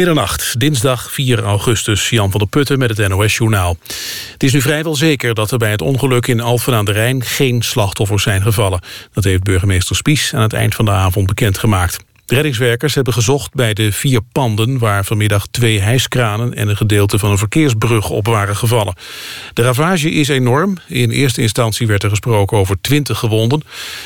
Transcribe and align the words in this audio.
Middernacht, 0.00 0.60
dinsdag 0.60 1.12
4 1.12 1.42
augustus, 1.42 2.10
Jan 2.10 2.30
van 2.30 2.40
der 2.40 2.48
Putten 2.48 2.78
met 2.78 2.96
het 2.96 3.08
NOS-journaal. 3.08 3.76
Het 4.32 4.42
is 4.42 4.52
nu 4.52 4.60
vrijwel 4.60 4.94
zeker 4.94 5.34
dat 5.34 5.50
er 5.50 5.58
bij 5.58 5.70
het 5.70 5.82
ongeluk 5.82 6.26
in 6.26 6.40
Alphen 6.40 6.74
aan 6.74 6.84
de 6.84 6.92
Rijn 6.92 7.24
geen 7.24 7.62
slachtoffers 7.62 8.22
zijn 8.22 8.42
gevallen. 8.42 8.80
Dat 9.12 9.24
heeft 9.24 9.42
burgemeester 9.42 9.96
Spies 9.96 10.34
aan 10.34 10.42
het 10.42 10.52
eind 10.52 10.74
van 10.74 10.84
de 10.84 10.90
avond 10.90 11.26
bekendgemaakt. 11.26 11.98
Reddingswerkers 12.26 12.94
hebben 12.94 13.12
gezocht 13.12 13.54
bij 13.54 13.74
de 13.74 13.92
vier 13.92 14.20
panden... 14.32 14.78
waar 14.78 15.04
vanmiddag 15.04 15.46
twee 15.46 15.80
hijskranen 15.80 16.54
en 16.54 16.68
een 16.68 16.76
gedeelte 16.76 17.18
van 17.18 17.30
een 17.30 17.38
verkeersbrug 17.38 18.10
op 18.10 18.26
waren 18.26 18.56
gevallen. 18.56 18.94
De 19.52 19.62
ravage 19.62 20.10
is 20.10 20.28
enorm. 20.28 20.76
In 20.86 21.10
eerste 21.10 21.42
instantie 21.42 21.86
werd 21.86 22.02
er 22.02 22.10
gesproken 22.10 22.58
over 22.58 22.80
20 22.80 23.18
gewonden. 23.18 23.62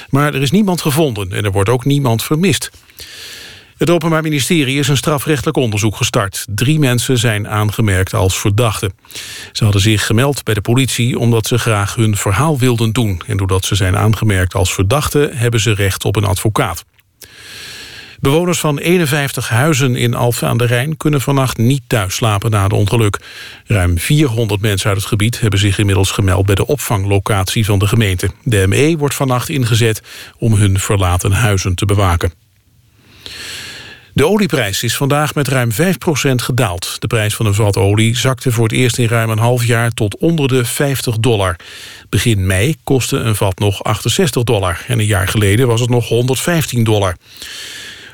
Maar 0.09 0.35
er 0.35 0.43
is 0.43 0.51
niemand 0.51 0.81
gevonden 0.81 1.33
en 1.33 1.45
er 1.45 1.53
wordt 1.53 1.69
ook 1.69 1.85
niemand 1.85 2.23
vermist. 2.23 2.71
Het 3.79 3.91
Openbaar 3.91 4.23
Ministerie 4.23 4.79
is 4.79 4.89
een 4.89 4.97
strafrechtelijk 4.97 5.57
onderzoek 5.57 5.96
gestart. 5.96 6.45
Drie 6.49 6.79
mensen 6.79 7.19
zijn 7.19 7.49
aangemerkt 7.49 8.15
als 8.15 8.39
verdachten. 8.39 8.93
Ze 9.53 9.65
hadden 9.65 9.82
zich 9.82 10.07
gemeld 10.07 10.45
bij 10.45 10.55
de 10.55 10.61
politie 10.61 11.19
omdat 11.19 11.46
ze 11.46 11.59
graag 11.59 11.95
hun 11.95 12.17
verhaal 12.17 12.59
wilden 12.59 12.93
doen. 12.93 13.23
En 13.27 13.37
doordat 13.37 13.65
ze 13.65 13.75
zijn 13.75 13.96
aangemerkt 13.96 14.55
als 14.55 14.75
verdachten... 14.75 15.37
hebben 15.37 15.61
ze 15.61 15.75
recht 15.75 16.05
op 16.05 16.17
een 16.17 16.25
advocaat. 16.25 16.85
Bewoners 18.21 18.61
van 18.61 18.79
51 18.79 19.49
huizen 19.49 19.96
in 19.96 20.15
Alphen 20.15 20.49
aan 20.49 20.59
de 20.59 20.67
Rijn... 20.67 20.96
kunnen 20.96 21.21
vannacht 21.21 21.57
niet 21.57 21.82
thuis 21.87 22.15
slapen 22.15 22.51
na 22.51 22.63
het 22.63 22.73
ongeluk. 22.73 23.21
Ruim 23.65 23.99
400 23.99 24.61
mensen 24.61 24.89
uit 24.89 24.99
het 24.99 25.07
gebied 25.07 25.41
hebben 25.41 25.59
zich 25.59 25.79
inmiddels 25.79 26.11
gemeld... 26.11 26.46
bij 26.46 26.54
de 26.54 26.67
opvanglocatie 26.67 27.65
van 27.65 27.79
de 27.79 27.87
gemeente. 27.87 28.31
De 28.43 28.67
ME 28.67 28.96
wordt 28.99 29.15
vannacht 29.15 29.49
ingezet 29.49 30.03
om 30.39 30.54
hun 30.54 30.79
verlaten 30.79 31.32
huizen 31.32 31.75
te 31.75 31.87
bewaken. 31.87 32.44
De 34.14 34.27
olieprijs 34.27 34.83
is 34.83 34.97
vandaag 34.97 35.34
met 35.34 35.48
ruim 35.48 35.70
5% 35.73 35.75
gedaald. 36.34 36.97
De 36.98 37.06
prijs 37.06 37.34
van 37.34 37.47
een 37.47 37.55
vat 37.55 37.77
olie 37.77 38.17
zakte 38.17 38.53
voor 38.53 38.62
het 38.65 38.73
eerst 38.73 38.98
in 38.98 39.09
ruim 39.09 39.31
een 39.31 39.39
half 39.39 39.65
jaar 39.65 39.91
tot 39.91 40.17
onder 40.17 40.48
de 40.48 40.65
50 40.65 41.19
dollar. 41.19 41.57
Begin 42.09 42.47
mei 42.47 42.77
kostte 42.85 43.17
een 43.17 43.37
vat 43.37 43.59
nog 43.59 43.85
68 43.85 44.42
dollar 44.42 44.85
en 44.89 44.98
een 44.98 45.07
jaar 45.07 45.29
geleden 45.29 45.67
was 45.67 45.81
het 45.81 45.91
nog 45.91 46.09
115 46.09 46.85
dollar. 46.85 47.17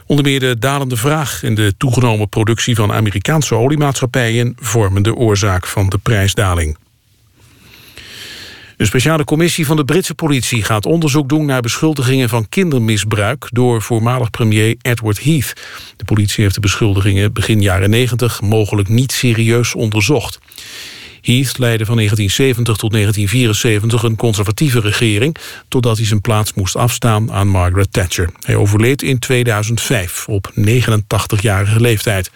Onder 0.06 0.24
meer 0.24 0.40
de 0.40 0.58
dalende 0.58 0.96
vraag 0.96 1.42
en 1.42 1.54
de 1.54 1.74
toegenomen 1.76 2.28
productie 2.28 2.74
van 2.74 2.92
Amerikaanse 2.92 3.54
oliemaatschappijen 3.54 4.56
vormen 4.58 5.02
de 5.02 5.14
oorzaak 5.14 5.66
van 5.66 5.88
de 5.88 5.98
prijsdaling. 5.98 6.76
Een 8.80 8.86
speciale 8.86 9.24
commissie 9.24 9.66
van 9.66 9.76
de 9.76 9.84
Britse 9.84 10.14
politie 10.14 10.62
gaat 10.62 10.86
onderzoek 10.86 11.28
doen 11.28 11.44
naar 11.44 11.60
beschuldigingen 11.60 12.28
van 12.28 12.48
kindermisbruik 12.48 13.48
door 13.50 13.82
voormalig 13.82 14.30
premier 14.30 14.76
Edward 14.82 15.24
Heath. 15.24 15.52
De 15.96 16.04
politie 16.04 16.42
heeft 16.42 16.54
de 16.54 16.60
beschuldigingen 16.60 17.32
begin 17.32 17.62
jaren 17.62 17.90
90 17.90 18.40
mogelijk 18.40 18.88
niet 18.88 19.12
serieus 19.12 19.74
onderzocht. 19.74 20.38
Heath 21.20 21.58
leidde 21.58 21.84
van 21.84 21.96
1970 21.96 22.76
tot 22.76 22.92
1974 22.92 24.02
een 24.02 24.16
conservatieve 24.16 24.80
regering... 24.80 25.36
totdat 25.68 25.96
hij 25.96 26.06
zijn 26.06 26.20
plaats 26.20 26.54
moest 26.54 26.76
afstaan 26.76 27.32
aan 27.32 27.48
Margaret 27.48 27.92
Thatcher. 27.92 28.30
Hij 28.40 28.56
overleed 28.56 29.02
in 29.02 29.18
2005 29.18 30.28
op 30.28 30.52
89-jarige 30.58 31.80
leeftijd. 31.80 32.30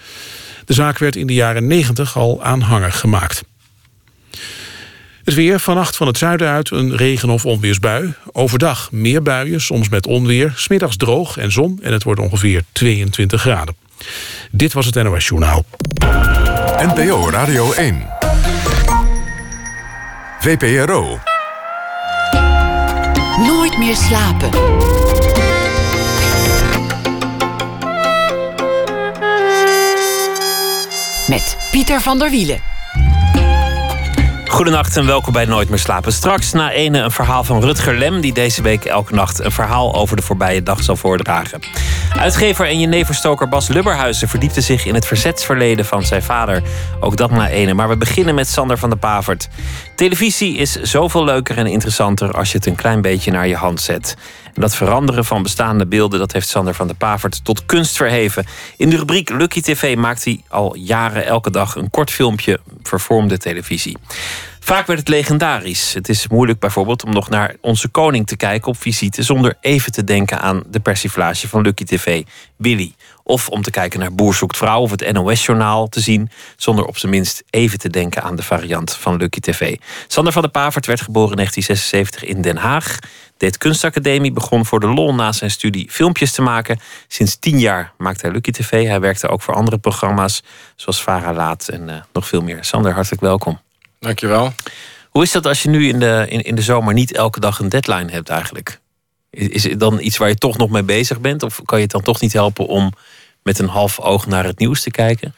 De 0.64 0.75
zaak 0.75 0.98
werd 0.98 1.17
in 1.17 1.27
de 1.27 1.34
jaren 1.34 1.67
90 1.67 2.17
al 2.17 2.42
aanhanger 2.42 2.92
gemaakt. 2.92 3.45
Het 5.25 5.34
weer 5.34 5.61
vannacht 5.61 5.97
van 5.97 6.06
het 6.06 6.19
zuiden 6.19 6.48
uit 6.48 6.70
een 6.70 6.97
regen- 6.97 7.30
of 7.30 7.47
onweersbui. 7.47 8.14
Overdag 8.33 8.92
meer 8.92 9.22
buien, 9.22 9.61
soms 9.61 9.89
met 9.89 10.06
onweer. 10.06 10.53
Smiddags 10.56 10.97
droog 10.97 11.36
en 11.36 11.53
zon 11.53 11.78
en 11.83 11.92
het 11.92 12.03
wordt 12.03 12.20
ongeveer 12.20 12.62
22 12.72 13.41
graden. 13.41 13.75
Dit 14.50 14.72
was 14.72 14.86
het 14.86 15.02
NOS 15.02 15.28
Journaal. 15.28 15.64
NPO 16.78 17.30
Radio 17.30 17.72
1. 17.72 18.06
VPRO. 20.41 21.18
Nooit 23.46 23.79
meer 23.79 23.96
slapen. 23.96 24.51
Met 31.29 31.57
Pieter 31.70 32.01
van 32.01 32.18
der 32.18 32.30
Wielen. 32.30 32.73
Goedenacht 34.55 34.97
en 34.97 35.07
welkom 35.07 35.33
bij 35.33 35.45
Nooit 35.45 35.69
meer 35.69 35.79
slapen. 35.79 36.13
Straks 36.13 36.53
na 36.53 36.70
ene 36.70 36.98
een 36.98 37.11
verhaal 37.11 37.45
van 37.45 37.61
Rutger 37.61 37.98
Lem... 37.98 38.20
die 38.20 38.33
deze 38.33 38.63
week 38.63 38.85
elke 38.85 39.15
nacht 39.15 39.45
een 39.45 39.53
verhaal 39.53 39.95
over 39.95 40.17
de 40.17 40.23
voorbije 40.23 40.63
dag 40.63 40.83
zal 40.83 40.97
voordragen. 40.97 41.61
Uitgever 42.19 42.67
en 42.67 42.81
jeneverstoker 42.81 43.48
Bas 43.48 43.69
Lubberhuizen... 43.69 44.29
verdiepte 44.29 44.61
zich 44.61 44.85
in 44.85 44.95
het 44.95 45.07
verzetsverleden 45.07 45.85
van 45.85 46.03
zijn 46.03 46.23
vader. 46.23 46.63
Ook 47.01 47.17
dat 47.17 47.31
na 47.31 47.48
ene. 47.48 47.75
Maar 47.75 47.89
we 47.89 47.97
beginnen 47.97 48.35
met 48.35 48.48
Sander 48.48 48.79
van 48.79 48.89
der 48.89 48.98
Pavert. 48.98 49.48
Televisie 49.95 50.57
is 50.57 50.81
zoveel 50.83 51.25
leuker 51.25 51.59
en 51.59 51.67
interessanter... 51.67 52.33
als 52.33 52.51
je 52.53 52.57
het 52.57 52.67
een 52.67 52.75
klein 52.75 53.01
beetje 53.01 53.31
naar 53.31 53.49
je 53.49 53.57
hand 53.57 53.81
zet. 53.81 54.17
Dat 54.55 54.77
veranderen 54.77 55.25
van 55.25 55.43
bestaande 55.43 55.87
beelden, 55.87 56.19
dat 56.19 56.33
heeft 56.33 56.49
Sander 56.49 56.75
van 56.75 56.87
der 56.87 56.97
Pavert 56.97 57.45
tot 57.45 57.67
kunst 57.67 57.97
verheven. 57.97 58.47
In 58.77 58.91
de 58.91 58.97
rubriek 58.97 59.31
Lucky 59.31 59.61
TV 59.61 59.97
maakt 59.97 60.25
hij 60.25 60.41
al 60.49 60.77
jaren 60.77 61.27
elke 61.27 61.51
dag 61.51 61.75
een 61.75 61.91
kort 61.91 62.11
filmpje 62.11 62.61
vervormde 62.83 63.39
televisie. 63.39 63.97
Vaak 64.61 64.87
werd 64.87 64.99
het 64.99 65.09
legendarisch. 65.09 65.95
Het 65.95 66.09
is 66.09 66.29
moeilijk 66.29 66.59
bijvoorbeeld 66.59 67.05
om 67.05 67.13
nog 67.13 67.29
naar 67.29 67.57
onze 67.61 67.89
koning 67.89 68.27
te 68.27 68.37
kijken 68.37 68.69
op 68.69 68.81
visite 68.81 69.23
zonder 69.23 69.57
even 69.61 69.93
te 69.93 70.05
denken 70.05 70.41
aan 70.41 70.63
de 70.67 70.81
persiflage 70.81 71.49
van 71.49 71.63
Lucky 71.63 71.85
TV, 71.85 72.23
Willy. 72.57 72.93
Of 73.27 73.48
om 73.48 73.62
te 73.62 73.70
kijken 73.70 74.01
naar 74.01 74.14
Boer 74.14 74.35
zoekt 74.35 74.57
vrouw 74.57 74.80
of 74.80 74.90
het 74.90 75.12
NOS-journaal 75.12 75.89
te 75.89 76.01
zien 76.01 76.30
zonder 76.57 76.85
op 76.85 76.98
zijn 76.98 77.12
minst 77.12 77.42
even 77.51 77.79
te 77.79 77.89
denken 77.89 78.23
aan 78.23 78.36
de 78.36 78.42
variant 78.42 78.92
van 78.92 79.17
Lucky 79.17 79.40
TV. 79.40 79.77
Sander 80.07 80.33
van 80.33 80.42
der 80.42 80.51
Pavert 80.51 80.86
werd 80.86 81.01
geboren 81.01 81.30
in 81.30 81.36
1976 81.36 82.36
in 82.36 82.42
Den 82.42 82.57
Haag. 82.57 82.98
Deed 83.36 83.58
kunstacademie, 83.58 84.33
begon 84.33 84.67
voor 84.67 84.80
de 84.80 84.86
lol 84.86 85.14
na 85.14 85.33
zijn 85.33 85.51
studie 85.51 85.90
filmpjes 85.90 86.33
te 86.33 86.42
maken. 86.42 86.80
Sinds 87.08 87.36
tien 87.39 87.58
jaar 87.58 87.92
maakt 87.98 88.23
hij 88.23 88.30
Lucky 88.30 88.51
TV. 88.51 88.86
Hij 88.86 89.01
werkte 89.01 89.29
ook 89.29 89.42
voor 89.42 89.55
andere 89.55 89.79
programma's 89.79 90.42
zoals 90.77 91.02
Vara 91.02 91.33
Laat 91.33 91.68
en 91.68 91.89
uh, 91.89 91.95
nog 92.13 92.27
veel 92.27 92.42
meer. 92.42 92.64
Sander, 92.64 92.92
hartelijk 92.92 93.23
welkom. 93.23 93.61
Dankjewel. 93.98 94.52
Hoe 95.08 95.23
is 95.23 95.33
dat 95.33 95.46
als 95.46 95.63
je 95.63 95.68
nu 95.68 95.89
in 95.89 95.98
de, 95.98 96.27
in, 96.29 96.42
in 96.42 96.55
de 96.55 96.63
zomer 96.63 96.95
niet 96.95 97.13
elke 97.13 97.40
dag 97.40 97.58
een 97.58 97.68
deadline 97.68 98.11
hebt 98.11 98.29
eigenlijk? 98.29 98.80
Is, 99.30 99.48
is 99.48 99.64
het 99.64 99.80
dan 99.80 100.01
iets 100.01 100.17
waar 100.17 100.29
je 100.29 100.34
toch 100.34 100.57
nog 100.57 100.70
mee 100.70 100.83
bezig 100.83 101.20
bent? 101.20 101.42
Of 101.42 101.61
kan 101.64 101.79
je 101.79 101.84
het 101.84 101.92
dan 101.92 102.02
toch 102.02 102.20
niet 102.20 102.33
helpen 102.33 102.67
om 102.67 102.92
met 103.45 103.59
een 103.59 103.69
half 103.69 104.01
oog 104.01 104.27
naar 104.27 104.45
het 104.45 104.59
nieuws 104.59 104.83
te 104.83 104.91
kijken? 104.91 105.35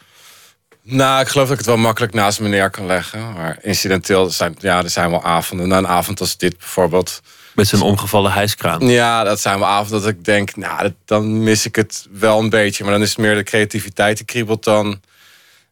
Nou, 0.82 1.20
ik 1.20 1.28
geloof 1.28 1.48
dat 1.48 1.58
ik 1.58 1.64
het 1.64 1.74
wel 1.74 1.84
makkelijk 1.84 2.12
naast 2.12 2.40
me 2.40 2.48
neer 2.48 2.70
kan 2.70 2.86
leggen. 2.86 3.32
Maar 3.32 3.58
incidenteel 3.62 4.30
zijn, 4.30 4.56
ja, 4.58 4.82
er 4.82 4.90
zijn 4.90 5.10
wel 5.10 5.24
avonden. 5.24 5.68
Na 5.68 5.78
een 5.78 5.88
avond 5.88 6.20
als 6.20 6.36
dit 6.36 6.58
bijvoorbeeld. 6.58 7.22
Met 7.54 7.68
zo'n 7.68 7.82
omgevallen 7.82 8.32
hijskraan. 8.32 8.88
Ja, 8.88 9.24
dat 9.24 9.40
zijn 9.40 9.58
wel 9.58 9.68
avonden 9.68 10.00
dat 10.00 10.10
ik 10.10 10.24
denk, 10.24 10.56
nou, 10.56 10.92
dan 11.04 11.42
mis 11.42 11.66
ik 11.66 11.76
het 11.76 12.06
wel 12.10 12.38
een 12.38 12.50
beetje. 12.50 12.84
Maar 12.84 12.92
dan 12.92 13.02
is 13.02 13.08
het 13.08 13.18
meer 13.18 13.34
de 13.34 13.42
creativiteit 13.42 14.16
die 14.16 14.26
kriebelt 14.26 14.64
dan 14.64 15.00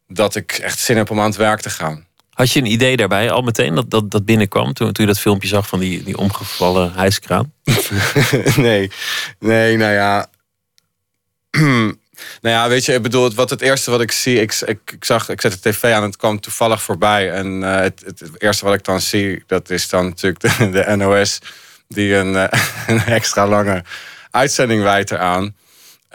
dat 0.09 0.35
ik 0.35 0.53
echt 0.53 0.79
zin 0.79 0.97
heb 0.97 1.11
om 1.11 1.21
aan 1.21 1.27
het 1.27 1.37
werk 1.37 1.61
te 1.61 1.71
gaan. 1.71 2.07
Had 2.31 2.51
je 2.51 2.61
een 2.61 2.73
idee 2.73 2.97
daarbij 2.97 3.31
al 3.31 3.43
meteen 3.43 3.75
dat 3.75 3.91
dat, 3.91 4.11
dat 4.11 4.25
binnenkwam 4.25 4.73
toen, 4.73 4.93
toen 4.93 5.07
je 5.07 5.13
dat 5.13 5.21
filmpje 5.21 5.49
zag 5.49 5.67
van 5.67 5.79
die, 5.79 6.03
die 6.03 6.19
omgevallen 6.19 6.93
hijskraan? 6.95 7.53
nee, 8.57 8.91
nee, 9.39 9.77
nou 9.77 9.93
ja. 9.93 10.27
nou 12.41 12.55
ja, 12.55 12.69
weet 12.69 12.85
je, 12.85 12.93
ik 12.93 13.03
bedoel, 13.03 13.35
wat 13.35 13.51
het 13.51 13.61
eerste 13.61 13.91
wat 13.91 14.01
ik 14.01 14.13
zie, 14.13 14.41
ik, 14.41 14.61
ik, 14.67 14.79
ik 14.93 15.05
zag, 15.05 15.29
ik 15.29 15.41
zet 15.41 15.53
de 15.53 15.71
tv 15.71 15.93
aan, 15.93 16.03
het 16.03 16.17
kwam 16.17 16.41
toevallig 16.41 16.83
voorbij. 16.83 17.31
En 17.31 17.63
uh, 17.63 17.77
het, 17.77 18.03
het, 18.07 18.23
eerste 18.39 18.65
wat 18.65 18.75
ik 18.75 18.85
dan 18.85 19.01
zie, 19.01 19.45
dat 19.47 19.71
is 19.71 19.89
dan 19.89 20.05
natuurlijk 20.05 20.41
de, 20.41 20.97
NOS, 20.97 21.39
die 21.89 22.15
een, 22.15 22.33
uh, 22.33 22.45
een 22.87 23.05
extra 23.05 23.47
lange 23.47 23.85
uitzending 24.31 24.83
wijt 24.83 25.11
eraan. 25.11 25.55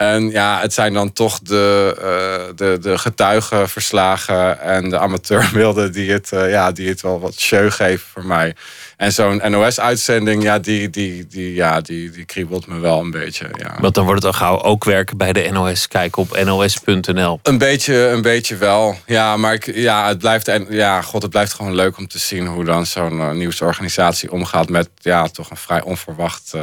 En 0.00 0.30
ja, 0.30 0.60
het 0.60 0.72
zijn 0.72 0.92
dan 0.92 1.12
toch 1.12 1.40
de, 1.40 1.96
uh, 1.98 2.56
de, 2.56 2.78
de 2.80 2.98
getuigenverslagen 2.98 4.60
en 4.60 4.90
de 4.90 4.98
amateurbeelden 4.98 5.92
die 5.92 6.12
het, 6.12 6.30
uh, 6.34 6.50
ja, 6.50 6.72
die 6.72 6.88
het 6.88 7.00
wel 7.00 7.20
wat 7.20 7.40
show 7.40 7.72
geven 7.72 8.06
voor 8.12 8.24
mij. 8.26 8.54
En 8.96 9.12
zo'n 9.12 9.42
NOS-uitzending, 9.48 10.42
ja, 10.42 10.58
die, 10.58 10.90
die, 10.90 11.26
die, 11.26 11.54
ja 11.54 11.80
die, 11.80 12.10
die 12.10 12.24
kriebelt 12.24 12.66
me 12.66 12.78
wel 12.78 13.00
een 13.00 13.10
beetje. 13.10 13.48
Ja. 13.58 13.76
Want 13.80 13.94
dan 13.94 14.04
wordt 14.04 14.22
het 14.22 14.32
al 14.32 14.38
gauw 14.38 14.62
ook 14.62 14.84
werken 14.84 15.16
bij 15.16 15.32
de 15.32 15.48
NOS. 15.52 15.88
Kijk 15.88 16.16
op 16.16 16.42
nos.nl. 16.44 17.40
Een 17.42 17.58
beetje, 17.58 18.08
een 18.08 18.22
beetje 18.22 18.56
wel. 18.56 18.98
Ja, 19.06 19.36
maar 19.36 19.54
ik, 19.54 19.74
ja, 19.74 20.08
het 20.08 20.18
blijft, 20.18 20.50
ja, 20.68 21.02
god, 21.02 21.22
het 21.22 21.30
blijft 21.30 21.52
gewoon 21.52 21.74
leuk 21.74 21.98
om 21.98 22.08
te 22.08 22.18
zien 22.18 22.46
hoe 22.46 22.64
dan 22.64 22.86
zo'n 22.86 23.18
uh, 23.18 23.30
nieuwsorganisatie 23.30 24.32
omgaat 24.32 24.68
met 24.68 24.88
ja, 24.96 25.28
toch 25.28 25.50
een 25.50 25.56
vrij 25.56 25.82
onverwacht 25.82 26.54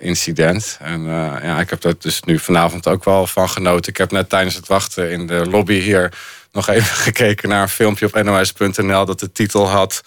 incident. 0.00 0.78
En 0.80 1.00
uh, 1.00 1.34
ja, 1.42 1.60
ik 1.60 1.70
heb 1.70 1.84
er 1.84 1.94
dus 1.98 2.22
nu 2.22 2.38
vanavond 2.38 2.88
ook 2.88 3.04
wel 3.04 3.26
van 3.26 3.48
genoten. 3.48 3.90
Ik 3.90 3.96
heb 3.96 4.10
net 4.10 4.28
tijdens 4.28 4.54
het 4.54 4.66
wachten 4.66 5.10
in 5.10 5.26
de 5.26 5.46
lobby 5.46 5.80
hier 5.80 6.12
nog 6.52 6.68
even 6.68 6.96
gekeken 7.06 7.48
naar 7.48 7.62
een 7.62 7.68
filmpje 7.68 8.06
op 8.06 8.22
nos.nl 8.22 9.04
dat 9.04 9.20
de 9.20 9.32
titel 9.32 9.68
had. 9.68 10.02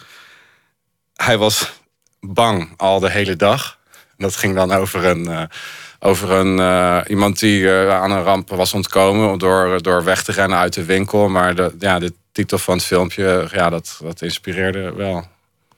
Hij 1.15 1.37
was 1.37 1.71
bang 2.19 2.73
al 2.77 2.99
de 2.99 3.09
hele 3.09 3.35
dag. 3.35 3.77
Dat 4.17 4.35
ging 4.35 4.55
dan 4.55 4.71
over 4.71 5.05
een, 5.05 5.29
uh, 5.29 5.43
over 5.99 6.31
een, 6.31 6.59
eh, 6.59 6.99
iemand 7.07 7.39
die 7.39 7.69
eh, 7.69 8.01
aan 8.01 8.11
een 8.11 8.23
ramp 8.23 8.49
was 8.49 8.73
ontkomen 8.73 9.37
door, 9.37 9.81
door 9.81 10.03
weg 10.03 10.23
te 10.23 10.31
rennen 10.31 10.57
uit 10.57 10.73
de 10.73 10.85
winkel. 10.85 11.29
Maar 11.29 11.55
de, 11.55 11.75
ja, 11.79 11.99
de 11.99 12.13
titel 12.31 12.57
van 12.57 12.75
het 12.75 12.85
filmpje, 12.85 13.47
ja, 13.51 13.69
dat, 13.69 13.99
dat 14.01 14.21
inspireerde 14.21 14.93
wel. 14.93 15.27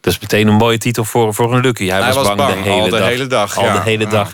Dat 0.05 0.13
is 0.13 0.19
meteen 0.19 0.47
een 0.47 0.53
mooie 0.55 0.77
titel 0.77 1.03
voor, 1.05 1.33
voor 1.33 1.53
een 1.55 1.61
Lucky. 1.61 1.87
Hij, 1.87 2.01
Hij 2.01 2.13
was, 2.13 2.27
was 2.27 2.35
bang, 2.35 2.63
de 2.63 2.69
hele 2.69 2.83
de 2.83 2.89
dag. 2.97 3.07
hele 3.07 3.27
dag, 3.27 3.57
Al 3.57 3.63
ja. 3.63 3.73
de 3.73 3.81
hele 3.81 4.07
dag. 4.07 4.33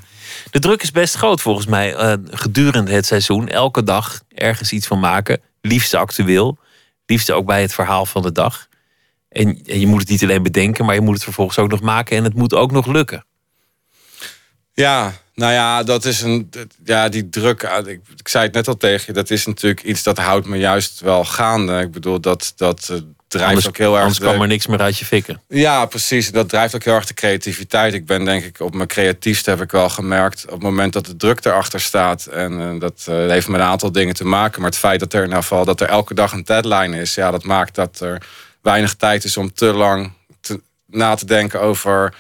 De 0.50 0.60
druk 0.60 0.82
is 0.82 0.92
best 0.92 1.16
groot 1.16 1.42
volgens 1.42 1.66
mij 1.66 1.96
eh, 1.96 2.14
gedurende 2.32 2.92
het 2.92 3.06
seizoen. 3.06 3.48
Elke 3.48 3.84
dag 3.84 4.22
ergens 4.36 4.72
iets 4.72 4.88
van 4.88 5.00
maken. 5.00 5.42
Liefst 5.62 5.94
actueel. 5.94 6.58
Liefst 7.06 7.32
ook 7.32 7.46
bij 7.46 7.62
het 7.62 7.74
verhaal 7.74 8.06
van 8.06 8.22
de 8.22 8.32
dag. 8.32 8.68
En, 9.30 9.62
en 9.66 9.80
je 9.80 9.88
moet 9.88 10.00
het 10.00 10.10
niet 10.10 10.24
alleen 10.24 10.44
bedenken, 10.44 10.86
maar 10.86 10.96
je 10.96 11.02
moet 11.02 11.14
het 11.14 11.24
vervolgens 11.24 11.58
ook 11.58 11.70
nog 11.70 11.82
maken. 11.82 12.18
En 12.18 12.24
het 12.24 12.36
moet 12.36 12.54
ook 12.54 12.72
nog 12.72 12.86
lukken. 12.86 13.26
Ja, 14.74 15.14
nou 15.36 15.54
ja, 15.54 15.84
dat 15.84 16.06
is 16.06 16.22
een. 16.22 16.50
Ja, 16.84 17.10
die 17.10 17.30
druk. 17.30 17.64
ah, 17.66 17.88
Ik, 17.88 18.02
ik 18.18 18.28
zei 18.28 18.44
het 18.46 18.54
net 18.54 18.68
al 18.68 18.78
tegen 18.78 19.04
je. 19.08 19.14
Dat 19.14 19.30
is 19.30 19.46
natuurlijk 19.46 19.84
iets 19.84 20.04
dat 20.04 20.18
houdt 20.18 20.48
me 20.48 20.58
juist 20.58 21.00
wel 21.00 21.26
gaande. 21.26 21.80
Ik 21.80 21.92
bedoel, 21.92 22.20
dat, 22.20 22.54
dat 22.56 22.88
eh, 22.92 22.98
drijft 23.32 23.48
Anders, 23.50 23.68
ook 23.68 23.78
heel 23.78 23.92
erg. 23.92 24.00
anders 24.02 24.20
de- 24.20 24.26
kwam 24.26 24.42
er 24.42 24.48
niks 24.48 24.68
meer 24.68 24.82
uit 24.82 24.98
je 24.98 25.06
fikken. 25.06 25.42
Ja, 25.48 25.86
precies. 25.86 26.32
Dat 26.32 26.50
drijft 26.50 26.76
ook 26.76 26.84
heel 26.84 26.94
erg 26.96 27.06
de 27.06 27.14
creativiteit. 27.14 27.94
Ik 27.94 28.06
ben 28.06 28.26
denk 28.26 28.44
ik 28.44 28.60
op 28.60 28.74
mijn 28.74 28.88
creatiefste 28.88 29.50
heb 29.50 29.62
ik 29.62 29.72
wel 29.72 29.90
gemerkt. 29.90 30.44
Op 30.46 30.52
het 30.52 30.62
moment 30.62 30.94
dat 30.94 31.06
de 31.06 31.16
druk 31.16 31.46
erachter 31.46 31.82
staat. 31.82 32.26
En 32.26 32.60
eh, 32.62 32.80
dat 32.80 33.06
eh, 33.08 33.16
heeft 33.16 33.48
met 33.48 33.60
een 33.60 33.66
aantal 33.66 33.92
dingen 33.92 34.14
te 34.14 34.26
maken. 34.26 34.62
Maar 34.62 34.70
het 34.70 34.80
feit 34.80 35.00
dat 35.00 35.14
er 35.14 35.20
in 35.20 35.26
ieder 35.28 35.42
geval 35.42 35.66
dat 35.66 35.82
er 35.82 35.88
elke 35.88 36.14
dag 36.14 36.32
een 36.32 36.44
deadline 36.44 37.02
is. 37.02 37.16
Ja, 37.16 37.32
dat 37.32 37.44
maakt 37.44 37.76
dat 37.76 38.00
er 38.00 38.22
weinig 38.62 38.94
tijd 38.96 39.24
is 39.24 39.38
om 39.38 39.54
te 39.54 39.66
lang 39.66 40.14
te, 40.42 40.62
na 40.88 41.16
te 41.16 41.26
denken 41.26 41.62
over 41.62 42.14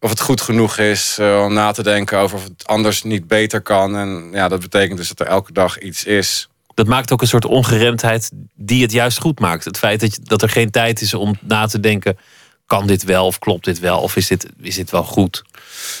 of 0.00 0.10
het 0.10 0.20
goed 0.20 0.40
genoeg 0.40 0.78
is. 0.78 1.16
eh, 1.18 1.42
om 1.44 1.52
na 1.52 1.72
te 1.72 1.82
denken 1.82 2.18
over 2.18 2.36
of 2.36 2.44
het 2.44 2.66
anders 2.66 3.02
niet 3.02 3.26
beter 3.28 3.60
kan. 3.60 3.96
En 3.96 4.28
ja, 4.32 4.48
dat 4.48 4.60
betekent 4.60 4.98
dus 4.98 5.08
dat 5.08 5.20
er 5.20 5.26
elke 5.26 5.52
dag 5.52 5.78
iets 5.78 6.04
is. 6.04 6.48
Dat 6.76 6.86
maakt 6.86 7.12
ook 7.12 7.20
een 7.20 7.28
soort 7.28 7.44
ongeremdheid 7.44 8.30
die 8.54 8.82
het 8.82 8.92
juist 8.92 9.20
goed 9.20 9.40
maakt. 9.40 9.64
Het 9.64 9.78
feit 9.78 10.00
dat, 10.00 10.14
je, 10.14 10.20
dat 10.22 10.42
er 10.42 10.48
geen 10.48 10.70
tijd 10.70 11.00
is 11.00 11.14
om 11.14 11.34
na 11.40 11.66
te 11.66 11.80
denken... 11.80 12.18
kan 12.66 12.86
dit 12.86 13.04
wel 13.04 13.26
of 13.26 13.38
klopt 13.38 13.64
dit 13.64 13.78
wel 13.78 14.00
of 14.00 14.16
is 14.16 14.26
dit, 14.26 14.46
is 14.60 14.74
dit 14.74 14.90
wel 14.90 15.02
goed? 15.02 15.42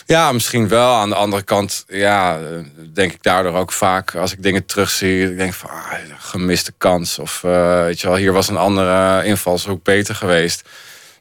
Ja, 0.06 0.32
misschien 0.32 0.68
wel. 0.68 0.94
Aan 0.94 1.08
de 1.08 1.14
andere 1.14 1.42
kant, 1.42 1.84
ja, 1.88 2.40
denk 2.92 3.12
ik 3.12 3.22
daardoor 3.22 3.54
ook 3.54 3.72
vaak 3.72 4.14
als 4.14 4.32
ik 4.32 4.42
dingen 4.42 4.66
terugzie, 4.66 5.30
ik 5.30 5.36
denk 5.36 5.54
van 5.54 5.70
ah, 5.70 5.92
gemiste 6.18 6.72
kans. 6.78 7.18
Of 7.18 7.44
eh, 7.44 7.82
weet 7.82 8.00
je 8.00 8.06
wel, 8.06 8.16
hier 8.16 8.32
was 8.32 8.48
een 8.48 8.56
andere 8.56 9.24
invalshoek 9.24 9.82
beter 9.82 10.14
geweest. 10.14 10.68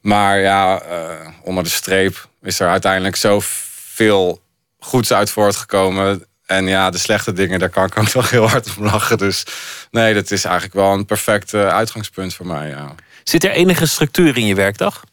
Maar 0.01 0.39
ja, 0.39 0.81
eh, 0.81 1.27
onder 1.43 1.63
de 1.63 1.69
streep 1.69 2.27
is 2.41 2.59
er 2.59 2.67
uiteindelijk 2.67 3.15
zoveel 3.15 4.41
goeds 4.79 5.13
uit 5.13 5.29
voortgekomen. 5.29 6.25
En 6.45 6.67
ja, 6.67 6.89
de 6.89 6.97
slechte 6.97 7.33
dingen, 7.33 7.59
daar 7.59 7.69
kan 7.69 7.85
ik 7.85 7.97
ook 7.97 8.13
nog 8.13 8.29
heel 8.29 8.49
hard 8.49 8.77
om 8.77 8.83
lachen. 8.83 9.17
Dus 9.17 9.45
nee, 9.91 10.13
dat 10.13 10.31
is 10.31 10.43
eigenlijk 10.43 10.75
wel 10.75 10.93
een 10.93 11.05
perfect 11.05 11.53
eh, 11.53 11.67
uitgangspunt 11.67 12.33
voor 12.33 12.47
mij. 12.47 12.69
Ja. 12.69 12.95
Zit 13.23 13.43
er 13.43 13.51
enige 13.51 13.85
structuur 13.85 14.37
in 14.37 14.45
je 14.45 14.55
werkdag? 14.55 15.03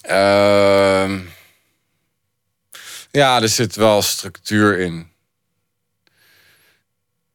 Ehm, 0.00 1.18
ja, 3.10 3.42
er 3.42 3.48
zit 3.48 3.76
wel 3.76 4.02
structuur 4.02 4.78
in. 4.78 5.14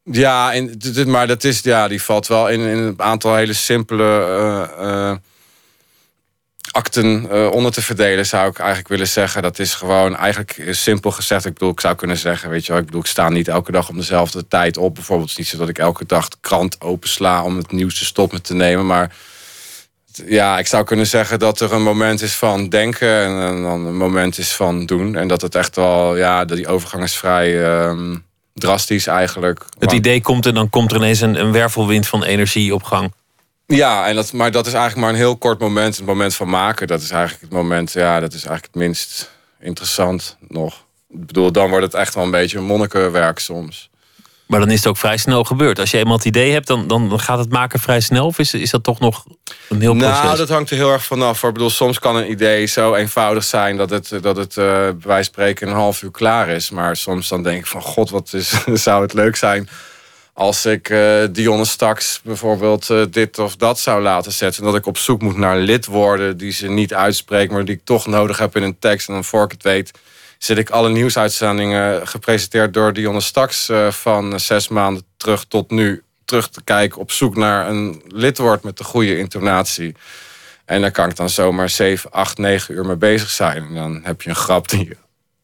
Ja, 0.03 0.51
in, 0.51 0.79
maar 1.05 1.27
dat 1.27 1.43
is, 1.43 1.59
ja, 1.59 1.87
die 1.87 2.01
valt 2.01 2.27
wel 2.27 2.49
in, 2.49 2.59
in 2.59 2.77
een 2.77 3.01
aantal 3.01 3.35
hele 3.35 3.53
simpele 3.53 4.03
eh, 4.03 5.09
eh, 5.09 5.17
akten 6.71 7.29
eh, 7.31 7.51
onder 7.51 7.71
te 7.71 7.81
verdelen, 7.81 8.25
zou 8.25 8.49
ik 8.49 8.57
eigenlijk 8.57 8.89
willen 8.89 9.07
zeggen. 9.07 9.41
Dat 9.41 9.59
is 9.59 9.73
gewoon 9.73 10.15
eigenlijk 10.15 10.57
eh, 10.57 10.73
simpel 10.73 11.11
gezegd. 11.11 11.45
Ik 11.45 11.53
bedoel, 11.53 11.69
ik 11.69 11.79
zou 11.79 11.95
kunnen 11.95 12.17
zeggen, 12.17 12.49
weet 12.49 12.65
je 12.65 12.71
wel, 12.71 12.81
ik 12.81 12.85
bedoel, 12.85 13.01
ik 13.01 13.07
sta 13.07 13.29
niet 13.29 13.47
elke 13.47 13.71
dag 13.71 13.89
om 13.89 13.97
dezelfde 13.97 14.47
tijd 14.47 14.77
op. 14.77 14.95
Bijvoorbeeld, 14.95 15.29
het 15.29 15.39
is 15.39 15.45
niet 15.45 15.53
zo 15.53 15.65
dat 15.65 15.69
ik 15.69 15.79
elke 15.79 16.05
dag 16.05 16.27
de 16.27 16.37
krant 16.41 16.81
opensla 16.81 17.43
om 17.43 17.57
het 17.57 17.71
nieuwste 17.71 18.05
stop 18.05 18.31
me 18.31 18.41
te 18.41 18.53
nemen, 18.53 18.85
maar 18.85 19.15
ja, 20.25 20.59
ik 20.59 20.67
zou 20.67 20.83
kunnen 20.83 21.07
zeggen 21.07 21.39
dat 21.39 21.59
er 21.59 21.73
een 21.73 21.83
moment 21.83 22.21
is 22.21 22.33
van 22.33 22.69
denken 22.69 23.23
en 23.23 23.63
dan 23.63 23.85
een 23.85 23.97
moment 23.97 24.37
is 24.37 24.53
van 24.53 24.85
doen. 24.85 25.15
En 25.15 25.27
dat 25.27 25.41
het 25.41 25.55
echt 25.55 25.75
wel, 25.75 26.17
ja, 26.17 26.45
dat 26.45 26.57
die 26.57 26.67
overgang 26.67 27.03
is 27.03 27.15
vrij 27.15 27.63
ehm, 27.63 28.15
drastisch 28.53 29.07
eigenlijk. 29.07 29.65
Het 29.79 29.91
idee 29.91 30.21
komt 30.21 30.45
en 30.45 30.53
dan 30.53 30.69
komt 30.69 30.91
er 30.91 30.97
ineens 30.97 31.21
een, 31.21 31.39
een 31.39 31.51
wervelwind 31.51 32.07
van 32.07 32.23
energie 32.23 32.73
op 32.73 32.83
gang. 32.83 33.11
Ja, 33.75 34.07
en 34.07 34.15
dat, 34.15 34.33
maar 34.33 34.51
dat 34.51 34.67
is 34.67 34.73
eigenlijk 34.73 35.01
maar 35.01 35.13
een 35.13 35.25
heel 35.25 35.37
kort 35.37 35.59
moment. 35.59 35.97
Het 35.97 36.05
moment 36.05 36.35
van 36.35 36.49
maken, 36.49 36.87
dat 36.87 37.01
is 37.01 37.11
eigenlijk 37.11 37.41
het 37.41 37.51
moment, 37.51 37.91
ja, 37.91 38.19
dat 38.19 38.33
is 38.33 38.45
eigenlijk 38.45 38.73
het 38.73 38.75
minst 38.75 39.31
interessant 39.59 40.37
nog. 40.47 40.73
Ik 41.09 41.25
bedoel, 41.25 41.51
dan 41.51 41.69
wordt 41.69 41.85
het 41.85 41.93
echt 41.93 42.15
wel 42.15 42.23
een 42.23 42.31
beetje 42.31 42.57
een 42.57 42.63
monnikenwerk 42.63 43.39
soms. 43.39 43.89
Maar 44.45 44.59
dan 44.59 44.69
is 44.69 44.77
het 44.77 44.87
ook 44.87 44.97
vrij 44.97 45.17
snel 45.17 45.43
gebeurd. 45.43 45.79
Als 45.79 45.91
je 45.91 45.97
eenmaal 45.97 46.15
het 46.15 46.25
idee 46.25 46.51
hebt, 46.51 46.67
dan, 46.67 46.87
dan 46.87 47.19
gaat 47.19 47.37
het 47.37 47.49
maken 47.49 47.79
vrij 47.79 47.99
snel. 47.99 48.25
Of 48.25 48.39
is, 48.39 48.53
is 48.53 48.69
dat 48.69 48.83
toch 48.83 48.99
nog 48.99 49.25
een 49.69 49.81
heel 49.81 49.95
proces? 49.95 50.21
Nou, 50.23 50.37
dat 50.37 50.49
hangt 50.49 50.69
er 50.69 50.75
heel 50.75 50.91
erg 50.91 51.03
vanaf. 51.03 51.43
Ik 51.43 51.53
bedoel, 51.53 51.69
soms 51.69 51.99
kan 51.99 52.15
een 52.15 52.31
idee 52.31 52.65
zo 52.65 52.95
eenvoudig 52.95 53.43
zijn 53.43 53.77
dat 53.77 53.89
het, 53.89 54.13
dat 54.21 54.37
het 54.37 54.57
eh, 54.57 54.65
bij 54.65 54.91
wijze 54.91 55.03
van 55.03 55.23
spreken 55.23 55.67
een 55.67 55.73
half 55.73 56.01
uur 56.01 56.11
klaar 56.11 56.49
is. 56.49 56.69
Maar 56.69 56.95
soms 56.95 57.27
dan 57.27 57.43
denk 57.43 57.57
ik 57.57 57.65
van 57.65 57.81
god, 57.81 58.09
wat 58.09 58.33
is, 58.33 58.53
zou 58.83 59.01
het 59.01 59.13
leuk 59.13 59.35
zijn 59.35 59.69
als 60.33 60.65
ik 60.65 60.89
eh 60.89 61.23
Dionne 61.31 61.65
straks 61.65 62.21
bijvoorbeeld 62.23 62.89
eh, 62.89 63.03
dit 63.09 63.39
of 63.39 63.55
dat 63.55 63.79
zou 63.79 64.01
laten 64.01 64.31
zetten. 64.31 64.63
En 64.63 64.69
dat 64.71 64.79
ik 64.79 64.85
op 64.85 64.97
zoek 64.97 65.21
moet 65.21 65.37
naar 65.37 65.57
lidwoorden 65.57 66.37
die 66.37 66.51
ze 66.51 66.67
niet 66.67 66.93
uitspreekt, 66.93 67.51
maar 67.51 67.65
die 67.65 67.75
ik 67.75 67.81
toch 67.83 68.07
nodig 68.07 68.37
heb 68.37 68.55
in 68.55 68.63
een 68.63 68.79
tekst. 68.79 69.07
En 69.07 69.13
dan 69.13 69.23
voor 69.23 69.43
ik 69.43 69.51
het 69.51 69.63
weet 69.63 69.91
zit 70.37 70.57
ik 70.57 70.69
alle 70.69 70.89
nieuwsuitzendingen 70.89 72.07
gepresenteerd 72.07 72.73
door 72.73 72.93
Dionne 72.93 73.21
Staks 73.21 73.69
eh, 73.69 73.91
van 73.91 74.39
zes 74.39 74.67
maanden 74.67 75.03
terug 75.17 75.45
tot 75.45 75.71
nu 75.71 76.03
terug 76.25 76.49
te 76.49 76.63
kijken 76.63 76.99
op 76.99 77.11
zoek 77.11 77.35
naar 77.35 77.69
een 77.69 78.01
lidwoord 78.07 78.63
met 78.63 78.77
de 78.77 78.83
goede 78.83 79.17
intonatie. 79.17 79.95
En 80.65 80.81
daar 80.81 80.91
kan 80.91 81.09
ik 81.09 81.15
dan 81.15 81.29
zomaar 81.29 81.69
7, 81.69 82.11
8, 82.11 82.37
9 82.37 82.75
uur 82.75 82.85
mee 82.85 82.95
bezig 82.95 83.29
zijn. 83.29 83.63
En 83.63 83.75
dan 83.75 83.99
heb 84.03 84.21
je 84.21 84.29
een 84.29 84.35
grap 84.35 84.69
die, 84.69 84.97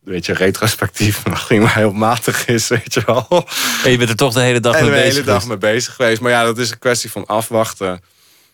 weet 0.08 0.26
je, 0.26 0.34
retrospectief 0.34 1.26
misschien 1.26 1.62
maar 1.64 1.76
heel 1.76 1.92
matig 1.92 2.46
is, 2.48 2.68
weet 2.68 2.94
je 2.94 3.02
wel. 3.06 3.48
En 3.84 3.92
je 3.92 3.98
bent 3.98 4.10
er 4.10 4.16
toch 4.16 4.34
de 4.34 4.40
hele 4.42 4.60
dag 4.60 4.76
En 4.76 4.82
mee 4.82 4.90
de 4.92 4.98
bezig. 4.98 5.14
hele 5.14 5.26
dag 5.26 5.48
mee 5.48 5.58
bezig 5.58 5.94
geweest. 5.96 6.22
Maar 6.22 6.32
ja, 6.32 6.44
dat 6.44 6.58
is 6.58 6.72
een 6.72 6.80
kwestie 6.80 7.12
van 7.12 7.26
afwachten. 7.26 8.02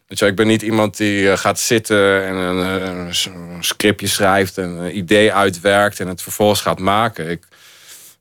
Weet 0.08 0.20
je, 0.20 0.26
ik 0.26 0.36
ben 0.36 0.48
niet 0.48 0.62
iemand 0.62 0.98
die 0.98 1.32
eh, 1.32 1.38
gaat 1.38 1.60
zitten 1.60 2.26
en 2.26 2.36
een, 2.36 2.82
eh, 2.82 2.88
een 2.88 3.16
s- 3.16 3.26
een 3.26 3.58
scriptje 3.64 4.08
schrijft 4.08 4.58
en 4.58 4.70
een 4.70 4.98
idee 4.98 5.34
uitwerkt 5.34 6.00
en 6.00 6.08
het 6.08 6.22
vervolgens 6.22 6.62
gaat 6.62 6.80
maken. 6.80 7.30
Ik, 7.30 7.44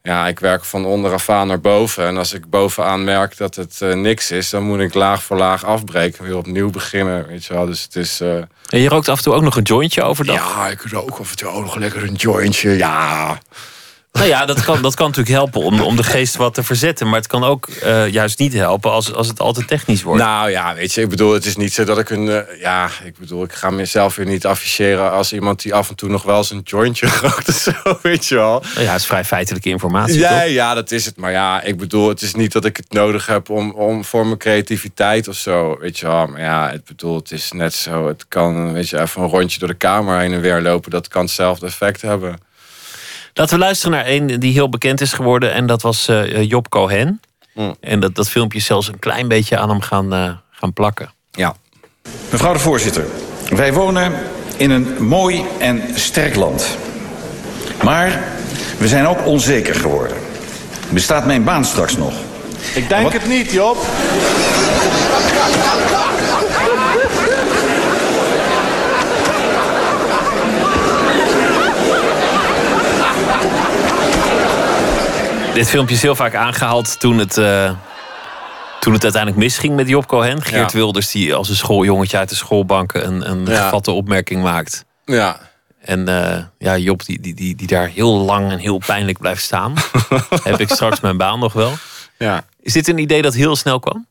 ja, 0.03 0.27
ik 0.27 0.39
werk 0.41 0.65
van 0.65 0.85
onderaf 0.85 1.29
aan 1.29 1.47
naar 1.47 1.61
boven. 1.61 2.07
En 2.07 2.17
als 2.17 2.33
ik 2.33 2.51
bovenaan 2.51 3.05
merk 3.05 3.37
dat 3.37 3.55
het 3.55 3.81
eh, 3.81 3.95
niks 3.95 4.31
is, 4.31 4.51
dan 4.51 4.63
moet 4.63 4.81
ik 4.81 4.95
laag 4.95 5.23
voor 5.23 5.37
laag 5.37 5.65
afbreken. 5.65 6.25
Weer 6.25 6.37
opnieuw 6.37 6.71
beginnen. 6.71 7.27
Weet 7.27 7.45
je 7.45 7.53
wel. 7.55 7.67
Dus 7.67 7.83
het 7.83 7.97
is. 7.97 8.21
eh, 8.21 8.35
En 8.69 8.79
je 8.81 8.89
rookt 8.89 9.09
af 9.09 9.17
en 9.19 9.25
toe 9.25 9.35
ook 9.35 9.43
nog 9.43 9.57
een 9.57 9.63
jointje 9.63 10.03
overdag. 10.03 10.35
ja, 10.37 10.69
ik 10.69 10.81
rook 10.91 11.19
af 11.19 11.31
en 11.31 11.37
toe 11.37 11.49
ook 11.49 11.63
nog 11.65 11.77
lekker 11.77 12.03
een 12.03 12.15
jointje. 12.15 12.71
Ja. 12.71 13.39
Nou 14.13 14.27
ja, 14.29 14.45
dat 14.47 14.65
kan, 14.65 14.83
dat 14.83 14.95
kan 14.95 15.07
natuurlijk 15.07 15.35
helpen 15.37 15.61
om, 15.61 15.81
om 15.81 15.97
de 15.97 16.03
geest 16.03 16.37
wat 16.37 16.55
te 16.55 16.63
verzetten. 16.63 17.07
Maar 17.07 17.19
het 17.19 17.27
kan 17.27 17.45
ook 17.45 17.67
eh, 17.69 18.09
juist 18.09 18.39
niet 18.39 18.53
helpen 18.53 18.91
als, 18.91 19.13
als 19.15 19.29
het 19.29 19.41
al 19.41 19.53
te 19.53 19.65
technisch 19.65 20.03
wordt. 20.03 20.23
Nou 20.23 20.51
ja, 20.51 20.75
weet 20.75 20.93
je, 20.95 21.01
ik 21.01 21.09
bedoel, 21.09 21.33
het 21.33 21.45
is 21.45 21.57
niet 21.57 21.73
zo 21.73 21.85
dat 21.85 21.99
ik 21.99 22.11
een. 22.11 22.29
eh, 22.29 22.61
ja, 22.61 22.91
ik 23.05 23.19
bedoel, 23.19 23.45
ik 23.45 23.53
ga 23.53 23.71
mezelf 23.71 24.15
weer 24.17 24.27
niet 24.27 24.47
afficheren 24.47 25.11
als 25.13 25.33
iemand 25.33 25.63
die 25.63 25.75
af 25.75 25.89
en 25.89 25.95
toe 25.95 26.09
nog 26.09 26.23
wel 26.23 26.37
eens 26.37 26.51
een 26.51 26.61
jointje 26.65 27.09
rookt 27.23 27.49
of 27.49 27.55
zo, 27.55 27.99
weet 28.03 28.27
je 28.27 28.35
wel. 28.35 28.63
Nou 28.75 28.85
ja, 28.85 28.93
het 28.93 29.01
is 29.01 29.07
vrij 29.07 29.25
feitelijke 29.25 29.69
informatie, 29.69 30.19
Ja, 30.19 30.41
toch? 30.41 30.49
ja, 30.49 30.75
dat 30.75 30.91
is 30.91 31.05
het. 31.05 31.17
Maar 31.17 31.31
ja, 31.33 31.63
ik 31.63 31.79
bedoel, 31.79 32.09
het 32.09 32.23
is 32.23 32.35
niet 32.35 32.53
dat 32.53 32.65
ik 32.65 32.77
het 32.77 32.93
nodig 32.93 33.27
heb 33.27 33.51
om, 33.51 33.71
om 33.71 34.05
voor 34.05 34.27
mijn 34.27 34.39
creativiteit 34.39 35.29
of 35.29 35.37
zo, 35.37 35.77
weet 35.81 35.99
je 35.99 36.07
wel. 36.07 36.27
Maar 36.27 36.41
ja, 36.41 36.71
ik 36.71 36.85
bedoel, 36.85 37.17
het 37.17 37.31
is 37.31 37.53
net 37.53 37.75
zo. 37.75 38.07
Het 38.09 38.25
kan, 38.29 38.73
weet 38.73 38.89
je, 38.89 39.01
even 39.01 39.23
een 39.23 39.29
rondje 39.29 39.59
door 39.59 39.69
de 39.69 39.75
kamer 39.75 40.19
heen 40.19 40.33
en 40.33 40.41
weer 40.41 40.61
lopen. 40.61 40.91
Dat 40.91 41.09
kan 41.09 41.23
hetzelfde 41.25 41.67
effect 41.67 42.03
hebben. 42.03 42.39
Laten 43.35 43.55
we 43.59 43.65
luisteren 43.65 43.97
naar 43.97 44.07
een 44.07 44.27
die 44.41 44.53
heel 44.53 44.69
bekend 44.69 45.01
is 45.01 45.13
geworden. 45.13 45.53
En 45.53 45.67
dat 45.67 45.83
was 45.83 46.09
eh, 46.09 46.43
Job 46.43 46.69
Cohen. 46.69 47.21
Mm. 47.55 47.75
En 47.81 48.01
dat, 48.01 48.15
dat 48.15 48.29
filmpje 48.29 48.59
is 48.59 48.65
zelfs 48.65 48.89
een 48.89 48.99
klein 48.99 49.29
beetje 49.29 49.59
aan 49.59 49.69
hem 49.69 49.81
gaan, 49.81 50.13
eh, 50.13 50.31
gaan 50.51 50.73
plakken. 50.73 51.13
Ja. 51.31 51.55
Mevrouw 52.31 52.53
de 52.53 52.59
voorzitter, 52.59 53.07
wij 53.49 53.73
wonen 53.73 54.13
in 54.57 54.71
een 54.71 55.05
mooi 55.05 55.45
en 55.59 55.83
sterk 55.95 56.35
land. 56.35 56.77
Maar 57.83 58.23
we 58.79 58.89
zijn 58.89 59.07
ook 59.07 59.27
onzeker 59.27 59.75
geworden. 59.75 60.17
Bestaat 60.91 61.27
mijn 61.27 61.45
baan 61.45 61.65
straks 61.65 61.97
nog? 61.97 62.13
Ik 62.75 62.89
denk 62.89 63.03
Wat? 63.03 63.13
het 63.13 63.27
niet, 63.27 63.51
Job. 63.53 63.77
Dit 75.55 75.69
filmpje 75.69 75.95
is 75.95 76.03
heel 76.03 76.15
vaak 76.15 76.35
aangehaald 76.35 77.01
toen 77.01 77.19
het, 77.19 77.37
eh, 77.39 77.71
toen 78.81 78.93
het 78.93 79.03
uiteindelijk 79.03 79.43
misging 79.43 79.75
met 79.77 79.89
Job 79.89 80.07
Cohen. 80.07 80.43
Geert 80.43 80.73
Ja. 80.73 80.79
Wilders 80.79 81.11
die 81.11 81.35
als 81.35 81.49
een 81.49 81.57
schooljongetje 81.57 82.17
uit 82.17 82.29
de 82.29 82.35
schoolbanken 82.35 83.07
een, 83.07 83.31
een 83.31 83.47
Ja. 83.47 83.63
gevatte 83.65 83.91
opmerking 83.91 84.43
maakt. 84.43 84.85
Ja. 85.05 85.51
En 85.81 86.09
eh, 86.09 86.43
ja, 86.59 86.77
Job 86.77 87.05
die, 87.05 87.21
die, 87.21 87.35
die, 87.35 87.57
die 87.57 87.67
daar 87.67 87.89
heel 87.89 88.13
lang 88.19 88.51
en 88.51 88.59
heel 88.59 88.79
pijnlijk 88.87 89.19
blijft 89.19 89.43
staan. 89.43 89.75
Heb 90.43 90.61
ik 90.61 90.69
straks 90.69 91.01
mijn 91.01 91.17
baan 91.17 91.39
nog 91.39 91.53
wel. 91.53 91.73
Ja. 92.19 92.45
Is 92.61 92.73
dit 92.73 92.89
een 92.89 92.99
idee 92.99 93.23
dat 93.23 93.35
heel 93.35 93.57
snel 93.57 93.79
kwam? 93.81 94.07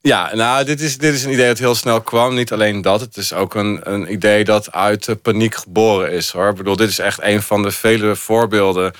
Ja, 0.00 0.30
nou, 0.34 0.64
dit 0.64 0.80
is, 0.80 0.98
dit 0.98 1.14
is 1.14 1.24
een 1.24 1.32
idee 1.32 1.46
dat 1.48 1.58
heel 1.58 1.74
snel 1.74 2.00
kwam. 2.00 2.34
Niet 2.34 2.52
alleen 2.52 2.82
dat, 2.82 3.00
het 3.00 3.16
is 3.16 3.32
ook 3.32 3.54
een, 3.54 3.80
een 3.82 4.12
idee 4.12 4.44
dat 4.44 4.72
uit 4.72 5.04
de 5.04 5.14
paniek 5.16 5.54
geboren 5.54 6.12
is. 6.12 6.30
hoor. 6.30 6.48
Ik 6.48 6.56
bedoel, 6.56 6.76
dit 6.76 6.88
is 6.88 6.98
echt 6.98 7.22
een 7.22 7.42
van 7.42 7.62
de 7.62 7.70
vele 7.70 8.16
voorbeelden 8.16 8.92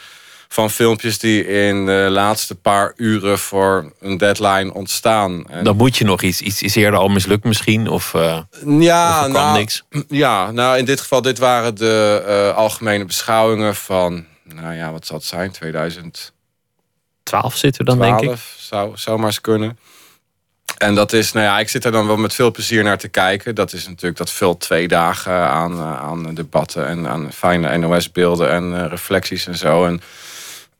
van 0.53 0.71
filmpjes 0.71 1.19
die 1.19 1.47
in 1.47 1.87
de 1.87 2.07
laatste 2.11 2.55
paar 2.55 2.93
uren 2.97 3.39
voor 3.39 3.93
een 4.01 4.19
deadline 4.19 4.75
ontstaan. 4.75 5.45
En 5.49 5.65
Dan 5.65 5.77
moet 5.77 5.97
je 5.97 6.05
nog 6.05 6.23
iets. 6.23 6.41
Iets 6.41 6.63
is 6.63 6.75
eerder 6.75 7.01
al 7.01 7.09
mislukt 7.09 7.45
misschien? 7.45 7.89
Of, 7.89 8.15
eh, 8.15 8.39
ja, 8.79 9.27
of 9.27 9.33
nou, 9.33 9.59
niks? 9.59 9.85
Ja, 10.09 10.51
nou 10.51 10.79
in 10.79 10.85
dit 10.85 11.01
geval, 11.01 11.23
dit 11.23 11.39
waren 11.39 11.75
de 11.75 12.25
eh, 12.27 12.57
algemene 12.57 13.05
beschouwingen 13.05 13.75
van, 13.75 14.25
nou 14.45 14.75
ja, 14.75 14.93
wat 14.93 15.07
zal 15.07 15.17
het 15.17 15.27
zijn, 15.27 15.51
2012 15.51 16.33
12 17.23 17.57
zitten 17.57 17.85
we 17.85 17.91
dan, 17.91 18.01
denk 18.01 18.21
ik. 18.21 18.39
zou, 18.59 18.93
zou 18.95 19.19
maar 19.19 19.27
eens 19.27 19.41
kunnen. 19.41 19.79
En 20.79 20.95
dat 20.95 21.13
is, 21.13 21.33
nou 21.33 21.47
ja, 21.47 21.59
ik 21.59 21.69
zit 21.69 21.85
er 21.85 21.93
dan 21.93 22.07
wel 22.07 22.17
met 22.17 22.35
veel 22.35 22.51
plezier 22.51 22.83
naar 22.83 22.99
te 22.99 23.09
kijken. 23.09 23.55
Dat 23.55 23.73
is 23.73 23.87
natuurlijk, 23.87 24.19
dat 24.19 24.31
vult 24.31 24.61
twee 24.61 24.89
dagen 24.89 25.33
aan, 25.33 25.73
eh, 25.73 26.01
aan 26.01 26.35
debatten 26.35 26.87
en 26.87 27.09
aan 27.09 27.33
fijne 27.33 27.77
NOS-beelden 27.77 28.51
en 28.51 28.89
reflecties 28.89 29.47
en 29.47 29.57
zo. 29.57 29.87
En, 29.87 30.01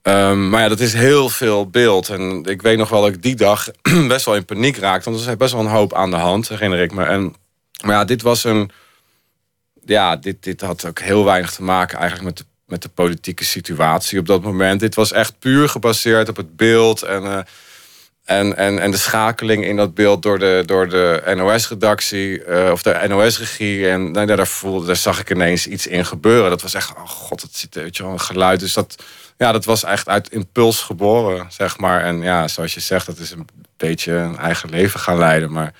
ehm, 0.01 0.49
maar 0.49 0.61
ja, 0.61 0.67
dat 0.67 0.79
is 0.79 0.93
heel 0.93 1.29
veel 1.29 1.69
beeld. 1.69 2.09
En 2.09 2.43
ik 2.45 2.61
weet 2.61 2.77
nog 2.77 2.89
wel 2.89 3.01
dat 3.01 3.13
ik 3.13 3.21
die 3.23 3.35
dag 3.35 3.67
best 4.07 4.25
wel 4.25 4.35
in 4.35 4.45
paniek 4.45 4.77
raakte. 4.77 5.09
Want 5.09 5.23
er 5.23 5.29
is 5.29 5.37
best 5.37 5.53
wel 5.53 5.61
een 5.61 5.67
hoop 5.67 5.93
aan 5.93 6.09
de 6.09 6.15
hand, 6.17 6.49
herinner 6.49 6.79
ik 6.79 6.93
me. 6.93 7.03
En, 7.03 7.35
maar 7.83 7.95
ja, 7.95 8.05
dit 8.05 8.21
was 8.21 8.43
een. 8.43 8.71
Ja, 9.85 10.15
dit, 10.15 10.43
dit 10.43 10.61
had 10.61 10.85
ook 10.85 10.99
heel 10.99 11.25
weinig 11.25 11.51
te 11.53 11.63
maken 11.63 11.97
eigenlijk 11.97 12.27
met 12.27 12.37
de, 12.37 12.45
met 12.65 12.81
de 12.81 12.89
politieke 12.89 13.43
situatie 13.43 14.19
op 14.19 14.25
dat 14.25 14.41
moment. 14.41 14.79
Dit 14.79 14.95
was 14.95 15.11
echt 15.11 15.39
puur 15.39 15.69
gebaseerd 15.69 16.29
op 16.29 16.37
het 16.37 16.55
beeld 16.55 17.01
en. 17.01 17.23
eh, 17.23 17.39
en, 18.25 18.57
en, 18.57 18.79
en 18.79 18.91
de 18.91 18.97
schakeling 18.97 19.65
in 19.65 19.75
dat 19.75 19.93
beeld 19.93 20.23
door 20.23 20.39
de, 20.39 20.63
door 20.65 20.89
de 20.89 21.33
NOS-redactie 21.35 22.43
eh, 22.43 22.71
of 22.71 22.81
de 22.81 23.05
NOS-regie. 23.07 23.89
En 23.89 24.11
nou, 24.11 24.25
daar, 24.25 24.47
voelde, 24.47 24.85
daar 24.85 24.95
zag 24.95 25.19
ik 25.19 25.29
ineens 25.29 25.67
iets 25.67 25.87
in 25.87 26.05
gebeuren. 26.05 26.49
Dat 26.49 26.61
was 26.61 26.73
echt, 26.73 26.93
oh 26.95 27.07
god, 27.07 27.41
het 27.41 27.55
zit 27.55 27.75
weet 27.75 27.97
je 27.97 28.03
wel, 28.03 28.11
een 28.11 28.19
geluid. 28.19 28.59
Dus 28.59 28.73
dat, 28.73 29.03
ja, 29.41 29.51
dat 29.51 29.65
was 29.65 29.83
echt 29.83 30.07
uit 30.07 30.29
impuls 30.29 30.81
geboren, 30.81 31.45
zeg 31.51 31.77
maar. 31.77 32.03
En 32.03 32.21
ja, 32.21 32.47
zoals 32.47 32.73
je 32.73 32.79
zegt, 32.79 33.05
dat 33.05 33.17
is 33.17 33.31
een 33.31 33.47
beetje 33.77 34.13
een 34.13 34.37
eigen 34.37 34.69
leven 34.69 34.99
gaan 34.99 35.17
leiden. 35.17 35.51
Maar 35.51 35.73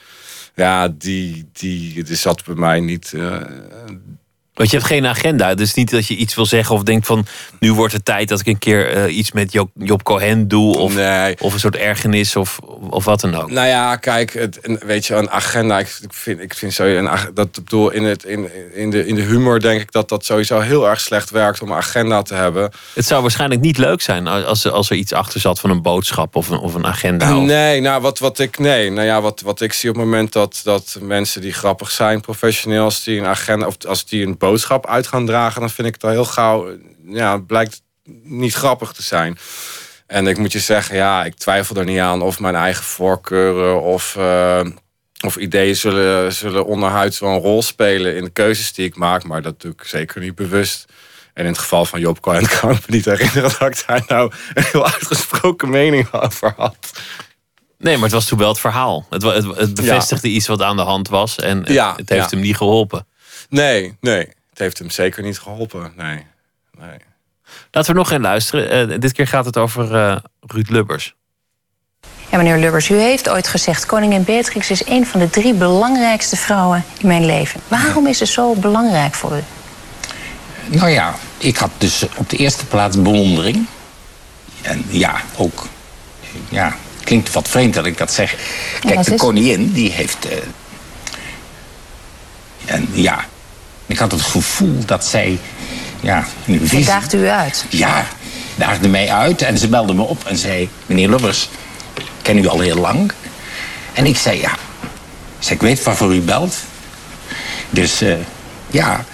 ja, 0.56 0.88
die, 0.88 1.50
die, 1.54 2.04
die 2.04 2.16
zat 2.16 2.46
bij 2.46 2.56
mij 2.56 2.80
niet. 2.80 3.14
eh, 3.14 3.42
Want 4.54 4.70
je 4.70 4.76
hebt 4.78 4.90
geen 4.90 5.06
agenda. 5.08 5.56
Dus 5.56 5.74
niet 5.74 5.90
dat 5.92 6.08
je 6.08 6.16
iets 6.16 6.36
wil 6.36 6.46
zeggen 6.46 6.76
of 6.76 6.84
denkt 6.84 7.06
van... 7.06 7.26
nu 7.60 7.74
wordt 7.74 7.94
het 7.94 8.06
tijd 8.06 8.30
dat 8.30 8.40
ik 8.40 8.48
een 8.48 8.58
keer 8.58 8.92
eh, 8.94 9.18
iets 9.18 9.32
met 9.32 9.52
Job, 9.52 9.70
Job 9.74 10.04
Cohen 10.04 10.48
doe. 10.48 10.78
Of, 10.78 10.96
nee. 10.96 11.36
of 11.40 11.54
een 11.54 11.60
soort 11.60 11.76
ergernis 11.76 12.36
of, 12.36 12.60
of 12.90 13.06
wat 13.06 13.22
dan 13.22 13.36
ook. 13.36 13.52
Nou 13.52 13.68
ja, 13.68 13.96
kijk, 13.96 14.34
het, 14.34 14.60
weet 14.86 15.06
je, 15.06 15.16
een 15.16 15.30
agenda. 15.30 15.80
Ik, 15.80 15.88
vind, 16.10 16.40
ik 16.40 16.54
vind 16.54 16.74
zo 16.74 16.86
een 16.86 17.10
dat 17.34 17.52
bedoel 17.52 17.90
in 17.90 18.04
het 18.04 18.24
in, 18.24 18.50
in 18.74 18.90
de 18.90 19.08
in 19.08 19.16
de 19.16 19.22
humor 19.22 19.60
denk 19.60 19.82
ik 19.82 19.92
dat 19.92 20.10
dat 20.10 20.26
sowieso 20.26 20.60
heel 20.60 20.90
erg 20.90 21.02
slecht 21.02 21.30
werkt 21.30 21.62
om 21.62 21.72
een 21.72 21.78
agenda 21.78 22.22
te 22.22 22.34
hebben. 22.34 22.72
Het 22.94 23.06
zou 23.06 23.22
waarschijnlijk 23.22 23.62
niet 23.62 23.78
leuk 23.78 24.02
zijn 24.02 24.28
als, 24.28 24.68
als 24.68 24.90
er 24.90 24.96
iets 24.96 25.14
achter 25.14 25.40
zat 25.40 25.60
van 25.60 25.70
een 25.70 25.82
boodschap 25.82 26.36
of 26.36 26.50
een, 26.50 26.58
of 26.60 26.74
een 26.74 26.86
agenda. 26.86 27.38
Of- 27.38 27.44
Nee, 27.44 27.82
nou 27.82 28.02
wat, 28.02 28.20
wat 28.20 28.40
ik 28.40 28.60
nee, 28.60 28.90
nou 28.92 29.08
ja, 29.08 29.22
wat, 29.22 29.42
wat 29.42 29.62
ik 29.62 29.74
zie 29.74 29.90
op 29.90 29.96
het 29.96 30.06
moment 30.06 30.34
dat, 30.34 30.62
dat 30.64 30.98
mensen 31.02 31.42
die 31.42 31.54
grappig 31.54 31.92
zijn, 31.92 32.22
professioneel, 32.22 32.84
als 32.84 33.04
die 33.04 33.20
een 33.20 33.26
agenda 33.26 33.66
of 33.66 33.76
als 33.88 34.06
die 34.06 34.26
een 34.26 34.38
boodschap 34.42 34.88
uit 34.88 35.08
gaan 35.08 35.26
dragen, 35.26 35.60
dan 35.62 35.70
vind 35.70 35.88
ik 35.88 35.94
het 35.94 36.04
al 36.04 36.10
heel 36.10 36.26
gauw, 36.26 36.78
ja, 37.06 37.34
het 37.34 37.48
blijkt 37.48 37.82
niet 38.24 38.54
grappig 38.54 38.92
te 38.92 39.04
zijn. 39.04 39.38
En 40.08 40.28
ik 40.28 40.38
moet 40.38 40.52
je 40.52 40.60
zeggen, 40.60 40.96
ja, 40.96 41.24
ik 41.24 41.36
twijfel 41.36 41.76
er 41.76 41.86
niet 41.86 42.00
aan 42.00 42.22
of 42.22 42.40
mijn 42.40 42.56
eigen 42.56 42.84
voorkeuren 42.84 43.82
of, 43.82 44.16
eh, 44.16 44.62
of 45.26 45.36
ideeën 45.36 45.76
zullen, 45.76 46.34
zullen 46.34 46.66
onderhuids 46.66 47.20
wel 47.20 47.30
een 47.30 47.40
rol 47.42 47.62
spelen 47.62 48.16
in 48.16 48.24
de 48.24 48.30
keuzes 48.30 48.74
die 48.74 48.86
ik 48.86 48.96
maak. 48.96 49.24
Maar 49.24 49.42
dat 49.42 49.62
doe 49.62 49.72
ik 49.72 49.84
zeker 49.84 50.22
niet 50.22 50.36
bewust. 50.36 50.86
En 51.34 51.44
in 51.44 51.50
het 51.52 51.60
geval 51.60 51.86
van 51.86 52.00
Job 52.00 52.20
Cohen 52.22 52.48
kan 52.60 52.70
ik 52.72 52.78
me 52.88 52.96
niet 52.96 53.06
herinneren 53.06 53.52
dat 53.60 53.62
ik 53.70 53.84
daar 53.88 54.04
nou 54.08 54.32
een 54.54 54.64
heel 54.72 54.86
uitgesproken 54.86 55.70
mening 55.70 56.12
over 56.14 56.54
had. 56.58 56.92
Nee, 57.78 57.94
maar 57.96 58.04
het 58.04 58.12
was 58.12 58.26
toen 58.26 58.38
wel 58.38 58.48
het 58.50 58.60
verhaal. 58.60 59.06
Het, 59.10 59.22
het, 59.24 59.46
het 59.56 59.74
bevestigde 59.74 60.28
iets 60.28 60.48
wat 60.48 60.62
aan 60.62 60.76
de 60.76 60.82
hand 60.82 61.08
was 61.08 61.36
en 61.36 61.58
het- 61.58 61.68
Ja, 61.70 61.94
het 61.96 62.10
heeft 62.10 62.30
ja. 62.30 62.36
hem 62.38 62.46
niet 62.46 62.58
geholpen. 62.58 63.08
Nee, 63.52 63.98
nee. 64.00 64.28
Het 64.50 64.60
heeft 64.60 64.80
hem 64.80 64.90
zeker 64.90 65.24
niet 65.24 65.40
geholpen. 65.40 65.94
Nee. 65.96 66.26
nee. 66.80 66.98
Laten 67.72 67.92
we 67.94 67.98
nog 68.00 68.12
een 68.12 68.22
luisteren. 68.22 68.92
Eh, 68.92 69.00
dit 69.00 69.12
keer 69.12 69.28
gaat 69.28 69.46
het 69.46 69.58
over 69.58 69.96
eh, 69.96 70.18
Ruud 70.40 70.70
Lubbers. 70.70 71.16
Ja, 72.30 72.38
meneer 72.38 72.58
Lubbers, 72.58 72.90
u 72.90 72.96
heeft 72.96 73.30
ooit 73.30 73.48
gezegd... 73.48 73.86
koningin 73.86 74.24
Beatrix 74.24 74.70
is 74.70 74.86
een 74.86 75.06
van 75.06 75.20
de 75.20 75.30
drie 75.30 75.54
belangrijkste 75.54 76.36
vrouwen 76.36 76.84
in 77.00 77.08
mijn 77.08 77.26
leven. 77.26 77.60
Waarom 77.68 78.08
is 78.08 78.18
ze 78.18 78.26
zo 78.26 78.56
belangrijk 78.56 79.14
voor 79.14 79.38
u? 79.38 79.44
Nou 80.78 80.90
ja, 80.90 81.16
ik 81.38 81.58
had 81.58 81.72
dus 81.78 82.06
op 82.16 82.30
de 82.30 82.38
eerste 82.38 82.66
plaats 82.66 83.02
bewondering. 83.02 83.66
En 84.62 84.86
ja, 84.90 85.22
ook. 85.38 85.68
Ja, 86.50 86.76
klinkt 87.04 87.32
wat 87.32 87.48
vreemd 87.48 87.74
dat 87.74 87.86
ik 87.86 87.98
dat 87.98 88.12
zeg. 88.12 88.36
Kijk, 88.80 89.04
de 89.04 89.16
koningin, 89.16 89.72
die 89.72 89.92
heeft. 89.92 90.26
eh, 90.26 90.38
en 92.66 92.88
ja, 92.92 93.26
ik 93.92 93.98
had 93.98 94.12
het 94.12 94.22
gevoel 94.22 94.86
dat 94.86 95.06
zij. 95.06 95.40
Ja, 96.00 96.26
visie. 96.46 96.86
daagt 96.86 97.14
u 97.14 97.28
uit. 97.28 97.66
Ja, 97.70 98.08
daagde 98.56 98.88
mij 98.88 99.12
uit 99.12 99.42
en 99.42 99.58
ze 99.58 99.68
belde 99.68 99.94
me 99.94 100.02
op 100.02 100.26
en 100.26 100.38
zei: 100.38 100.70
Meneer 100.86 101.10
Lubbers, 101.10 101.50
ik 101.94 102.06
ken 102.22 102.38
u 102.38 102.48
al 102.48 102.60
heel 102.60 102.78
lang. 102.78 103.12
En 103.94 104.06
ik 104.06 104.18
zei: 104.18 104.40
Ja, 104.40 104.52
ik, 104.52 104.58
zei, 105.40 105.56
ik 105.56 105.62
weet 105.62 105.84
waarvoor 105.84 106.16
u 106.16 106.22
belt. 106.22 106.56
Dus 107.70 108.02
eh, 108.02 108.16
ja, 108.68 109.06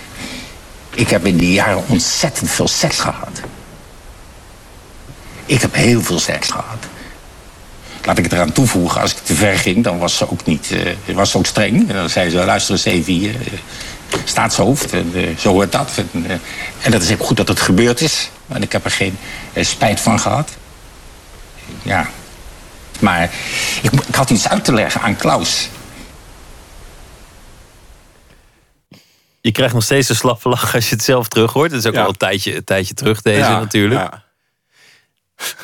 ik 0.93 1.10
heb 1.10 1.25
in 1.25 1.38
die 1.38 1.53
jaren 1.53 1.84
ontzettend 1.88 2.50
veel 2.50 2.67
seks 2.67 3.00
gehad. 3.00 3.41
Ik 5.46 5.62
heb 5.62 5.74
heel 5.74 6.01
veel 6.01 6.19
seks 6.19 6.50
gehad. 6.50 6.86
Laat 8.03 8.17
ik 8.17 8.24
het 8.24 8.34
eraan 8.34 8.51
toevoegen, 8.51 9.01
als 9.01 9.12
ik 9.12 9.17
te 9.17 9.34
ver 9.34 9.57
ging, 9.57 9.84
dan 9.84 9.98
was 9.98 10.17
ze 10.17 10.31
ook 10.31 10.46
niet, 10.46 10.72
eh, 11.05 11.15
was 11.15 11.31
ze 11.31 11.38
ook 11.38 11.46
streng. 11.46 11.89
En 11.89 11.96
dan 11.96 12.10
zei 12.10 12.29
ze, 12.29 12.46
luister 12.46 12.74
eens 12.74 12.86
even 12.86 13.13
hier, 13.13 13.36
eh, 13.36 13.60
staatshoofd, 14.23 14.93
en, 14.93 15.11
eh, 15.13 15.37
zo 15.37 15.51
hoort 15.51 15.71
dat. 15.71 15.91
En, 16.13 16.25
eh, 16.25 16.37
en 16.81 16.91
dat 16.91 17.01
is 17.01 17.11
ook 17.11 17.23
goed 17.23 17.37
dat 17.37 17.47
het 17.47 17.59
gebeurd 17.59 18.01
is. 18.01 18.29
En 18.47 18.61
ik 18.61 18.71
heb 18.71 18.85
er 18.85 18.91
geen 18.91 19.17
eh, 19.53 19.63
spijt 19.63 19.99
van 19.99 20.19
gehad. 20.19 20.51
Ja. 21.81 22.09
Maar 22.99 23.31
ik, 23.81 24.15
had 24.15 24.29
iets 24.29 24.47
uit 24.47 24.63
te 24.65 24.73
leggen 24.73 25.01
aan 25.01 25.15
Klaus. 25.15 25.69
Je 29.41 29.51
krijgt 29.51 29.73
nog 29.73 29.83
steeds 29.83 30.09
een 30.09 30.15
slappe 30.15 30.49
lach 30.49 30.75
als 30.75 30.89
je 30.89 30.95
het 30.95 31.03
zelf 31.03 31.27
terug 31.27 31.53
hoort. 31.53 31.71
Het 31.71 31.79
is 31.79 31.87
ook 31.87 31.93
Ja. 31.93 32.01
al 32.01 32.07
een 32.07 32.17
tijdje, 32.17 32.55
een 32.55 32.63
tijdje 32.63 32.93
terug 32.93 33.21
deze 33.21 33.39
Ja, 33.39 33.59
natuurlijk. 33.59 34.01
ja. 34.01 34.25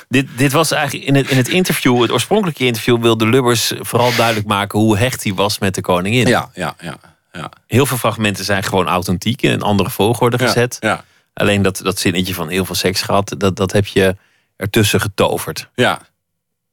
Dit, 0.10 0.28
dit 0.38 0.52
was 0.52 0.72
eigenlijk 0.72 1.06
in 1.06 1.16
het, 1.16 1.30
in 1.30 1.38
het 1.38 1.48
interview, 1.48 2.02
het 2.02 2.12
oorspronkelijke 2.12 2.66
interview... 2.66 3.02
wilde 3.02 3.28
Lubbers 3.28 3.74
vooral 3.80 4.16
duidelijk 4.16 4.48
maken 4.48 4.80
hoe 4.80 4.98
hecht 4.98 5.24
hij 5.24 5.34
was 5.34 5.60
met 5.60 5.76
de 5.76 5.82
koningin. 5.82 6.28
Ja, 6.28 6.50
ja, 6.54 6.76
ja. 6.80 7.13
Ja. 7.34 7.52
Heel 7.68 7.86
veel 7.86 7.98
fragmenten 7.98 8.46
zijn 8.46 8.64
gewoon 8.64 8.88
authentiek 8.88 9.42
in 9.42 9.52
een 9.52 9.62
andere 9.62 9.90
volgorde 9.90 10.38
gezet. 10.38 10.78
Ja, 10.80 11.04
Alleen 11.34 11.62
dat, 11.62 11.80
dat 11.84 12.00
zinnetje 12.00 12.34
van 12.34 12.50
heel 12.50 12.66
veel 12.66 12.76
seks 12.76 13.02
gehad, 13.02 13.36
dat, 13.38 13.56
dat 13.56 13.72
heb 13.72 13.86
je 13.86 14.16
ertussen 14.56 15.02
getoverd. 15.02 15.70
ja, 15.76 16.02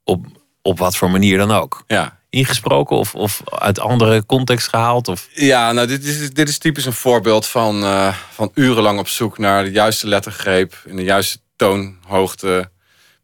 Op, 0.04 0.26
op 0.62 0.78
wat 0.78 0.96
voor 0.96 1.10
manier 1.10 1.38
dan 1.38 1.50
ook. 1.50 1.84
ja. 1.86 2.18
Ingesproken 2.30 2.96
of, 2.96 3.14
of 3.14 3.42
uit 3.44 3.78
andere 3.80 4.26
context 4.26 4.68
gehaald? 4.68 5.08
Of... 5.08 5.28
Ja, 5.32 5.72
nou, 5.72 5.86
dit 5.86 6.04
is, 6.04 6.30
dit 6.30 6.48
is 6.48 6.58
typisch 6.58 6.84
een 6.84 6.92
voorbeeld 6.92 7.46
van, 7.46 7.82
eh, 7.82 8.14
van 8.30 8.50
urenlang 8.54 8.98
op 8.98 9.08
zoek 9.08 9.38
naar 9.38 9.64
de 9.64 9.70
juiste 9.70 10.06
lettergreep, 10.06 10.82
in 10.84 10.96
de 10.96 11.02
juiste 11.02 11.38
toonhoogte, 11.56 12.70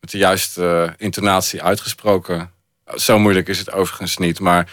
met 0.00 0.10
de 0.10 0.18
juiste 0.18 0.84
eh, 0.86 0.92
intonatie 1.06 1.62
uitgesproken. 1.62 2.50
Zo 2.96 3.18
moeilijk 3.18 3.48
is 3.48 3.58
het 3.58 3.72
overigens 3.72 4.16
niet, 4.16 4.40
maar 4.40 4.70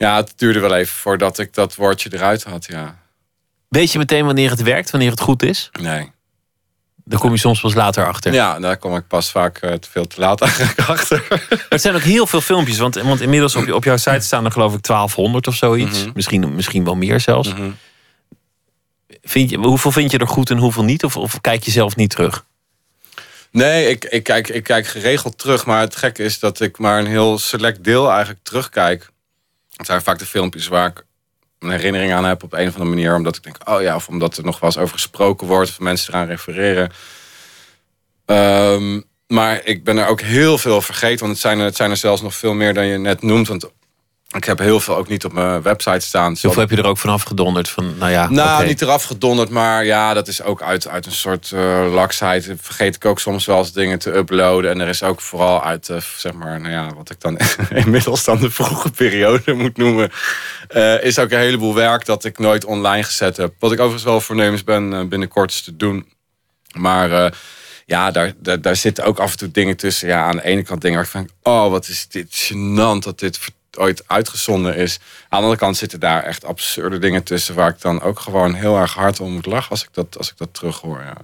ja, 0.00 0.16
het 0.16 0.32
duurde 0.36 0.60
wel 0.60 0.74
even 0.74 0.94
voordat 0.94 1.38
ik 1.38 1.54
dat 1.54 1.74
woordje 1.74 2.10
eruit 2.12 2.44
had, 2.44 2.64
ja. 2.66 2.98
Weet 3.68 3.92
je 3.92 3.98
meteen 3.98 4.24
wanneer 4.24 4.50
het 4.50 4.62
werkt, 4.62 4.90
wanneer 4.90 5.10
het 5.10 5.20
goed 5.20 5.42
is? 5.42 5.70
Nee. 5.80 6.10
Daar 7.04 7.18
kom 7.20 7.30
je 7.32 7.38
soms 7.38 7.60
pas 7.60 7.74
later 7.74 8.06
achter. 8.06 8.32
Ja, 8.32 8.58
daar 8.60 8.76
kom 8.76 8.96
ik 8.96 9.06
pas 9.06 9.30
vaak 9.30 9.58
te 9.58 9.88
veel 9.90 10.06
te 10.06 10.20
laat 10.20 10.40
eigenlijk 10.50 10.78
achter. 10.88 11.26
Maar 11.30 11.66
het 11.68 11.80
zijn 11.80 11.94
ook 11.94 12.02
heel 12.02 12.26
veel 12.26 12.40
filmpjes, 12.40 12.78
want, 12.78 12.94
want 12.94 13.20
inmiddels 13.20 13.56
op, 13.56 13.64
je- 13.66 13.74
op 13.74 13.84
jouw 13.84 13.96
site 13.96 14.20
staan 14.20 14.44
er 14.44 14.52
geloof 14.52 14.74
ik 14.74 14.82
1200 14.82 15.46
of 15.46 15.54
zoiets. 15.54 15.98
Mhm. 16.04 16.10
misschien, 16.14 16.54
misschien 16.54 16.84
wel 16.84 16.94
meer 16.94 17.20
zelfs. 17.20 17.48
Mhm. 17.54 17.70
vind 19.22 19.50
je, 19.50 19.58
hoeveel 19.58 19.92
vind 19.92 20.10
je 20.10 20.18
er 20.18 20.28
goed 20.28 20.50
en 20.50 20.56
hoeveel 20.58 20.84
niet? 20.84 21.04
Of, 21.04 21.16
of 21.16 21.40
kijk 21.40 21.62
je 21.64 21.70
zelf 21.70 21.96
niet 21.96 22.10
terug? 22.10 22.44
Nee, 23.50 23.88
ik, 23.88 24.04
ik, 24.04 24.22
kijk, 24.22 24.48
ik 24.48 24.62
kijk 24.62 24.86
geregeld 24.86 25.38
terug. 25.38 25.66
Maar 25.66 25.80
het 25.80 25.96
gekke 25.96 26.22
is 26.22 26.38
dat 26.38 26.60
ik 26.60 26.78
maar 26.78 26.98
een 26.98 27.06
heel 27.06 27.38
select 27.38 27.84
deel 27.84 28.10
eigenlijk 28.10 28.40
terugkijk. 28.44 29.10
Het 29.80 29.88
zijn 29.88 30.02
vaak 30.02 30.18
de 30.18 30.26
filmpjes 30.26 30.68
waar 30.68 30.86
ik 30.86 31.04
een 31.58 31.70
herinnering 31.70 32.12
aan 32.12 32.24
heb 32.24 32.42
op 32.42 32.52
een 32.52 32.68
of 32.68 32.72
andere 32.72 32.90
manier. 32.90 33.14
Omdat 33.14 33.36
ik 33.36 33.42
denk, 33.42 33.56
oh 33.68 33.82
ja, 33.82 33.94
of 33.94 34.08
omdat 34.08 34.36
er 34.36 34.44
nog 34.44 34.60
wel 34.60 34.70
eens 34.70 34.78
over 34.78 34.94
gesproken 34.94 35.46
wordt. 35.46 35.70
Of 35.70 35.80
mensen 35.80 36.14
eraan 36.14 36.26
refereren. 36.26 36.90
Ehm, 38.24 39.00
maar 39.26 39.64
ik 39.64 39.84
ben 39.84 39.98
er 39.98 40.06
ook 40.06 40.20
heel 40.20 40.58
veel 40.58 40.80
vergeten. 40.80 41.18
Want 41.18 41.30
het 41.32 41.40
zijn, 41.40 41.58
er, 41.58 41.64
het 41.64 41.76
zijn 41.76 41.90
er 41.90 41.96
zelfs 41.96 42.22
nog 42.22 42.34
veel 42.34 42.54
meer 42.54 42.74
dan 42.74 42.86
je 42.86 42.98
net 42.98 43.22
noemt. 43.22 43.48
Want 43.48 43.70
ik 44.36 44.44
heb 44.44 44.58
heel 44.58 44.80
veel 44.80 44.96
ook 44.96 45.08
niet 45.08 45.24
op 45.24 45.32
mijn 45.32 45.62
website 45.62 46.00
staan. 46.06 46.36
Hoeveel 46.40 46.60
heb 46.60 46.70
je 46.70 46.76
er 46.76 46.86
ook 46.86 46.98
vanaf 46.98 47.22
gedonderd? 47.22 47.68
Van, 47.68 47.98
nou 47.98 48.10
ja, 48.10 48.28
nou, 48.28 48.66
niet 48.66 48.82
eraf 48.82 49.04
gedonderd, 49.04 49.48
maar 49.48 49.84
ja, 49.84 50.14
dat 50.14 50.28
is 50.28 50.42
ook 50.42 50.62
uit, 50.62 50.88
uit 50.88 51.06
een 51.06 51.12
soort 51.12 51.52
eh 51.52 51.86
laksheid. 51.92 52.52
Vergeet 52.60 52.94
ik 52.94 53.04
ook 53.04 53.20
soms 53.20 53.46
wel 53.46 53.58
eens 53.58 53.72
dingen 53.72 53.98
te 53.98 54.16
uploaden. 54.16 54.70
En 54.70 54.80
er 54.80 54.88
is 54.88 55.02
ook 55.02 55.20
vooral 55.20 55.64
uit, 55.64 55.88
eh, 55.88 55.96
zeg 56.16 56.32
maar, 56.32 56.60
nou 56.60 56.72
ja, 56.72 56.94
wat 56.94 57.10
ik 57.10 57.20
dan 57.20 57.38
inmiddels 57.84 58.24
dan 58.24 58.38
de 58.38 58.50
vroege 58.50 58.90
periode 58.90 59.52
moet 59.52 59.76
noemen. 59.76 60.10
eh, 60.68 61.02
is 61.02 61.18
ook 61.18 61.30
een 61.30 61.38
heleboel 61.38 61.74
werk 61.74 62.04
dat 62.04 62.24
ik 62.24 62.38
nooit 62.38 62.64
online 62.64 63.02
gezet 63.02 63.36
heb. 63.36 63.54
Wat 63.58 63.72
ik 63.72 63.78
overigens 63.78 64.04
wel 64.04 64.20
voornemens 64.20 64.64
ben 64.64 65.08
binnenkort 65.08 65.64
te 65.64 65.76
doen. 65.76 66.12
Maar 66.72 67.32
ja, 67.86 68.10
daar, 68.10 68.32
daar, 68.36 68.60
daar 68.60 68.76
zitten 68.76 69.04
ook 69.04 69.18
af 69.18 69.30
en 69.30 69.38
toe 69.38 69.50
dingen 69.50 69.76
tussen. 69.76 70.08
Ja, 70.08 70.24
aan 70.24 70.36
de 70.36 70.44
ene 70.44 70.62
kant 70.62 70.80
dingen 70.80 71.06
waar 71.12 71.22
ik 71.22 71.30
oh, 71.42 71.70
wat 71.70 71.88
is 71.88 72.08
dit 72.08 72.52
gênant 72.52 73.04
dat 73.04 73.18
dit 73.18 73.38
ooit 73.78 74.02
uitgezonden 74.06 74.76
is. 74.76 74.98
Aan 75.00 75.28
de 75.28 75.36
andere 75.36 75.56
kant 75.56 75.76
zitten 75.76 76.00
daar 76.00 76.22
echt 76.22 76.44
absurde 76.44 76.98
dingen 76.98 77.22
tussen... 77.22 77.54
waar 77.54 77.68
ik 77.68 77.80
dan 77.80 78.02
ook 78.02 78.20
gewoon 78.20 78.54
heel 78.54 78.76
erg 78.76 78.94
hard 78.94 79.20
om 79.20 79.32
moet 79.32 79.46
lachen 79.46 79.70
als 79.70 79.82
ik 79.82 79.88
dat, 79.92 80.18
als 80.18 80.30
ik 80.30 80.36
dat 80.36 80.54
terughoor. 80.54 81.00
Ja. 81.00 81.16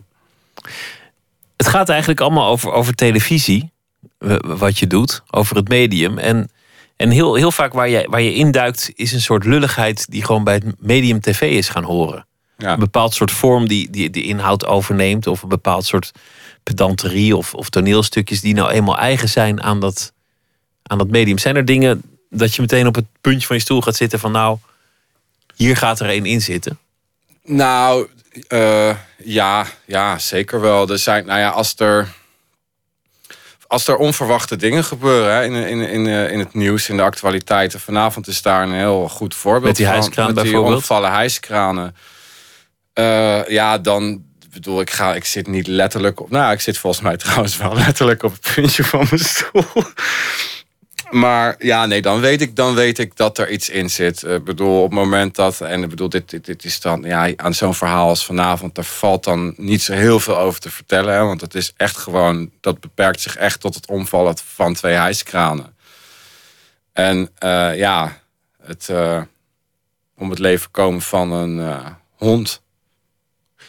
Het 1.56 1.68
gaat 1.68 1.88
eigenlijk 1.88 2.20
allemaal 2.20 2.46
over, 2.46 2.72
over 2.72 2.94
televisie, 2.94 3.70
wat 4.40 4.78
je 4.78 4.86
doet, 4.86 5.22
over 5.30 5.56
het 5.56 5.68
medium. 5.68 6.18
En, 6.18 6.50
en 6.96 7.10
heel, 7.10 7.34
heel 7.34 7.52
vaak 7.52 7.72
waar 7.72 7.88
je, 7.88 8.06
waar 8.10 8.22
je 8.22 8.34
induikt 8.34 8.92
is 8.94 9.12
een 9.12 9.20
soort 9.20 9.44
lulligheid 9.44 10.10
die 10.10 10.24
gewoon 10.24 10.44
bij 10.44 10.54
het 10.54 10.64
medium 10.78 11.20
tv 11.20 11.40
is 11.40 11.68
gaan 11.68 11.84
horen. 11.84 12.26
Ja. 12.58 12.72
Een 12.72 12.78
bepaald 12.78 13.14
soort 13.14 13.30
vorm 13.30 13.68
die, 13.68 13.90
die 13.90 14.10
de 14.10 14.22
inhoud 14.22 14.66
overneemt, 14.66 15.26
of 15.26 15.42
een 15.42 15.48
bepaald 15.48 15.84
soort 15.84 16.12
pedanterie 16.62 17.36
of, 17.36 17.54
of 17.54 17.68
toneelstukjes 17.68 18.40
die 18.40 18.54
nou 18.54 18.70
eenmaal 18.70 18.98
eigen 18.98 19.28
zijn 19.28 19.62
aan 19.62 19.80
dat, 19.80 20.12
aan 20.82 20.98
dat 20.98 21.08
medium. 21.08 21.38
Zijn 21.38 21.56
er 21.56 21.64
dingen 21.64 22.02
dat 22.30 22.54
je 22.54 22.60
meteen 22.60 22.86
op 22.86 22.94
het 22.94 23.06
puntje 23.20 23.46
van 23.46 23.56
je 23.56 23.62
stoel 23.62 23.80
gaat 23.80 23.96
zitten 23.96 24.18
van 24.18 24.32
nou, 24.32 24.58
hier 25.54 25.76
gaat 25.76 26.00
er 26.00 26.08
één 26.08 26.26
in 26.26 26.40
zitten? 26.40 26.78
Nou, 27.44 28.08
eh, 28.48 28.96
ja, 29.16 29.66
ja, 29.84 30.18
zeker 30.18 30.60
wel. 30.60 30.88
Er 30.88 30.98
zijn, 30.98 31.26
nou 31.26 31.38
ja, 31.38 31.48
als 31.48 31.74
er, 31.76 32.08
als 33.66 33.88
er 33.88 33.96
onverwachte 33.96 34.56
dingen 34.56 34.84
gebeuren 34.84 35.34
hè, 35.34 35.44
in, 35.44 35.54
in, 35.54 35.80
in, 35.80 36.06
eh, 36.06 36.30
in 36.32 36.38
het 36.38 36.54
nieuws, 36.54 36.88
in 36.88 36.96
de 36.96 37.02
actualiteiten. 37.02 37.80
Vanavond 37.80 38.26
is 38.26 38.42
daar 38.42 38.62
een 38.62 38.74
heel 38.74 39.08
goed 39.08 39.34
voorbeeld 39.34 39.64
Met 39.64 39.76
die 39.76 39.86
van. 39.86 39.94
hijskraan 39.94 40.34
met 40.34 40.44
die 40.44 40.60
omvallen 40.60 41.12
hijskranen. 41.12 41.96
Eh, 42.92 43.48
ja, 43.48 43.78
dan 43.78 44.24
bedoel 44.52 44.80
ik, 44.80 44.90
ga, 44.90 45.14
ik 45.14 45.24
zit 45.24 45.46
niet 45.46 45.66
letterlijk 45.66 46.20
op. 46.20 46.30
Nou, 46.30 46.52
ik 46.52 46.60
zit 46.60 46.78
volgens 46.78 47.02
mij 47.02 47.16
trouwens 47.16 47.56
wel 47.56 47.74
letterlijk 47.84 48.22
op 48.22 48.32
het 48.32 48.54
puntje 48.54 48.84
van 48.84 49.06
mijn 49.10 49.24
stoel. 49.24 49.84
Maar 51.10 51.54
ja, 51.58 51.86
nee, 51.86 52.02
dan 52.02 52.20
weet 52.20 52.40
ik, 52.40 52.56
dan 52.56 52.74
weet 52.74 52.98
ik 52.98 53.16
dat 53.16 53.38
er 53.38 53.50
iets 53.50 53.68
in 53.68 53.90
zit. 53.90 54.22
Ik 54.22 54.44
bedoel, 54.44 54.82
op 54.82 54.90
het 54.90 54.98
moment 54.98 55.34
dat. 55.34 55.60
En 55.60 55.82
ik 55.82 55.88
bedoel, 55.88 56.08
dit, 56.08 56.30
dit, 56.30 56.44
dit 56.44 56.64
is 56.64 56.80
dan. 56.80 57.02
Ja, 57.02 57.32
aan 57.36 57.54
zo'n 57.54 57.74
verhaal 57.74 58.08
als 58.08 58.24
vanavond. 58.24 58.74
Daar 58.74 58.84
valt 58.84 59.24
dan 59.24 59.54
niet 59.56 59.82
zo 59.82 59.92
heel 59.92 60.20
veel 60.20 60.38
over 60.38 60.60
te 60.60 60.70
vertellen. 60.70 61.14
Hè, 61.14 61.22
want 61.24 61.40
het 61.40 61.54
is 61.54 61.72
echt 61.76 61.96
gewoon. 61.96 62.50
Dat 62.60 62.80
beperkt 62.80 63.20
zich 63.20 63.36
echt 63.36 63.60
tot 63.60 63.74
het 63.74 63.86
omvallen 63.88 64.34
van 64.44 64.74
twee 64.74 64.94
hijskranen. 64.94 65.76
En 66.92 67.30
eh, 67.38 67.76
ja, 67.76 68.18
het. 68.62 68.88
eh, 68.88 69.20
om 70.18 70.30
het 70.30 70.38
leven 70.38 70.70
komen 70.70 71.00
van 71.00 71.32
een 71.32 71.60
eh, 71.60 71.86
hond. 72.16 72.62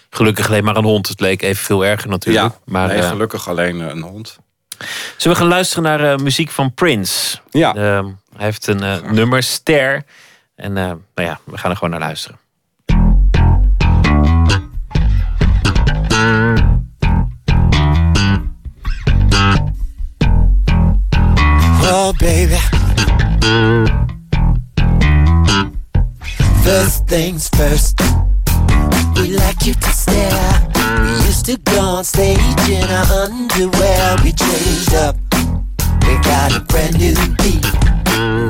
Gelukkig 0.09 0.47
alleen 0.47 0.63
maar 0.63 0.75
een 0.75 0.83
hond. 0.83 1.07
Het 1.07 1.19
leek 1.19 1.41
even 1.41 1.63
veel 1.65 1.85
erger 1.85 2.09
natuurlijk. 2.09 2.45
Ja, 2.45 2.59
maar, 2.65 2.87
nee, 2.87 2.97
eh, 2.97 3.07
gelukkig 3.09 3.49
alleen 3.49 3.81
eh, 3.81 3.87
een 3.87 4.01
hond. 4.01 4.37
Zullen 5.17 5.37
we 5.37 5.43
gaan 5.43 5.47
luisteren 5.47 5.83
naar 5.83 6.11
eh, 6.11 6.17
muziek 6.17 6.49
van 6.49 6.73
Prince? 6.73 7.37
Ja. 7.49 7.75
Ehm, 7.75 8.05
hij 8.35 8.45
heeft 8.45 8.67
een 8.67 8.83
eh, 8.83 9.01
nummer, 9.11 9.43
Ster. 9.43 10.03
En 10.55 10.77
eh, 10.77 10.83
nou 10.83 11.27
ja, 11.27 11.39
we 11.43 11.57
gaan 11.57 11.71
er 11.71 11.77
gewoon 11.77 11.99
naar 11.99 11.99
luisteren. 11.99 12.39
Oh, 21.81 22.11
baby. 22.17 22.57
First 26.63 27.07
things 27.07 27.49
first. 27.49 28.01
We 29.13 29.27
like 29.27 29.65
you 29.65 29.75
to 29.75 29.89
stare. 29.91 30.76
Used 31.27 31.45
to 31.47 31.57
go 31.57 31.81
on 31.81 32.05
stage 32.05 32.39
in 32.69 32.89
our 32.89 33.27
underwear. 33.27 34.15
We 34.23 34.31
changed 34.31 34.93
up. 34.95 35.17
We 36.07 36.15
got 36.23 36.55
a 36.55 36.61
brand 36.69 36.97
new 36.97 37.15
beat. 37.43 37.63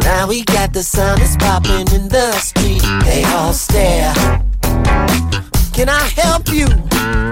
Now 0.05 0.27
we 0.27 0.43
got 0.43 0.73
the 0.73 0.83
sound 0.83 1.19
that's 1.19 1.35
popping 1.37 1.87
in 1.95 2.07
the 2.07 2.31
street. 2.33 2.83
They 3.03 3.23
all 3.33 3.51
stare. 3.51 4.13
Can 5.73 5.89
I 5.89 6.05
help 6.21 6.49
you? 6.49 6.67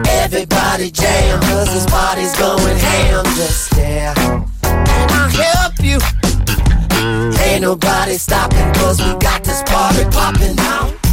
Everybody 0.10 0.90
jam, 0.90 1.40
cause 1.42 1.72
this 1.72 1.86
party's 1.86 2.36
going 2.40 2.78
ham. 2.78 3.24
Just 3.38 3.68
stare. 3.68 4.16
Can 4.16 5.10
I 5.12 5.30
help 5.30 5.74
you? 5.80 6.00
Ain't 7.44 7.62
nobody 7.62 8.18
stopping, 8.18 8.74
cause 8.74 9.00
we 9.00 9.14
got 9.20 9.44
this 9.44 9.62
party 9.62 10.06
popping 10.06 10.56
now. 10.56 11.05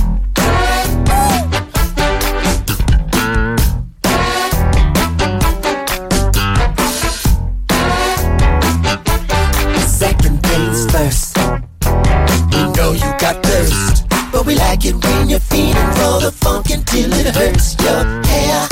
Like 14.82 14.94
it 14.94 15.04
when 15.04 15.28
you're 15.28 15.40
feeding 15.40 15.90
for 15.94 16.20
the 16.20 16.32
funk 16.32 16.70
until 16.70 17.12
it 17.12 17.34
hurts 17.34 17.76
your 17.82 18.04
hair. 18.26 18.68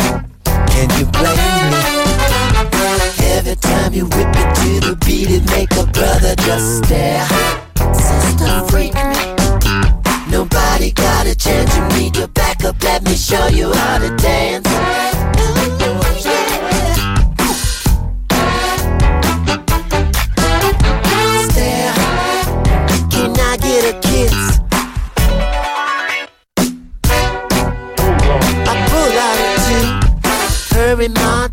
Can 0.67 0.89
you 0.99 1.07
blame 1.07 1.71
me? 1.71 1.81
Every 3.37 3.57
time 3.57 3.93
you 3.93 4.05
whip 4.07 4.29
it 4.29 4.55
to 4.57 4.89
the 4.89 4.99
beat, 5.07 5.31
it 5.31 5.45
make 5.51 5.73
a 5.73 5.87
brother 5.87 6.35
just 6.37 6.85
stare. 6.85 7.27
Sister, 7.95 8.65
freak 8.69 8.95
me. 8.95 9.37
Nobody 10.31 10.91
got 10.93 11.27
a 11.27 11.35
chance. 11.35 11.77
You 11.77 11.99
need 11.99 12.15
to 12.15 12.29
back 12.29 12.65
up. 12.65 12.83
Let 12.83 13.03
me 13.05 13.15
show 13.15 13.47
you 13.49 13.73
how 13.73 13.99
to 13.99 14.15
dance. 14.17 14.67
Ooh, 14.69 16.29
yeah. 16.29 16.40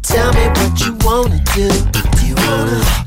Tell 0.01 0.33
me 0.33 0.45
what 0.47 0.81
you 0.81 0.93
wanna 1.05 1.41
do. 1.55 1.69
Do 1.69 2.27
you 2.27 2.35
wanna? 2.35 3.06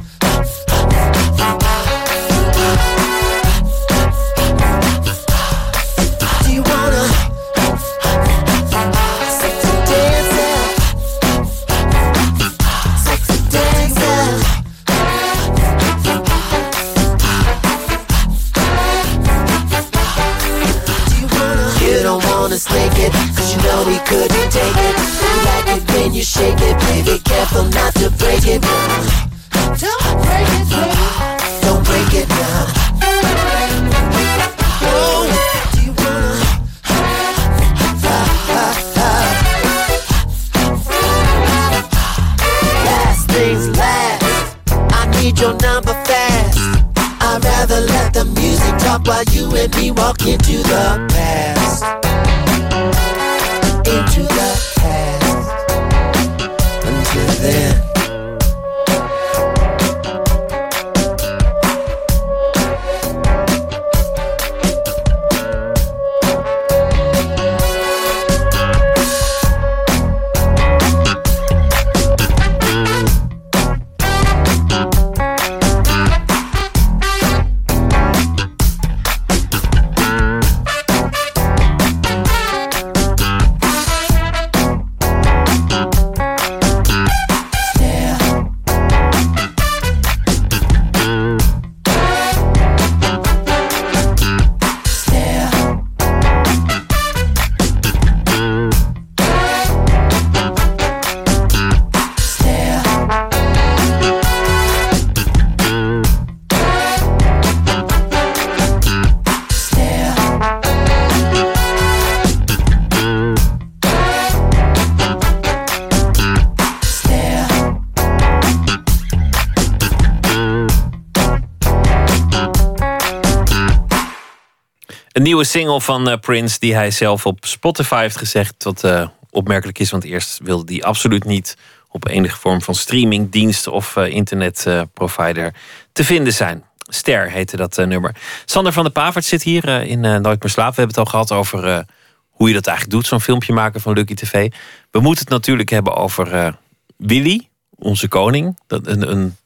Nieuwe 125.41 125.59
single 125.59 125.81
van 125.81 126.09
eh, 126.09 126.19
Prince 126.19 126.59
die 126.59 126.75
hij 126.75 126.91
zelf 126.91 127.27
op 127.27 127.45
Spotify 127.47 128.01
heeft 128.01 128.17
gezegd. 128.17 128.65
Wat 128.65 128.85
eh, 128.85 129.09
opmerkelijk 129.31 129.79
is, 129.79 129.91
want 129.91 130.05
eerst 130.05 130.41
wilde 130.43 130.73
hij 130.73 130.83
absoluut 130.83 131.25
niet 131.25 131.57
op 131.89 132.09
enige 132.09 132.37
vorm 132.37 132.63
van 132.63 132.75
streamingdienst 132.75 133.67
of 133.67 133.97
eh, 133.97 134.07
internetprovider 134.07 135.55
te 135.93 136.05
vinden 136.05 136.33
zijn. 136.33 136.65
Ster 136.79 137.31
heette 137.31 137.57
dat 137.57 137.77
nummer. 137.77 138.17
Sander 138.45 138.73
van 138.73 138.83
der 138.83 138.93
Pavert 138.93 139.25
zit 139.25 139.43
hier 139.43 139.69
in 139.69 140.01
Nooit 140.01 140.43
meer 140.43 140.51
slapen. 140.51 140.75
We 140.75 140.81
hebben 140.81 140.97
het 140.97 140.99
al 140.99 141.05
gehad 141.05 141.33
over 141.33 141.85
hoe 142.31 142.49
je 142.49 142.55
dat 142.55 142.67
eigenlijk 142.67 142.97
doet, 142.97 143.07
zo'n 143.07 143.21
filmpje 143.21 143.53
maken 143.53 143.81
van 143.81 143.93
Lucky 143.93 144.15
TV. 144.15 144.53
We 144.91 145.01
moeten 145.01 145.25
het 145.25 145.33
natuurlijk 145.33 145.71
hebben 145.71 145.97
over 145.97 146.57
Willy, 146.97 147.49
onze 147.75 148.09
koning. 148.09 148.59
Dat 148.67 148.87
een, 148.87 149.11
een 149.11 149.37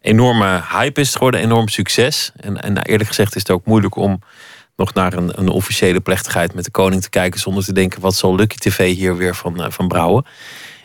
enorme 0.00 0.62
hype 0.70 1.00
is 1.00 1.12
geworden, 1.12 1.40
enorm 1.40 1.68
succes. 1.68 2.32
En, 2.36 2.62
en 2.62 2.72
nou, 2.72 2.86
eerlijk 2.86 3.08
gezegd 3.08 3.34
is 3.34 3.42
het 3.42 3.50
ook 3.50 3.66
moeilijk 3.66 3.96
om 3.96 4.20
nog 4.78 4.94
naar 4.94 5.12
een, 5.12 5.38
een 5.38 5.48
officiële 5.48 6.00
plechtigheid 6.00 6.54
met 6.54 6.64
de 6.64 6.70
koning 6.70 7.02
te 7.02 7.10
kijken 7.10 7.40
zonder 7.40 7.64
te 7.64 7.72
denken: 7.72 8.00
wat 8.00 8.14
zal 8.14 8.34
Lucky 8.34 8.56
TV 8.56 8.94
hier 8.94 9.16
weer 9.16 9.34
van, 9.34 9.62
eh, 9.62 9.70
van 9.70 9.88
brouwen? 9.88 10.26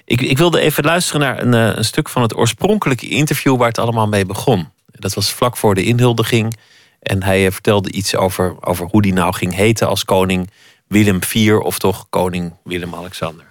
Ik, 0.06 0.21
ik 0.21 0.38
wilde 0.38 0.60
even 0.60 0.84
luisteren 0.84 1.21
naar 1.21 1.41
een, 1.41 1.53
eh, 1.53 1.77
een 1.77 1.86
stuk 1.86 2.10
van 2.10 2.21
het 2.21 2.36
oorspronkelijke 2.36 3.08
interview 3.08 3.58
waar 3.58 3.67
het 3.67 3.77
allemaal 3.77 4.08
mee 4.08 4.25
begon. 4.25 4.67
Dat 4.86 5.13
was 5.13 5.32
vlak 5.32 5.58
voor 5.58 5.75
de 5.75 5.84
inhuldiging. 5.84 6.58
En 6.99 7.23
hij 7.23 7.45
eh, 7.45 7.51
vertelde 7.51 7.91
iets 7.91 8.15
over, 8.15 8.56
over 8.60 8.88
hoe 8.91 9.01
die 9.01 9.13
nou 9.13 9.34
ging 9.34 9.56
heten 9.56 9.88
als 9.88 10.06
koning 10.06 10.49
Willem 10.88 11.19
IV, 11.29 11.53
of 11.53 11.79
toch 11.79 12.06
koning 12.10 12.53
Willem-Alexander. 12.63 13.45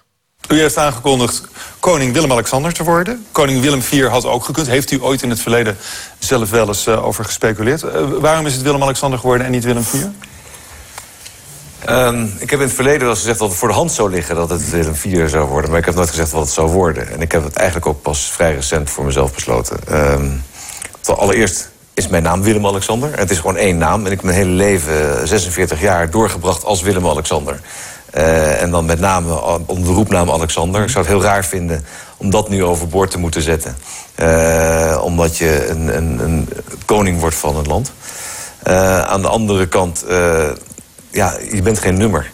U 0.49 0.61
heeft 0.61 0.77
aangekondigd 0.77 1.49
koning 1.81 2.13
Willem-Alexander 2.13 2.73
te 2.73 2.85
worden. 2.85 3.27
Koning 3.33 3.61
Willem 3.61 3.79
IV 3.79 4.07
had 4.07 4.25
ook 4.25 4.45
gekund. 4.45 4.67
Heeft 4.67 4.91
u 4.91 5.03
ooit 5.03 5.23
in 5.23 5.31
het 5.31 5.41
verleden 5.41 5.77
zelf 6.19 6.51
wel 6.51 6.69
eens 6.69 6.89
over 6.89 7.25
gespeculeerd? 7.25 7.81
Waarom 8.21 8.47
is 8.47 8.55
het 8.55 8.63
Willem-Alexander 8.63 9.19
geworden 9.19 9.47
en 9.47 9.53
niet 9.53 9.65
Willem 9.65 9.83
IV? 9.83 10.07
Ehm, 11.85 12.27
ik 12.39 12.51
heb 12.51 12.61
in 12.61 12.67
het 12.67 12.75
verleden 12.75 13.01
wel 13.01 13.09
eens 13.09 13.19
gezegd 13.19 13.39
dat 13.39 13.49
het 13.49 13.59
voor 13.59 13.69
de 13.69 13.75
hand 13.75 13.93
zou 13.93 14.11
liggen 14.11 14.35
dat 14.35 14.51
het 14.51 14.71
Willem 14.71 14.93
IV 14.93 15.29
zou 15.29 15.49
worden. 15.49 15.71
Maar 15.71 15.79
ik 15.79 15.85
heb 15.85 15.95
nooit 15.95 16.09
gezegd 16.09 16.31
wat 16.31 16.43
het 16.43 16.53
zou 16.53 16.71
worden. 16.71 17.13
En 17.13 17.21
ik 17.21 17.33
heb 17.33 17.45
het 17.45 17.57
eigenlijk 17.57 17.87
ook 17.87 18.03
pas 18.03 18.31
vrij 18.33 18.55
recent 18.55 18.91
voor 18.91 19.05
mezelf 19.05 19.35
besloten. 19.35 19.77
Ehm, 19.89 20.29
allereerst 21.17 21.71
is 21.95 22.09
mijn 22.09 22.23
naam 22.23 22.43
Willem-Alexander. 22.43 23.19
Het 23.19 23.31
is 23.31 23.39
gewoon 23.39 23.57
één 23.57 23.79
naam. 23.79 24.01
En 24.07 24.13
ik 24.13 24.17
heb 24.17 24.23
mijn 24.23 24.37
hele 24.37 24.51
leven, 24.51 25.21
eh, 25.21 25.27
46 25.27 25.81
jaar, 25.81 26.11
doorgebracht 26.11 26.65
als 26.65 26.83
Willem-Alexander. 26.83 27.61
Eh, 28.11 28.63
en 28.63 28.71
dan 28.71 28.85
met 28.85 29.01
name 29.01 29.41
onder 29.67 29.87
de 29.87 29.93
roepnaam 29.93 30.31
Alexander. 30.31 30.83
Ik 30.83 30.89
zou 30.89 31.05
het 31.05 31.15
heel 31.15 31.23
raar 31.23 31.45
vinden 31.45 31.85
om 32.17 32.31
dat 32.31 32.49
nu 32.49 32.65
overboord 32.65 33.11
te 33.11 33.19
moeten 33.19 33.43
zetten. 33.43 33.77
Eh, 34.15 35.01
omdat 35.05 35.37
je 35.37 35.69
een, 35.69 35.97
een, 35.97 36.19
een 36.19 36.49
koning 36.85 37.21
wordt 37.21 37.37
van 37.37 37.57
een 37.57 37.67
land. 37.67 37.93
Eh, 38.63 39.03
aan 39.03 39.23
de 39.23 39.29
andere 39.29 39.69
kant, 39.69 40.05
eh, 40.05 40.49
ja, 41.13 41.37
je 41.53 41.63
bent 41.63 41.79
geen 41.79 41.97
nummer. 41.97 42.31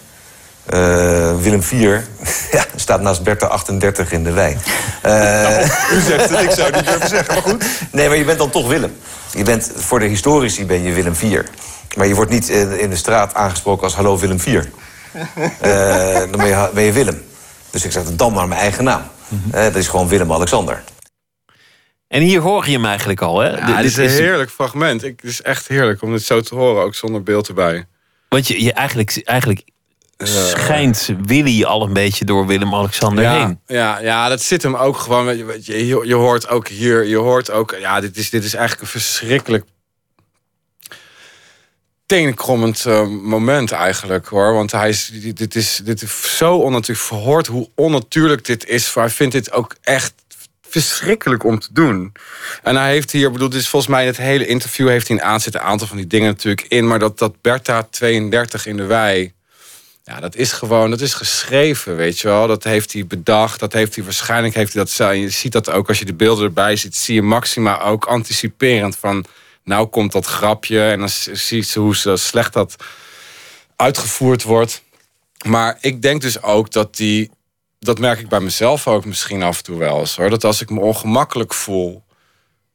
Eh, 0.67 1.41
Willem 1.41 1.61
IV 1.61 1.73
ja, 2.57 2.65
staat 2.77 3.01
naast 3.01 3.23
Bertha 3.23 3.47
38 3.47 4.13
in 4.13 4.25
de 4.25 4.33
wei. 4.33 4.57
Eh, 5.03 5.71
U 5.93 6.01
zegt 6.01 6.31
het, 6.31 6.41
ik 6.43 6.51
zou 6.51 6.63
het 6.67 6.75
niet 6.75 6.87
durven 6.87 7.09
zeggen, 7.09 7.35
maar 7.35 7.43
goed. 7.43 7.65
Nee, 7.93 8.09
maar 8.09 8.17
je 8.17 8.25
bent 8.25 8.39
dan 8.39 8.51
toch 8.51 8.69
Willem. 8.69 8.97
Je 9.33 9.43
bent, 9.43 9.71
voor 9.77 9.99
de 9.99 10.05
historici 10.07 10.67
ben 10.67 10.83
je 10.83 10.93
Willem 10.93 11.13
IV. 11.13 11.41
Maar 11.97 12.07
je 12.07 12.15
wordt 12.15 12.31
niet 12.31 12.49
in, 12.49 12.79
in 12.81 12.91
de 12.91 12.97
straat 12.97 13.35
aangesproken 13.35 13.83
als 13.85 13.95
hallo 13.95 14.19
Willem 14.19 14.37
IV. 14.37 14.65
Eh, 15.61 16.15
dan 16.19 16.31
ben 16.31 16.47
je, 16.47 16.71
ben 16.75 16.85
je 16.85 16.93
Willem. 16.93 17.23
Dus 17.71 17.85
ik 17.85 17.93
zeg 17.93 18.03
dan 18.05 18.33
maar 18.33 18.49
mijn 18.49 18.61
eigen 18.61 18.85
naam. 18.85 19.03
Eh, 19.51 19.63
dat 19.63 19.77
is 19.77 19.89
gewoon 19.89 20.09
Willem-Alexander. 20.09 20.83
En 22.09 22.21
hier 22.23 22.41
hoor 22.41 22.67
je 22.67 22.73
hem 22.73 22.85
eigenlijk 22.85 23.21
al, 23.21 23.39
hè? 23.41 23.49
Ja, 23.49 23.67
Dit- 23.67 23.77
dit 23.77 23.85
is 23.85 23.97
een 23.97 24.09
heerlijk 24.25 24.51
fragment. 24.51 25.05
Ik, 25.05 25.21
het 25.23 25.31
is 25.31 25.43
echt 25.43 25.69
heerlijk 25.69 26.03
om 26.03 26.13
dit 26.13 26.23
zo 26.23 26.41
te 26.41 26.55
horen, 26.55 26.83
ook 26.85 26.95
zonder 26.95 27.23
beeld 27.23 27.49
erbij. 27.49 27.87
Want 28.29 28.49
je, 28.49 28.63
je 28.63 28.73
eigenlijk, 28.73 29.21
eigenlijk 29.25 29.65
schijnt 30.19 31.11
Willy 31.23 31.65
al 31.65 31.83
een 31.83 31.93
beetje 31.93 32.25
door 32.25 32.47
Willem-Alexander 32.47 33.25
ja, 33.25 33.47
heen. 33.47 33.61
Ja, 33.67 33.99
ja, 33.99 34.29
dat 34.29 34.43
zit 34.43 34.63
hem 34.63 34.75
ook 34.75 34.97
gewoon. 34.97 35.47
weet 35.47 35.67
je, 35.67 35.87
Je, 35.87 36.15
hoort 36.15 36.49
ook 36.49 36.69
hier, 36.69 37.05
je 37.05 37.17
hoort 37.17 37.51
ook. 37.51 37.77
Ja, 37.81 38.01
dit 38.01 38.17
is, 38.17 38.31
dit 38.31 38.45
is 38.45 38.55
eigenlijk 38.55 38.83
een 38.83 39.01
verschrikkelijk 39.01 39.65
tenenkrommend 42.07 42.85
eh, 42.87 43.07
moment 43.07 43.73
eigenlijk 43.73 44.27
hoor. 44.27 44.53
Want 44.53 44.73
hij 44.73 44.89
is, 44.89 45.11
dit, 45.35 45.55
is, 45.55 45.81
dit 45.85 46.03
is 46.03 46.37
zo 46.37 46.57
onnatuurlijk 46.57 47.07
verhoord 47.07 47.47
hoe 47.47 47.71
onnatuurlijk 47.75 48.45
dit 48.45 48.67
is. 48.67 48.95
Hij 48.95 49.11
vindt 49.11 49.33
dit 49.33 49.53
ook 49.53 49.77
echt 49.83 50.15
verschrikkelijk 50.69 51.45
om 51.45 51.59
te 51.59 51.69
doen. 51.73 52.13
En 52.63 52.77
hij 52.77 52.91
heeft 52.91 53.11
hier, 53.11 53.31
bedoel, 53.31 53.55
is 53.55 53.69
volgens 53.69 53.93
mij 53.93 54.03
in 54.03 54.09
het 54.09 54.17
hele 54.17 54.47
interview 54.47 54.89
heeft 54.89 55.09
hij 55.09 55.17
een 55.17 55.23
aanzet 55.23 55.55
een 55.55 55.61
aantal 55.61 55.87
van 55.87 55.97
die 55.97 56.07
dingen 56.07 56.27
natuurlijk 56.27 56.67
in. 56.69 56.87
Maar 56.87 56.99
dat, 56.99 57.19
dat 57.19 57.41
Bertha 57.41 57.83
32 57.91 58.67
in 58.67 58.77
de 58.77 58.85
wei. 58.85 59.33
Ja, 60.05 60.21
dat 60.21 60.37
is 60.37 60.53
gewoon, 60.53 60.91
dat 60.91 61.01
is 61.01 61.15
geschreven, 61.15 61.97
weet 61.97 62.19
je 62.19 62.29
wel. 62.29 62.47
Dat 62.47 62.65
heeft 62.65 62.93
hij 62.93 63.07
bedacht, 63.07 63.61
dat 63.61 63.73
heeft 63.73 63.95
hij 63.95 64.05
waarschijnlijk 64.05 64.55
heeft 64.55 64.73
hij 64.73 64.85
dat 64.85 65.17
je 65.17 65.31
ziet 65.31 65.53
dat 65.53 65.71
ook 65.71 65.89
als 65.89 65.99
je 65.99 66.05
de 66.05 66.15
beelden 66.15 66.45
erbij 66.45 66.77
ziet, 66.77 66.97
zie 66.97 67.15
je 67.15 67.23
Maxima 67.23 67.81
ook 67.81 68.05
anticiperend 68.05 68.97
van, 68.97 69.25
nou 69.65 69.87
komt 69.87 70.13
dat 70.13 70.27
grapje 70.27 70.83
en 70.89 70.99
dan 70.99 71.09
zie 71.33 71.65
je 71.73 71.81
hoe 71.81 71.97
ze 71.97 72.17
slecht 72.17 72.53
dat 72.53 72.77
uitgevoerd 73.77 74.43
wordt. 74.43 74.83
Maar 75.45 75.79
ik 75.81 76.03
denk 76.03 76.21
dus 76.21 76.43
ook 76.43 76.73
dat 76.73 76.97
die, 76.97 77.31
dat 77.79 77.99
merk 77.99 78.19
ik 78.19 78.29
bij 78.29 78.41
mezelf 78.41 78.87
ook 78.87 79.05
misschien 79.05 79.43
af 79.43 79.59
en 79.59 79.65
toe 79.65 79.79
wel 79.79 79.99
eens 79.99 80.17
hoor, 80.17 80.31
dat 80.31 80.45
als 80.45 80.61
ik 80.61 80.71
me 80.71 80.81
ongemakkelijk 80.81 81.55
voel 81.55 82.05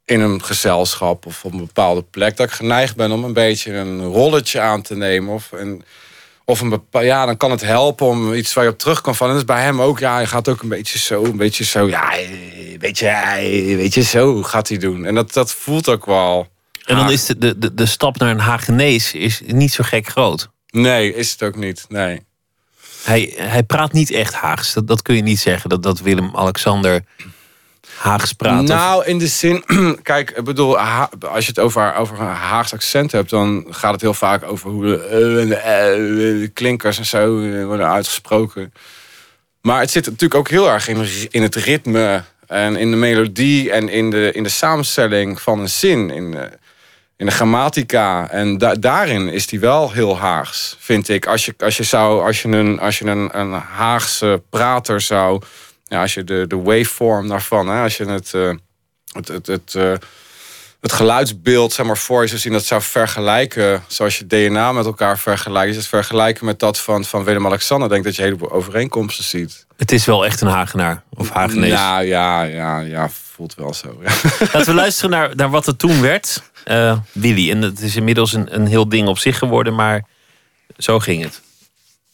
in 0.06 0.20
een 0.20 0.44
gezelschap 0.44 1.26
of 1.26 1.46
op 1.46 1.52
een 1.52 1.66
bepaalde 1.66 2.04
plek, 2.04 2.38
dat 2.38 2.48
ik 2.48 2.54
geneigd 2.54 2.96
ben 2.96 3.12
om 3.12 3.24
een 3.24 3.34
beetje 3.34 3.74
een 3.74 4.04
rolletje 4.04 4.60
aan 4.60 4.82
te 4.82 4.96
nemen 4.96 5.34
of 5.34 5.52
een 5.52 5.84
of 6.46 6.62
een 6.62 6.70
bepaal, 6.70 7.02
ja, 7.02 7.26
dan 7.26 7.38
kan 7.38 7.52
het 7.52 7.62
helpen 7.62 8.08
om 8.08 8.34
iets 8.34 8.54
waar 8.54 8.64
je 8.64 8.70
op 8.70 8.78
terug 8.78 9.02
kan 9.02 9.16
vallen. 9.16 9.34
En 9.34 9.40
dat 9.40 9.50
is 9.50 9.56
bij 9.56 9.66
hem 9.66 9.82
ook, 9.82 10.00
ja, 10.00 10.14
hij 10.14 10.26
gaat 10.26 10.48
ook 10.48 10.62
een 10.62 10.70
beetje 10.70 11.00
zo, 11.00 11.24
een 11.24 11.38
beetje 11.38 11.64
zo, 11.64 11.88
ja, 11.88 12.18
een 12.18 12.76
beetje, 12.80 13.08
eh, 13.08 13.76
weet 13.76 13.94
je, 13.94 14.02
zo 14.02 14.44
gaat 14.44 14.68
hij 14.68 14.78
doen. 14.78 15.06
En 15.06 15.16
dat, 15.16 15.34
dat 15.34 15.52
voelt 15.52 15.90
ook 15.90 16.06
wel. 16.06 16.48
En 16.86 16.96
dan 16.96 17.12
is 17.12 17.26
de, 17.26 17.38
de, 17.38 17.58
de, 17.58 17.74
de 17.74 17.86
stap 17.86 18.18
naar 18.18 18.30
een 18.30 18.40
Hagenees 18.40 19.14
is 19.14 19.42
niet 19.46 19.74
zo 19.74 19.84
gek 19.84 20.08
groot. 20.08 20.50
Nee, 20.68 21.14
is 21.14 21.32
het 21.32 21.44
ook 21.44 21.56
niet, 21.56 21.86
nee. 21.90 22.22
Hij, 23.04 23.34
hij 23.36 23.64
praat 23.64 23.94
niet 23.94 24.12
echt 24.12 24.34
Haags. 24.34 24.74
Dat, 24.74 24.88
dat 24.88 25.02
kun 25.02 25.16
je 25.16 25.22
niet 25.22 25.40
zeggen, 25.40 25.70
dat, 25.70 25.84
dat 25.84 26.00
Willem-Alexander 26.00 27.04
Haags 27.98 28.34
praat. 28.34 28.64
Nou, 28.64 29.06
in 29.06 29.18
de 29.18 29.28
zin, 29.28 29.64
kijk, 30.02 30.32
ik 30.32 30.44
bedoel, 30.44 30.80
als 30.80 31.46
je 31.46 31.48
het 31.48 31.60
over, 31.60 31.96
over 31.96 32.20
een 32.20 32.28
Haagse 32.28 32.76
accent 32.76 33.12
hebt, 33.12 33.30
dan 33.30 33.66
gaat 33.70 33.92
het 33.92 34.02
heel 34.02 34.14
vaak 34.14 34.44
over 34.44 34.70
hoe 34.70 34.86
de, 34.86 34.98
eh, 35.56 36.42
eh, 36.42 36.50
klinkers 36.54 36.98
en 36.98 37.06
zo 37.06 37.40
eh, 37.40 37.66
worden 37.66 37.90
uitgesproken. 37.90 38.74
Maar 39.62 39.80
het 39.80 39.92
zit 39.92 40.06
natuurlijk 40.06 40.40
ook 40.40 40.50
heel 40.50 40.70
erg 40.70 40.88
in, 41.30 41.42
het 41.42 41.56
ritme 41.56 42.24
en 42.48 42.76
in 42.76 42.92
de 42.92 42.98
melodie 42.98 43.72
en 43.72 43.90
in 43.90 44.10
de, 44.10 44.32
in 44.32 44.44
de 44.44 44.50
samenstelling 44.50 45.42
van 45.42 45.60
een 45.60 45.70
zin, 45.70 46.10
in 46.10 46.38
in 47.18 47.26
de 47.26 47.32
grammatica. 47.32 48.30
En 48.30 48.58
da- 48.58 48.76
daarin 48.76 49.28
is 49.30 49.48
die 49.48 49.60
wel 49.60 49.92
heel 49.92 50.18
Haags, 50.18 50.78
vind 50.80 51.10
ik. 51.10 51.26
Als 51.26 51.46
je, 51.46 51.54
als 51.58 51.78
je, 51.78 51.84
zou, 51.84 52.26
als 52.26 52.42
je, 52.42 52.48
een, 52.48 52.80
als 52.80 53.00
je 53.00 53.06
een, 53.06 53.40
een 53.40 53.52
Haagse 53.52 54.42
prater 54.50 55.02
zou 55.02 55.42
ja, 55.94 56.02
als 56.02 56.14
je 56.14 56.24
de, 56.24 56.46
de 56.48 56.56
waveform 56.62 57.28
daarvan, 57.28 57.68
hè, 57.68 57.82
als 57.84 57.98
je 57.98 58.06
het, 58.06 58.34
eh, 58.34 58.52
het, 59.12 59.28
het, 59.28 59.48
het, 59.48 59.76
eh, 59.76 59.94
het 60.82 60.92
geluidsbeeld 60.92 61.74
zeg 61.74 61.86
maar, 61.86 61.98
voor 61.98 62.22
je 62.22 62.28
zou 62.28 62.40
zien, 62.40 62.52
dat 62.52 62.66
zou 62.66 62.82
vergelijken, 62.82 63.84
zoals 63.88 64.18
je 64.18 64.28
DNA 64.28 64.72
met 64.72 64.86
elkaar 64.86 65.20
vergelijkt, 65.20 65.70
is 65.70 65.76
het 65.76 65.88
vergelijken 65.88 66.46
met 66.46 66.60
dat 66.60 66.80
van, 66.80 67.06
van 67.06 67.24
Willem-Alexander, 67.24 67.90
denk 67.90 68.04
dat 68.04 68.16
je 68.16 68.22
een 68.22 68.28
heleboel 68.28 68.52
overeenkomsten 68.52 69.24
ziet. 69.24 69.66
Het 69.78 69.92
is 69.92 70.06
wel 70.06 70.26
echt 70.26 70.42
een 70.42 70.48
Hagenaar 70.48 71.04
of 71.14 71.30
Hagenees. 71.30 71.70
Nou 71.74 72.06
ja, 72.06 72.42
ja, 72.42 72.80
ja, 72.80 73.10
voelt 73.36 73.56
wel 73.56 73.74
zo. 73.74 74.00
Ja. 74.04 74.12
Laten 74.40 74.66
we 74.66 74.74
luisteren 74.74 75.10
naar, 75.10 75.36
naar 75.36 75.50
wat 75.50 75.68
er 75.68 75.76
toen 75.76 76.02
werd. 76.02 76.42
Eh, 76.64 76.98
Willy. 77.12 77.52
En 77.52 77.62
het 77.62 77.82
is 77.82 77.96
inmiddels 77.96 78.34
een, 78.34 78.56
een 78.56 78.68
heel 78.68 78.90
ding 78.90 79.08
op 79.08 79.18
zich 79.18 79.38
geworden, 79.38 79.76
maar 79.76 80.06
zo 80.78 81.00
ging 81.00 81.24
het. 81.24 81.42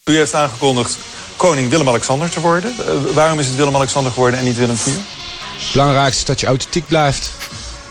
U 0.05 0.15
heeft 0.15 0.33
aangekondigd 0.33 0.97
koning 1.35 1.69
Willem-Alexander 1.69 2.29
te 2.29 2.39
worden. 2.39 2.73
Eh, 2.79 3.13
waarom 3.13 3.39
is 3.39 3.47
het 3.47 3.55
Willem-Alexander 3.55 4.11
geworden 4.11 4.39
en 4.39 4.45
niet 4.45 4.57
Willem 4.57 4.75
IV? 4.75 4.85
Het 4.85 5.71
belangrijkste 5.71 6.19
is 6.19 6.25
dat 6.25 6.39
je 6.39 6.47
authentiek 6.47 6.87
blijft. 6.87 7.31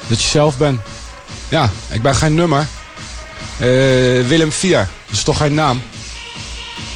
Dat 0.07 0.23
je 0.23 0.29
zelf 0.29 0.59
bent. 0.59 0.81
Ja, 1.49 1.71
ik 1.91 2.03
ben 2.03 2.15
geen 2.15 2.35
nummer. 2.35 2.67
Eh, 3.59 3.67
Willem 4.27 4.49
IV, 4.49 4.71
dat 4.71 4.87
is 5.11 5.23
toch 5.23 5.37
geen 5.37 5.55
naam? 5.55 5.83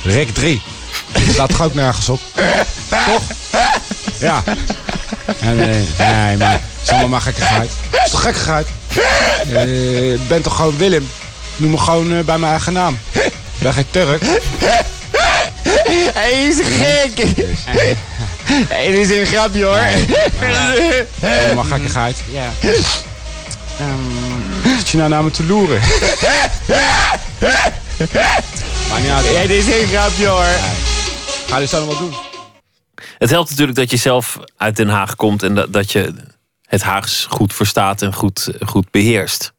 Rek 0.03 0.29
3. 0.29 0.63
Dat 1.13 1.23
staat 1.23 1.49
toch 1.49 1.63
ook 1.63 1.75
nergens 1.75 2.09
op? 2.09 2.21
toch? 2.89 3.23
Ja. 4.19 4.43
En, 5.41 5.57
nee, 5.57 6.37
maar 6.37 6.53
het 6.53 6.72
is 6.83 6.89
allemaal 6.89 7.09
maar 7.09 7.21
gekkigheid. 7.21 7.71
Het 7.91 8.05
is 8.05 8.11
toch 8.11 8.23
gekkigheid? 8.23 8.67
Eh, 9.53 10.13
Ik 10.13 10.29
ben 10.29 10.43
toch 10.43 10.57
gewoon 10.57 10.77
Willem? 10.77 11.09
Noem 11.57 11.71
me 11.71 11.79
gewoon 11.79 12.13
eh, 12.13 12.25
bij 12.25 12.39
mijn 12.39 12.51
eigen 12.53 12.73
naam. 12.73 12.99
Ik 13.13 13.33
ben 13.59 13.73
geen 13.73 13.87
Turk. 13.91 14.23
Hij 16.15 16.33
is 16.45 16.57
gek. 16.57 17.27
Hey, 18.69 18.91
dit 18.91 19.11
is 19.11 19.19
een 19.19 19.27
grapje 19.27 19.65
hoor. 19.65 19.81
Allemaal 21.47 21.65
gekkigheid. 21.65 22.17
Ja. 22.33 22.51
Zit 24.79 24.89
je 24.89 24.97
nou 24.97 25.09
naar 25.11 25.25
me 25.25 25.31
te 25.31 25.45
loeren? 25.45 25.81
Maar 28.91 29.01
niet 29.01 29.11
uit. 29.11 29.25
Ja, 29.33 29.41
dit 29.41 29.51
is 29.51 29.65
geen 29.75 29.87
grapje 29.87 30.27
hoor. 30.27 30.45
Ga 31.49 31.59
dit 31.59 31.75
allemaal 31.75 31.99
doen. 31.99 32.15
Het 33.19 33.31
helpt 33.31 33.51
natuurlijk 33.51 33.79
dat 33.79 33.91
je 33.91 33.97
zelf 33.97 34.39
uit 34.57 34.77
Den 34.77 34.89
Haag 34.89 35.17
komt 35.17 35.43
en 35.43 35.55
dat, 35.55 35.73
dat 35.73 35.93
je 35.93 36.15
het 36.73 36.83
Haags 36.83 37.27
goed 37.31 37.53
verstaat 37.53 38.03
en 38.03 38.15
goed, 38.15 38.51
goed 38.61 38.91
beheerst. 38.91 39.53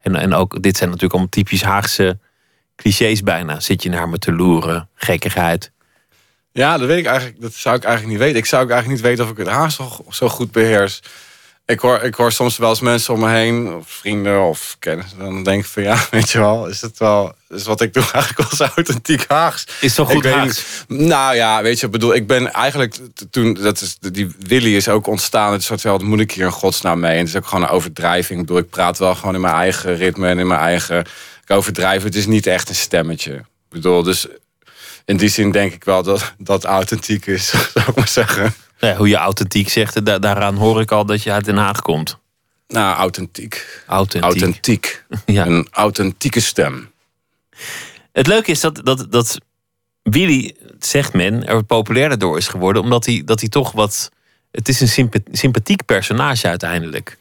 En, 0.00 0.16
en 0.16 0.34
ook, 0.34 0.62
dit 0.62 0.76
zijn 0.76 0.88
natuurlijk 0.88 1.12
allemaal 1.12 1.30
typisch 1.30 1.62
Haagse 1.62 2.18
clichés 2.76 3.22
bijna. 3.22 3.60
Zit 3.60 3.82
je 3.82 3.88
naar 3.88 4.08
me 4.08 4.18
te 4.18 4.32
loeren, 4.32 4.88
gekkigheid. 4.94 5.72
Ja, 6.52 6.78
dat 6.78 6.88
weet 6.88 6.98
ik 6.98 7.06
eigenlijk. 7.06 7.40
Dat 7.40 7.52
zou 7.52 7.76
ik 7.76 7.84
eigenlijk 7.84 8.12
niet 8.14 8.24
weten. 8.24 8.40
Ik 8.40 8.46
zou 8.46 8.62
ook 8.62 8.70
eigenlijk 8.70 9.00
niet 9.00 9.10
weten 9.10 9.24
of 9.24 9.30
ik 9.30 9.36
het 9.36 9.54
Haag 9.54 9.72
zo, 9.72 10.04
zo 10.08 10.28
goed 10.28 10.52
beheers. 10.52 11.00
Ik 11.66 11.78
hoor, 11.80 12.02
ik 12.02 12.14
hoor 12.14 12.32
soms 12.32 12.56
wel 12.56 12.68
eens 12.70 12.80
mensen 12.80 13.14
om 13.14 13.20
me 13.20 13.28
heen, 13.30 13.74
of 13.74 13.88
vrienden 13.88 14.40
of 14.42 14.76
kennissen. 14.78 15.18
Dan 15.18 15.42
denk 15.42 15.60
ik 15.64 15.70
van 15.70 15.82
ja, 15.82 16.06
weet 16.10 16.30
je 16.30 16.38
wel, 16.38 16.66
is 16.66 16.80
het 16.80 16.98
wel. 16.98 17.34
Is 17.48 17.64
wat 17.64 17.80
ik 17.80 17.92
doe 17.94 18.02
eigenlijk 18.12 18.50
wel 18.50 18.68
zo 18.68 18.74
authentiek 18.74 19.24
Haags. 19.28 19.64
Is 19.80 19.94
toch 19.94 20.10
goed 20.10 20.24
Haags? 20.24 20.64
niet- 20.88 21.00
Nou 21.00 21.34
ja, 21.36 21.62
weet 21.62 21.80
je, 21.80 21.86
ik 21.86 21.92
bedoel, 21.92 22.14
ik 22.14 22.26
ben 22.26 22.52
eigenlijk 22.52 22.96
toen, 23.30 23.54
dat 23.54 23.80
is, 23.80 23.96
die 24.00 24.34
Willy 24.38 24.76
is 24.76 24.88
ook 24.88 25.06
ontstaan. 25.06 25.52
Het 25.52 25.62
soort 25.62 25.82
wel, 25.82 25.92
wat 25.92 26.02
moet 26.02 26.20
ik 26.20 26.32
hier 26.32 26.44
in 26.44 26.50
godsnaam 26.50 27.00
mee? 27.00 27.12
En 27.12 27.18
het 27.18 27.28
is 27.28 27.36
ook 27.36 27.46
gewoon 27.46 27.64
een 27.64 27.70
overdrijving. 27.70 28.40
Ik 28.40 28.46
bedoel, 28.46 28.62
ik 28.62 28.70
praat 28.70 28.98
wel 28.98 29.14
gewoon 29.14 29.34
in 29.34 29.40
mijn 29.40 29.54
eigen 29.54 29.96
ritme 29.96 30.28
en 30.28 30.38
in 30.38 30.46
mijn 30.46 30.60
eigen. 30.60 30.98
Ik 31.44 31.50
overdrijf, 31.50 32.02
het 32.02 32.14
is 32.14 32.26
niet 32.26 32.46
echt 32.46 32.68
een 32.68 32.74
stemmetje. 32.74 33.32
Ik 33.34 33.44
bedoel, 33.70 34.02
dus 34.02 34.26
in 35.04 35.16
die 35.16 35.28
zin 35.28 35.50
denk 35.50 35.72
ik 35.72 35.84
wel 35.84 36.02
dat 36.02 36.34
dat 36.38 36.64
authentiek 36.64 37.26
is, 37.26 37.48
zou 37.74 37.88
ik 37.88 37.94
maar 37.94 38.08
zeggen. 38.08 38.54
Nou 38.84 38.96
ja, 38.96 39.02
hoe 39.02 39.08
je 39.08 39.16
authentiek 39.16 39.68
zegt, 39.68 40.04
da- 40.04 40.18
daaraan 40.18 40.56
hoor 40.56 40.80
ik 40.80 40.90
al 40.90 41.06
dat 41.06 41.22
je 41.22 41.32
uit 41.32 41.44
Den 41.44 41.56
Haag 41.56 41.82
komt. 41.82 42.18
Nou, 42.68 42.96
authentiek. 42.96 43.82
Authentiek. 43.86 44.30
Authentiek. 44.30 45.04
Ja. 45.26 45.46
Een 45.46 45.68
authentieke 45.70 46.40
stem. 46.40 46.90
Het 48.12 48.26
leuke 48.26 48.50
is 48.50 48.60
dat, 48.60 48.80
dat, 48.84 49.06
dat 49.10 49.38
Willy, 50.02 50.54
zegt 50.78 51.12
men, 51.12 51.46
er 51.46 51.62
populairder 51.64 52.18
door 52.18 52.36
is 52.36 52.48
geworden. 52.48 52.82
Omdat 52.82 53.06
hij, 53.06 53.22
dat 53.24 53.40
hij 53.40 53.48
toch 53.48 53.72
wat... 53.72 54.10
Het 54.50 54.68
is 54.68 54.80
een 54.80 54.88
sympa- 54.88 55.18
sympathiek 55.32 55.84
personage 55.84 56.48
uiteindelijk. 56.48 57.18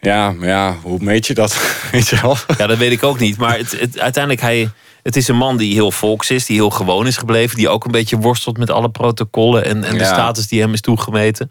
Ja, 0.00 0.32
maar 0.32 0.48
ja, 0.48 0.76
hoe 0.82 0.98
meet 1.00 1.26
je 1.26 1.34
dat? 1.34 1.58
Weet 1.92 2.08
je 2.08 2.20
wel? 2.20 2.36
Ja, 2.58 2.66
dat 2.66 2.78
weet 2.78 2.92
ik 2.92 3.02
ook 3.02 3.18
niet. 3.18 3.36
Maar 3.36 3.56
het, 3.58 3.80
het, 3.80 3.98
uiteindelijk, 3.98 4.42
hij, 4.42 4.70
het 5.08 5.16
is 5.16 5.28
een 5.28 5.36
man 5.36 5.56
die 5.56 5.74
heel 5.74 5.90
volks 5.90 6.30
is. 6.30 6.46
Die 6.46 6.56
heel 6.56 6.70
gewoon 6.70 7.06
is 7.06 7.16
gebleven. 7.16 7.56
Die 7.56 7.68
ook 7.68 7.84
een 7.84 7.90
beetje 7.90 8.16
worstelt 8.16 8.58
met 8.58 8.70
alle 8.70 8.90
protocollen. 8.90 9.64
En, 9.64 9.84
en 9.84 9.98
de 9.98 10.04
status 10.04 10.46
die 10.46 10.60
hem 10.60 10.72
is 10.72 10.80
toegemeten. 10.80 11.50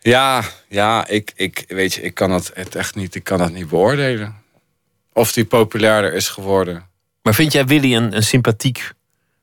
Ja, 0.00 0.44
ja, 0.68 1.06
ik, 1.06 1.32
ik, 1.34 1.64
weet 1.68 1.94
je, 1.94 2.00
ik 2.00 2.14
kan 2.14 2.30
dat 2.30 2.50
het 2.54 2.74
echt 2.74 2.94
niet, 2.94 3.14
ik 3.14 3.24
kan 3.24 3.38
dat 3.38 3.52
niet 3.52 3.68
beoordelen. 3.68 4.36
Of 5.12 5.32
die 5.32 5.44
populairder 5.44 6.14
is 6.14 6.28
geworden. 6.28 6.86
Maar 7.22 7.34
vind 7.34 7.52
jij 7.52 7.64
Willy 7.64 7.94
een, 7.94 8.16
een 8.16 8.22
sympathiek 8.22 8.92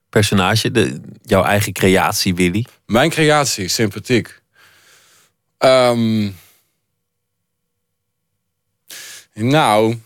personage? 0.10 0.71
De, 0.71 1.01
jouw 1.23 1.43
eigen 1.43 1.73
creatie, 1.73 2.36
Willy? 2.36 2.65
Mijn 2.86 3.10
creatie, 3.10 3.67
sympathiek. 3.67 4.41
Ehm, 5.58 6.30
nou, 9.34 9.97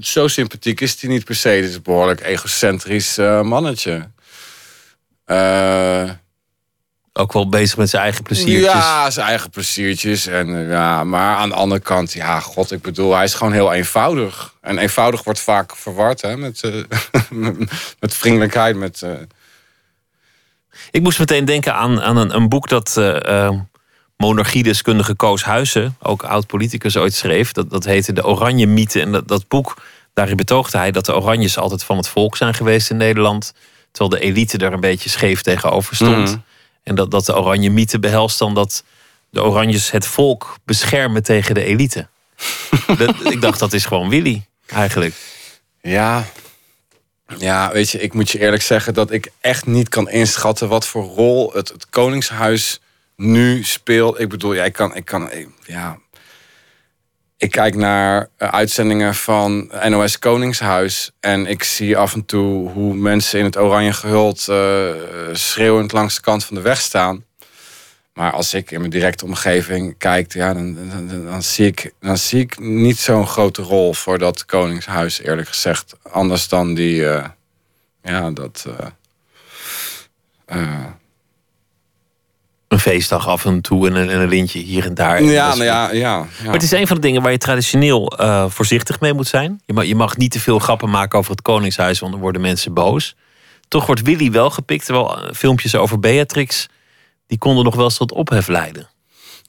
zo 0.00 0.28
sympathiek 0.28 0.80
is 0.80 1.00
hij 1.00 1.10
niet 1.10 1.24
per 1.24 1.34
se. 1.34 1.58
Is 1.58 1.74
een 1.74 1.82
behoorlijk 1.82 2.20
egocentrisch 2.20 3.18
eh, 3.18 3.42
mannetje. 3.42 4.10
Eh, 5.24 6.10
Ook 7.12 7.32
wel 7.32 7.48
bezig 7.48 7.76
met 7.76 7.88
zijn 7.88 8.02
eigen 8.02 8.22
pleziertjes. 8.22 8.72
Ja, 8.72 9.10
zijn 9.10 9.26
eigen 9.26 9.50
pleziertjes. 9.50 10.26
En, 10.26 10.56
eh, 10.56 10.70
ja, 10.70 11.04
maar 11.04 11.36
aan 11.36 11.48
de 11.48 11.54
andere 11.54 11.80
kant, 11.80 12.12
ja, 12.12 12.40
god, 12.40 12.72
ik 12.72 12.82
bedoel, 12.82 13.14
hij 13.14 13.24
is 13.24 13.34
gewoon 13.34 13.52
heel 13.52 13.72
eenvoudig. 13.72 14.54
En 14.60 14.78
eenvoudig 14.78 15.24
wordt 15.24 15.40
vaak 15.40 15.76
verward 15.76 16.20
hè, 16.20 16.36
met, 16.36 16.60
met 18.00 18.14
vriendelijkheid. 18.14 18.76
Met, 18.76 19.04
Ik 20.90 21.02
moest 21.02 21.18
meteen 21.18 21.44
denken 21.44 21.74
aan, 21.74 22.00
aan 22.02 22.16
een, 22.16 22.34
een 22.34 22.48
boek 22.48 22.68
dat 22.68 22.96
monarchiedeskundige 24.18 25.14
Koos 25.14 25.44
Huizen, 25.44 25.96
ook 26.02 26.22
oud-politicus, 26.22 26.96
ooit 26.96 27.14
schreef. 27.14 27.52
Dat, 27.52 27.70
dat 27.70 27.84
heette 27.84 28.12
De 28.12 28.26
Oranje 28.26 28.66
Mythe. 28.66 29.00
En 29.00 29.12
dat, 29.12 29.28
dat 29.28 29.48
boek, 29.48 29.76
daarin 30.14 30.36
betoogde 30.36 30.78
hij 30.78 30.90
dat 30.90 31.06
de 31.06 31.16
Oranjes 31.16 31.58
altijd 31.58 31.84
van 31.84 31.96
het 31.96 32.08
volk 32.08 32.36
zijn 32.36 32.54
geweest 32.54 32.90
in 32.90 32.96
Nederland. 32.96 33.52
Terwijl 33.90 34.20
de 34.20 34.26
elite 34.26 34.58
er 34.58 34.72
een 34.72 34.80
beetje 34.80 35.08
scheef 35.08 35.42
tegenover 35.42 35.96
stond. 35.96 36.28
Mhm. 36.28 36.36
En 36.82 36.94
dat, 36.94 37.10
dat 37.10 37.26
de 37.26 37.36
Oranje 37.36 37.70
Mythe 37.70 37.98
behelst 37.98 38.38
dan 38.38 38.54
dat 38.54 38.84
de 39.30 39.42
Oranjes 39.42 39.90
het 39.90 40.06
volk 40.06 40.56
beschermen 40.64 41.22
tegen 41.22 41.54
de 41.54 41.64
elite. 41.64 42.08
dat, 42.98 43.14
ik 43.32 43.40
dacht, 43.40 43.58
dat 43.58 43.72
is 43.72 43.84
gewoon 43.84 44.08
Willy, 44.08 44.46
eigenlijk. 44.66 45.14
ja, 45.80 46.24
ja, 47.36 47.72
weet 47.72 47.90
je, 47.90 48.00
ik 48.00 48.12
moet 48.12 48.30
je 48.30 48.40
eerlijk 48.40 48.62
zeggen 48.62 48.94
dat 48.94 49.10
ik 49.10 49.30
echt 49.40 49.66
niet 49.66 49.88
kan 49.88 50.10
inschatten 50.10 50.68
wat 50.68 50.86
voor 50.86 51.04
rol 51.04 51.52
het, 51.52 51.68
het 51.68 51.88
Koningshuis 51.88 52.80
nu 53.18 53.62
speelt. 53.62 54.20
Ik 54.20 54.28
bedoel, 54.28 54.52
ja, 54.52 54.64
ik 54.64 54.72
kan, 54.72 54.94
ik 54.94 55.04
kan, 55.04 55.30
ja. 55.64 55.98
Ik 57.36 57.50
kijk 57.50 57.74
naar 57.74 58.28
eh, 58.36 58.48
uitzendingen 58.48 59.14
van 59.14 59.70
NOS 59.88 60.18
Koningshuis. 60.18 61.10
En 61.20 61.46
ik 61.46 61.62
zie 61.62 61.96
af 61.96 62.14
en 62.14 62.24
toe 62.24 62.70
hoe 62.70 62.94
mensen 62.94 63.38
in 63.38 63.44
het 63.44 63.56
oranje 63.56 63.92
gehuld 63.92 64.48
eh, 64.48 64.94
schreeuwend 65.32 65.92
langs 65.92 66.14
de 66.14 66.20
kant 66.20 66.44
van 66.44 66.56
de 66.56 66.62
weg 66.62 66.80
staan. 66.80 67.24
Maar 68.12 68.32
als 68.32 68.54
ik 68.54 68.70
in 68.70 68.78
mijn 68.78 68.90
directe 68.90 69.24
omgeving 69.24 69.98
kijk, 69.98 70.32
ja, 70.32 70.54
dan, 70.54 70.76
dan, 71.24 71.42
zie, 71.42 71.66
ik, 71.66 71.92
dan 72.00 72.18
zie 72.18 72.40
ik 72.40 72.58
niet 72.58 72.98
zo'n 72.98 73.26
grote 73.26 73.62
rol 73.62 73.94
voor 73.94 74.18
dat 74.18 74.44
Koningshuis, 74.44 75.20
eerlijk 75.20 75.48
gezegd. 75.48 75.96
Anders 76.02 76.48
dan 76.48 76.74
die, 76.74 77.08
eh, 77.08 77.28
ja, 78.02 78.30
dat. 78.30 78.66
Een 82.68 82.78
feestdag 82.78 83.28
af 83.28 83.44
en 83.44 83.60
toe 83.60 83.86
en 83.86 83.94
een, 83.94 84.10
en 84.10 84.20
een 84.20 84.28
lintje 84.28 84.58
hier 84.58 84.84
en 84.84 84.94
daar. 84.94 85.22
ja, 85.22 85.48
nou 85.48 85.64
ja, 85.64 85.92
ja, 85.92 85.92
ja. 85.92 86.26
Maar 86.44 86.52
het 86.52 86.62
is 86.62 86.70
een 86.70 86.86
van 86.86 86.96
de 86.96 87.02
dingen 87.02 87.22
waar 87.22 87.30
je 87.32 87.38
traditioneel 87.38 88.18
eh, 88.18 88.44
voorzichtig 88.48 89.00
mee 89.00 89.12
moet 89.12 89.26
zijn. 89.26 89.60
Je 89.64 89.72
mag, 89.72 89.84
je 89.84 89.94
mag 89.94 90.16
niet 90.16 90.30
te 90.30 90.40
veel 90.40 90.58
grappen 90.58 90.90
maken 90.90 91.18
over 91.18 91.30
het 91.30 91.42
Koningshuis, 91.42 91.98
want 91.98 92.12
dan 92.12 92.20
worden 92.20 92.40
mensen 92.40 92.74
boos. 92.74 93.16
Toch 93.68 93.86
wordt 93.86 94.02
Willy 94.02 94.30
wel 94.30 94.50
gepikt, 94.50 94.84
terwijl 94.84 95.22
eh, 95.22 95.34
filmpjes 95.34 95.74
over 95.74 95.98
Beatrix... 95.98 96.68
die 97.26 97.38
konden 97.38 97.64
nog 97.64 97.74
wel 97.74 97.84
eens 97.84 97.96
tot 97.96 98.12
ophef 98.12 98.48
leiden. 98.48 98.88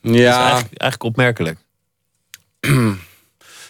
Dat 0.02 0.14
is 0.14 0.20
ja. 0.20 0.42
eigenlijk, 0.42 0.82
eigenlijk 0.82 1.04
opmerkelijk. 1.04 1.58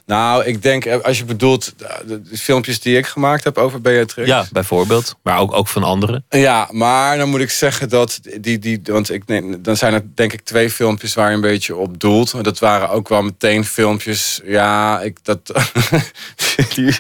Nou, 0.10 0.45
ik 0.45 0.62
denk, 0.62 0.86
eh, 0.86 1.00
als 1.02 1.17
je 1.17 1.26
bedoelt, 1.26 1.74
de, 1.78 2.22
de- 2.22 2.38
filmpjes 2.38 2.80
die 2.80 2.98
ik 2.98 3.06
gemaakt 3.06 3.43
heb 3.43 3.58
over 3.58 3.82
Beatrix. 3.82 4.28
Ja, 4.28 4.45
bijvoorbeeld. 4.52 5.15
Maar 5.24 5.39
ook, 5.39 5.54
ook 5.54 5.67
van 5.67 5.84
anderen. 5.84 6.26
Ja, 6.30 6.67
maar 6.72 7.17
dan 7.17 7.30
moet 7.30 7.39
ik 7.39 7.50
zeggen 7.50 7.89
dat 7.89 8.19
die, 8.39 8.60
die 8.60 8.82
want 8.84 9.12
ik, 9.12 9.24
dan 9.63 9.78
zijn 9.78 9.93
er 9.93 10.02
denk 10.15 10.34
ik 10.34 10.41
twee 10.41 10.69
filmpjes 10.72 11.13
waar 11.13 11.30
je 11.30 11.36
een 11.36 11.41
beetje 11.41 11.76
op 11.76 12.00
doelt. 12.00 12.43
Dat 12.43 12.60
waren 12.60 12.89
ook 12.89 13.10
wel 13.10 13.22
meteen 13.22 13.65
filmpjes, 13.65 14.41
ja, 14.45 15.02
ik, 15.02 15.17
dat, 15.24 15.39
die, 16.76 16.98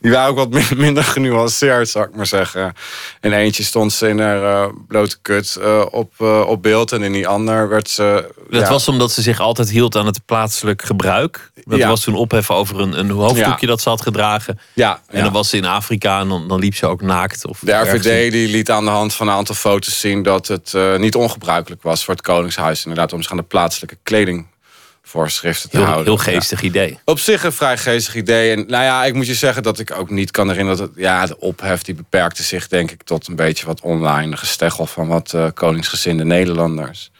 die 0.00 0.10
waren 0.12 0.30
ook 0.30 0.36
wat 0.36 0.50
min- 0.50 0.64
minder 0.76 1.04
genuanceerd, 1.04 1.88
zou 1.88 2.04
ik 2.08 2.14
maar 2.16 2.26
zeggen. 2.26 2.72
In 3.20 3.32
eentje 3.32 3.62
stond 3.62 3.92
ze 3.92 4.08
in 4.08 4.18
haar 4.18 4.42
eh, 4.64 4.72
blote 4.88 5.16
kut 5.22 5.56
eh, 5.56 5.84
op, 5.90 6.12
eh, 6.18 6.40
op 6.46 6.62
beeld 6.62 6.92
en 6.92 7.02
in 7.02 7.12
die 7.12 7.28
ander 7.28 7.68
werd 7.68 7.88
ze... 7.88 8.34
Dat 8.50 8.60
ja, 8.60 8.68
was 8.68 8.88
omdat 8.88 9.12
ze 9.12 9.22
zich 9.22 9.40
altijd 9.40 9.70
hield 9.70 9.96
aan 9.96 10.06
het 10.06 10.20
plaatselijk 10.26 10.82
gebruik. 10.82 11.50
Dat 11.64 11.78
Ja. 11.78 11.88
was 11.88 12.00
toen 12.00 12.14
ophef 12.14 12.50
over 12.54 12.80
een, 12.80 12.98
een 12.98 13.10
hoofddoekje 13.10 13.66
dat 13.66 13.80
ze 13.80 13.88
had 13.88 14.02
gedragen. 14.02 14.58
Ja, 14.72 15.00
En 15.06 15.16
ja. 15.18 15.24
dan 15.24 15.32
was 15.32 15.48
ze 15.48 15.56
in 15.56 15.64
Afrika 15.64 16.20
en 16.20 16.28
dan, 16.28 16.48
dan 16.48 16.58
liep 16.58 16.74
ze 16.74 16.86
ook 16.86 17.02
naakt. 17.02 17.46
Of 17.46 17.58
De 17.62 17.72
RVD 17.72 18.32
die 18.32 18.48
liet 18.48 18.70
aan 18.70 18.84
de 18.84 18.90
hand 18.90 19.14
van 19.14 19.28
een 19.28 19.34
aantal 19.34 19.54
foto's 19.54 20.00
zien 20.00 20.22
dat 20.22 20.46
het 20.48 20.74
eh, 20.74 20.96
niet 20.96 21.14
ongebruikelijk 21.14 21.82
was 21.82 22.04
voor 22.04 22.14
het 22.14 22.22
Koningshuis. 22.22 22.82
Inderdaad, 22.84 23.12
om 23.12 23.22
zich 23.22 23.30
aan 23.30 23.36
de 23.36 23.42
plaatselijke 23.42 23.96
kledingvoorschriften 24.02 25.70
te 25.70 25.76
Heel, 25.76 25.86
houden. 25.86 26.04
heel 26.06 26.16
geestig 26.22 26.62
idee. 26.62 26.98
Op 27.04 27.18
zich 27.18 27.44
een 27.44 27.52
vrij 27.52 27.78
geestig 27.78 28.14
idee. 28.14 28.50
En 28.56 28.64
nou 28.68 28.84
ja, 28.84 29.04
ik 29.04 29.14
moet 29.14 29.26
je 29.26 29.34
zeggen 29.34 29.62
dat 29.62 29.78
ik 29.78 29.90
ook 29.98 30.10
niet 30.10 30.30
kan 30.30 30.48
herinneren 30.48 30.78
dat 30.78 30.88
het, 30.88 30.98
ja, 30.98 31.26
de 31.26 31.38
ophef 31.38 31.82
die 31.82 31.94
beperkte 31.94 32.42
zich 32.42 32.68
denk 32.68 32.90
ik 32.90 33.02
tot 33.02 33.28
een 33.28 33.36
beetje 33.36 33.66
wat 33.66 33.80
online 33.80 34.36
gesteggel 34.36 34.86
van 34.86 35.08
wat 35.08 35.32
eh, 35.32 35.46
koningsgezinde 35.54 36.24
Nederlanders. 36.24 37.10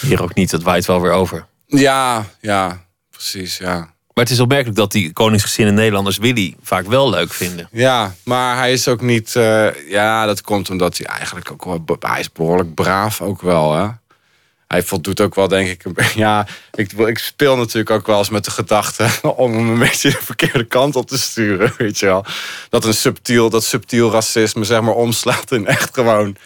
Hier 0.00 0.22
ook 0.22 0.34
niet, 0.34 0.50
dat 0.50 0.62
waait 0.62 0.86
wel 0.86 1.00
weer 1.00 1.12
over. 1.12 1.46
Ja, 1.66 2.24
ja, 2.40 2.84
precies, 3.10 3.56
ja. 3.58 3.93
Maar 4.14 4.24
het 4.24 4.32
is 4.32 4.40
opmerkelijk 4.40 4.76
dat 4.76 4.92
die 4.92 5.12
koningsgezinde 5.12 5.70
Nederlanders 5.72 6.18
Willy 6.18 6.56
vaak 6.62 6.86
wel 6.86 7.10
leuk 7.10 7.32
vinden. 7.32 7.68
Ja, 7.72 8.14
maar 8.24 8.56
hij 8.56 8.72
is 8.72 8.88
ook 8.88 9.00
niet. 9.00 9.36
eh, 9.36 9.88
ja, 9.90 10.26
dat 10.26 10.40
komt 10.40 10.70
omdat 10.70 10.96
hij 10.98 11.06
eigenlijk 11.06 11.50
ook 11.52 11.64
wel. 11.64 11.96
Hij 12.00 12.20
is 12.20 12.32
behoorlijk 12.32 12.74
braaf 12.74 13.20
ook 13.20 13.42
wel, 13.42 13.74
hè? 13.74 13.88
Hij 14.68 14.82
voldoet 14.82 15.20
ook 15.20 15.34
wel, 15.34 15.48
denk 15.48 15.68
ik. 15.68 15.82
Ja, 16.14 16.46
ik, 16.74 16.92
ik 16.92 17.18
speel 17.18 17.56
natuurlijk 17.56 17.90
ook 17.90 18.06
wel 18.06 18.18
eens 18.18 18.28
met 18.28 18.44
de 18.44 18.50
gedachte 18.50 19.08
om 19.36 19.52
hem 19.54 19.68
een 19.68 19.78
beetje 19.78 20.10
de 20.10 20.18
verkeerde 20.20 20.64
kant 20.64 20.96
op 20.96 21.08
te 21.08 21.18
sturen, 21.18 21.72
weet 21.78 21.98
je 21.98 22.06
wel. 22.06 22.24
Dat 22.68 22.84
een 22.84 22.94
subtiel, 22.94 23.50
dat 23.50 23.64
subtiel 23.64 24.10
racisme, 24.10 24.64
zeg 24.64 24.80
maar, 24.80 24.94
omslaat 24.94 25.52
in 25.52 25.66
echt 25.66 25.94
gewoon 25.94 26.36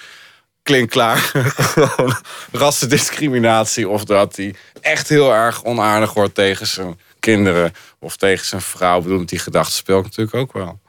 klinkklaar 0.63 1.19
gewoon 1.57 2.17
rassendiscriminatie. 2.53 3.89
Of 3.89 4.05
dat 4.05 4.37
hij 4.37 4.55
echt 4.81 5.09
heel 5.09 5.35
erg 5.35 5.65
onaardig 5.65 6.13
wordt 6.13 6.35
tegen 6.35 6.67
zijn 6.67 6.99
kinderen 7.33 7.73
of 7.99 8.17
tegen 8.17 8.47
zijn 8.47 8.61
vrouw. 8.61 8.97
Ik 8.97 9.03
bedoel, 9.03 9.19
met 9.19 9.29
die 9.29 9.39
gedachte 9.39 9.73
speel 9.75 9.99
ik 9.99 10.05
natuurlijk 10.05 10.37
ook 10.37 10.53
wel. 10.53 10.81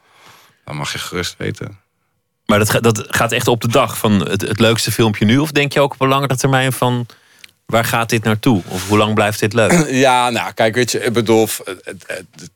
dan 0.66 0.76
mag 0.76 0.92
je 0.92 0.98
gerust 1.00 1.36
weten. 1.38 1.80
Maar 2.46 2.60
dat, 2.60 2.70
gaat- 2.70 2.84
dat 2.84 3.06
gaat 3.08 3.32
echt 3.32 3.48
op 3.48 3.62
de 3.62 3.68
dag 3.68 3.98
van 3.98 4.12
het, 4.28 4.42
het 4.42 4.60
leukste 4.60 4.92
filmpje 4.92 5.26
nu? 5.26 5.38
Of 5.38 5.52
denk 5.52 5.74
je 5.74 5.80
ook 5.80 5.94
op 5.94 6.02
een 6.02 6.08
langere 6.08 6.36
termijn 6.36 6.74
van 6.74 7.06
waar 7.66 7.86
gaat 7.86 8.10
dit 8.10 8.24
naartoe? 8.24 8.62
Of 8.68 8.88
hoe 8.88 8.98
lang 8.98 9.14
blijft 9.14 9.40
dit 9.40 9.54
leuk? 9.54 9.88
Ja, 10.06 10.30
nou 10.30 10.54
kijk, 10.54 10.76
weet 10.76 10.92
je, 10.92 11.00
ik 11.00 11.14
bedoel, 11.14 11.48
het, 11.66 11.82
het, 11.84 12.06
het 12.08 12.52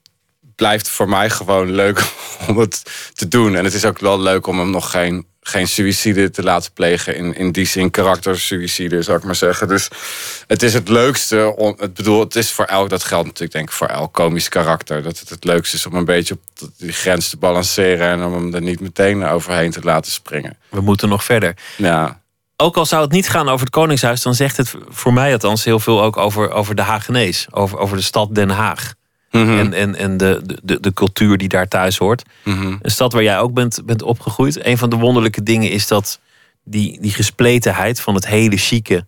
blijft 0.56 0.90
voor 0.90 1.10
mij 1.10 1.30
gewoon 1.30 1.72
leuk 1.72 2.04
om 2.48 2.58
het 2.58 2.84
te 3.14 3.28
doen. 3.28 3.56
En 3.56 3.64
het 3.64 3.74
is 3.74 3.86
ook 3.86 4.00
wel 4.00 4.20
leuk 4.20 4.48
om 4.48 4.60
hem 4.60 4.70
nog 4.70 4.92
geen, 4.92 5.26
geen 5.44 5.68
suïcide 5.68 6.30
te 6.30 6.44
laten 6.44 6.72
plegen. 6.74 7.16
In, 7.16 7.36
in 7.36 7.52
die 7.52 7.66
zin 7.66 7.92
karaktersuïcide, 7.92 9.02
zou 9.02 9.18
ik 9.18 9.24
maar 9.24 9.36
zeggen. 9.36 9.68
Dus 9.68 9.88
het 10.48 10.64
is 10.64 10.74
het 10.74 10.90
leukste 10.90 11.54
om, 11.56 11.76
het 11.78 11.94
bedoel, 11.94 12.20
het 12.20 12.36
is 12.36 12.52
voor 12.52 12.66
elk, 12.66 12.90
dat 12.90 13.04
geldt 13.04 13.26
natuurlijk 13.26 13.54
denk 13.54 13.68
ik 13.70 13.76
voor 13.76 13.88
elk 13.88 14.14
komisch 14.14 14.50
karakter. 14.50 15.04
Dat 15.04 15.20
het 15.20 15.30
het 15.30 15.44
leukste 15.44 15.76
is 15.76 15.86
om 15.86 15.96
een 15.96 16.06
beetje 16.06 16.34
op 16.34 16.70
die 16.78 16.92
grens 16.92 17.30
te 17.30 17.38
balanceren 17.38 18.08
en 18.08 18.24
om 18.24 18.34
hem 18.34 18.54
er 18.54 18.62
niet 18.62 18.80
meteen 18.80 19.26
overheen 19.26 19.72
te 19.72 19.82
laten 19.84 20.12
springen. 20.12 20.58
We 20.70 20.82
moeten 20.82 21.10
nog 21.10 21.24
verder. 21.24 21.56
Ja. 21.78 22.22
Ook 22.58 22.78
al 22.78 22.86
zou 22.86 23.02
het 23.02 23.12
niet 23.12 23.30
gaan 23.30 23.50
over 23.50 23.66
het 23.66 23.76
Koningshuis, 23.76 24.22
dan 24.22 24.36
zegt 24.36 24.58
het 24.58 24.74
voor 24.90 25.14
mij 25.14 25.34
althans 25.34 25.64
heel 25.64 25.80
veel 25.80 26.02
ook 26.02 26.18
over, 26.18 26.52
over 26.52 26.76
de 26.76 26.82
Hagenees. 26.82 27.48
Over, 27.52 27.78
over 27.78 27.98
de 27.98 28.04
stad 28.04 28.36
Den 28.36 28.50
Haag. 28.50 28.94
Mhm. 29.34 29.58
En, 29.58 29.74
en, 29.74 29.96
en 29.96 30.18
de, 30.18 30.60
de, 30.64 30.80
de 30.80 30.94
cultuur 30.94 31.38
die 31.38 31.48
daar 31.48 31.68
thuis 31.68 31.98
hoort. 31.98 32.24
Mhm. 32.44 32.76
Een 32.82 32.92
stad 32.92 33.14
waar 33.14 33.24
jij 33.24 33.40
ook 33.40 33.54
bent, 33.54 33.82
bent 33.86 34.02
opgegroeid. 34.02 34.66
Een 34.66 34.78
van 34.78 34.90
de 34.90 34.96
wonderlijke 34.96 35.44
dingen 35.44 35.70
is 35.70 35.88
dat 35.88 36.20
die, 36.64 37.02
die 37.02 37.12
gespletenheid 37.12 38.00
van 38.00 38.16
het 38.16 38.28
hele 38.28 38.58
chique 38.58 39.06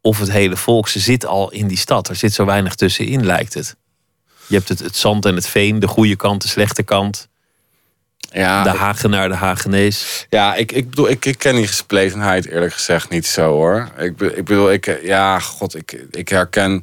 of 0.00 0.18
het 0.18 0.30
hele 0.30 0.56
volkse 0.56 0.98
zit 0.98 1.26
al 1.26 1.50
in 1.50 1.66
die 1.66 1.76
stad. 1.76 2.08
Er 2.08 2.16
zit 2.16 2.32
zo 2.32 2.44
weinig 2.44 2.74
tussenin, 2.74 3.26
lijkt 3.26 3.54
het. 3.54 3.76
Je 4.46 4.54
hebt 4.54 4.68
het, 4.68 4.78
het 4.78 4.96
zand 4.96 5.24
en 5.24 5.34
het 5.34 5.48
veen, 5.48 5.78
de 5.78 5.86
goede 5.86 6.16
kant, 6.16 6.42
de 6.42 6.48
slechte 6.48 6.82
kant. 6.82 7.28
Ja, 8.32 8.62
de 8.62 8.68
Hagenaar, 8.68 9.28
de 9.28 9.34
Hagenees. 9.34 10.26
Ja, 10.30 10.54
ik, 10.54 10.72
ik 10.72 10.90
bedoel, 10.90 11.08
ik, 11.08 11.24
ik 11.24 11.38
ken 11.38 11.54
die 11.54 11.66
gespletenheid 11.66 12.46
eerlijk 12.46 12.72
gezegd 12.72 13.10
niet 13.10 13.26
zo 13.26 13.50
hoor. 13.50 13.88
Ik, 13.98 14.20
ik 14.20 14.44
bedoel, 14.44 14.72
ik, 14.72 15.00
ja, 15.02 15.38
god, 15.38 15.74
ik, 15.74 16.04
ik 16.10 16.28
herken 16.28 16.82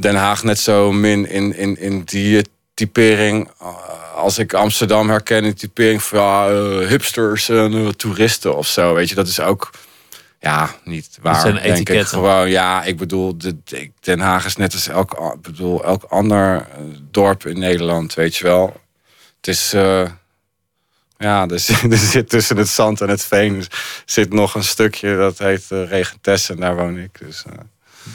Den 0.00 0.14
Haag 0.14 0.42
net 0.42 0.58
zo 0.58 0.92
min 0.92 1.28
in, 1.28 1.56
in, 1.56 1.78
in 1.78 2.02
die 2.04 2.44
typering 2.74 3.50
eh, 3.60 3.66
als 4.14 4.38
ik 4.38 4.54
Amsterdam 4.54 5.08
herken 5.08 5.44
in 5.44 5.54
typering 5.54 6.02
van 6.02 6.18
ja, 6.18 6.48
eh, 6.48 6.88
hipsters 6.88 7.48
en 7.48 7.72
eh, 7.72 7.88
toeristen 7.88 8.56
of 8.56 8.66
zo. 8.66 8.94
Weet 8.94 9.08
je, 9.08 9.14
dat 9.14 9.26
is 9.28 9.40
ook 9.40 9.70
ja, 10.40 10.74
niet 10.84 11.18
waar. 11.22 11.40
zijn 11.40 11.62
denk 11.62 11.88
ik 11.88 12.06
gewoon. 12.06 12.50
Ja, 12.50 12.84
ik 12.84 12.96
bedoel, 12.96 13.38
de, 13.38 13.56
de- 13.64 13.90
Den 14.00 14.20
Haag 14.20 14.44
is 14.44 14.56
net 14.56 14.72
als 14.72 14.88
elk, 14.88 15.38
bedoel, 15.42 15.84
elk 15.84 16.02
ander 16.02 16.66
dorp 17.10 17.46
in 17.46 17.58
Nederland, 17.58 18.14
weet 18.14 18.36
je 18.36 18.44
wel. 18.44 18.80
Het 19.36 19.46
is. 19.48 19.70
ja, 21.18 21.48
er 21.48 21.60
zit, 21.60 21.82
er 21.92 21.98
zit 21.98 22.28
tussen 22.28 22.56
het 22.56 22.68
zand 22.68 23.00
en 23.00 23.08
het 23.08 23.24
veen 23.24 23.64
zit 24.04 24.32
nog 24.32 24.54
een 24.54 24.64
stukje 24.64 25.16
dat 25.16 25.38
heet 25.38 25.64
uh, 25.72 25.88
Regentesse 25.88 26.52
en 26.52 26.60
daar 26.60 26.76
woon 26.76 26.98
ik. 26.98 27.18
Dus, 27.18 27.44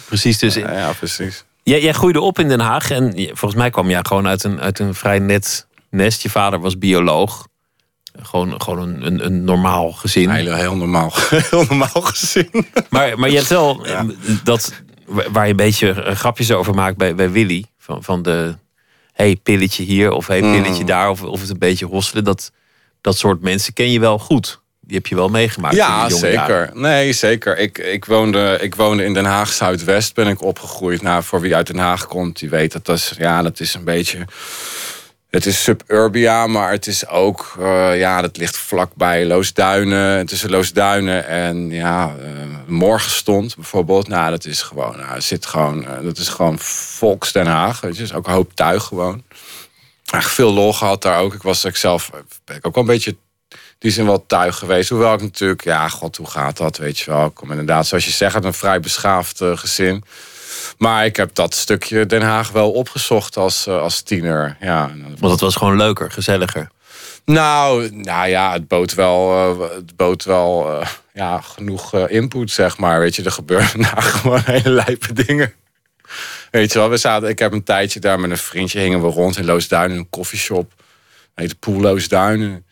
Precies, 0.05 0.37
dus 0.37 0.53
ja, 0.53 0.93
precies. 0.93 1.43
Jij, 1.63 1.81
jij 1.81 1.93
groeide 1.93 2.21
op 2.21 2.39
in 2.39 2.47
Den 2.47 2.59
Haag 2.59 2.91
en 2.91 3.13
volgens 3.27 3.55
mij 3.55 3.69
kwam 3.69 3.89
jij 3.89 3.99
gewoon 4.03 4.27
uit 4.27 4.43
een, 4.43 4.61
uit 4.61 4.79
een 4.79 4.93
vrij 4.93 5.19
net 5.19 5.67
nest. 5.89 6.21
Je 6.21 6.29
vader 6.29 6.59
was 6.59 6.77
bioloog. 6.77 7.47
Gewoon, 8.21 8.61
gewoon 8.61 8.79
een, 8.79 9.05
een, 9.05 9.25
een 9.25 9.43
normaal 9.43 9.91
gezin. 9.91 10.29
Heel, 10.29 10.53
heel 10.53 10.75
normaal, 10.75 11.11
heel 11.49 11.63
normaal 11.63 12.01
gezin. 12.01 12.49
Maar, 12.89 13.19
maar 13.19 13.29
je 13.29 13.35
hebt 13.35 13.49
wel 13.49 13.85
dat 14.43 14.83
waar 15.05 15.43
je 15.45 15.51
een 15.51 15.55
beetje 15.55 15.91
eh, 15.91 16.15
grapjes 16.15 16.51
over 16.51 16.73
maakt 16.73 16.97
bij, 16.97 17.15
bij 17.15 17.31
Willy. 17.31 17.65
Van, 17.77 18.03
van 18.03 18.21
de 18.21 18.55
hey, 19.13 19.35
pilletje 19.35 19.83
hier 19.83 20.11
of 20.11 20.27
hey, 20.27 20.39
pilletje 20.39 20.81
Mm. 20.81 20.85
daar. 20.87 21.09
Of, 21.09 21.23
of 21.23 21.41
het 21.41 21.49
een 21.49 21.59
beetje 21.59 21.85
hosselen. 21.85 22.23
Dat, 22.23 22.51
dat 23.01 23.17
soort 23.17 23.41
mensen 23.41 23.73
ken 23.73 23.91
je 23.91 23.99
wel 23.99 24.19
goed. 24.19 24.61
Die 24.85 24.95
heb 24.95 25.07
je 25.07 25.15
wel 25.15 25.29
meegemaakt. 25.29 25.75
Ja, 25.75 26.09
zeker. 26.09 26.31
jaren. 26.31 26.81
Nee, 26.81 27.13
zeker. 27.13 27.57
Ik, 27.57 27.77
ik, 27.77 28.05
woonde, 28.05 28.57
ik 28.61 28.75
woonde 28.75 29.03
in 29.03 29.13
Den 29.13 29.25
Haag 29.25 29.53
Zuidwest, 29.53 30.13
ben 30.13 30.27
ik 30.27 30.41
opgegroeid. 30.41 31.01
Nou, 31.01 31.23
voor 31.23 31.41
wie 31.41 31.55
uit 31.55 31.67
Den 31.67 31.77
Haag 31.77 32.07
komt, 32.07 32.39
die 32.39 32.49
weet 32.49 32.71
dat 32.71 32.85
dat 32.85 32.97
is, 32.97 33.13
ja, 33.17 33.41
dat 33.41 33.59
is 33.59 33.73
een 33.73 33.83
beetje. 33.83 34.25
Het 35.33 35.45
is 35.45 35.63
suburbia, 35.63 36.47
maar 36.47 36.71
het 36.71 36.87
is 36.87 37.07
ook, 37.07 37.55
eh, 37.59 37.97
ja, 37.99 38.21
dat 38.21 38.37
ligt 38.37 38.57
vlakbij 38.57 39.25
Loosduinen. 39.25 40.25
Tussen 40.25 40.49
Loosduinen 40.49 41.27
en 41.27 41.69
ja, 41.69 42.15
eh, 42.21 42.27
Morgenstond 42.67 43.55
bijvoorbeeld. 43.55 44.07
Nou, 44.07 44.29
dat 44.29 44.45
is 44.45 44.61
gewoon, 44.61 44.97
nou, 44.97 45.13
het 45.13 45.23
zit 45.23 45.45
gewoon, 45.45 45.85
eh, 45.85 46.03
dat 46.03 46.17
is 46.17 46.27
gewoon 46.27 46.59
Volks 46.59 47.31
Den 47.31 47.45
Haag. 47.45 47.81
Weet 47.81 47.97
je, 47.97 48.03
is 48.03 48.13
ook 48.13 48.27
een 48.27 48.33
hoop 48.33 48.53
tuig 48.53 48.83
gewoon. 48.83 49.23
Echt 50.05 50.31
veel 50.31 50.53
lol 50.53 50.73
gehad 50.73 51.01
daar 51.01 51.19
ook. 51.19 51.33
Ik 51.33 51.41
was 51.41 51.65
ook 51.65 51.75
zelf, 51.75 52.09
ben 52.45 52.55
ik 52.55 52.67
ook 52.67 52.75
wel 52.75 52.83
een 52.83 52.89
beetje 52.89 53.15
die 53.83 53.91
zijn 53.91 54.05
wel 54.05 54.25
tuig 54.25 54.57
geweest. 54.57 54.89
Hoewel 54.89 55.13
ik 55.13 55.21
natuurlijk, 55.21 55.63
ja, 55.63 55.87
god, 55.89 56.17
hoe 56.17 56.29
gaat 56.29 56.57
dat? 56.57 56.77
Weet 56.77 56.99
je 56.99 57.11
wel. 57.11 57.25
Ik 57.25 57.33
kom 57.33 57.49
inderdaad, 57.49 57.87
zoals 57.87 58.05
je 58.05 58.11
zegt, 58.11 58.35
uit 58.35 58.43
een 58.43 58.53
vrij 58.53 58.79
beschaafd 58.79 59.41
eh, 59.41 59.57
gezin. 59.57 60.03
Maar 60.77 61.05
ik 61.05 61.15
heb 61.15 61.35
dat 61.35 61.53
stukje 61.55 62.05
Den 62.05 62.21
Haag 62.21 62.51
wel 62.51 62.71
opgezocht 62.71 63.37
als, 63.37 63.67
eh, 63.67 63.81
als 63.81 64.01
tiener. 64.01 64.57
Ja, 64.59 64.91
Want 65.19 65.31
het 65.31 65.41
was 65.41 65.55
gewoon 65.55 65.77
leuker, 65.77 66.11
gezelliger. 66.11 66.69
nou, 67.25 67.91
nou 67.91 68.27
ja, 68.27 68.51
het 68.53 68.67
bood 68.67 68.93
wel, 68.93 69.31
eh, 69.31 69.75
het 69.75 69.95
bood 69.95 70.23
wel 70.23 70.83
ja, 71.13 71.41
genoeg 71.41 71.95
input, 71.95 72.51
zeg 72.51 72.77
maar. 72.77 72.99
Weet 72.99 73.15
je, 73.15 73.23
er 73.23 73.31
gebeuren 73.31 73.81
daar 73.91 74.01
gewoon 74.01 74.41
hele 74.45 74.69
lijpe 74.69 75.13
dingen. 75.13 75.53
Weet 76.51 76.73
je 76.73 76.79
wel, 76.79 76.89
we 76.89 76.97
zaten, 76.97 77.29
ik 77.29 77.39
heb 77.39 77.51
een 77.51 77.63
tijdje 77.63 77.99
daar 77.99 78.19
met 78.19 78.31
een 78.31 78.37
vriendje, 78.37 78.79
hingen 78.79 79.01
we 79.01 79.07
rond 79.07 79.37
in 79.37 79.45
Loosduinen, 79.45 79.95
in 79.95 80.01
een 80.01 80.09
koffieshop. 80.09 80.73
Heette 81.35 81.55
Poel 81.55 81.81
Loosduinen. 81.81 82.65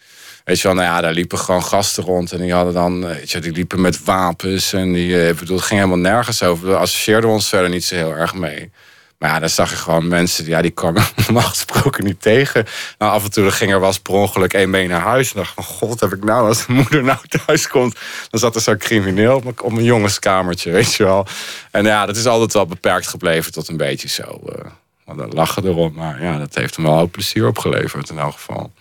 Weet 0.52 0.62
je 0.62 0.68
wel, 0.68 0.76
nou 0.76 0.88
ja, 0.88 1.02
daar 1.02 1.14
liepen 1.14 1.38
gewoon 1.38 1.64
gasten 1.64 2.04
rond. 2.04 2.32
En 2.32 2.40
die 2.40 2.54
hadden 2.54 2.74
dan, 2.74 3.08
eh, 3.08 3.16
weet 3.16 3.32
je, 3.32 3.40
die 3.40 3.52
liepen 3.52 3.82
met 3.82 4.04
wapens. 4.04 4.74
En 4.74 4.94
die, 4.94 5.22
eh, 5.22 5.30
ik 5.30 5.40
het 5.40 5.50
ging 5.50 5.80
helemaal 5.80 5.98
nergens 5.98 6.44
over. 6.44 6.68
We 6.68 6.76
associeerden 6.76 7.30
ons 7.30 7.50
verder 7.50 7.70
niet 7.70 7.84
zo 7.84 7.96
heel 7.96 8.16
erg 8.16 8.34
mee. 8.34 8.72
Maar 9.18 9.30
ja, 9.30 9.40
dan 9.40 9.50
zag 9.50 9.70
je 9.70 9.76
gewoon 9.76 10.08
mensen, 10.08 10.46
ja, 10.46 10.62
die 10.62 10.72
kwamen 10.72 11.04
normaal 11.26 11.44
gesproken 11.44 12.04
niet 12.04 12.22
tegen. 12.22 12.66
Nou, 12.98 13.12
af 13.12 13.24
en 13.24 13.32
toe 13.32 13.52
ging 13.52 13.72
er 13.72 13.80
was 13.80 14.00
per 14.00 14.14
ongeluk 14.14 14.54
één 14.54 14.70
mee 14.70 14.88
naar 14.88 15.02
huis. 15.02 15.34
En 15.34 15.38
dacht 15.38 15.54
van, 15.54 15.64
god, 15.64 16.00
heb 16.00 16.14
ik 16.14 16.24
nou, 16.24 16.48
als 16.48 16.66
de 16.66 16.74
moeder 16.74 17.04
nou 17.04 17.20
thuis 17.46 17.68
komt... 17.68 18.00
dan 18.30 18.40
zat 18.40 18.56
er 18.56 18.62
zo'n 18.62 18.78
crimineel 18.78 19.36
op 19.36 19.44
mijn, 19.44 19.74
mijn 19.74 19.86
jongenskamertje, 19.86 20.72
weet 20.72 20.94
je 20.94 21.04
wel. 21.04 21.28
En 21.72 21.86
ja, 21.86 22.06
dat 22.06 22.16
is 22.16 22.26
altijd 22.26 22.54
wel 22.54 22.66
beperkt 22.66 23.08
gebleven 23.08 23.52
tot 23.52 23.68
een 23.68 23.78
beetje 23.78 24.08
zo... 24.08 24.42
eh, 24.46 25.16
we 25.16 25.28
lachen 25.28 25.66
erom, 25.66 25.94
maar 25.94 26.24
ja, 26.24 26.38
dat 26.38 26.56
heeft 26.56 26.76
hem 26.76 26.86
wel 26.86 27.00
ook 27.00 27.12
plezier 27.12 27.48
opgeleverd 27.48 28.10
in 28.10 28.20
elk 28.20 28.34
geval. 28.34 28.72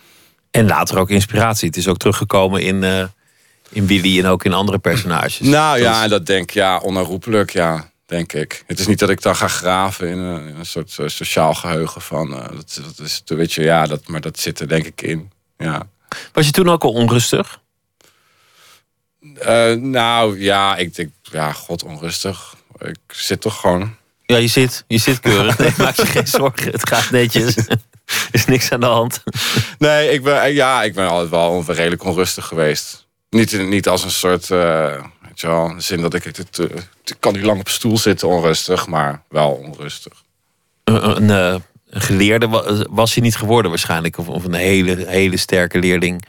En 0.50 0.66
later 0.66 0.98
ook 0.98 1.10
inspiratie. 1.10 1.68
Het 1.68 1.76
is 1.76 1.88
ook 1.88 1.98
teruggekomen 1.98 2.62
in, 2.62 2.84
eh, 2.84 3.04
in 3.68 3.86
Willy 3.86 4.18
en 4.18 4.26
ook 4.26 4.44
in 4.44 4.52
andere 4.52 4.78
personages. 4.78 5.38
Nou 5.40 5.78
Dat 5.78 5.86
ja, 5.88 6.04
is- 6.04 6.10
dat 6.10 6.26
denk 6.26 6.42
ik, 6.48 6.50
ja, 6.54 6.78
onherroepelijk, 6.78 7.50
ja, 7.50 7.90
denk 8.06 8.32
ik. 8.32 8.64
Het 8.66 8.78
is 8.78 8.86
niet 8.86 8.98
dat 8.98 9.10
ik 9.10 9.22
dan 9.22 9.36
ga 9.36 9.48
graven 9.48 10.08
in 10.08 10.18
een, 10.18 10.48
in 10.48 10.56
een 10.56 10.66
soort 10.66 10.96
eh, 10.98 11.06
sociaal 11.08 11.54
geheugen 11.54 12.00
van, 12.00 12.34
eh, 12.34 12.48
dat, 12.48 12.80
dat 12.96 13.06
is, 13.06 13.22
weet 13.26 13.52
je, 13.52 13.62
ja, 13.62 13.86
dat, 13.86 14.06
maar 14.08 14.20
dat 14.20 14.38
zit 14.38 14.60
er 14.60 14.68
denk 14.68 14.86
ik 14.86 15.02
in, 15.02 15.30
ja. 15.58 15.82
Was 16.32 16.46
je 16.46 16.52
toen 16.52 16.68
ook 16.68 16.84
al 16.84 16.92
onrustig? 16.92 17.60
Eh, 19.38 19.72
nou 19.74 20.40
ja, 20.40 20.76
ik 20.76 20.94
denk, 20.94 21.10
ja, 21.22 21.52
god, 21.52 21.82
onrustig. 21.84 22.54
Ik 22.78 22.96
zit 23.06 23.40
toch 23.40 23.60
gewoon. 23.60 23.94
Ja, 24.26 24.36
je 24.36 24.46
zit, 24.46 24.84
je 24.86 24.98
zit 24.98 25.20
keurig. 25.20 25.58
Nee, 25.58 25.72
maak 25.78 25.94
je 25.96 26.06
geen 26.06 26.26
zorgen. 26.26 26.72
Het 26.72 26.88
gaat 26.88 27.10
netjes. 27.10 27.54
Er 28.10 28.28
is 28.40 28.44
niks 28.44 28.70
aan 28.70 28.80
de 28.80 28.86
hand. 28.86 29.22
Nee, 29.78 30.10
ik 30.10 30.22
ben, 30.22 30.52
ja, 30.54 30.82
ik 30.82 30.94
ben 30.94 31.08
altijd 31.08 31.30
wel 31.30 31.64
redelijk 31.66 32.04
onrustig 32.04 32.46
geweest. 32.46 33.06
Niet, 33.30 33.68
niet 33.68 33.88
als 33.88 34.04
een 34.04 34.10
soort, 34.10 34.50
eh, 34.50 35.02
weet 35.22 35.40
je 35.40 35.46
wel, 35.46 35.66
in 35.68 35.76
de 35.76 35.82
zin 35.82 36.00
dat 36.00 36.14
ik, 36.14 36.24
het, 36.24 36.58
eh, 36.58 36.64
ik 37.04 37.16
kan 37.20 37.32
niet 37.32 37.42
lang 37.42 37.60
op 37.60 37.68
stoel 37.68 37.98
zitten 37.98 38.28
onrustig, 38.28 38.86
maar 38.86 39.22
wel 39.28 39.50
onrustig. 39.50 40.12
Een, 40.84 41.10
een, 41.16 41.30
eh, 41.30 41.60
een 41.90 42.00
geleerde 42.00 42.48
wa- 42.48 42.84
was 42.90 43.14
je 43.14 43.20
niet 43.20 43.36
geworden 43.36 43.70
waarschijnlijk. 43.70 44.18
Of, 44.18 44.28
of 44.28 44.44
een 44.44 44.54
hele, 44.54 45.04
hele 45.06 45.36
sterke 45.36 45.78
leerling. 45.78 46.24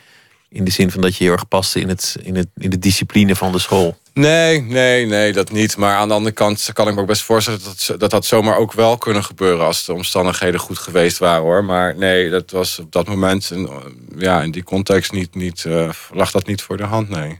In 0.49 0.63
de 0.63 0.71
zin 0.71 0.91
van 0.91 1.01
dat 1.01 1.15
je 1.15 1.23
heel 1.23 1.33
erg 1.33 1.47
paste 1.47 1.79
in, 1.79 1.89
het, 1.89 2.15
in, 2.23 2.35
het, 2.35 2.47
in 2.57 2.69
de 2.69 2.79
discipline 2.79 3.35
van 3.35 3.51
de 3.51 3.59
school. 3.59 3.97
Nee, 4.13 4.61
nee, 4.61 5.05
nee, 5.05 5.33
dat 5.33 5.51
niet. 5.51 5.77
Maar 5.77 5.95
aan 5.95 6.07
de 6.07 6.13
andere 6.13 6.35
kant 6.35 6.69
kan 6.73 6.87
ik 6.87 6.95
me 6.95 7.01
ook 7.01 7.07
best 7.07 7.21
voorstellen 7.21 7.59
dat 7.63 7.99
dat, 7.99 8.09
dat, 8.09 8.25
zomaar 8.25 8.57
ook 8.57 8.73
wel 8.73 8.97
kunnen 8.97 9.23
gebeuren 9.23 9.65
als 9.65 9.85
de 9.85 9.93
omstandigheden 9.93 10.59
goed 10.59 10.77
geweest 10.77 11.17
waren 11.17 11.41
hoor. 11.41 11.63
Maar 11.63 11.95
nee, 11.95 12.29
dat 12.29 12.51
was 12.51 12.79
op 12.79 12.91
dat 12.91 13.07
moment, 13.07 13.51
in, 13.51 13.69
ja, 14.17 14.41
in 14.41 14.51
die 14.51 14.63
context 14.63 15.11
niet, 15.11 15.35
niet, 15.35 15.65
eh, 15.65 15.89
lag 16.11 16.31
dat 16.31 16.45
niet 16.45 16.61
voor 16.61 16.77
de 16.77 16.83
hand, 16.83 17.09
nee. 17.09 17.39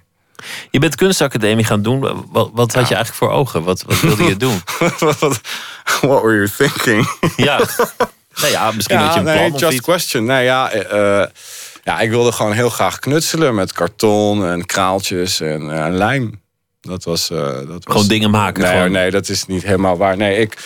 Je 0.71 0.79
bent 0.79 0.95
kunstacademie 0.95 1.65
gaan 1.65 1.81
doen. 1.81 1.99
Wat, 2.31 2.49
wat 2.53 2.73
had 2.73 2.87
je 2.87 2.95
eigenlijk 2.95 3.13
voor 3.13 3.31
ogen? 3.31 3.63
Wat, 3.63 3.83
wat 3.87 3.99
wilde 3.99 4.23
je 4.23 4.37
doen? 4.37 4.61
What 6.01 6.21
were 6.21 6.35
you 6.35 6.49
thinking? 6.57 7.15
Ja, 7.35 7.59
nou 8.35 8.51
ja, 8.51 8.71
misschien 8.71 8.97
had 8.97 9.13
je 9.13 9.19
een 9.19 9.25
plan 9.25 9.35
nee, 9.37 9.53
of 9.53 9.59
just 9.59 9.73
iets. 9.73 9.81
question. 9.81 10.25
Nee, 10.25 10.43
ja, 10.43 10.71
eh, 10.71 11.21
eh, 11.21 11.27
ja, 11.83 11.99
ik 11.99 12.09
wilde 12.09 12.31
gewoon 12.31 12.51
heel 12.51 12.69
graag 12.69 12.99
knutselen 12.99 13.55
met 13.55 13.73
karton 13.73 14.45
en 14.45 14.65
kraaltjes 14.65 15.39
en 15.39 15.85
eh, 15.85 15.93
lijm. 15.93 16.40
Dat 16.81 17.03
was, 17.03 17.29
eh, 17.29 17.37
dat 17.37 17.67
was... 17.67 17.79
Gewoon 17.83 18.07
dingen 18.07 18.31
maken, 18.31 18.63
Nee, 18.63 18.71
gewoon. 18.71 18.91
nee, 18.91 19.11
dat 19.11 19.29
is 19.29 19.45
niet 19.45 19.63
helemaal 19.63 19.97
waar. 19.97 20.17
Nee, 20.17 20.37
ik, 20.37 20.57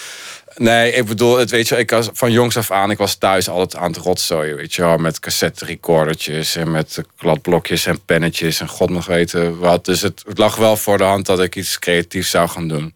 Nee, 0.58 0.92
ik 0.92 1.06
bedoel, 1.06 1.38
het, 1.38 1.50
weet 1.52 1.68
je, 1.68 1.78
ik 1.78 1.90
was 1.90 2.10
van 2.14 2.32
jongs 2.32 2.58
af 2.58 2.72
aan, 2.72 2.92
ik 2.92 2.98
was 2.98 3.16
thuis 3.16 3.50
altijd 3.50 3.84
aan 3.84 3.92
het 3.92 3.98
rotzooien, 3.98 4.56
weet 4.56 4.74
je 4.74 4.82
wel, 4.82 4.98
met 4.98 5.20
cassette 5.20 5.66
recordertjes 5.66 6.56
en 6.56 6.72
met 6.72 7.02
kladblokjes 7.18 7.86
en 7.86 8.06
pennetjes 8.06 8.60
en 8.60 8.68
god 8.68 8.90
nog 8.90 9.06
weten 9.06 9.58
wat. 9.58 9.86
Dus 9.86 10.02
het, 10.02 10.24
het 10.28 10.38
lag 10.38 10.56
wel 10.56 10.78
voor 10.78 10.98
de 10.98 11.04
hand 11.04 11.26
dat 11.26 11.42
ik 11.42 11.56
iets 11.56 11.80
creatiefs 11.80 12.30
zou 12.30 12.50
gaan 12.50 12.68
doen. 12.68 12.96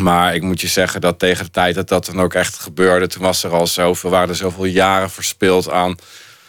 Maar 0.00 0.34
ik 0.34 0.42
moet 0.42 0.60
je 0.60 0.68
zeggen 0.68 1.00
dat 1.00 1.18
tegen 1.18 1.44
de 1.44 1.50
tijd 1.50 1.74
dat 1.74 1.88
dat 1.88 2.06
dan 2.06 2.20
ook 2.20 2.34
echt 2.34 2.58
gebeurde, 2.58 3.06
toen 3.06 3.22
was 3.22 3.44
er 3.44 3.50
al 3.50 3.66
zoveel, 3.66 4.10
waren 4.10 4.28
er 4.28 4.36
zoveel 4.36 4.64
jaren 4.64 5.10
verspild 5.10 5.70
aan 5.70 5.96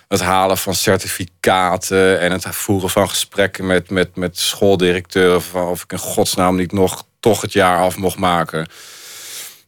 het 0.10 0.22
halen 0.22 0.58
van 0.58 0.76
certificaten 0.76 2.20
en 2.20 2.32
het 2.32 2.46
voeren 2.50 2.90
van 2.90 3.10
gesprekken 3.10 3.66
met, 3.66 3.90
met, 3.90 4.16
met 4.16 4.40
schooldirecteuren 4.40 5.70
of 5.70 5.84
ik 5.84 5.92
in 5.92 5.98
godsnaam 5.98 6.56
niet 6.56 6.72
nog 6.72 7.06
toch 7.20 7.42
het 7.42 7.54
jaar 7.54 7.80
af 7.80 7.98
mocht 7.98 8.18
maken. 8.18 8.68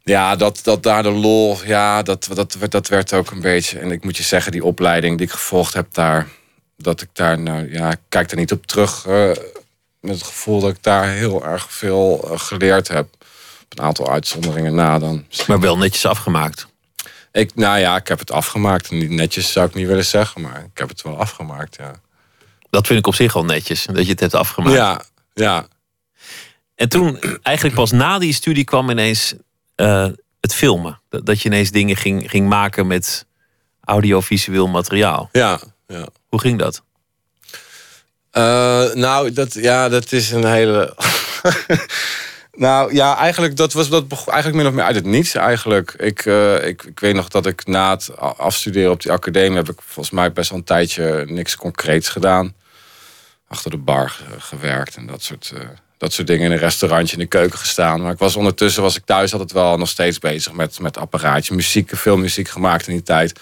Ja, 0.03 0.35
dat, 0.35 0.59
dat 0.63 0.83
daar 0.83 1.03
de 1.03 1.11
lol, 1.11 1.57
ja, 1.65 2.01
dat, 2.01 2.29
dat, 2.33 2.57
dat 2.69 2.87
werd 2.87 3.13
ook 3.13 3.31
een 3.31 3.41
beetje. 3.41 3.79
En 3.79 3.91
ik 3.91 4.03
moet 4.03 4.17
je 4.17 4.23
zeggen, 4.23 4.51
die 4.51 4.63
opleiding 4.63 5.17
die 5.17 5.25
ik 5.25 5.33
gevolgd 5.33 5.73
heb 5.73 5.93
daar, 5.93 6.27
dat 6.77 7.01
ik 7.01 7.09
daar, 7.13 7.39
nou 7.39 7.71
ja, 7.71 7.91
ik 7.91 7.99
kijk 8.09 8.31
er 8.31 8.37
niet 8.37 8.51
op 8.51 8.65
terug. 8.65 9.05
eh, 9.05 9.31
met 9.99 10.15
het 10.15 10.23
gevoel 10.23 10.59
dat 10.59 10.69
ik 10.69 10.83
daar 10.83 11.07
heel 11.07 11.45
erg 11.45 11.71
veel 11.71 12.27
eh, 12.31 12.39
geleerd 12.39 12.87
heb. 12.87 13.07
Op 13.63 13.79
een 13.79 13.83
aantal 13.83 14.11
uitzonderingen 14.11 14.75
na 14.75 14.99
dan. 14.99 15.25
Maar 15.47 15.59
wel 15.59 15.77
netjes 15.77 16.05
afgemaakt. 16.05 16.67
Ik, 17.31 17.55
nou 17.55 17.79
ja, 17.79 17.95
ik 17.95 18.07
heb 18.07 18.19
het 18.19 18.31
afgemaakt. 18.31 18.91
Niet 18.91 19.09
netjes 19.09 19.51
zou 19.51 19.67
ik 19.67 19.73
niet 19.73 19.87
willen 19.87 20.05
zeggen, 20.05 20.41
maar 20.41 20.63
ik 20.63 20.77
heb 20.77 20.89
het 20.89 21.01
wel 21.01 21.19
afgemaakt, 21.19 21.75
ja. 21.75 21.93
Dat 22.69 22.87
vind 22.87 22.99
ik 22.99 23.07
op 23.07 23.15
zich 23.15 23.35
al 23.35 23.45
netjes, 23.45 23.85
dat 23.85 24.05
je 24.05 24.11
het 24.11 24.19
hebt 24.19 24.33
afgemaakt. 24.33 24.75
Ja, 24.75 25.01
ja. 25.33 25.67
En 26.75 26.89
toen, 26.89 27.19
eigenlijk 27.41 27.75
pas 27.75 27.91
na 27.91 28.19
die 28.19 28.33
studie 28.33 28.63
kwam 28.63 28.89
ineens 28.89 29.33
eh, 29.75 30.07
het 30.39 30.53
filmen. 30.53 31.01
Dat, 31.09 31.25
dat 31.25 31.41
je 31.41 31.49
ineens 31.49 31.71
dingen 31.71 31.95
ging, 31.95 32.29
ging 32.29 32.49
maken 32.49 32.87
met 32.87 33.25
audiovisueel 33.83 34.67
materiaal. 34.67 35.29
Ja, 35.31 35.59
ja. 35.87 36.07
Hoe 36.27 36.39
ging 36.39 36.59
dat? 36.59 36.83
Eh, 38.31 38.93
nou, 38.93 39.31
dat, 39.31 39.53
ja, 39.53 39.89
dat 39.89 40.11
is 40.11 40.31
een 40.31 40.45
hele. 40.45 40.95
nou 42.51 42.93
ja, 42.93 43.17
eigenlijk, 43.17 43.55
dat 43.55 43.73
was, 43.73 43.89
dat 43.89 44.03
eigenlijk 44.27 44.55
min 44.55 44.67
of 44.67 44.73
meer 44.73 44.83
uit 44.83 44.95
het 44.95 45.05
niets. 45.05 45.35
Eigenlijk. 45.35 45.93
Ik, 45.97 46.25
eh, 46.25 46.67
ik, 46.67 46.83
ik 46.83 46.99
weet 46.99 47.15
nog 47.15 47.27
dat 47.27 47.45
ik 47.45 47.65
na 47.65 47.89
het 47.89 48.17
afstuderen 48.17 48.91
op 48.91 49.01
die 49.01 49.11
academie. 49.11 49.57
heb 49.57 49.69
ik 49.69 49.79
volgens 49.85 50.15
mij 50.15 50.31
best 50.31 50.49
wel 50.49 50.59
een 50.59 50.65
tijdje 50.65 51.25
niks 51.27 51.55
concreets 51.55 52.09
gedaan. 52.09 52.53
Achter 53.47 53.71
de 53.71 53.77
bar 53.77 54.09
ge- 54.09 54.23
gewerkt 54.39 54.95
en 54.95 55.05
dat 55.05 55.23
soort, 55.23 55.51
eh, 55.55 55.61
dat 55.97 56.13
soort 56.13 56.27
dingen. 56.27 56.45
In 56.45 56.51
een 56.51 56.57
restaurantje 56.57 57.13
in 57.13 57.21
de 57.21 57.27
keuken 57.27 57.59
gestaan. 57.59 58.01
Maar 58.01 58.11
ik 58.11 58.17
was 58.19 58.35
ondertussen 58.35 58.83
was 58.83 58.97
ik 58.97 59.05
thuis 59.05 59.31
altijd 59.31 59.51
wel 59.51 59.77
nog 59.77 59.89
steeds 59.89 60.19
bezig 60.19 60.53
met, 60.53 60.79
met 60.79 60.97
apparaatje. 60.97 61.55
Muziek, 61.55 61.89
veel 61.93 62.17
muziek 62.17 62.49
gemaakt 62.49 62.87
in 62.87 62.93
die 62.93 63.03
tijd. 63.03 63.39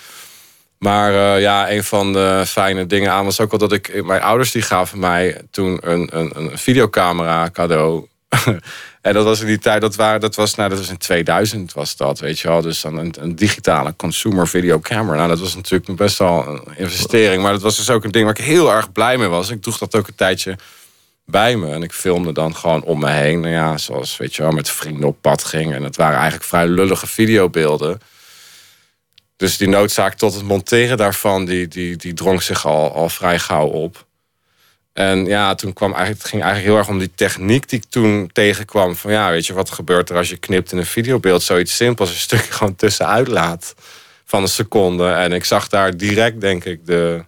Maar 0.78 1.14
eh, 1.14 1.41
ja, 1.41 1.72
een 1.72 1.84
van 1.84 2.14
de 2.14 2.43
fijne 2.47 2.86
dingen 2.86 3.12
aan 3.12 3.26
was 3.26 3.39
ook 3.39 3.49
wel 3.49 3.60
dat 3.60 3.72
ik... 3.72 4.03
Mijn 4.05 4.22
ouders 4.22 4.51
die 4.51 4.62
gaven 4.62 4.99
mij 4.99 5.41
toen 5.51 5.78
een, 5.82 6.10
een, 6.12 6.32
een 6.36 6.57
videocamera 6.57 7.49
cadeau. 7.53 8.07
en 9.01 9.13
dat 9.13 9.23
was 9.23 9.41
in 9.41 9.47
die 9.47 9.59
tijd, 9.59 9.82
dat, 9.82 9.95
waren, 9.95 10.19
dat, 10.19 10.36
was, 10.36 10.55
nou, 10.55 10.69
dat 10.69 10.77
was 10.77 10.89
in 10.89 10.97
2000 10.97 11.73
was 11.73 11.95
dat, 11.95 12.19
weet 12.19 12.39
je 12.39 12.47
wel. 12.47 12.61
Dus 12.61 12.82
dan 12.82 12.97
een, 12.97 13.13
een 13.19 13.36
digitale 13.36 13.95
consumer 13.95 14.47
videocamera. 14.47 15.15
Nou, 15.15 15.30
dat 15.30 15.39
was 15.39 15.55
natuurlijk 15.55 15.95
best 15.95 16.17
wel 16.17 16.47
een 16.47 16.63
investering. 16.77 17.41
Maar 17.43 17.51
dat 17.51 17.61
was 17.61 17.77
dus 17.77 17.89
ook 17.89 18.03
een 18.03 18.11
ding 18.11 18.25
waar 18.25 18.39
ik 18.39 18.45
heel 18.45 18.73
erg 18.73 18.91
blij 18.91 19.17
mee 19.17 19.27
was. 19.27 19.49
Ik 19.49 19.61
droeg 19.61 19.77
dat 19.77 19.95
ook 19.95 20.07
een 20.07 20.15
tijdje 20.15 20.55
bij 21.25 21.55
me. 21.55 21.71
En 21.71 21.84
ik 21.84 21.91
filmde 21.91 22.32
dan 22.32 22.55
gewoon 22.55 22.84
om 22.84 22.99
me 22.99 23.09
heen. 23.09 23.39
Nou 23.39 23.53
ja, 23.53 23.77
zoals, 23.77 24.17
weet 24.17 24.36
je 24.36 24.41
wel, 24.41 24.51
met 24.51 24.69
vrienden 24.69 25.07
op 25.07 25.21
pad 25.21 25.43
ging. 25.43 25.73
En 25.73 25.84
het 25.84 25.95
waren 25.95 26.17
eigenlijk 26.17 26.45
vrij 26.45 26.67
lullige 26.67 27.07
videobeelden. 27.07 27.99
Dus 29.36 29.57
die 29.57 29.67
noodzaak 29.67 30.13
tot 30.13 30.34
het 30.34 30.43
monteren 30.43 30.97
daarvan, 30.97 31.45
die, 31.45 31.67
die, 31.67 31.95
die 31.95 32.13
drong 32.13 32.43
zich 32.43 32.65
al, 32.65 32.93
al 32.93 33.09
vrij 33.09 33.39
gauw 33.39 33.67
op. 33.67 34.07
En 34.93 35.25
ja, 35.25 35.55
toen 35.55 35.73
kwam 35.73 35.89
eigenlijk, 35.91 36.21
het 36.21 36.29
ging 36.31 36.43
eigenlijk 36.43 36.71
heel 36.73 36.81
erg 36.81 36.89
om 36.93 36.99
die 36.99 37.11
techniek 37.15 37.69
die 37.69 37.79
ik 37.79 37.85
toen 37.89 38.29
tegenkwam. 38.33 38.95
Van 38.95 39.11
ja, 39.11 39.29
weet 39.31 39.45
je, 39.45 39.53
wat 39.53 39.69
gebeurt 39.69 40.09
er 40.09 40.17
als 40.17 40.29
je 40.29 40.37
knipt 40.37 40.71
in 40.71 40.77
een 40.77 40.85
videobeeld? 40.85 41.43
Zoiets 41.43 41.75
simpels, 41.75 42.09
een 42.09 42.15
stukje 42.15 42.51
gewoon 42.51 42.75
tussenuit 42.75 43.27
laat 43.27 43.75
van 44.25 44.41
een 44.41 44.47
seconde. 44.47 45.07
En 45.11 45.31
ik 45.31 45.45
zag 45.45 45.67
daar 45.67 45.97
direct, 45.97 46.41
denk 46.41 46.65
ik, 46.65 46.85
de 46.85 47.25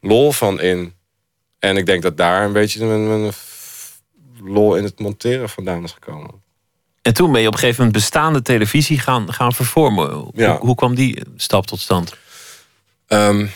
lol 0.00 0.32
van 0.32 0.60
in. 0.60 0.94
En 1.58 1.76
ik 1.76 1.86
denk 1.86 2.02
dat 2.02 2.16
daar 2.16 2.44
een 2.44 2.52
beetje 2.52 2.84
mijn, 2.86 3.08
mijn 3.08 3.32
lol 4.42 4.76
in 4.76 4.84
het 4.84 4.98
monteren 4.98 5.48
vandaan 5.48 5.84
is 5.84 5.92
gekomen. 5.92 6.42
En 7.02 7.14
toen 7.14 7.32
ben 7.32 7.40
je 7.40 7.46
op 7.46 7.52
een 7.52 7.58
gegeven 7.58 7.84
moment 7.84 8.02
bestaande 8.02 8.42
televisie 8.42 8.98
gaan, 8.98 9.32
gaan 9.32 9.52
vervormen. 9.52 10.12
Hoe, 10.12 10.30
Ja. 10.34 10.58
hoe 10.58 10.74
kwam 10.74 10.94
die 10.94 11.22
stap 11.36 11.66
tot 11.66 11.80
stand? 11.80 12.16
Ehm, 13.06 13.46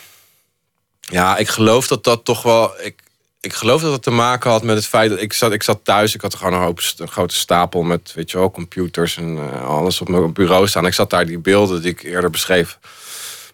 ja, 1.08 1.36
ik 1.36 1.48
geloof 1.48 1.86
dat 1.86 2.04
dat 2.04 2.24
toch 2.24 2.42
wel. 2.42 2.80
Ik, 2.80 3.02
ik 3.40 3.52
geloof 3.52 3.82
dat 3.82 3.92
het 3.92 4.02
te 4.02 4.10
maken 4.10 4.50
had 4.50 4.62
met 4.62 4.76
het 4.76 4.86
feit 4.86 5.10
dat 5.10 5.20
ik 5.20 5.32
zat, 5.32 5.52
ik 5.52 5.62
zat 5.62 5.80
thuis. 5.82 6.14
Ik 6.14 6.20
had 6.20 6.34
gewoon 6.34 6.52
een, 6.52 6.60
hoop, 6.60 6.80
een 6.96 7.08
grote 7.08 7.34
stapel 7.34 7.82
met, 7.82 8.12
weet 8.14 8.30
je 8.30 8.38
wel, 8.38 8.50
computers 8.50 9.16
en 9.16 9.38
eh, 9.38 9.68
alles 9.68 10.00
op 10.00 10.08
mijn 10.08 10.32
bureau 10.32 10.68
staan. 10.68 10.86
Ik 10.86 10.94
zat 10.94 11.10
daar 11.10 11.26
die 11.26 11.38
beelden 11.38 11.82
die 11.82 11.90
ik 11.90 12.02
eerder 12.02 12.30
beschreef 12.30 12.78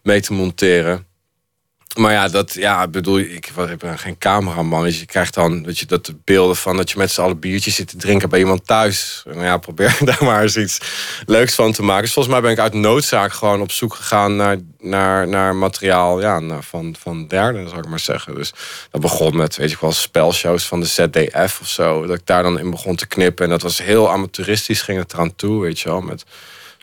mee 0.02 0.20
te 0.20 0.32
monteren. 0.32 1.06
Maar 1.94 2.12
ja, 2.12 2.28
dat, 2.28 2.54
ja, 2.54 2.82
ik 2.82 2.90
bedoel, 2.90 3.18
ik, 3.18 3.46
ik 3.70 3.78
ben 3.78 3.98
geen 3.98 4.18
cameraman. 4.18 4.84
Dus 4.84 5.00
je 5.00 5.06
krijgt 5.06 5.34
dan, 5.34 5.64
weet 5.64 5.78
je, 5.78 5.86
dat 5.86 6.06
de 6.06 6.16
beelden 6.24 6.56
van 6.56 6.76
dat 6.76 6.90
je 6.90 6.98
met 6.98 7.10
z'n 7.10 7.20
allen 7.20 7.38
biertjes 7.38 7.74
zit 7.74 7.88
te 7.88 7.96
drinken 7.96 8.28
bij 8.28 8.38
iemand 8.38 8.66
thuis. 8.66 9.22
En 9.26 9.40
ja, 9.40 9.56
probeer 9.56 9.96
daar 10.04 10.24
maar 10.24 10.42
eens 10.42 10.56
iets 10.56 10.78
leuks 11.26 11.54
van 11.54 11.72
te 11.72 11.82
maken. 11.82 12.02
Dus 12.02 12.12
volgens 12.12 12.34
mij 12.34 12.42
ben 12.42 12.52
ik 12.52 12.58
uit 12.58 12.74
noodzaak 12.74 13.32
gewoon 13.32 13.60
op 13.60 13.70
zoek 13.70 13.94
gegaan 13.94 14.36
naar, 14.36 14.58
naar, 14.78 15.28
naar 15.28 15.54
materiaal 15.54 16.20
ja, 16.20 16.60
van, 16.60 16.96
van 16.98 17.26
derden, 17.28 17.68
zou 17.68 17.80
ik 17.80 17.88
maar 17.88 17.98
zeggen. 17.98 18.34
Dus 18.34 18.52
dat 18.90 19.00
begon 19.00 19.36
met, 19.36 19.56
weet 19.56 19.70
je 19.70 19.76
wel, 19.80 19.92
spelshows 19.92 20.66
van 20.66 20.80
de 20.80 20.86
ZDF 20.86 21.58
of 21.60 21.68
zo. 21.68 22.06
Dat 22.06 22.18
ik 22.18 22.26
daar 22.26 22.42
dan 22.42 22.58
in 22.58 22.70
begon 22.70 22.96
te 22.96 23.06
knippen. 23.06 23.44
En 23.44 23.50
dat 23.50 23.62
was 23.62 23.82
heel 23.82 24.10
amateuristisch, 24.10 24.82
ging 24.82 24.98
het 24.98 25.12
eraan 25.12 25.36
toe, 25.36 25.62
weet 25.62 25.80
je 25.80 25.88
wel, 25.88 26.00
met 26.00 26.24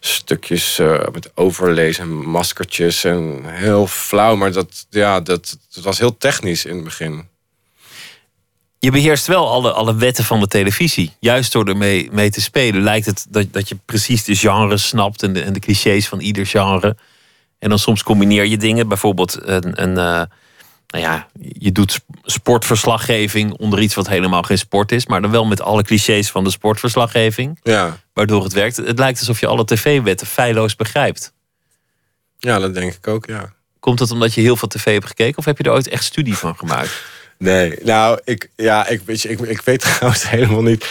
stukjes 0.05 0.79
eh, 0.79 1.07
met 1.11 1.31
overlees 1.35 1.97
en 1.97 2.09
maskertjes 2.09 3.03
en 3.03 3.41
heel 3.45 3.87
flauw. 3.87 4.35
Maar 4.35 4.51
dat, 4.51 4.85
ja, 4.89 5.19
dat, 5.19 5.57
dat 5.73 5.83
was 5.83 5.99
heel 5.99 6.17
technisch 6.17 6.65
in 6.65 6.75
het 6.75 6.83
begin. 6.83 7.29
Je 8.79 8.91
beheerst 8.91 9.27
wel 9.27 9.49
alle, 9.49 9.71
alle 9.71 9.95
wetten 9.95 10.23
van 10.23 10.39
de 10.39 10.47
televisie. 10.47 11.13
Juist 11.19 11.51
door 11.51 11.67
ermee 11.67 12.09
mee 12.11 12.29
te 12.29 12.41
spelen 12.41 12.81
lijkt 12.81 13.05
het 13.05 13.25
dat, 13.29 13.53
dat 13.53 13.69
je 13.69 13.77
precies 13.85 14.23
de 14.23 14.35
genres 14.35 14.87
snapt 14.87 15.23
en 15.23 15.33
de, 15.33 15.41
en 15.41 15.53
de 15.53 15.59
clichés 15.59 16.07
van 16.07 16.19
ieder 16.19 16.45
genre. 16.45 16.95
En 17.59 17.69
dan 17.69 17.79
soms 17.79 18.03
combineer 18.03 18.45
je 18.45 18.57
dingen. 18.57 18.87
Bijvoorbeeld 18.87 19.37
een, 19.41 19.81
een 19.81 19.97
eh, 19.97 20.21
nou 20.91 21.03
ja, 21.03 21.27
je 21.39 21.71
doet 21.71 21.91
sp- 21.91 22.03
sportverslaggeving 22.23 23.53
onder 23.53 23.79
iets 23.81 23.95
wat 23.95 24.07
helemaal 24.07 24.41
geen 24.41 24.57
sport 24.57 24.91
is. 24.91 25.05
Maar 25.05 25.21
dan 25.21 25.31
wel 25.31 25.45
met 25.45 25.61
alle 25.61 25.83
clichés 25.83 26.29
van 26.31 26.43
de 26.43 26.49
sportverslaggeving. 26.51 27.59
Ja, 27.63 27.97
Waardoor 28.13 28.43
het 28.43 28.53
werkt. 28.53 28.75
Het 28.77 28.99
lijkt 28.99 29.19
alsof 29.19 29.39
je 29.39 29.47
alle 29.47 29.65
tv-wetten 29.65 30.27
feilloos 30.27 30.75
begrijpt. 30.75 31.33
ja 32.39 32.59
dat 32.59 32.73
denk 32.73 32.93
ik 32.93 33.07
ook, 33.07 33.25
ja. 33.25 33.53
Komt 33.79 33.97
dat 33.97 34.11
omdat 34.11 34.33
je 34.33 34.41
heel 34.41 34.55
veel 34.55 34.67
tv 34.67 34.93
hebt 34.93 35.05
gekeken? 35.05 35.37
Of 35.37 35.45
heb 35.45 35.57
je 35.57 35.63
er 35.63 35.71
ooit 35.71 35.87
echt 35.87 36.03
studie 36.03 36.37
van 36.37 36.55
gemaakt? 36.57 37.03
Nee, 37.37 37.77
nou, 37.83 38.19
ik, 38.23 38.49
ja, 38.55 38.87
ik, 38.87 39.01
weet 39.05 39.21
je, 39.21 39.29
ik, 39.29 39.39
ik 39.39 39.61
weet 39.61 39.79
trouwens 39.95 40.29
helemaal 40.29 40.61
niet. 40.61 40.87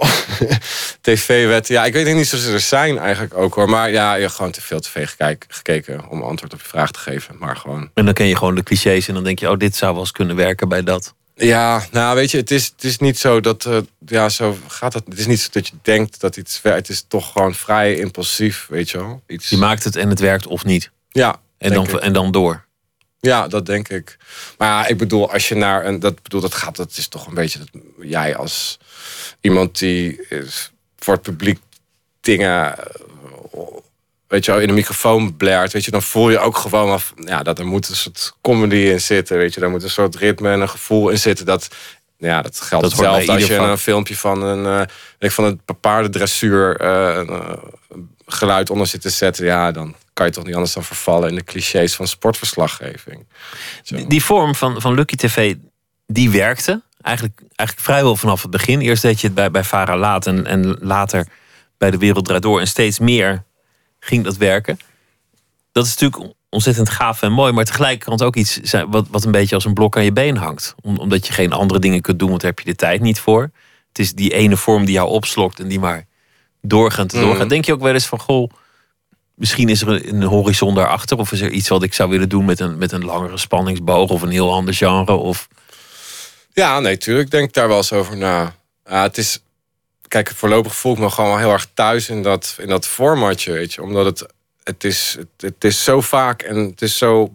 TV-wetten, 1.00 1.74
ja, 1.74 1.84
ik 1.84 1.92
weet 1.92 2.14
niet 2.14 2.32
of 2.34 2.40
ze 2.40 2.52
er 2.52 2.60
zijn 2.60 2.98
eigenlijk 2.98 3.36
ook 3.36 3.54
hoor. 3.54 3.68
Maar 3.68 3.90
ja, 3.90 4.14
je 4.14 4.20
hebt 4.22 4.34
gewoon 4.34 4.50
te 4.52 4.60
veel 4.62 4.80
tv 4.80 5.08
gekijk- 5.08 5.44
gekeken 5.48 6.08
om 6.08 6.22
antwoord 6.22 6.52
op 6.52 6.60
je 6.60 6.68
vraag 6.68 6.90
te 6.90 6.98
geven. 6.98 7.36
Maar 7.38 7.56
gewoon. 7.56 7.90
En 7.94 8.04
dan 8.04 8.14
ken 8.14 8.26
je 8.26 8.36
gewoon 8.36 8.54
de 8.54 8.62
clichés 8.62 9.08
en 9.08 9.14
dan 9.14 9.24
denk 9.24 9.38
je, 9.38 9.50
oh, 9.50 9.56
dit 9.58 9.76
zou 9.76 9.92
wel 9.92 10.00
eens 10.00 10.12
kunnen 10.12 10.36
werken 10.36 10.68
bij 10.68 10.82
dat. 10.82 11.14
Ja, 11.34 11.84
nou 11.90 12.14
weet 12.16 12.30
je, 12.30 12.36
het 12.38 12.50
is, 12.50 12.64
het 12.66 12.84
is 12.84 12.98
niet 12.98 13.18
zo 13.18 13.40
dat, 13.40 13.64
eh, 13.64 13.78
ja, 14.06 14.28
zo 14.28 14.56
gaat 14.68 14.92
het. 14.92 15.04
Het 15.08 15.18
is 15.18 15.26
niet 15.26 15.40
zo 15.40 15.48
dat 15.52 15.66
je 15.66 15.74
denkt 15.82 16.20
dat 16.20 16.36
iets 16.36 16.62
werkt. 16.62 16.78
Het 16.86 16.96
is 16.96 17.04
toch 17.08 17.32
gewoon 17.32 17.54
vrij 17.54 17.94
impulsief, 17.94 18.66
weet 18.68 18.90
je 18.90 18.98
wel. 18.98 19.22
Iets, 19.26 19.48
Je 19.48 19.56
maakt 19.56 19.84
het 19.84 19.96
en 19.96 20.08
het 20.08 20.20
werkt 20.20 20.46
of 20.46 20.64
niet. 20.64 20.90
ja, 21.08 21.36
En 21.58 21.72
dan, 21.72 21.84
ik. 21.84 21.92
en 21.94 22.12
dan 22.12 22.30
door. 22.32 22.64
Ja, 23.26 23.48
dat 23.48 23.66
denk 23.66 23.88
ik. 23.88 24.16
Maar 24.58 24.68
ja, 24.68 24.86
ik 24.86 24.96
bedoel, 24.98 25.32
als 25.32 25.48
je 25.48 25.54
naar 25.54 25.86
een. 25.86 26.00
Dat 26.00 26.22
bedoel, 26.22 26.40
dat 26.40 26.54
gaat. 26.54 26.76
Dat 26.76 26.96
is 26.96 27.08
toch 27.08 27.26
een 27.26 27.34
beetje. 27.34 27.58
Dat 27.58 27.68
jij 28.00 28.36
als 28.36 28.78
iemand 29.40 29.78
die 29.78 30.26
is 30.28 30.70
voor 30.98 31.14
het 31.14 31.22
publiek 31.22 31.58
dingen. 32.20 32.78
eh, 32.78 32.84
Weet 34.28 34.44
je 34.44 34.52
in 34.60 34.66
de 34.68 34.74
microfoon 34.74 35.36
blaert. 35.36 35.72
Weet 35.72 35.84
je, 35.84 35.90
dan 35.90 36.02
voel 36.02 36.30
je 36.30 36.38
ook 36.38 36.56
gewoon 36.56 36.90
af. 36.90 37.12
Ja, 37.16 37.42
dat 37.42 37.58
er 37.58 37.66
moet 37.66 37.88
een 37.88 37.96
soort 37.96 38.32
comedy 38.40 38.76
in 38.76 39.00
zitten. 39.00 39.36
Weet 39.38 39.54
je, 39.54 39.60
daar 39.60 39.70
moet 39.70 39.82
een 39.82 39.90
soort 39.90 40.16
ritme 40.16 40.50
en 40.50 40.60
een 40.60 40.68
gevoel 40.68 41.08
in 41.08 41.18
zitten. 41.18 41.46
Dat. 41.46 41.68
Ja, 42.18 42.42
dat 42.42 42.60
geldt 42.60 42.84
Dat 42.84 42.92
hetzelfde 42.92 43.32
als 43.32 43.46
je 43.46 43.54
een 43.56 43.78
filmpje 43.78 44.16
van 44.16 44.42
een, 44.42 44.80
eh, 44.80 44.86
ik, 45.18 45.30
van 45.30 45.44
een 45.44 45.60
paardendressuur 45.80 46.76
eh, 46.76 47.20
eh, 47.20 47.52
geluid 48.26 48.70
onder 48.70 48.86
zit 48.86 49.00
te 49.00 49.10
zetten. 49.10 49.44
Ja, 49.44 49.72
dan 49.72 49.94
kan 50.12 50.26
je 50.26 50.32
toch 50.32 50.44
niet 50.44 50.54
anders 50.54 50.72
dan 50.72 50.84
vervallen 50.84 51.28
in 51.28 51.34
de 51.34 51.44
clichés 51.44 51.94
van 51.94 52.06
sportverslaggeving. 52.06 53.26
Die, 53.82 54.06
die 54.06 54.24
vorm 54.24 54.54
van, 54.54 54.80
van 54.80 54.94
Lucky 54.94 55.16
TV, 55.16 55.54
die 56.06 56.30
werkte. 56.30 56.82
Eigenlijk, 57.00 57.40
eigenlijk 57.54 57.88
vrijwel 57.88 58.16
vanaf 58.16 58.42
het 58.42 58.50
begin. 58.50 58.80
Eerst 58.80 59.02
deed 59.02 59.20
je 59.20 59.26
het 59.26 59.36
bij, 59.36 59.50
bij 59.50 59.64
Vara 59.64 59.96
Laat 59.96 60.26
en, 60.26 60.46
en 60.46 60.78
later 60.80 61.26
bij 61.78 61.90
de 61.90 61.98
Wereld 61.98 62.42
Door. 62.42 62.60
En 62.60 62.66
steeds 62.66 62.98
meer 62.98 63.44
ging 63.98 64.24
dat 64.24 64.36
werken. 64.36 64.78
Dat 65.72 65.86
is 65.86 65.96
natuurlijk 65.96 66.34
ontzettend 66.48 66.90
gaaf 66.90 67.22
en 67.22 67.32
mooi. 67.32 67.52
Maar 67.52 67.64
tegelijkertijd 67.64 68.22
ook 68.22 68.36
iets 68.36 68.60
wat, 68.88 69.06
wat 69.10 69.24
een 69.24 69.30
beetje 69.30 69.54
als 69.54 69.64
een 69.64 69.74
blok 69.74 69.96
aan 69.96 70.04
je 70.04 70.12
been 70.12 70.36
hangt. 70.36 70.74
Om, 70.82 70.98
omdat 70.98 71.26
je 71.26 71.32
geen 71.32 71.52
andere 71.52 71.80
dingen 71.80 72.00
kunt 72.00 72.18
doen, 72.18 72.28
want 72.28 72.40
daar 72.40 72.50
heb 72.50 72.58
je 72.58 72.70
de 72.70 72.76
tijd 72.76 73.00
niet 73.00 73.20
voor. 73.20 73.50
Het 73.88 73.98
is 73.98 74.12
die 74.12 74.32
ene 74.32 74.56
vorm 74.56 74.84
die 74.84 74.94
jou 74.94 75.08
opslokt 75.08 75.60
en 75.60 75.68
die 75.68 75.80
maar 75.80 76.06
doorgaat 76.68 77.12
en 77.12 77.20
doorgaat. 77.20 77.42
Mm. 77.42 77.48
Denk 77.48 77.64
je 77.64 77.72
ook 77.72 77.82
wel 77.82 77.92
eens 77.92 78.06
van, 78.06 78.20
goh, 78.20 78.50
misschien 79.34 79.68
is 79.68 79.82
er 79.82 80.08
een, 80.08 80.22
horizon 80.22 80.74
daarachter. 80.74 81.18
Of 81.18 81.32
is 81.32 81.40
er 81.40 81.50
iets 81.50 81.68
wat 81.68 81.82
ik 81.82 81.94
zou 81.94 82.10
willen 82.10 82.28
doen 82.28 82.44
met 82.44 82.60
een, 82.60 82.78
met 82.78 82.92
een 82.92 83.04
langere 83.04 83.36
spanningsboog 83.36 84.10
of 84.10 84.22
een 84.22 84.30
heel 84.30 84.52
ander 84.52 84.74
genre? 84.74 85.12
Of... 85.12 85.48
Ja, 86.52 86.80
nee, 86.80 86.96
tuurlijk 86.98 87.30
denk 87.30 87.48
ik 87.48 87.54
daar 87.54 87.68
wel 87.68 87.76
eens 87.76 87.92
over 87.92 88.16
na. 88.16 88.54
Ja, 88.84 89.02
het 89.02 89.18
is, 89.18 89.42
kijk, 90.08 90.32
voorlopig 90.34 90.76
voel 90.76 90.92
ik 90.92 90.98
me 90.98 91.10
gewoon 91.10 91.30
wel 91.30 91.38
heel 91.38 91.52
erg 91.52 91.68
thuis 91.74 92.08
in 92.08 92.22
dat, 92.22 92.56
in 92.58 92.68
dat 92.68 92.86
formatje, 92.86 93.52
weet 93.52 93.74
je. 93.74 93.82
Omdat 93.82 94.04
het, 94.04 94.32
het, 94.62 94.84
is, 94.84 95.16
het, 95.18 95.28
het 95.52 95.64
is 95.64 95.84
zo 95.84 96.00
vaak 96.00 96.42
en 96.42 96.56
het 96.56 96.82
is 96.82 96.98
zo 96.98 97.32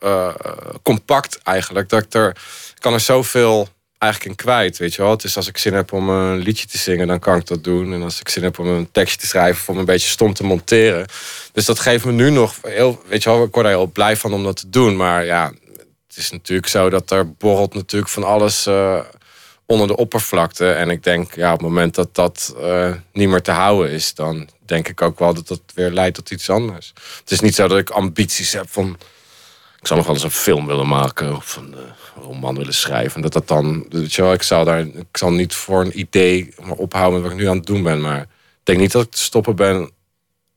eh, 0.00 0.34
compact 0.82 1.38
eigenlijk, 1.42 1.88
dat 1.88 2.02
ik 2.02 2.14
er, 2.14 2.28
ik 2.74 2.80
kan 2.80 2.92
er 2.92 3.00
zoveel 3.00 3.68
eigenlijk 4.02 4.24
in 4.24 4.44
kwijt, 4.44 4.78
weet 4.78 4.94
je 4.94 5.02
wel. 5.02 5.10
Het 5.10 5.24
is 5.24 5.36
als 5.36 5.48
ik 5.48 5.58
zin 5.58 5.74
heb 5.74 5.92
om 5.92 6.08
een 6.08 6.38
liedje 6.38 6.66
te 6.66 6.78
zingen, 6.78 7.06
dan 7.06 7.18
kan 7.18 7.36
ik 7.36 7.46
dat 7.46 7.64
doen. 7.64 7.92
En 7.92 8.02
als 8.02 8.20
ik 8.20 8.28
zin 8.28 8.42
heb 8.42 8.58
om 8.58 8.66
een 8.66 8.90
tekstje 8.92 9.20
te 9.20 9.26
schrijven 9.26 9.60
of 9.60 9.68
om 9.68 9.78
een 9.78 9.84
beetje 9.84 10.08
stom 10.08 10.34
te 10.34 10.44
monteren. 10.44 11.06
Dus 11.52 11.64
dat 11.64 11.78
geeft 11.78 12.04
me 12.04 12.12
nu 12.12 12.30
nog 12.30 12.54
heel, 12.62 13.02
weet 13.06 13.22
je 13.22 13.30
wel, 13.30 13.44
ik 13.44 13.54
word 13.54 13.66
er 13.66 13.72
heel 13.72 13.86
blij 13.86 14.16
van 14.16 14.32
om 14.32 14.44
dat 14.44 14.56
te 14.56 14.68
doen. 14.68 14.96
Maar 14.96 15.24
ja, 15.24 15.52
het 16.08 16.16
is 16.16 16.30
natuurlijk 16.30 16.68
zo 16.68 16.90
dat 16.90 17.10
er 17.10 17.32
borrelt 17.32 17.74
natuurlijk 17.74 18.12
van 18.12 18.24
alles 18.24 18.66
eh, 18.66 19.00
onder 19.66 19.86
de 19.86 19.96
oppervlakte. 19.96 20.70
En 20.70 20.90
ik 20.90 21.02
denk, 21.02 21.34
ja, 21.34 21.52
op 21.52 21.58
het 21.58 21.68
moment 21.68 21.94
dat 21.94 22.14
dat 22.14 22.54
eh, 22.60 22.94
niet 23.12 23.28
meer 23.28 23.42
te 23.42 23.50
houden 23.50 23.90
is, 23.90 24.14
dan 24.14 24.48
denk 24.66 24.88
ik 24.88 25.02
ook 25.02 25.18
wel 25.18 25.34
dat 25.34 25.48
dat 25.48 25.60
weer 25.74 25.90
leidt 25.90 26.14
tot 26.14 26.30
iets 26.30 26.50
anders. 26.50 26.92
Het 27.20 27.30
is 27.30 27.40
niet 27.40 27.54
zo 27.54 27.68
dat 27.68 27.78
ik 27.78 27.90
ambities 27.90 28.52
heb 28.52 28.66
van. 28.68 28.98
Ik 29.82 29.88
zou 29.88 29.98
nog 29.98 30.06
wel 30.06 30.16
eens 30.16 30.24
een 30.24 30.40
film 30.40 30.66
willen 30.66 30.88
maken 30.88 31.36
of 31.36 31.56
een 31.56 31.74
eh, 31.74 32.22
roman 32.24 32.56
willen 32.56 32.74
schrijven. 32.74 33.14
En 33.16 33.22
dat 33.22 33.32
dat 33.32 33.48
dan, 33.48 33.86
weet 33.88 34.12
je 34.14 34.22
wel, 34.22 34.32
ik 34.32 34.42
zal 34.42 34.64
daar, 34.64 34.80
ik 34.80 35.16
zal 35.16 35.30
niet 35.32 35.54
voor 35.54 35.80
een 35.80 35.98
idee 35.98 36.54
maar 36.64 36.76
ophouden 36.76 37.12
met 37.12 37.22
wat 37.22 37.32
ik 37.32 37.44
nu 37.44 37.48
aan 37.50 37.56
het 37.56 37.66
doen 37.66 37.82
ben. 37.82 38.00
Maar 38.00 38.20
ik 38.20 38.26
denk 38.62 38.78
niet 38.78 38.92
dat 38.92 39.02
ik 39.04 39.10
te 39.10 39.18
stoppen 39.18 39.56
ben. 39.56 39.90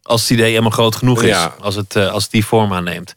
Als 0.01 0.21
het 0.21 0.29
idee 0.29 0.49
helemaal 0.49 0.69
groot 0.69 0.95
genoeg 0.95 1.23
is, 1.23 1.29
Ja. 1.29 1.55
als, 1.59 1.75
het, 1.75 1.95
eh, 1.95 2.11
als 2.11 2.23
het 2.23 2.31
die 2.31 2.45
vorm 2.45 2.73
aanneemt. 2.73 3.13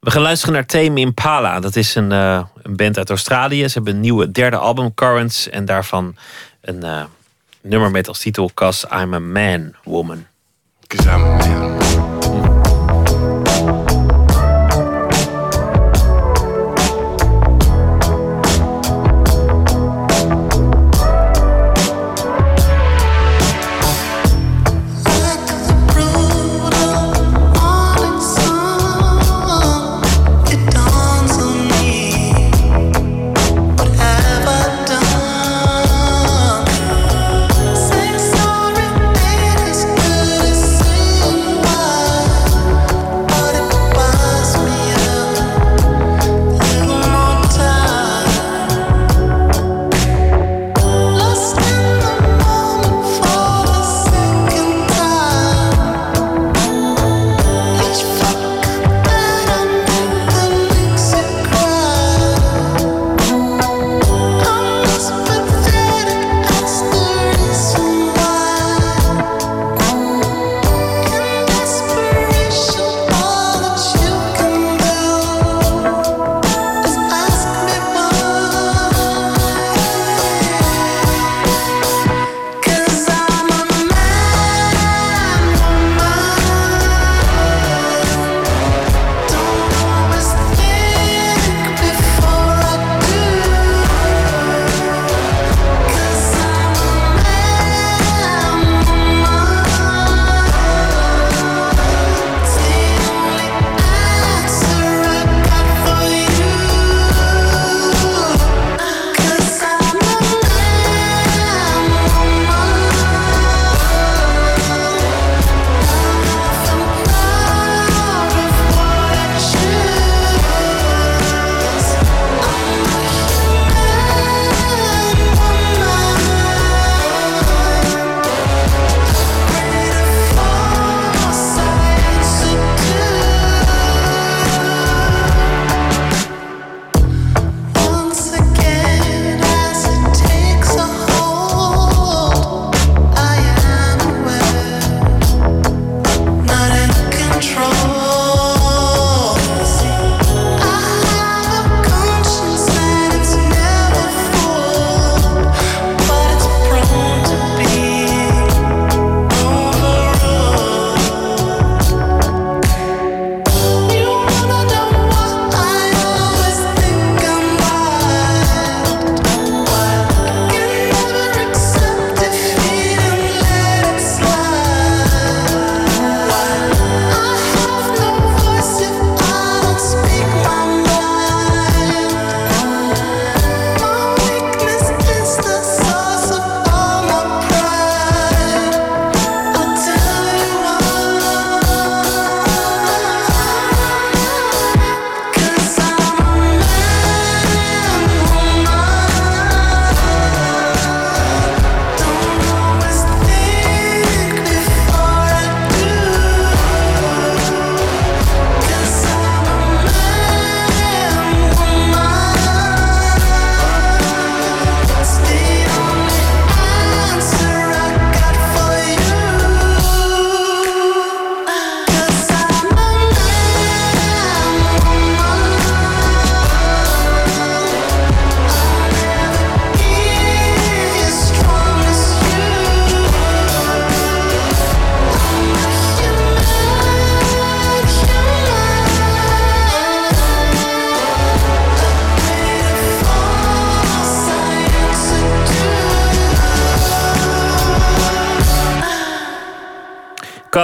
We 0.00 0.10
gaan 0.10 0.22
luisteren 0.22 0.54
naar 0.54 0.66
Tame 0.66 1.00
Impala. 1.00 1.60
Dat 1.60 1.76
is 1.76 1.94
een, 1.94 2.12
eh, 2.12 2.42
een 2.62 2.76
band 2.76 2.98
uit 2.98 3.10
Australië. 3.10 3.68
Ze 3.68 3.72
hebben 3.74 3.94
een 3.94 4.00
nieuwe 4.00 4.30
derde 4.30 4.56
album, 4.56 4.94
Currents. 4.94 5.48
En 5.48 5.64
daarvan 5.64 6.16
een 6.60 7.06
nummer 7.60 7.90
met 7.90 8.08
als 8.08 8.18
titel 8.18 8.50
Cause 8.54 8.86
I'm 8.92 9.14
a 9.14 9.18
Man, 9.18 9.74
Woman. 9.84 10.26
Cause 10.86 11.08
I'm 11.10 11.24
a 11.24 11.36
man. 11.36 12.15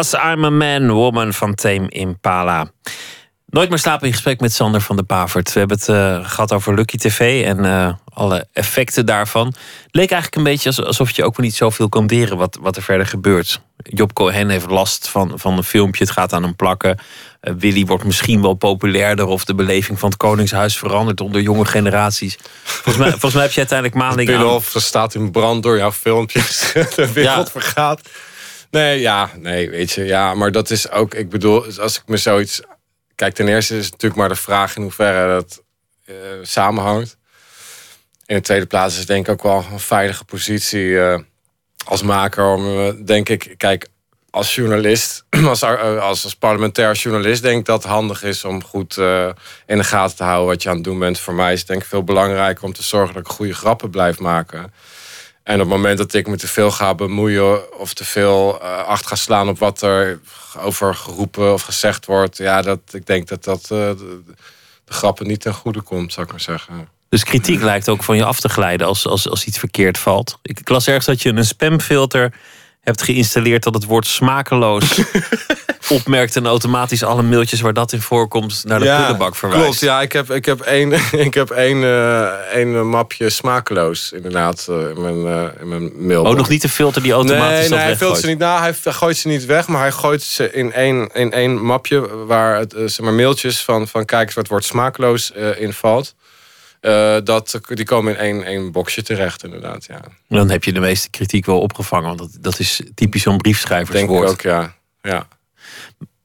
Cause 0.02 0.16
I'm 0.32 0.44
a 0.44 0.50
man, 0.50 0.90
woman 0.90 1.32
van 1.32 1.54
Tame 1.54 1.88
Impala. 1.88 2.70
Nooit 3.46 3.68
meer 3.68 3.78
slapen 3.78 4.06
in 4.06 4.12
gesprek 4.12 4.40
met 4.40 4.52
Sander 4.52 4.80
van 4.80 4.96
de 4.96 5.02
Pavert. 5.02 5.52
We 5.52 5.58
hebben 5.58 5.78
het 5.78 5.88
eh, 5.88 6.28
gehad 6.30 6.52
over 6.52 6.74
Lucky 6.74 6.96
TV 6.96 7.44
en 7.44 7.64
eh, 7.64 7.92
alle 8.14 8.46
effecten 8.52 9.06
daarvan. 9.06 9.46
Het 9.46 9.56
leek 9.90 10.10
eigenlijk 10.10 10.36
een 10.36 10.52
beetje 10.52 10.68
als- 10.68 10.82
alsof 10.84 11.10
je 11.10 11.24
ook 11.24 11.36
wel 11.36 11.46
niet 11.46 11.54
zoveel 11.54 11.88
kan 11.88 12.06
deren 12.06 12.36
wat, 12.36 12.58
wat 12.60 12.76
er 12.76 12.82
verder 12.82 13.06
gebeurt. 13.06 13.60
Job 13.82 14.12
Cohen 14.12 14.48
heeft 14.48 14.70
last 14.70 15.08
van, 15.08 15.32
van 15.34 15.56
een 15.56 15.64
filmpje, 15.64 16.04
het 16.04 16.12
gaat 16.12 16.32
aan 16.32 16.42
hem 16.42 16.56
plakken. 16.56 16.98
Eh, 17.40 17.54
Willy 17.58 17.84
wordt 17.84 18.04
misschien 18.04 18.42
wel 18.42 18.54
populairder 18.54 19.26
of 19.26 19.44
de 19.44 19.54
beleving 19.54 19.98
van 19.98 20.08
het 20.08 20.18
Koningshuis 20.18 20.78
verandert 20.78 21.20
onder 21.20 21.40
jonge 21.40 21.64
generaties. 21.64 22.38
Volgens 22.64 22.96
mij, 22.96 23.10
volgens 23.10 23.34
mij 23.34 23.42
heb 23.42 23.52
je 23.52 23.58
uiteindelijk 23.58 23.98
maanding 24.04 24.28
aan. 24.28 24.34
Binnenhof 24.36 24.72
staat 24.76 25.14
in 25.14 25.30
brand 25.30 25.62
door 25.62 25.76
jouw 25.76 25.92
filmpjes. 25.92 26.72
De 26.96 27.12
wereld 27.12 27.50
vergaat. 27.50 28.00
Nee, 28.72 29.00
ja, 29.00 29.30
nee, 29.38 29.70
weet 29.70 29.90
je. 29.90 30.04
Ja, 30.04 30.34
maar 30.34 30.52
dat 30.52 30.70
is 30.70 30.90
ook, 30.90 31.14
ik 31.14 31.28
bedoel, 31.28 31.64
als 31.78 31.96
ik 31.96 32.02
me 32.06 32.16
zoiets... 32.16 32.60
Kijk, 33.14 33.34
ten 33.34 33.48
eerste 33.48 33.76
is 33.76 33.82
het 33.82 33.92
natuurlijk 33.92 34.20
maar 34.20 34.28
de 34.28 34.34
vraag 34.34 34.76
in 34.76 34.82
hoeverre 34.82 35.28
dat 35.28 35.62
eh, 36.04 36.14
samenhangt. 36.42 37.16
In 38.26 38.36
de 38.36 38.42
tweede 38.42 38.66
plaats 38.66 38.92
is 38.92 38.98
het 38.98 39.08
denk 39.08 39.26
ik 39.26 39.32
ook 39.32 39.42
wel 39.42 39.64
een 39.72 39.80
veilige 39.80 40.24
positie 40.24 41.00
eh, 41.00 41.18
als 41.84 42.02
maker. 42.02 42.46
Om, 42.46 42.78
eh, 42.78 42.92
denk 43.04 43.28
ik, 43.28 43.54
kijk, 43.56 43.88
als 44.30 44.54
journalist, 44.54 45.24
als, 45.44 45.62
als, 45.62 46.34
parlementair 46.34 46.94
journalist, 46.94 47.42
denk 47.42 47.58
ik 47.58 47.66
dat 47.66 47.82
het 47.82 47.92
handig 47.92 48.22
is 48.22 48.44
om 48.44 48.64
goed 48.64 48.96
in 49.66 49.76
de 49.76 49.84
gaten 49.84 50.16
te 50.16 50.24
houden 50.24 50.46
wat 50.46 50.62
je 50.62 50.68
aan 50.68 50.74
het 50.74 50.84
doen 50.84 50.98
bent. 50.98 51.18
Voor 51.18 51.34
mij 51.34 51.52
is 51.52 51.58
het 51.58 51.68
denk 51.68 51.82
ik 51.82 51.88
veel 51.88 52.04
belangrijker 52.04 52.64
om 52.64 52.72
te 52.72 52.82
zorgen 52.82 53.14
dat 53.14 53.26
ik 53.26 53.32
goede 53.32 53.54
grappen 53.54 53.90
blijf 53.90 54.18
maken. 54.18 54.72
En 55.42 55.54
op 55.54 55.60
het 55.60 55.68
moment 55.68 55.98
dat 55.98 56.14
ik 56.14 56.26
me 56.26 56.36
te 56.36 56.48
veel 56.48 56.70
ga 56.70 56.94
bemoeien 56.94 57.78
of 57.78 57.94
te 57.94 58.04
veel 58.04 58.60
eh, 58.60 58.76
acht 58.76 59.06
ga 59.06 59.14
slaan 59.14 59.48
op 59.48 59.58
wat 59.58 59.82
er 59.82 60.20
over 60.58 60.94
geroepen 60.94 61.52
of 61.52 61.62
gezegd 61.62 62.06
wordt, 62.06 62.36
ja, 62.36 62.62
dat, 62.62 62.80
ik 62.90 63.06
denk 63.06 63.28
dat 63.28 63.44
dat 63.44 63.62
eh, 63.62 63.68
de, 63.68 64.22
grappen 64.86 65.26
niet 65.26 65.40
ten 65.40 65.54
goede 65.54 65.80
komt, 65.80 66.12
zou 66.12 66.26
ik 66.26 66.32
maar 66.32 66.40
zeggen. 66.40 66.88
Dus 67.08 67.24
kritiek 67.24 67.62
lijkt 67.62 67.88
ook 67.88 68.02
van 68.02 68.16
je 68.16 68.24
af 68.24 68.40
te 68.40 68.48
glijden 68.48 68.86
als, 68.86 69.06
als, 69.06 69.28
als 69.28 69.44
iets 69.44 69.58
verkeerd 69.58 69.98
valt. 69.98 70.38
Ik 70.42 70.68
las 70.68 70.86
ergens 70.86 71.06
dat 71.06 71.22
je 71.22 71.28
een 71.28 71.44
spamfilter 71.44 72.32
hebt 72.82 73.02
geïnstalleerd 73.02 73.62
dat 73.62 73.74
het 73.74 73.84
woord 73.84 74.06
smakeloos 74.06 75.00
opmerkt 75.88 76.36
en 76.36 76.46
automatisch 76.46 77.02
alle 77.02 77.22
mailtjes 77.22 77.60
waar 77.60 77.72
dat 77.72 77.92
in 77.92 78.00
voorkomt 78.00 78.62
naar 78.64 78.78
de 78.80 78.84
prullenbak 78.84 79.36
verwijst. 79.36 79.64
Klopt, 79.64 79.80
ja, 79.80 80.00
ik 80.00 80.12
heb, 80.12 80.30
ik 80.30 80.44
heb 80.44 80.60
één, 80.60 80.92
ik 81.26 81.34
heb 81.34 81.50
één, 81.50 81.82
eh, 81.82 82.24
één 82.52 82.88
mapje 82.88 83.30
smakeloos 83.30 84.12
inderdaad 84.12 84.66
eh, 84.68 84.88
in 84.88 85.00
mijn, 85.00 85.26
eh, 85.26 85.60
in 85.60 85.68
mijn 85.68 85.92
mail. 86.06 86.24
Oh, 86.24 86.34
nog 86.34 86.48
niet 86.48 86.62
de 86.62 86.68
filter 86.68 87.02
die 87.02 87.12
automatisch 87.12 87.58
nee, 87.58 87.68
dat 87.68 87.78
nee, 87.78 87.86
hij 87.86 87.96
filtert 87.96 88.20
ze 88.20 88.26
niet. 88.26 88.38
Nou, 88.38 88.60
hij 88.60 88.74
gooit 88.74 89.16
ze 89.16 89.28
niet 89.28 89.46
weg, 89.46 89.68
maar 89.68 89.80
hij 89.80 89.92
gooit 89.92 90.22
ze 90.22 90.52
in 90.52 90.72
één, 90.72 91.10
in 91.12 91.32
één 91.32 91.64
mapje 91.64 92.24
waar 92.26 92.58
het, 92.58 92.74
eh, 92.74 92.82
zeg 92.86 93.00
maar, 93.00 93.14
mailtjes 93.14 93.60
van, 93.60 93.88
van 93.88 94.04
kijkers 94.04 94.34
waar 94.34 94.44
het 94.44 94.52
woord 94.52 94.64
smakeloos 94.64 95.32
eh, 95.32 95.60
in 95.60 95.72
valt. 95.72 96.14
Eh, 96.82 97.16
dat, 97.24 97.60
die 97.68 97.84
komen 97.84 98.12
in 98.12 98.18
één, 98.18 98.44
één 98.44 98.72
boxje 98.72 99.02
terecht, 99.02 99.44
inderdaad. 99.44 99.84
Ja. 99.84 100.00
Dan 100.28 100.50
heb 100.50 100.64
je 100.64 100.72
de 100.72 100.80
meeste 100.80 101.10
kritiek 101.10 101.46
wel 101.46 101.60
opgevangen, 101.60 102.06
want 102.16 102.18
dat, 102.18 102.30
dat 102.40 102.58
is 102.58 102.82
typisch 102.94 103.22
zo'n 103.22 103.36
briefschrijverswoord. 103.36 104.10
Denk 104.10 104.22
ik 104.24 104.30
ook, 104.30 104.40
ja. 104.40 104.74
ja. 105.02 105.28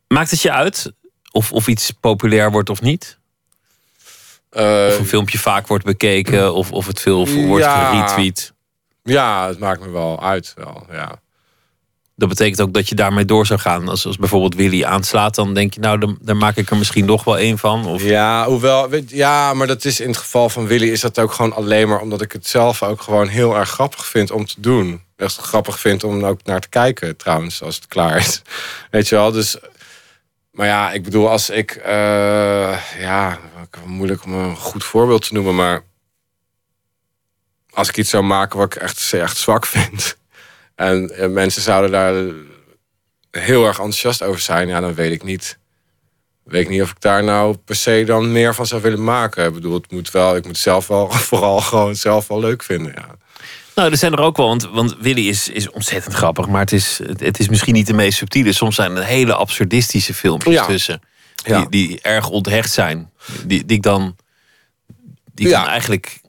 Maakt 0.08 0.32
het 0.32 0.41
je 0.41 0.51
uit 0.51 0.91
of, 1.32 1.51
of 1.51 1.68
iets 1.68 1.91
populair 1.91 2.51
wordt 2.51 2.70
of 2.70 2.82
niet? 2.82 3.18
Eh, 4.49 4.86
of 4.89 4.99
een 4.99 5.05
filmpje 5.05 5.38
vaak 5.39 5.68
wordt 5.68 5.86
bekeken 5.86 6.53
of, 6.53 6.72
of 6.72 6.88
het 6.88 6.99
veel 6.99 7.28
wordt 7.28 7.66
Ja. 7.66 7.89
geretweet? 7.89 8.53
Ja, 9.03 9.47
het 9.47 9.60
maakt 9.60 9.82
me 9.82 9.89
wel 9.89 10.24
uit. 10.24 10.53
Wel, 10.55 10.86
ja. 10.91 11.20
Dat 12.20 12.30
betekent 12.30 12.61
ook 12.61 12.74
dat 12.74 12.89
je 12.89 12.95
daarmee 12.95 13.26
door 13.26 13.45
zou 13.45 13.59
gaan. 13.59 13.88
Als, 13.88 14.05
als 14.05 14.18
bijvoorbeeld 14.18 14.55
Willy 14.55 14.84
aanslaat, 14.84 15.36
dan 15.36 15.53
denk 15.53 15.74
je, 15.74 15.80
nou, 15.80 16.15
dan, 16.22 16.38
maak 16.38 16.55
ik 16.55 16.70
er 16.70 16.78
misschien 16.78 17.05
nog 17.05 17.24
wel 17.24 17.38
één 17.38 17.57
van. 17.57 17.86
Of... 17.86 18.03
Ja, 18.03 18.45
hoewel, 18.45 18.89
ja, 19.07 19.53
maar 19.53 19.68
dat 19.68 19.86
is 19.86 19.99
in 19.99 20.07
het 20.07 20.18
geval 20.18 20.49
van 20.49 20.68
Willy 20.68 20.88
is 20.88 21.01
dat 21.01 21.20
ook 21.20 21.32
gewoon 21.32 21.53
alleen 21.53 21.88
maar 21.88 21.99
omdat 21.99 22.22
ik 22.22 22.32
het 22.32 22.47
zelf 22.47 22.84
ook 22.84 23.01
gewoon 23.01 23.28
heel 23.28 23.55
erg 23.57 23.70
grappig 23.70 24.05
vind 24.05 24.32
om 24.32 24.45
te 24.45 24.55
doen. 24.57 25.01
Echt 25.15 25.38
grappig 25.38 25.80
vind 25.80 26.03
om 26.03 26.26
ook 26.26 26.43
naar 26.43 26.59
te 26.59 26.70
kijken, 26.70 27.18
trouwens, 27.18 27.61
als 27.61 27.76
het 27.76 27.88
klaar 27.88 28.18
is. 28.18 28.41
Weet 28.91 29.07
je 29.07 29.15
wel, 29.15 29.32
dus. 29.32 29.57
Maar 30.51 30.68
ja, 30.68 30.91
ik 30.91 31.03
bedoel, 31.03 31.30
als 31.30 31.49
ik. 31.49 31.72
eh, 31.72 32.78
ja, 32.99 33.39
moeilijk 33.86 34.24
om 34.24 34.34
een 34.34 34.55
goed 34.55 34.84
voorbeeld 34.84 35.28
te 35.28 35.34
noemen, 35.34 35.55
maar. 35.55 35.84
Als 37.70 37.89
ik 37.89 37.97
iets 37.97 38.09
zou 38.09 38.24
maken 38.24 38.57
wat 38.57 38.76
ik 38.76 38.82
echt, 38.82 39.13
echt 39.13 39.38
zwak 39.38 39.65
vind. 39.65 40.18
En, 40.78 41.34
mensen 41.34 41.61
zouden 41.61 41.91
daar 41.91 42.13
heel 43.43 43.65
erg 43.65 43.78
enthousiast 43.78 44.23
over 44.23 44.41
zijn, 44.41 44.67
ja, 44.67 44.80
dan 44.80 44.93
weet 44.93 45.11
ik 45.11 45.23
niet 45.23 45.57
weet 46.43 46.61
ik 46.61 46.69
niet 46.69 46.82
of 46.82 46.89
ik 46.89 47.01
daar 47.01 47.23
nou 47.23 47.57
per 47.57 47.75
se 47.75 48.03
dan 48.05 48.32
meer 48.32 48.55
van 48.55 48.65
zou 48.65 48.82
willen 48.82 49.03
maken. 49.03 49.45
Ik 49.47 49.53
bedoel, 49.53 49.73
het 49.73 49.91
moet 49.91 50.11
wel, 50.11 50.36
ik 50.36 50.45
moet 50.45 50.57
zelf 50.57 50.88
wel 50.88 51.09
vooral 51.30 51.61
gewoon 51.61 51.95
zelf 51.95 52.28
wel 52.28 52.39
leuk 52.39 52.63
vinden. 52.63 52.91
Ja. 52.95 53.15
Nou, 53.75 53.91
er 53.91 53.97
zijn 53.97 54.13
er 54.13 54.19
ook 54.19 54.38
wel, 54.38 54.47
want, 54.47 54.69
want 54.69 54.95
Willy 54.99 55.28
is, 55.28 55.49
is 55.49 55.69
ontzettend 55.69 56.13
grappig, 56.15 56.47
maar 56.47 56.59
het 56.61 56.71
is, 56.71 56.99
het, 57.03 57.19
het 57.19 57.39
is 57.39 57.49
misschien 57.49 57.73
niet 57.73 57.88
de 57.88 57.93
meest 57.93 58.17
subtiele. 58.17 58.51
Soms 58.53 58.75
zijn 58.75 58.95
er 58.95 59.03
hele 59.03 59.34
absurdistische 59.34 60.13
filmpjes 60.13 60.53
Ja. 60.53 60.65
tussen, 60.65 61.01
die, 61.43 61.53
Ja. 61.53 61.65
die 61.69 61.99
erg 62.01 62.30
onthecht 62.30 62.71
zijn. 62.71 63.11
Die, 63.45 63.65
die 63.65 63.78
ik 63.78 63.84
dan, 63.84 64.15
die 65.34 65.45
ik 65.45 65.51
Ja. 65.51 65.59
dan 65.61 65.69
eigenlijk 65.69 66.21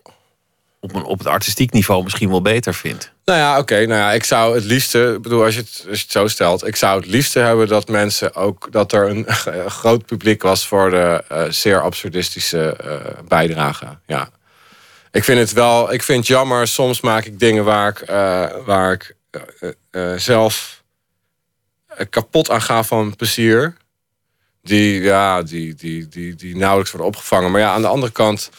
op, 0.81 0.95
een, 0.95 1.05
op 1.05 1.19
het 1.19 1.27
artistiek 1.27 1.73
niveau 1.73 2.03
misschien 2.03 2.29
wel 2.31 2.43
beter 2.43 2.75
vind. 2.75 3.13
Nou 3.29 3.41
ja, 3.41 3.59
oké. 3.59 3.75
nou 3.75 4.01
ja, 4.01 4.13
ik 4.13 4.25
zou 4.25 4.55
het 4.55 4.65
liefste, 4.65 5.19
bedoel, 5.23 5.45
als 5.45 5.55
je, 5.55 5.61
het, 5.61 5.87
als 5.91 6.01
het 6.01 6.11
zo 6.11 6.27
stelt, 6.27 6.67
ik 6.67 6.77
zou 6.77 7.01
het 7.01 7.09
liefste 7.09 7.39
hebben 7.39 7.69
dat 7.69 7.89
mensen 7.89 8.35
ook, 8.35 8.73
dat 8.73 8.93
er 8.93 9.09
een, 9.09 9.27
groot 9.81 10.07
publiek 10.07 10.43
was 10.43 10.67
voor 10.67 10.91
de 10.91 11.25
eh, 11.29 11.45
zeer 11.49 11.81
absurdistische 11.81 12.77
eh 12.77 13.25
bijdrage. 13.29 13.99
Ja. 14.07 14.31
Ik 15.11 15.25
vind 15.25 15.39
het 15.39 15.53
wel, 15.53 15.93
ik 15.93 16.03
vind 16.03 16.19
het 16.19 16.27
jammer, 16.27 16.69
soms 16.69 17.01
maak 17.01 17.25
ik 17.25 17.39
dingen 17.39 17.65
waar 17.65 17.89
ik, 17.89 18.01
eh, 18.01 18.47
waar 18.65 18.93
ik 18.93 19.17
eh, 19.31 19.41
eh, 19.61 20.13
eh, 20.13 20.19
zelf 20.19 20.83
eh, 21.87 22.07
kapot 22.11 22.51
aan 22.51 22.63
ga 22.63 22.83
van 22.83 23.17
plezier. 23.17 23.77
Die, 24.63 25.03
ja, 25.03 25.43
die, 25.43 25.75
die, 25.75 26.09
die, 26.09 26.35
die 26.35 26.57
nauwelijks 26.57 26.91
worden 26.91 27.11
opgevangen. 27.11 27.51
Maar 27.51 27.61
ja, 27.61 27.73
aan 27.73 27.83
de 27.83 27.89
andere 27.89 28.13
kant 28.13 28.51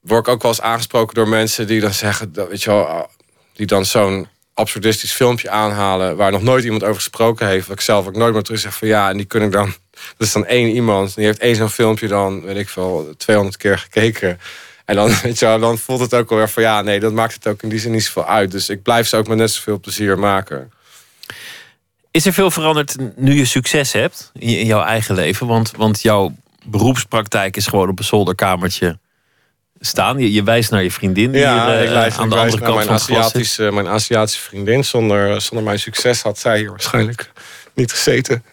word 0.00 0.26
ik 0.26 0.32
ook 0.32 0.42
wel 0.42 0.50
eens 0.50 0.60
aangesproken 0.60 1.14
door 1.14 1.28
mensen 1.28 1.66
die 1.66 1.80
dan 1.80 1.94
zeggen, 1.94 2.32
dat, 2.32 2.48
weet 2.48 2.62
je 2.62 2.70
wel, 2.70 3.10
die 3.62 3.76
dan 3.76 3.84
zo'n 3.84 4.26
absurdistisch 4.54 5.12
filmpje 5.12 5.50
aanhalen 5.50 6.16
waar 6.16 6.32
nog 6.32 6.42
nooit 6.42 6.64
iemand 6.64 6.82
over 6.82 6.94
gesproken 6.94 7.46
heeft, 7.46 7.66
wat 7.66 7.76
ik 7.76 7.82
zelf 7.82 8.06
ook 8.06 8.16
nooit 8.16 8.32
meer 8.32 8.42
terug 8.42 8.60
zeg 8.60 8.74
van 8.74 8.88
ja, 8.88 9.10
en 9.10 9.16
die 9.16 9.26
kunnen 9.26 9.50
dan, 9.50 9.66
dat 10.16 10.26
is 10.26 10.32
dan 10.32 10.46
één 10.46 10.68
iemand, 10.68 11.14
die 11.14 11.24
heeft 11.24 11.38
één 11.38 11.56
zo'n 11.56 11.68
filmpje 11.68 12.08
dan, 12.08 12.42
weet 12.42 12.56
ik 12.56 12.68
veel, 12.68 13.14
200 13.16 13.56
keer 13.56 13.78
gekeken. 13.78 14.40
En 14.84 14.94
dan, 14.94 15.10
weet 15.22 15.38
je 15.38 15.56
dan 15.60 15.78
voelt 15.78 16.00
het 16.00 16.14
ook 16.14 16.30
alweer 16.30 16.48
van 16.48 16.62
ja, 16.62 16.82
nee, 16.82 17.00
dat 17.00 17.12
maakt 17.12 17.34
het 17.34 17.46
ook 17.46 17.62
in 17.62 17.68
die 17.68 17.78
zin 17.78 17.92
niet 17.92 18.04
zoveel 18.04 18.26
uit. 18.26 18.50
Dus 18.50 18.68
ik 18.68 18.82
blijf 18.82 19.08
ze 19.08 19.16
ook 19.16 19.28
met 19.28 19.38
net 19.38 19.50
zoveel 19.50 19.80
plezier 19.80 20.18
maken. 20.18 20.72
Is 22.10 22.26
er 22.26 22.32
veel 22.32 22.50
veranderd 22.50 22.96
nu 23.16 23.34
je 23.34 23.44
succes 23.44 23.92
hebt 23.92 24.30
in 24.38 24.66
jouw 24.66 24.82
eigen 24.82 25.14
leven? 25.14 25.46
Want, 25.46 25.72
want 25.76 26.02
jouw 26.02 26.34
beroepspraktijk 26.64 27.56
is 27.56 27.66
gewoon 27.66 27.88
op 27.88 27.98
een 27.98 28.04
zolderkamertje 28.04 28.98
staan. 29.86 30.18
Je, 30.18 30.32
je 30.32 30.42
wijst 30.42 30.70
naar 30.70 30.82
je 30.82 30.90
vriendin 30.90 31.32
die 31.32 31.40
Ja, 31.40 31.66
hier, 31.66 31.84
eh, 31.84 31.92
wijs, 31.92 32.16
aan 32.16 32.28
de 32.28 32.36
andere 32.36 32.62
kant 32.62 32.74
mijn 32.74 32.86
van. 32.86 32.94
Aziatische, 32.94 33.72
mijn 33.72 33.88
Aziatische 33.88 34.40
vriendin. 34.40 34.84
Zonder, 34.84 35.40
zonder 35.40 35.66
mijn 35.66 35.78
succes 35.78 36.22
had 36.22 36.38
zij 36.38 36.58
hier 36.58 36.70
waarschijnlijk 36.70 37.32
niet 37.74 37.92
gezeten. 37.92 38.44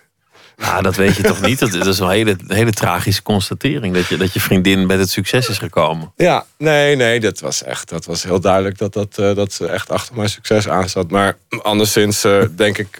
Nou, 0.58 0.84
dat 0.84 0.96
weet 0.96 1.16
je 1.16 1.24
toch 1.24 1.42
niet? 1.42 1.60
Dat, 1.60 1.72
dat 1.72 1.88
is 1.88 2.00
een 2.00 2.10
hele, 2.10 2.36
hele 2.48 2.72
tragische 2.72 3.22
constatering. 3.22 3.94
Dat 3.94 4.08
je, 4.08 4.18
dat 4.18 4.34
je 4.34 4.40
vriendin 4.40 4.86
met 4.86 5.00
het 5.00 5.10
succes 5.10 5.50
is 5.50 5.58
gekomen. 5.58 6.14
Ja, 6.16 6.46
nee, 6.58 6.96
nee, 6.96 7.20
dat 7.20 7.40
was 7.40 7.64
echt, 7.64 7.90
dat 7.90 8.06
was 8.06 8.24
heel 8.24 8.40
duidelijk 8.40 8.78
dat, 8.78 8.94
dat, 8.94 9.18
eh, 9.18 9.36
dat 9.36 9.54
ze 9.54 9.68
echt 9.68 9.90
achter 9.90 10.16
mijn 10.16 10.30
succes 10.30 10.68
aan 10.68 10.90
zat. 10.90 11.12
Maar 11.12 11.38
anderszins 11.62 12.24
eh, 12.24 12.44
denk 12.56 12.78
ik, 12.78 12.98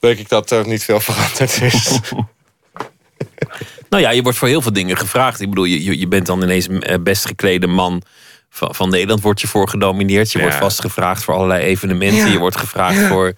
weet 0.00 0.18
ik 0.18 0.28
dat 0.28 0.50
er 0.50 0.66
niet 0.66 0.84
veel 0.84 1.00
veranderd 1.00 1.60
is. 1.62 1.98
Nou 3.88 4.02
ja, 4.02 4.10
je 4.10 4.22
wordt 4.22 4.38
voor 4.38 4.48
heel 4.48 4.62
veel 4.62 4.72
dingen 4.72 4.96
gevraagd. 4.96 5.40
Ik 5.40 5.48
bedoel, 5.48 5.64
je, 5.64 5.84
je- 5.84 5.98
je 5.98 6.08
bent 6.08 6.26
dan 6.26 6.42
ineens 6.42 6.68
een 6.68 6.82
eh, 6.82 6.96
best 7.00 7.26
geklede 7.26 7.66
man 7.66 8.02
van, 8.50 8.74
van 8.74 8.90
Nederland. 8.90 9.20
Word 9.22 9.40
je 9.40 9.46
voor 9.46 9.68
genomineerd. 9.68 10.32
Je 10.32 10.38
wordt 10.38 10.54
Ja. 10.54 10.60
vast 10.60 10.80
gevraagd 10.80 11.24
voor 11.24 11.34
allerlei 11.34 11.62
evenementen. 11.64 12.26
Ja. 12.26 12.32
Je 12.32 12.38
wordt 12.38 12.56
gevraagd 12.56 12.96
Ja. 13.00 13.08
voor... 13.08 13.32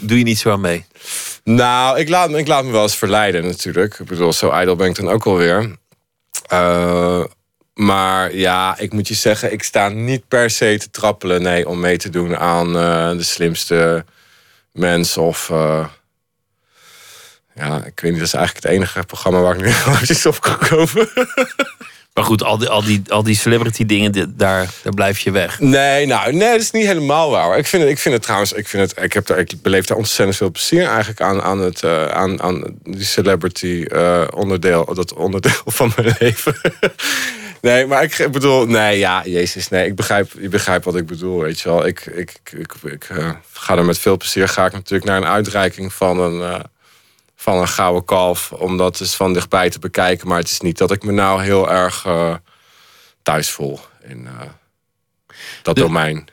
Doe 0.00 0.18
je 0.18 0.24
niet 0.24 0.38
zo 0.38 0.50
aan 0.50 0.60
mee? 0.60 0.84
Nou, 1.44 1.98
ik 1.98 2.08
laat, 2.08 2.30
me- 2.30 2.38
ik 2.38 2.46
laat 2.46 2.64
me 2.64 2.70
wel 2.70 2.82
eens 2.82 2.96
verleiden 2.96 3.44
natuurlijk. 3.44 3.98
Ik 3.98 4.06
bedoel, 4.06 4.32
zo 4.32 4.50
ijdel 4.50 4.76
ben 4.76 4.88
ik 4.88 4.94
dan 4.96 5.08
ook 5.08 5.24
alweer. 5.26 5.76
Eh 6.46 7.24
maar 7.74 8.34
ja, 8.34 8.78
ik 8.78 8.92
moet 8.92 9.08
je 9.08 9.14
zeggen, 9.14 9.52
ik 9.52 9.62
sta 9.62 9.88
niet 9.88 10.28
per 10.28 10.50
se 10.50 10.76
te 10.78 10.90
trappelen... 10.90 11.42
nee, 11.42 11.68
om 11.68 11.80
mee 11.80 11.96
te 11.96 12.10
doen 12.10 12.36
aan 12.36 12.66
eh, 12.78 13.10
de 13.10 13.22
slimste 13.22 14.04
mens 14.72 15.16
of... 15.16 15.50
eh, 15.50 15.86
ja, 17.56 17.76
ik 17.84 18.00
weet 18.00 18.10
niet, 18.10 18.18
dat 18.20 18.28
is 18.28 18.34
eigenlijk 18.34 18.66
het 18.66 18.74
enige 18.74 19.02
programma 19.06 19.40
waar 19.40 19.54
ik 19.54 19.60
nu 19.60 19.66
eventjes 19.92 20.26
op 20.26 20.40
kan 20.40 20.58
komen. 20.58 21.08
Maar 22.16 22.24
goed, 22.24 22.42
al 22.42 22.58
die, 22.58 22.68
al 22.68 22.82
die, 22.84 23.02
al 23.08 23.22
die 23.22 23.36
celebrity 23.36 23.86
dingen, 23.86 24.12
di- 24.12 24.24
daar, 24.28 24.68
daar 24.82 24.94
blijf 24.94 25.18
je 25.18 25.30
weg. 25.30 25.60
Nee, 25.60 26.06
nou, 26.06 26.32
nee, 26.32 26.50
dat 26.50 26.60
is 26.60 26.70
niet 26.70 26.86
helemaal 26.86 27.30
waar. 27.30 27.58
Ik 27.58 27.66
vind 27.66 27.82
het, 27.82 27.90
ik 27.90 27.98
vind 27.98 28.14
het 28.14 28.22
trouwens, 28.22 28.52
ik, 28.52 28.68
vind 28.68 28.90
het, 28.90 29.04
ik, 29.04 29.12
heb 29.12 29.26
daar, 29.26 29.38
ik 29.38 29.52
beleef 29.62 29.86
daar 29.86 29.96
ontzettend 29.96 30.36
veel 30.36 30.50
plezier 30.50 30.86
eigenlijk 30.86 31.20
aan, 31.20 31.42
aan, 31.42 31.58
het, 31.60 31.82
eh, 31.82 32.06
aan, 32.08 32.42
aan 32.42 32.78
die 32.82 33.04
celebrity 33.04 33.84
eh, 33.88 34.22
onderdeel, 34.34 34.94
dat 34.94 35.14
onderdeel 35.14 35.60
van 35.78 35.92
mijn 35.96 36.16
leven. 36.18 36.56
nee, 37.60 37.86
maar 37.86 38.02
ik 38.02 38.28
bedoel, 38.32 38.66
nee, 38.66 38.98
ja, 38.98 39.22
Jezus, 39.24 39.68
nee, 39.68 39.86
ik 39.86 39.94
begrijp, 39.94 40.32
je 40.40 40.48
begrijpt 40.48 40.84
wat 40.84 40.96
ik 40.96 41.06
bedoel, 41.06 41.40
weet 41.40 41.60
je 41.60 41.68
wel. 41.68 41.86
Ik, 41.86 42.00
ik, 42.06 42.14
ik, 42.52 42.58
ik, 42.58 42.92
ik, 42.92 43.04
eh, 43.08 43.30
ga 43.52 43.76
er 43.76 43.84
met 43.84 43.98
veel 43.98 44.16
plezier, 44.16 44.48
ga 44.48 44.66
ik 44.66 44.72
natuurlijk 44.72 45.04
naar 45.10 45.16
een 45.16 45.26
uitreiking 45.28 45.92
van 45.92 46.20
een, 46.20 46.62
van 47.46 47.58
een 47.58 47.68
gouden 47.68 48.04
kalf, 48.04 48.52
om 48.52 48.76
dat 48.76 48.98
dus 48.98 49.14
van 49.14 49.32
dichtbij 49.32 49.70
te 49.70 49.78
bekijken. 49.78 50.28
Maar 50.28 50.38
het 50.38 50.50
is 50.50 50.60
niet 50.60 50.78
dat 50.78 50.90
ik 50.90 51.02
me 51.02 51.12
nou 51.12 51.42
heel 51.42 51.70
erg 51.70 52.04
eh, 52.06 52.34
thuis 53.22 53.50
voel 53.50 53.80
in 54.08 54.26
eh, 54.26 54.46
dat 55.62 55.76
domein. 55.76 56.28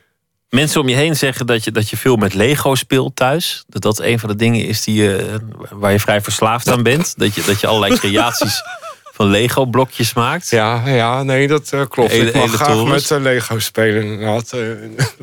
Mensen 0.49 0.81
om 0.81 0.89
je 0.89 0.95
heen 0.95 1.15
zeggen 1.15 1.45
dat 1.45 1.63
je, 1.63 1.71
dat 1.71 1.89
je 1.89 1.97
veel 1.97 2.15
met 2.15 2.33
Lego 2.33 2.75
speelt 2.75 3.15
thuis. 3.15 3.63
Dat 3.67 3.81
dat 3.81 3.99
een 3.99 4.19
van 4.19 4.29
de 4.29 4.35
dingen 4.35 4.65
is 4.65 4.83
die 4.83 5.03
je, 5.03 5.39
waar 5.71 5.91
je 5.91 5.99
vrij 5.99 6.21
verslaafd 6.21 6.69
aan 6.69 6.83
bent. 6.83 7.13
Dat 7.17 7.35
je, 7.35 7.43
dat 7.43 7.61
je 7.61 7.67
allerlei 7.67 7.97
creaties 7.99 8.61
van 9.15 9.27
Lego 9.27 9.65
blokjes 9.65 10.13
maakt. 10.13 10.49
Ja, 10.49 10.87
ja 10.87 11.23
nee, 11.23 11.47
dat 11.47 11.69
klopt. 11.89 12.11
Hele- 12.11 12.27
ik 12.27 12.33
mag 12.33 12.43
hele 12.43 12.57
graag 12.57 12.67
torens. 12.67 13.09
met 13.09 13.21
Lego 13.21 13.59
spelen 13.59 14.03
inderdaad. 14.03 14.53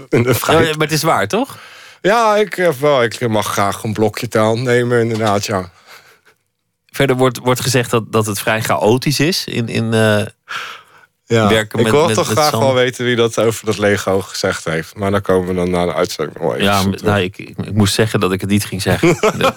in, 0.08 0.22
de 0.22 0.34
Ja, 0.46 0.52
maar 0.52 0.74
het 0.78 0.92
is 0.92 1.02
waar, 1.02 1.28
toch? 1.28 1.58
Ja, 2.00 2.36
ik, 2.36 2.72
wel, 2.80 3.02
ik 3.02 3.28
mag 3.28 3.46
graag 3.46 3.82
een 3.82 3.92
blokje 3.92 4.28
taal 4.28 4.56
nemen, 4.56 5.00
inderdaad, 5.00 5.46
ja. 5.46 5.70
Verder 6.90 7.16
wordt, 7.16 7.38
wordt 7.38 7.60
gezegd 7.60 7.90
dat, 7.90 8.12
dat 8.12 8.26
het 8.26 8.38
vrij 8.38 8.62
chaotisch 8.62 9.20
is 9.20 9.44
in, 9.44 9.68
in 9.68 9.94
eh, 9.94 10.26
ja. 11.24 11.48
werken 11.48 11.78
ik 11.78 11.84
met, 11.84 11.92
wil 11.92 12.06
met, 12.06 12.14
toch 12.14 12.28
met 12.28 12.38
graag 12.38 12.50
wel 12.50 12.74
weten 12.74 13.04
wie 13.04 13.16
dat 13.16 13.38
over 13.38 13.66
dat 13.66 13.78
Lego 13.78 14.20
gezegd 14.20 14.64
heeft. 14.64 14.96
Maar 14.96 15.10
dan 15.10 15.20
komen 15.20 15.48
we 15.48 15.54
dan 15.54 15.70
na 15.70 15.84
de 15.84 15.94
uitzending 15.94 16.38
nog 16.38 16.46
wel 16.46 16.56
even 16.56 16.66
Ja, 16.66 16.82
maar- 16.82 16.98
nou, 17.02 17.20
ik, 17.20 17.38
ik, 17.38 17.58
ik 17.58 17.72
moest 17.74 17.94
zeggen 17.94 18.20
dat 18.20 18.32
ik 18.32 18.40
het 18.40 18.50
niet 18.50 18.64
ging 18.64 18.82
zeggen. 18.82 19.16
Nee. 19.38 19.50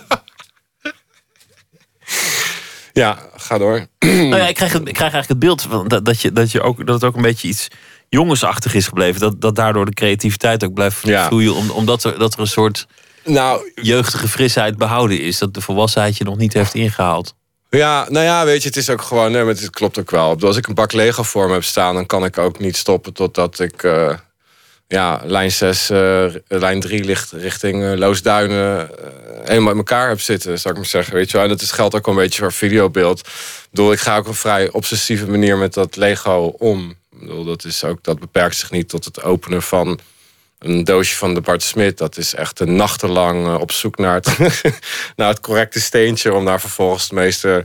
Ja, 2.93 3.17
ga 3.36 3.57
door. 3.57 3.86
nou 3.99 4.36
ja, 4.36 4.47
ik 4.47 4.55
krijg, 4.55 4.73
het, 4.73 4.88
ik 4.88 4.93
krijg 4.93 5.13
eigenlijk 5.13 5.27
het 5.27 5.39
beeld 5.39 5.61
van 5.61 5.88
dat, 5.88 6.05
dat, 6.05 6.21
je, 6.21 6.31
dat, 6.31 6.51
je 6.51 6.61
ook, 6.61 6.86
dat 6.86 6.95
het 6.95 7.03
ook 7.03 7.15
een 7.15 7.21
beetje 7.21 7.47
iets 7.47 7.67
jongensachtig 8.09 8.73
is 8.73 8.88
gebleven. 8.88 9.21
Dat, 9.21 9.41
dat 9.41 9.55
daardoor 9.55 9.86
de 9.86 9.93
creativiteit 9.93 10.63
ook 10.63 10.73
blijft 10.73 11.07
Ja. 11.07 11.27
vloeien. 11.27 11.53
Om, 11.55 11.69
omdat 11.69 12.03
er, 12.03 12.19
dat 12.19 12.34
er 12.34 12.39
een 12.39 12.47
soort 12.47 12.88
Nou, 13.24 13.71
jeugdige 13.76 14.28
frisheid 14.28 14.78
behouden 14.78 15.19
is. 15.19 15.38
Dat 15.38 15.53
de 15.53 15.61
volwassenheid 15.61 16.17
je 16.17 16.24
nog 16.24 16.38
niet 16.38 16.53
heeft 16.53 16.74
ingehaald. 16.74 17.36
Ja, 17.78 18.05
nou 18.09 18.26
ja, 18.26 18.45
weet 18.45 18.61
je, 18.61 18.67
het 18.67 18.78
is 18.78 18.89
ook 18.89 19.01
gewoon, 19.01 19.32
nee, 19.32 19.43
maar 19.43 19.53
het 19.53 19.69
klopt 19.69 19.99
ook 19.99 20.11
wel. 20.11 20.38
Als 20.39 20.57
ik 20.57 20.67
een 20.67 20.74
bak 20.74 20.91
Lego 20.91 21.24
voor 21.24 21.47
me 21.47 21.53
heb 21.53 21.63
staan, 21.63 21.95
dan 21.95 22.05
kan 22.05 22.26
ik 22.26 22.38
ook 22.38 22.59
niet 22.59 22.78
stoppen 22.78 23.13
totdat 23.13 23.59
ik, 23.59 23.84
eh, 23.84 24.17
ja, 24.88 25.21
lijn 25.24 25.51
6, 25.51 25.89
eh, 25.89 26.26
lijn 26.47 26.80
3 26.80 27.03
ligt 27.03 27.32
richting 27.32 27.84
eh, 27.84 27.97
Loosduinen 27.97 28.89
helemaal 29.43 29.71
in 29.71 29.78
elkaar 29.78 30.07
heb 30.07 30.21
zitten, 30.21 30.59
zou 30.59 30.74
ik 30.74 30.80
maar 30.80 30.89
zeggen. 30.89 31.13
Weet 31.13 31.28
je 31.28 31.34
wel, 31.34 31.45
en 31.45 31.51
dat 31.51 31.61
is, 31.61 31.71
geldt 31.71 31.95
ook 31.95 32.05
wel 32.05 32.15
een 32.15 32.21
beetje 32.21 32.41
voor 32.41 32.53
videobeeld. 32.53 33.19
Ik 33.19 33.67
bedoel, 33.69 33.91
ik 33.91 33.99
ga 33.99 34.17
ook 34.17 34.28
een 34.28 34.34
vrij 34.34 34.71
obsessieve 34.71 35.28
manier 35.30 35.57
met 35.57 35.74
dat 35.74 35.95
Lego 35.95 36.55
om. 36.57 36.89
Ik 36.89 37.19
bedoel, 37.19 37.43
dat, 37.43 37.65
is 37.65 37.84
ook, 37.84 38.03
dat 38.03 38.19
beperkt 38.19 38.55
zich 38.55 38.71
niet 38.71 38.89
tot 38.89 39.05
het 39.05 39.24
openen 39.24 39.61
van 39.61 39.99
een 40.64 40.84
doosje 40.84 41.16
van 41.16 41.34
de 41.34 41.41
Bart 41.41 41.64
Smit. 41.64 41.97
Dat 41.97 42.18
is 42.18 42.36
echt 42.36 42.59
een 42.59 42.76
nachtenlang 42.76 43.47
eh, 43.47 43.59
op 43.59 43.72
zoek 43.72 43.97
naar 43.97 44.14
het, 44.14 44.38
naar 45.16 45.28
het 45.28 45.39
correcte 45.39 45.82
steentje. 45.82 46.34
Om 46.34 46.45
daar 46.45 46.59
vervolgens 46.59 47.07
de 47.07 47.16
meeste 47.16 47.64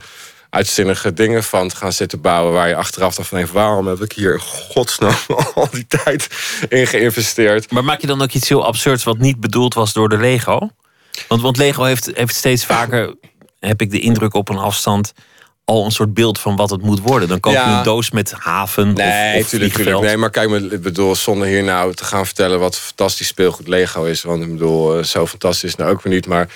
uitzinnige 0.51 1.13
dingen 1.13 1.45
van 1.45 1.69
te 1.69 1.77
gaan 1.77 1.93
zitten 1.93 2.21
bouwen. 2.21 2.53
Waar 2.53 2.69
je 2.69 2.77
achteraf 2.77 3.15
dan 3.15 3.25
van 3.25 3.39
denkt, 3.39 3.53
waarom 3.53 3.87
heb 3.87 4.03
ik 4.03 4.13
hier 4.13 4.33
in 4.33 4.41
godsnaam 4.41 5.15
al 5.55 5.69
die 5.71 5.87
tijd 5.87 6.29
in 6.69 6.87
geïnvesteerd? 6.87 7.71
Maar 7.71 7.85
maak 7.85 8.01
je 8.01 8.07
dan 8.07 8.23
ook 8.23 8.33
iets 8.33 8.49
heel 8.49 8.65
absurds 8.65 9.05
wat 9.05 9.19
niet 9.19 9.41
bedoeld 9.41 9.75
was 9.75 9.93
door 9.93 10.09
de 10.09 10.19
Lego? 10.19 10.71
Want, 11.29 11.43
want 11.43 11.57
Lego 11.57 11.85
heeft, 11.85 12.11
heeft 12.15 12.35
steeds 12.35 12.65
vaker, 12.65 13.15
heb 13.61 13.81
ik 13.81 13.91
de 13.91 14.01
indruk 14.01 14.35
op 14.35 14.49
een 14.49 14.59
afstand, 14.59 15.13
al 15.69 15.85
een 15.85 15.91
soort 15.91 16.15
beeld 16.15 16.39
van 16.39 16.57
wat 16.57 16.71
het 16.71 16.83
moet 16.83 17.01
worden. 17.01 17.29
Dan 17.29 17.41
koop 17.41 17.53
je 17.53 17.59
Ja. 17.59 17.79
een 17.79 17.85
doos 17.85 18.11
met 18.11 18.33
haven 18.33 18.93
Nee, 18.93 19.41
of, 19.41 19.49
tuurlijk, 19.49 19.75
tuurlijk. 19.75 20.01
Nee, 20.01 20.17
maar 20.17 20.31
kijk, 20.31 20.51
ik 20.51 20.83
bedoel, 20.83 21.15
zonder 21.15 21.47
hier 21.47 21.63
nou 21.63 21.95
te 21.95 22.05
gaan 22.05 22.27
vertellen 22.27 22.59
wat 22.59 22.79
fantastisch 22.79 23.27
speelgoed 23.27 23.69
Lego 23.69 24.05
is. 24.05 24.23
Want 24.23 24.43
ik 24.43 24.51
bedoel, 24.51 24.99
eh, 24.99 25.05
zo 25.05 25.27
fantastisch 25.27 25.71
is 25.71 25.77
nou 25.77 25.91
ook 25.91 26.03
weer 26.03 26.13
niet. 26.13 26.27
Maar 26.27 26.49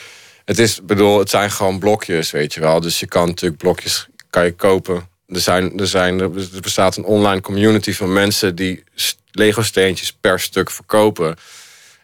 het, 0.45 0.59
is, 0.59 0.81
bedoel, 0.83 1.19
het 1.19 1.31
zijn 1.31 1.51
gewoon 1.51 1.79
blokjes, 1.79 2.31
weet 2.31 2.55
je 2.55 2.61
wel. 2.61 2.81
Dus 2.81 3.01
je 3.01 3.07
kan 3.07 3.27
natuurlijk 3.27 3.63
blokjes 3.63 4.07
kan 4.31 4.45
je 4.45 4.53
kopen. 4.53 5.09
Er, 5.27 5.41
zijn, 5.41 5.79
er, 5.79 5.87
zijn, 5.87 6.21
er 6.21 6.31
bestaat 6.61 6.97
een 6.97 7.05
online 7.05 7.41
community 7.41 7.93
van 7.93 8.13
mensen 8.13 8.55
die 8.55 8.85
Lego 9.31 9.63
steentjes 9.63 10.13
per 10.21 10.41
stuk 10.41 10.71
verkopen. 10.71 11.37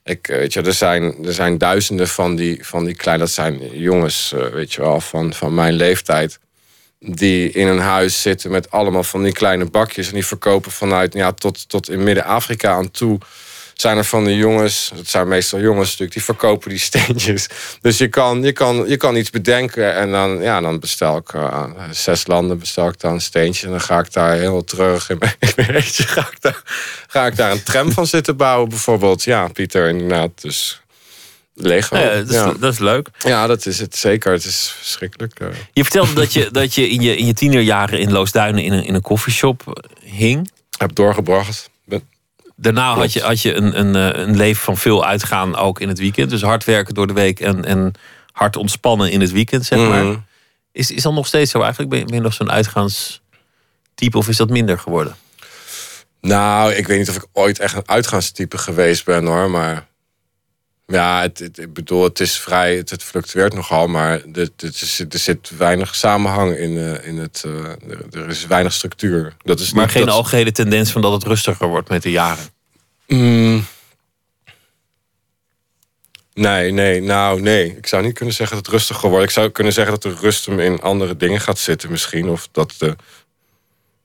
Ik, 0.04 0.28
eh, 0.28 0.36
weet 0.36 0.52
je, 0.52 0.62
er, 0.62 0.72
zijn, 0.74 1.24
er 1.24 1.32
zijn 1.32 1.58
duizenden 1.58 2.08
van 2.08 2.36
die, 2.36 2.66
van 2.66 2.84
die 2.84 2.94
kleine, 2.94 3.24
dat 3.24 3.32
zijn 3.32 3.60
jongens, 3.72 4.32
eh, 4.32 4.46
weet 4.46 4.72
je 4.72 4.80
wel, 4.80 5.00
van, 5.00 5.32
van 5.34 5.54
mijn 5.54 5.74
leeftijd 5.74 6.38
die 6.98 7.50
in 7.50 7.66
een 7.66 7.78
huis 7.78 8.22
zitten 8.22 8.50
met 8.50 8.70
allemaal 8.70 9.04
van 9.04 9.22
die 9.22 9.32
kleine 9.32 9.64
bakjes. 9.64 10.08
En 10.08 10.14
die 10.14 10.26
verkopen 10.26 10.70
vanuit 10.70 11.14
ja, 11.14 11.32
tot, 11.32 11.68
tot 11.68 11.90
in 11.90 12.02
Midden-Afrika 12.02 12.72
aan 12.72 12.90
toe. 12.90 13.18
Zijn 13.74 13.96
er 13.96 14.04
van 14.04 14.24
die 14.24 14.36
jongens, 14.36 14.92
het 14.94 15.08
zijn 15.08 15.28
meestal 15.28 15.60
jongens 15.60 15.86
natuurlijk, 15.86 16.12
die 16.12 16.22
verkopen 16.22 16.68
die 16.68 16.78
steentjes. 16.78 17.48
Dus 17.80 17.98
je 17.98 18.08
kan, 18.08 18.42
je 18.42 18.52
kan, 18.52 18.84
je 18.88 18.96
kan 18.96 19.16
iets 19.16 19.30
bedenken 19.30 19.94
en 19.94 20.10
dan, 20.10 20.42
ja, 20.42 20.60
dan 20.60 20.80
bestel 20.80 21.16
ik 21.16 21.34
aan 21.34 21.76
zes 21.90 22.26
landen 22.26 22.58
bestel 22.58 22.88
ik 22.88 23.00
dan 23.00 23.12
een 23.12 23.20
steentje. 23.20 23.66
En 23.66 23.72
dan 23.72 23.80
ga 23.80 23.98
ik 23.98 24.12
daar 24.12 24.34
heel 24.36 24.64
terug 24.64 25.10
in 25.10 25.18
mijn. 25.18 25.36
Ga 25.82 26.20
ik, 26.20 26.40
daar, 26.40 26.62
ga 27.06 27.26
ik 27.26 27.36
daar 27.36 27.50
een 27.50 27.62
tram 27.62 27.92
van 27.92 28.06
zitten 28.06 28.36
bouwen 28.36 28.68
bijvoorbeeld. 28.68 29.24
Ja, 29.24 29.48
Pieter, 29.48 29.88
inderdaad. 29.88 30.30
Dus 30.40 30.82
Lego. 31.60 31.94
Nou 31.94 32.06
ja, 32.08 32.14
dat, 32.14 32.28
is, 32.28 32.34
ja. 32.34 32.52
dat 32.60 32.72
is 32.72 32.78
leuk. 32.78 33.08
Ja, 33.18 33.46
dat 33.46 33.66
is 33.66 33.78
het 33.78 33.96
zeker. 33.96 34.32
Het 34.32 34.44
is 34.44 34.74
verschrikkelijk. 34.78 35.40
eh. 35.40 35.46
Je 35.72 35.82
vertelde 35.82 36.12
dat 36.12 36.32
je, 36.32 36.48
dat 36.50 36.74
je 36.74 36.88
in 36.88 37.00
je, 37.00 37.16
in 37.16 37.26
je 37.26 37.34
tienerjaren 37.34 37.98
in 37.98 38.12
Loosduinen 38.12 38.62
in 38.64 38.72
een, 38.72 38.84
in 38.84 38.94
een 38.94 39.00
koffieshop 39.02 39.82
hing. 40.02 40.50
Heb 40.78 40.94
doorgebracht. 40.94 41.70
Ben- 41.84 42.08
Daarna 42.56 42.94
had 42.94 43.12
je, 43.12 43.20
had 43.20 43.40
je 43.42 43.54
een, 43.54 43.78
een, 43.78 43.96
eh, 44.14 44.22
een 44.26 44.36
leven 44.36 44.62
van 44.62 44.76
veel 44.76 45.04
uitgaan 45.04 45.56
ook 45.56 45.80
in 45.80 45.88
het 45.88 45.98
weekend. 45.98 46.30
Dus 46.30 46.42
hard 46.42 46.64
werken 46.64 46.94
door 46.94 47.06
de 47.06 47.12
week 47.12 47.40
en, 47.40 47.64
en 47.64 47.92
hard 48.32 48.56
ontspannen 48.56 49.10
in 49.10 49.20
het 49.20 49.30
weekend, 49.32 49.64
zeg 49.66 49.78
maar. 49.78 50.04
Mhm. 50.04 50.16
Is, 50.72 50.90
is 50.90 51.02
dat 51.02 51.12
nog 51.12 51.26
steeds 51.26 51.50
zo 51.50 51.60
eigenlijk? 51.60 51.90
Ben 51.90 51.98
je, 51.98 52.04
ben 52.04 52.14
je 52.14 52.20
nog 52.20 52.34
zo'n 52.34 52.50
uitgaanstype 52.50 54.18
of 54.18 54.28
is 54.28 54.36
dat 54.36 54.48
minder 54.50 54.78
geworden? 54.78 55.16
Nou, 56.20 56.72
ik 56.72 56.86
weet 56.86 56.98
niet 56.98 57.08
of 57.08 57.16
ik 57.16 57.26
ooit 57.32 57.58
echt 57.58 57.74
een 57.74 57.88
uitgaanstype 57.88 58.58
geweest 58.58 59.04
ben 59.04 59.26
hoor. 59.26 59.50
Maar 59.50 59.86
ja, 60.92 61.20
het, 61.20 61.38
het- 61.38 61.58
ik 61.58 61.72
bedoel, 61.72 62.04
het 62.04 62.20
is 62.20 62.38
vrij, 62.40 62.76
het, 62.76 62.90
het 62.90 63.02
fluctueert 63.02 63.54
nogal. 63.54 63.86
Maar 63.86 64.10
er, 64.32 64.48
er, 64.56 64.70
zit, 64.72 65.12
er 65.12 65.18
zit 65.18 65.50
weinig 65.56 65.94
samenhang 65.94 66.56
in, 66.56 66.76
eh, 66.78 67.06
in 67.06 67.18
het. 67.18 67.42
eh, 67.46 67.64
er, 67.64 68.06
er 68.10 68.28
is 68.28 68.46
weinig 68.46 68.72
structuur. 68.72 69.36
Dat 69.44 69.60
is 69.60 69.72
Maar 69.72 69.82
niet 69.84 69.92
geen 69.92 70.04
dat- 70.06 70.14
algehele 70.14 70.52
tendens 70.52 70.92
van 70.92 71.02
dat 71.02 71.12
het 71.12 71.22
rustiger 71.22 71.68
wordt 71.68 71.88
met 71.88 72.02
de 72.02 72.10
jaren. 72.10 72.44
Mm. 73.06 73.64
Nee, 76.34 76.70
nee, 76.72 77.00
nou 77.00 77.40
nee. 77.40 77.76
Ik 77.76 77.86
zou 77.86 78.02
niet 78.04 78.14
kunnen 78.14 78.34
zeggen 78.34 78.56
dat 78.56 78.66
het 78.66 78.74
rustiger 78.74 79.08
wordt. 79.08 79.24
Ik 79.24 79.30
zou 79.30 79.50
kunnen 79.50 79.72
zeggen 79.72 79.92
dat 80.00 80.02
de 80.02 80.20
rust 80.20 80.46
hem 80.46 80.60
in 80.60 80.80
andere 80.80 81.16
dingen 81.16 81.40
gaat 81.40 81.58
zitten 81.58 81.90
misschien. 81.90 82.28
Of 82.28 82.48
dat 82.52 82.74
de 82.78 82.96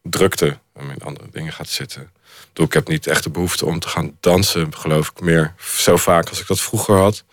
drukte 0.03 0.57
hem 0.73 0.89
in 0.89 1.01
andere 1.03 1.27
dingen 1.31 1.53
gaat 1.53 1.67
zitten. 1.69 2.11
Ik 2.53 2.59
bedoel, 2.59 2.81
Ik 2.81 2.85
heb 2.85 2.95
niet 2.95 3.07
echt 3.07 3.23
de 3.23 3.29
behoefte 3.29 3.65
om 3.65 3.79
te 3.79 3.87
gaan 3.87 4.17
dansen, 4.19 4.75
geloof 4.75 5.09
ik, 5.09 5.21
meer 5.21 5.53
zo 5.77 5.97
vaak 5.97 6.29
als 6.29 6.39
ik 6.41 6.47
dat 6.47 6.61
vroeger 6.61 6.97
had. 6.97 7.23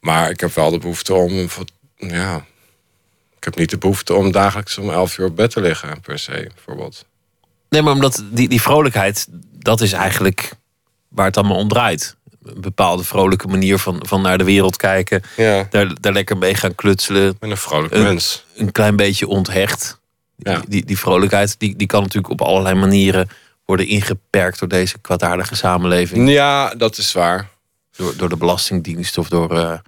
Maar 0.00 0.30
ik 0.30 0.40
heb 0.40 0.54
wel 0.54 0.70
de 0.70 0.78
behoefte 0.78 1.14
om, 1.14 1.48
ja, 1.96 2.44
ik 3.36 3.44
heb 3.44 3.56
niet 3.56 3.70
de 3.70 3.78
behoefte 3.78 4.14
om 4.14 4.32
dagelijks 4.32 4.78
om 4.78 4.90
11 4.90 5.18
uur 5.18 5.26
op 5.26 5.36
bed 5.36 5.50
te 5.50 5.60
liggen, 5.60 6.00
per 6.00 6.18
se, 6.18 6.50
bijvoorbeeld. 6.54 7.04
Nee, 7.68 7.82
maar 7.82 7.92
omdat 7.92 8.24
die, 8.30 8.48
die 8.48 8.62
vrolijkheid, 8.62 9.26
dat 9.52 9.80
is 9.80 9.92
eigenlijk 9.92 10.52
waar 11.08 11.26
het 11.26 11.36
allemaal 11.36 11.56
om 11.56 11.68
draait. 11.68 12.16
Een 12.42 12.60
bepaalde 12.60 13.04
vrolijke 13.04 13.46
manier 13.46 13.78
van, 13.78 14.02
van 14.06 14.22
naar 14.22 14.38
de 14.38 14.44
wereld 14.44 14.76
kijken. 14.76 15.22
Ja. 15.36 15.66
Daar, 15.70 16.00
daar 16.00 16.12
lekker 16.12 16.36
mee 16.38 16.54
gaan 16.54 16.74
klutselen. 16.74 17.36
ben 17.38 17.50
een 17.50 17.56
vrolijk 17.56 17.94
een, 17.94 18.02
mens. 18.02 18.44
Een 18.56 18.72
klein 18.72 18.96
beetje 18.96 19.26
onthecht. 19.26 20.00
Die, 20.36 20.58
die, 20.68 20.84
die 20.84 20.98
vrolijkheid, 20.98 21.58
die, 21.58 21.76
die 21.76 21.86
kan 21.86 22.02
natuurlijk 22.02 22.32
op 22.32 22.42
allerlei 22.42 22.74
manieren 22.74 23.28
worden 23.68 23.86
ingeperkt 23.86 24.58
door 24.58 24.68
deze 24.68 24.98
kwaadaardige 24.98 25.54
samenleving. 25.56 26.30
Ja, 26.30 26.74
dat 26.74 26.98
is 26.98 27.12
waar. 27.12 27.48
Door, 27.96 28.16
door 28.16 28.28
de 28.28 28.36
Belastingdienst 28.36 29.18
of 29.18 29.28
door, 29.28 29.58
eh, 29.58 29.78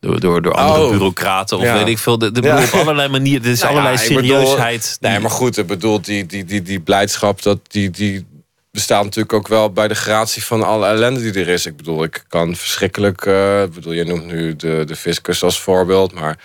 door, 0.00 0.20
door, 0.20 0.42
door 0.42 0.52
andere 0.52 0.84
Oh. 0.84 0.90
bureaucraten 0.90 1.56
of 1.56 1.62
Ja. 1.62 1.74
weet 1.74 1.86
ik 1.86 1.98
veel. 1.98 2.18
De, 2.18 2.30
de, 2.32 2.42
Ja. 2.42 2.62
Op 2.62 2.72
allerlei 2.72 3.08
manieren. 3.08 3.44
Er 3.44 3.50
is 3.50 3.60
Nou 3.60 3.74
ja, 3.74 3.80
allerlei 3.80 4.08
bedoel- 4.08 4.22
serieusheid. 4.40 4.96
nee, 5.00 5.18
maar 5.18 5.30
goed, 5.30 5.56
ik 5.56 5.66
bedoel, 5.66 6.00
die, 6.00 6.26
die, 6.26 6.44
die, 6.44 6.62
die 6.62 6.80
blijdschap, 6.80 7.42
dat, 7.42 7.58
die, 7.68 7.90
die 7.90 8.26
bestaat 8.70 9.04
natuurlijk 9.04 9.32
ook 9.32 9.48
wel 9.48 9.72
bij 9.72 9.88
de 9.88 9.94
gratie 9.94 10.44
van 10.44 10.62
alle 10.62 10.86
ellende 10.86 11.20
die 11.32 11.42
er 11.42 11.48
is. 11.48 11.66
Ik 11.66 11.76
bedoel, 11.76 12.02
ik 12.02 12.24
kan 12.28 12.56
verschrikkelijk, 12.56 13.24
ik 13.64 13.72
bedoel, 13.74 13.92
je 13.92 14.04
noemt 14.04 14.26
nu 14.26 14.56
de, 14.56 14.82
de 14.86 14.96
fiscus 14.96 15.42
als 15.42 15.60
voorbeeld, 15.60 16.12
maar 16.12 16.38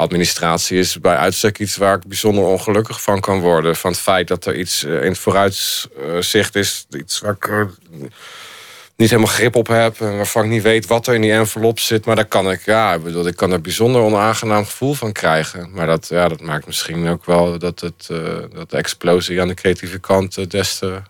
administratie 0.00 0.78
is 0.78 1.00
bij 1.00 1.16
uitstek 1.16 1.58
iets 1.58 1.76
waar 1.76 1.96
ik 1.96 2.06
bijzonder 2.06 2.44
ongelukkig 2.44 3.02
van 3.02 3.20
kan 3.20 3.40
worden. 3.40 3.76
Van 3.76 3.90
het 3.90 4.00
feit 4.00 4.28
dat 4.28 4.46
er 4.46 4.56
iets 4.56 4.84
eh, 4.84 5.02
in 5.02 5.08
het 5.08 5.18
vooruitzicht 5.18 6.54
is, 6.54 6.86
iets 6.90 7.20
waar 7.20 7.32
ik 7.32 7.46
eh, 7.46 7.64
niet 8.96 9.10
helemaal 9.10 9.32
grip 9.32 9.56
op 9.56 9.66
heb 9.66 10.00
en 10.00 10.16
waarvan 10.16 10.44
ik 10.44 10.50
niet 10.50 10.62
weet 10.62 10.86
wat 10.86 11.06
er 11.06 11.14
in 11.14 11.20
die 11.20 11.32
envelop 11.32 11.78
zit. 11.78 12.04
Maar 12.04 12.16
daar 12.16 12.24
kan 12.24 12.50
ik, 12.50 12.64
ja, 12.64 12.94
ik 12.94 13.02
bedoel, 13.02 13.26
ik 13.26 13.36
kan 13.36 13.52
er 13.52 13.60
bijzonder 13.60 14.02
onaangenaam 14.02 14.64
gevoel 14.64 14.94
van 14.94 15.12
krijgen. 15.12 15.70
Maar 15.72 15.86
dat, 15.86 16.08
ja, 16.08 16.28
dat 16.28 16.40
maakt 16.40 16.66
misschien 16.66 17.08
ook 17.08 17.24
wel 17.24 17.58
dat, 17.58 17.80
het, 17.80 18.08
eh, 18.10 18.18
dat 18.54 18.70
de 18.70 18.76
explosie 18.76 19.40
aan 19.40 19.48
de 19.48 19.54
creatieve 19.54 19.98
kant 19.98 20.50
des 20.50 20.78
te 20.78 21.02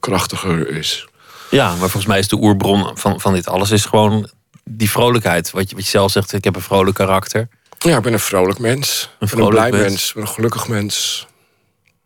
krachtiger 0.00 0.68
is. 0.68 1.06
Ja, 1.50 1.68
maar 1.68 1.78
volgens 1.78 2.06
mij 2.06 2.18
is 2.18 2.28
de 2.28 2.36
oerbron 2.36 2.98
van, 2.98 3.20
van 3.20 3.32
dit 3.32 3.48
alles 3.48 3.70
is 3.70 3.84
gewoon 3.84 4.30
die 4.64 4.90
vrolijkheid. 4.90 5.50
Wat 5.50 5.70
je, 5.70 5.74
wat 5.74 5.84
je 5.84 5.90
zelf 5.90 6.10
zegt, 6.10 6.32
ik 6.32 6.44
heb 6.44 6.56
een 6.56 6.62
vrolijk 6.62 6.96
karakter. 6.96 7.48
Ja, 7.82 7.96
ik 7.96 8.02
ben 8.02 8.12
een 8.12 8.18
vrolijk 8.18 8.58
mens. 8.58 9.10
Een 9.18 9.28
vrolijk 9.28 9.50
blij 9.50 9.70
mens. 9.70 10.12
een 10.16 10.28
gelukkig 10.28 10.68
mens. 10.68 11.26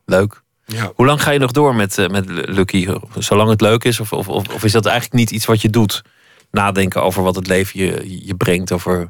Leuk. 0.04 0.42
Ja. 0.64 0.92
Hoe 0.94 1.06
lang 1.06 1.22
ga 1.22 1.30
je 1.30 1.38
nog 1.38 1.50
door 1.50 1.74
met, 1.74 1.98
eh, 1.98 2.08
met 2.08 2.24
Lucky? 2.28 2.88
Zolang 3.18 3.50
het 3.50 3.60
leuk 3.60 3.84
is? 3.84 4.00
Of, 4.00 4.12
of, 4.12 4.28
of 4.28 4.48
of 4.48 4.64
is 4.64 4.72
dat 4.72 4.86
eigenlijk 4.86 5.18
niet 5.18 5.30
iets 5.30 5.46
wat 5.46 5.62
je 5.62 5.70
doet? 5.70 6.02
Nadenken 6.50 7.02
over 7.02 7.22
wat 7.22 7.34
het 7.36 7.46
leven 7.46 7.80
je, 7.80 8.24
je 8.26 8.34
brengt. 8.34 8.72
Over 8.72 9.08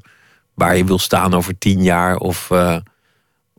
waar 0.55 0.77
je 0.77 0.85
wil 0.85 0.99
staan 0.99 1.35
over 1.35 1.59
tien 1.59 1.83
jaar. 1.83 2.17
Of, 2.17 2.51
eh, 2.51 2.77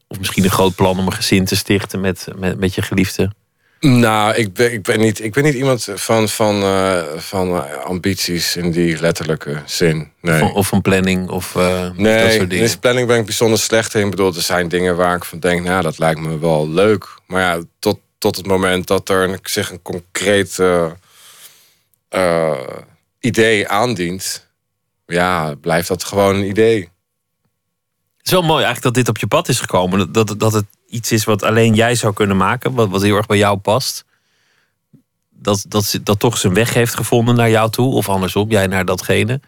of 0.07 0.17
misschien 0.17 0.43
een 0.43 0.49
groot 0.49 0.75
plan 0.75 0.99
om 0.99 1.05
een 1.05 1.13
gezin 1.13 1.45
te 1.45 1.55
stichten 1.55 1.99
met, 1.99 2.27
met, 2.35 2.59
met 2.59 2.75
je 2.75 2.81
geliefde. 2.81 3.31
Nou, 3.79 4.35
ik 4.35 4.53
ben, 4.53 4.73
ik 4.73 4.81
ben, 4.81 4.99
niet, 4.99 5.23
ik 5.23 5.33
ben 5.33 5.43
niet 5.43 5.53
iemand 5.53 5.87
van, 5.95 6.29
van, 6.29 6.61
eh, 6.61 7.03
van 7.17 7.63
eh, 7.63 7.83
ambities 7.83 8.55
in 8.55 8.71
die 8.71 8.99
letterlijke 8.99 9.61
zin. 9.65 10.11
Nee. 10.21 10.43
Of, 10.43 10.51
of 10.51 10.67
van 10.67 10.81
planning 10.81 11.29
of 11.29 11.51
dat 11.51 11.97
Nee, 11.97 12.29
soort 12.29 12.41
in 12.41 12.49
dingen. 12.49 12.79
planning 12.79 13.07
ben 13.07 13.19
ik 13.19 13.25
bijzonder 13.25 13.59
slecht 13.59 13.93
in. 13.93 14.03
Ik 14.03 14.09
bedoel, 14.09 14.33
er 14.35 14.41
zijn 14.41 14.67
dingen 14.67 14.95
waar 14.95 15.15
ik 15.15 15.23
van 15.23 15.39
denk, 15.39 15.63
nou, 15.63 15.81
dat 15.81 15.97
lijkt 15.97 16.19
me 16.19 16.39
wel 16.39 16.69
leuk. 16.69 17.07
Maar 17.27 17.41
ja, 17.41 17.61
tot, 17.79 17.99
tot 18.17 18.35
het 18.35 18.45
moment 18.47 18.87
dat 18.87 19.09
er 19.09 19.29
een, 19.29 19.39
zich 19.43 19.71
een 19.71 19.81
concreet 19.81 20.59
idee 23.19 23.67
aandient, 23.67 24.47
ja, 25.05 25.55
blijft 25.55 25.87
dat 25.87 26.03
gewoon 26.03 26.35
een 26.35 26.47
idee. 26.49 26.79
Het 28.17 28.25
is 28.25 28.31
wel 28.31 28.41
mooi 28.41 28.63
eigenlijk 28.63 28.83
dat 28.83 28.93
dit 28.93 29.07
op 29.09 29.17
je 29.17 29.27
pad 29.27 29.47
is 29.47 29.59
gekomen. 29.59 30.11
Dat, 30.11 30.35
dat 30.37 30.53
het 30.53 30.65
iets 30.87 31.11
is 31.11 31.23
wat 31.23 31.43
alleen 31.43 31.73
jij 31.73 31.95
zou 31.95 32.13
kunnen 32.13 32.37
maken. 32.37 32.73
Wat, 32.73 32.89
wat 32.89 33.01
heel 33.01 33.15
erg 33.15 33.25
bij 33.25 33.37
jou 33.37 33.57
past. 33.57 34.05
Dat, 35.29 35.65
dat, 35.67 35.99
dat 36.03 36.19
toch 36.19 36.37
zijn 36.37 36.53
weg 36.53 36.73
heeft 36.73 36.95
gevonden 36.95 37.35
naar 37.35 37.49
jou 37.49 37.71
toe. 37.71 37.93
Of 37.93 38.09
andersom, 38.09 38.49
jij 38.49 38.67
naar 38.67 38.85
datgene. 38.85 39.41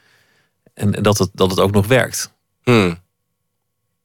En 0.73 0.91
dat 0.91 1.17
het, 1.17 1.29
dat 1.33 1.49
het 1.49 1.59
ook 1.59 1.71
nog 1.71 1.87
werkt. 1.87 2.33
Hmm. 2.63 2.99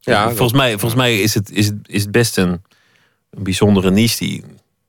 Ja, 0.01 0.26
volgens, 0.28 0.53
mij, 0.53 0.70
volgens 0.70 0.95
mij 0.95 1.20
is 1.20 1.35
het, 1.35 1.51
is 1.51 1.66
het, 1.66 1.76
is 1.87 2.03
het 2.03 2.11
best 2.11 2.37
een, 2.37 2.62
een 3.30 3.43
bijzondere 3.43 3.91
niche 3.91 4.18
die, 4.18 4.45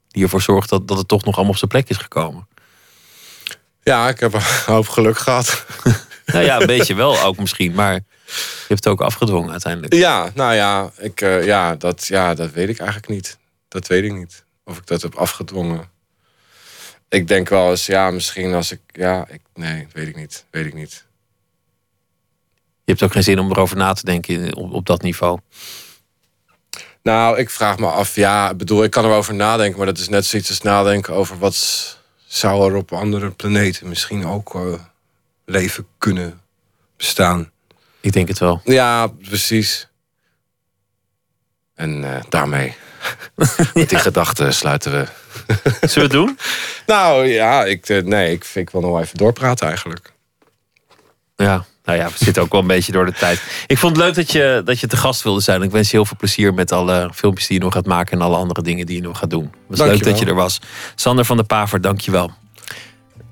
die 0.08 0.24
ervoor 0.24 0.41
zorgt 0.41 0.70
dat, 0.70 0.88
dat 0.88 0.98
het 0.98 1.08
toch 1.08 1.24
nog 1.26 1.36
allemaal 1.36 1.54
op 1.54 1.60
zijn 1.60 1.72
plek 1.72 1.89
is 1.89 1.98
gekomen. 1.98 2.48
Ja, 3.84 4.10
ik 4.10 4.20
heb 4.20 4.34
een 4.34 4.41
hoop 4.66 4.88
geluk 4.88 5.18
gehad. 5.18 5.66
Nou 6.26 6.43
ja, 6.46 6.60
een 6.60 6.68
beetje 6.78 6.96
wel 6.96 7.22
ook 7.22 7.38
misschien. 7.38 7.74
Maar 7.74 8.00
je 8.26 8.66
hebt 8.68 8.84
het 8.84 8.88
ook 8.88 9.02
afgedwongen 9.02 9.52
uiteindelijk. 9.52 9.94
Ja, 9.94 10.32
nou 10.34 10.54
ja, 10.54 10.92
ik, 10.98 11.22
eh, 11.22 11.46
ja, 11.46 11.76
dat, 11.76 12.06
ja, 12.08 12.34
dat 12.34 12.52
weet 12.52 12.70
ik 12.70 12.78
eigenlijk 12.80 13.10
niet. 13.10 13.38
Dat 13.68 13.88
weet 13.88 14.04
ik 14.04 14.14
niet. 14.14 14.44
Of 14.64 14.78
ik 14.78 14.88
dat 14.88 15.02
heb 15.02 15.16
afgedwongen. 15.16 15.90
Ik 17.10 17.28
denk 17.28 17.50
wel 17.50 17.70
eens, 17.70 17.86
ja, 17.86 18.12
misschien 18.12 18.54
als 18.54 18.72
ik. 18.72 18.80
Ja, 18.88 19.28
ik, 19.30 19.42
nee, 19.54 19.88
weet 19.94 20.08
ik 20.08 20.16
niet. 20.16 20.46
Weet 20.50 20.66
ik 20.66 20.74
niet. 20.74 21.06
Je 22.84 22.92
hebt 22.92 23.04
ook 23.04 23.12
geen 23.12 23.24
zin 23.24 23.40
om 23.40 23.52
erover 23.52 23.78
na 23.78 23.94
te 23.94 24.06
denken 24.06 24.56
op, 24.56 24.74
op 24.74 24.86
dat 24.86 25.02
niveau. 25.02 25.40
Nou, 27.04 27.38
ik 27.38 27.50
vraag 27.50 27.78
me 27.78 27.88
af, 27.88 28.16
ja, 28.16 28.50
ik 28.50 28.58
bedoel, 28.58 28.84
ik 28.84 28.92
kan 28.92 29.06
erover 29.06 29.34
nadenken, 29.34 29.78
maar 29.78 29.86
dat 29.86 29.98
is 29.98 30.10
net 30.10 30.26
zoiets 30.26 30.50
als 30.50 30.62
nadenken 30.62 31.14
over 31.14 31.38
wat 31.38 31.98
zou 32.26 32.72
er 32.72 32.78
op 32.78 32.92
andere 32.94 33.32
planeten 33.32 33.88
misschien 33.88 34.26
ook 34.26 34.56
eh, 34.56 34.74
leven 35.46 35.88
kunnen 35.98 36.42
bestaan. 36.98 37.52
Ik 38.06 38.14
denk 38.14 38.28
het 38.28 38.39
wel. 38.39 38.62
Ja, 38.64 39.08
precies. 39.08 39.88
En 41.76 42.14
eh, 42.14 42.22
daarmee, 42.30 42.76
met 43.74 43.89
die 43.89 43.97
gedachten 43.97 44.53
sluiten 44.53 44.91
we. 44.91 45.08
Zullen 45.88 45.93
we 45.93 46.01
het 46.01 46.12
doen? 46.12 46.38
Nou 46.86 47.26
ja, 47.26 47.64
ik, 47.64 47.89
eh, 47.89 48.03
nee, 48.03 48.32
ik, 48.32 48.45
ik 48.53 48.70
wil 48.70 48.82
nog 48.82 48.91
wel 48.91 49.01
even 49.01 49.18
doorpraten 49.18 49.68
eigenlijk. 49.68 50.14
Ja, 51.36 51.66
nou 51.84 51.97
ja, 51.97 52.06
we 52.06 52.26
zitten 52.26 52.43
ook 52.43 52.51
wel 52.51 52.62
een 52.62 52.68
beetje 52.68 52.91
door 52.91 53.06
de 53.06 53.12
tijd. 53.12 53.41
Ik 53.68 53.78
vond 53.78 53.95
het 53.95 54.06
leuk 54.06 54.16
dat 54.16 54.32
je, 54.32 54.62
dat 54.66 54.80
je 54.80 54.88
te 54.88 54.97
gast 54.97 55.24
wilde 55.24 55.41
zijn. 55.41 55.62
Ik 55.62 55.72
wens 55.72 55.89
je 55.89 55.95
heel 55.95 56.06
veel 56.06 56.18
plezier 56.18 56.53
met 56.53 56.72
alle 56.72 57.10
filmpjes 57.14 57.47
die 57.47 57.58
je 57.58 57.64
nog 57.64 57.74
gaat 57.74 57.86
maken... 57.86 58.14
en 58.14 58.26
alle 58.26 58.38
andere 58.38 58.62
dingen 58.62 58.86
die 58.86 58.95
je 58.95 59.01
nog 59.01 59.18
gaat 59.18 59.30
doen. 59.30 59.43
Het 59.43 59.78
was 59.78 59.88
leuk 59.88 60.03
dat 60.03 60.20
je 60.20 60.26
er 60.26 60.36
was. 60.36 60.60
Sander 60.95 61.26
van 61.26 61.38
der 61.38 61.45
Paver, 61.45 61.82
dank 61.82 62.01
je 62.01 62.12
wel. 62.12 62.32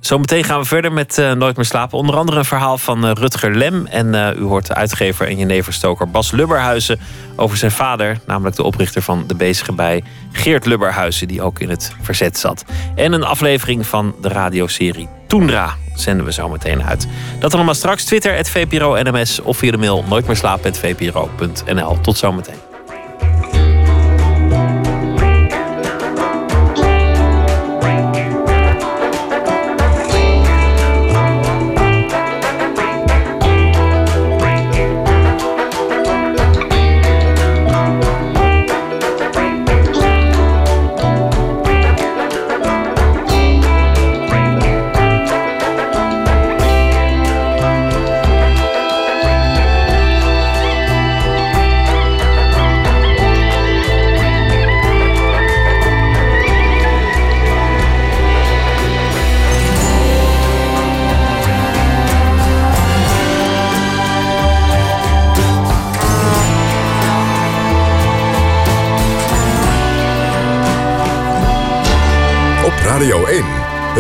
Zometeen 0.04 0.44
gaan 0.44 0.60
we 0.60 0.66
verder 0.66 0.92
met 0.92 1.18
eh, 1.18 1.32
Nooit 1.32 1.56
meer 1.56 1.66
slapen. 1.66 1.98
Onder 1.98 2.16
andere 2.16 2.38
een 2.38 2.46
verhaal 2.46 2.78
van 2.78 3.06
eh, 3.06 3.12
Rutger 3.12 3.56
Lem. 3.56 3.86
En 3.86 4.16
eh, 4.16 4.40
u 4.40 4.44
hoort 4.44 4.68
de 4.68 4.74
uitgever 4.74 5.28
en 5.28 5.38
jeneverstoker 5.38 6.10
Bas 6.10 6.32
Lubberhuizen... 6.32 7.00
over 7.36 7.58
zijn 7.58 7.72
vader, 7.72 8.20
namelijk 8.26 8.56
de 8.56 8.64
oprichter 8.64 9.02
van 9.02 9.24
De 9.28 9.36
Bezige 9.36 9.74
Bij... 9.74 10.04
Geert 10.32 10.66
Lubberhuizen, 10.66 11.28
die 11.28 11.42
ook 11.42 11.60
in 11.60 11.70
het 11.70 11.96
verzet 12.02 12.38
zat. 12.38 12.66
En 12.96 13.14
een 13.14 13.24
aflevering 13.24 13.86
van 13.88 14.16
de 14.22 14.28
radioserie 14.28 15.08
Toendra 15.28 15.76
zenden 15.96 16.26
we 16.26 16.34
zo 16.34 16.50
meteen 16.50 16.84
uit. 16.84 17.08
Dat 17.40 17.54
allemaal 17.54 17.74
straks. 17.74 18.04
Twitter, 18.04 18.36
het 18.36 18.50
VPRO 18.50 19.02
NMS 19.02 19.42
of 19.42 19.58
via 19.58 19.72
de 19.72 19.78
mail 19.78 20.04
nooitmeerslapen.vpro.nl. 20.08 22.02
Tot 22.02 22.18
zometeen. 22.18 22.73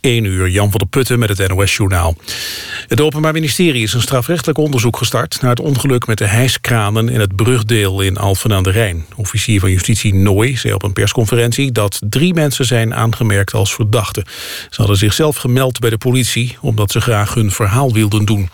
1 0.00 0.24
uur, 0.24 0.48
Jan 0.48 0.70
van 0.70 0.78
der 0.78 0.88
Putten 0.88 1.18
met 1.18 1.38
het 1.38 1.48
NOS-journaal. 1.48 2.16
Het 2.86 3.00
Openbaar 3.00 3.32
Ministerie 3.32 3.82
is 3.82 3.92
een 3.92 4.00
strafrechtelijk 4.00 4.58
onderzoek 4.58 4.96
gestart... 4.96 5.40
naar 5.40 5.50
het 5.50 5.60
ongeluk 5.60 6.06
met 6.06 6.18
de 6.18 6.26
hijskranen 6.26 7.08
in 7.08 7.20
het 7.20 7.36
brugdeel 7.36 8.00
in 8.00 8.16
Alphen 8.16 8.52
aan 8.52 8.62
de 8.62 8.70
Rijn. 8.70 9.06
Officier 9.16 9.60
van 9.60 9.70
Justitie 9.70 10.14
Nooy 10.14 10.56
zei 10.56 10.74
op 10.74 10.82
een 10.82 10.92
persconferentie... 10.92 11.72
dat 11.72 11.98
drie 12.00 12.34
mensen 12.34 12.64
zijn 12.64 12.94
aangemerkt 12.94 13.52
als 13.52 13.74
verdachten. 13.74 14.24
Ze 14.70 14.76
hadden 14.76 14.96
zichzelf 14.96 15.36
gemeld 15.36 15.78
bij 15.78 15.90
de 15.90 15.98
politie... 15.98 16.56
omdat 16.60 16.90
ze 16.90 17.00
graag 17.00 17.34
hun 17.34 17.50
verhaal 17.50 17.92
wilden 17.92 18.24
doen. 18.24 18.50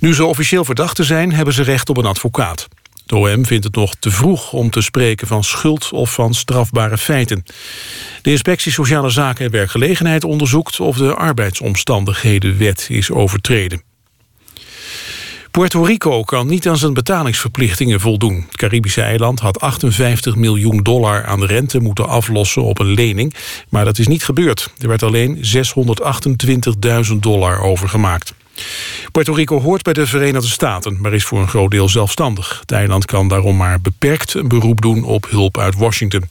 Nu 0.00 0.14
ze 0.14 0.24
officieel 0.24 0.64
verdachten 0.64 1.04
zijn, 1.04 1.32
hebben 1.32 1.54
ze 1.54 1.62
recht 1.62 1.88
op 1.88 1.96
een 1.96 2.06
advocaat. 2.06 2.68
De 3.08 3.16
OM 3.16 3.46
vindt 3.46 3.64
het 3.64 3.74
nog 3.74 3.94
te 3.94 4.10
vroeg 4.10 4.52
om 4.52 4.70
te 4.70 4.80
spreken 4.80 5.26
van 5.26 5.44
schuld 5.44 5.92
of 5.92 6.12
van 6.12 6.34
strafbare 6.34 6.98
feiten. 6.98 7.44
De 8.22 8.30
Inspectie 8.30 8.72
Sociale 8.72 9.10
Zaken 9.10 9.44
en 9.44 9.50
Werkgelegenheid 9.50 10.24
onderzoekt 10.24 10.80
of 10.80 10.96
de 10.96 11.14
arbeidsomstandighedenwet 11.14 12.86
is 12.90 13.10
overtreden. 13.10 13.87
Puerto 15.50 15.82
Rico 15.82 16.22
kan 16.22 16.46
niet 16.46 16.68
aan 16.68 16.76
zijn 16.76 16.94
betalingsverplichtingen 16.94 18.00
voldoen. 18.00 18.44
Het 18.46 18.56
Caribische 18.56 19.02
eiland 19.02 19.40
had 19.40 19.60
58 19.60 20.36
miljoen 20.36 20.82
dollar 20.82 21.24
aan 21.24 21.44
rente 21.44 21.80
moeten 21.80 22.08
aflossen 22.08 22.62
op 22.62 22.78
een 22.78 22.94
lening, 22.94 23.34
maar 23.68 23.84
dat 23.84 23.98
is 23.98 24.06
niet 24.06 24.24
gebeurd. 24.24 24.72
Er 24.78 24.88
werd 24.88 25.02
alleen 25.02 25.44
628.000 27.10 27.16
dollar 27.20 27.60
overgemaakt. 27.60 28.34
Puerto 29.12 29.32
Rico 29.32 29.60
hoort 29.60 29.82
bij 29.82 29.92
de 29.92 30.06
Verenigde 30.06 30.48
Staten, 30.48 30.98
maar 31.00 31.14
is 31.14 31.24
voor 31.24 31.40
een 31.40 31.48
groot 31.48 31.70
deel 31.70 31.88
zelfstandig. 31.88 32.58
Het 32.60 32.72
eiland 32.72 33.04
kan 33.04 33.28
daarom 33.28 33.56
maar 33.56 33.80
beperkt 33.80 34.34
een 34.34 34.48
beroep 34.48 34.80
doen 34.80 35.04
op 35.04 35.26
hulp 35.30 35.58
uit 35.58 35.74
Washington. 35.74 36.24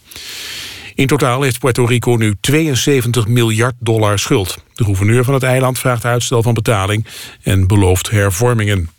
In 0.95 1.07
totaal 1.07 1.41
heeft 1.41 1.59
Puerto 1.59 1.85
Rico 1.85 2.15
nu 2.15 2.35
72 2.41 3.27
miljard 3.27 3.73
dollar 3.79 4.19
schuld. 4.19 4.57
De 4.73 4.83
gouverneur 4.83 5.23
van 5.23 5.33
het 5.33 5.43
eiland 5.43 5.79
vraagt 5.79 6.05
uitstel 6.05 6.43
van 6.43 6.53
betaling 6.53 7.05
en 7.41 7.67
belooft 7.67 8.09
hervormingen. 8.09 8.89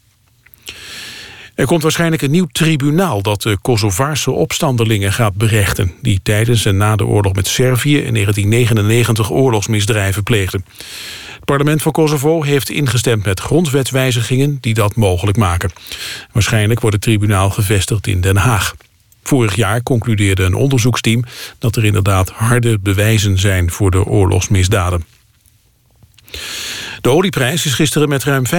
Er 1.59 1.67
komt 1.67 1.83
waarschijnlijk 1.83 2.23
een 2.23 2.31
nieuw 2.31 2.49
tribunaal 2.53 3.23
dat 3.23 3.43
de 3.43 3.59
Kosovaarse 3.63 4.31
opstandelingen 4.31 5.13
gaat 5.13 5.35
berechten... 5.35 5.93
die 6.03 6.21
tijdens 6.23 6.65
en 6.65 6.77
na 6.77 6.97
de 6.97 7.07
oorlog 7.07 7.33
met 7.33 7.47
Servië 7.47 7.97
in 7.97 8.13
1999 8.13 9.31
oorlogsmisdrijven 9.31 10.23
pleegden. 10.23 10.65
Het 11.35 11.45
parlement 11.45 11.83
van 11.83 11.93
Kosovo 11.93 12.43
heeft 12.43 12.71
ingestemd 12.71 13.25
met 13.25 13.41
grondwetswijzigingen 13.41 14.59
die 14.61 14.75
dat 14.75 14.97
mogelijk 14.97 15.37
maken. 15.37 15.71
Waarschijnlijk 16.33 16.81
wordt 16.81 16.97
het 16.97 17.05
tribunaal 17.05 17.51
gevestigd 17.51 18.07
in 18.07 18.21
Den 18.21 18.37
Haag. 18.37 18.75
Vorig 19.23 19.55
jaar 19.55 19.83
concludeerde 19.83 20.43
een 20.43 20.55
onderzoeksteam 20.55 21.25
dat 21.59 21.77
er 21.77 21.85
inderdaad 21.85 22.31
harde 22.31 22.79
bewijzen 22.79 23.39
zijn 23.39 23.71
voor 23.71 23.91
de 23.91 24.05
oorlogsmisdaden. 24.05 25.05
De 27.01 27.11
olieprijs 27.11 27.67
is 27.67 27.75
gisteren 27.75 28.09
met 28.09 28.25
ruim 28.25 28.45
5% 28.47 28.51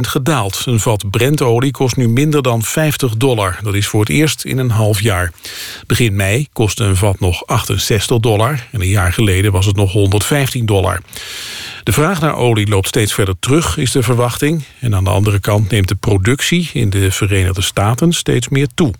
gedaald. 0.00 0.62
Een 0.66 0.80
vat 0.80 1.10
Brentolie 1.10 1.70
kost 1.70 1.96
nu 1.96 2.08
minder 2.08 2.42
dan 2.42 2.62
50 2.62 3.16
dollar. 3.16 3.58
Dat 3.62 3.74
is 3.74 3.86
voor 3.86 4.00
het 4.00 4.08
eerst 4.08 4.44
in 4.44 4.58
een 4.58 4.70
half 4.70 5.00
jaar. 5.00 5.32
Begin 5.86 6.16
mei 6.16 6.48
kostte 6.52 6.84
een 6.84 6.96
vat 6.96 7.20
nog 7.20 7.46
68 7.46 8.18
dollar... 8.18 8.66
en 8.72 8.80
een 8.80 8.88
jaar 8.88 9.12
geleden 9.12 9.52
was 9.52 9.66
het 9.66 9.76
nog 9.76 9.92
115 9.92 10.66
dollar. 10.66 11.00
De 11.84 11.92
vraag 11.92 12.20
naar 12.20 12.36
olie 12.36 12.68
loopt 12.68 12.88
steeds 12.88 13.12
verder 13.12 13.34
terug, 13.40 13.76
is 13.76 13.92
de 13.92 14.02
verwachting. 14.02 14.64
En 14.80 14.94
aan 14.94 15.04
de 15.04 15.10
andere 15.10 15.40
kant 15.40 15.70
neemt 15.70 15.88
de 15.88 15.94
productie 15.94 16.70
in 16.72 16.90
de 16.90 17.10
Verenigde 17.10 17.62
Staten 17.62 18.12
steeds 18.12 18.48
meer 18.48 18.68
toe. 18.74 18.92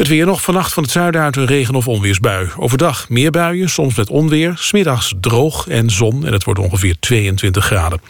Het 0.00 0.08
weer 0.08 0.26
nog 0.26 0.42
vannacht 0.42 0.72
van 0.72 0.82
het 0.82 0.92
zuiden 0.92 1.20
uit 1.20 1.36
een 1.36 1.46
regen- 1.46 1.74
of 1.74 1.88
onweersbui. 1.88 2.48
Overdag 2.56 3.08
meer 3.08 3.30
buien, 3.30 3.70
soms 3.70 3.94
met 3.94 4.10
onweer. 4.10 4.52
Smiddags 4.56 5.14
droog 5.20 5.68
en 5.68 5.90
zon 5.90 6.26
en 6.26 6.32
het 6.32 6.44
wordt 6.44 6.60
ongeveer 6.60 6.96
22 7.00 7.64
graden. 7.64 8.00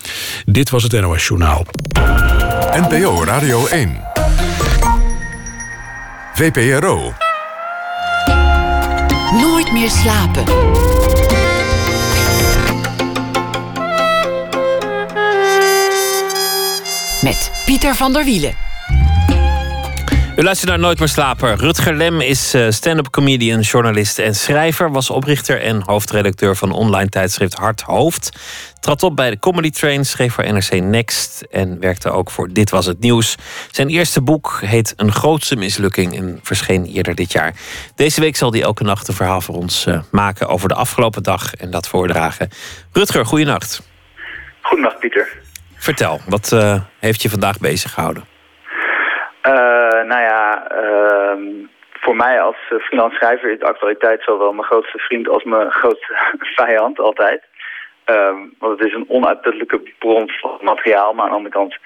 Dit 0.46 0.70
was 0.70 0.82
het 0.82 1.00
NOS 1.00 1.26
Journaal. 1.26 1.66
NPO 2.72 3.24
Radio 3.24 3.66
1. 3.66 4.00
VPRO. 6.34 7.12
Nooit 9.40 9.72
meer 9.72 9.90
slapen. 9.90 10.44
Met 17.22 17.50
Pieter 17.64 17.94
van 17.94 18.12
der 18.12 18.24
Wielen. 18.24 18.69
U 20.40 20.42
luistert 20.42 20.70
naar 20.70 20.78
Nooit 20.78 20.98
meer 20.98 21.08
slapen. 21.08 21.56
Rutger 21.56 21.94
Lem 21.94 22.20
is 22.20 22.54
eh, 22.54 22.66
stand-up 22.68 23.10
comedian, 23.10 23.60
journalist 23.60 24.18
en 24.18 24.34
schrijver. 24.34 24.90
Was 24.92 25.10
oprichter 25.10 25.60
en 25.62 25.82
hoofdredacteur 25.86 26.56
van 26.56 26.72
online 26.72 27.08
tijdschrift 27.08 27.54
Hart 27.54 27.80
Hoofd. 27.80 28.30
Trad 28.80 29.02
op 29.02 29.16
bij 29.16 29.30
de 29.30 29.38
Comedy 29.38 29.70
Train, 29.70 30.04
schreef 30.04 30.34
voor 30.34 30.52
NRC 30.52 30.72
Next... 30.72 31.46
en 31.50 31.80
werkte 31.80 32.10
ook 32.10 32.30
voor 32.30 32.48
Dit 32.48 32.70
Was 32.70 32.86
Het 32.86 33.00
Nieuws. 33.00 33.36
Zijn 33.70 33.88
eerste 33.88 34.22
boek 34.22 34.60
heet 34.64 34.92
Een 34.96 35.12
grootste 35.12 35.56
mislukking... 35.56 36.16
en 36.16 36.40
verscheen 36.42 36.84
eerder 36.84 37.14
dit 37.14 37.32
jaar. 37.32 37.54
Deze 37.94 38.20
week 38.20 38.36
zal 38.36 38.52
hij 38.52 38.62
elke 38.62 38.84
nacht 38.84 39.08
een 39.08 39.14
verhaal 39.14 39.40
voor 39.40 39.54
ons 39.54 39.86
uh, 39.86 40.00
maken... 40.10 40.48
over 40.48 40.68
de 40.68 40.74
afgelopen 40.74 41.22
dag 41.22 41.54
en 41.54 41.70
dat 41.70 41.88
voordragen. 41.88 42.48
Rutger, 42.92 43.26
goeienacht. 43.26 43.82
Goedenacht, 44.62 44.98
Pieter. 44.98 45.28
Vertel, 45.74 46.20
wat 46.26 46.52
uh, 46.52 46.80
heeft 46.98 47.22
je 47.22 47.30
vandaag 47.30 47.58
bezig 47.58 47.92
gehouden? 47.92 48.24
Uh, 49.42 49.79
nou 50.02 50.22
ja, 50.22 50.66
uh, 50.72 51.66
voor 51.92 52.16
mij 52.16 52.40
als 52.40 52.56
freelance 52.80 53.16
schrijver 53.16 53.50
is 53.50 53.58
de 53.58 53.66
actualiteit 53.66 54.22
zowel 54.22 54.52
mijn 54.52 54.66
grootste 54.66 54.98
vriend 54.98 55.28
als 55.28 55.44
mijn 55.44 55.70
grootste 55.80 56.14
vijand 56.40 56.98
altijd. 56.98 57.42
Uh, 58.06 58.36
want 58.58 58.78
het 58.78 58.88
is 58.88 58.94
een 58.94 59.08
onuitputtelijke 59.08 59.92
bron 59.98 60.30
van 60.30 60.58
materiaal, 60.60 61.12
maar 61.12 61.24
aan 61.24 61.30
de 61.30 61.36
andere 61.36 61.54
kant 61.54 61.76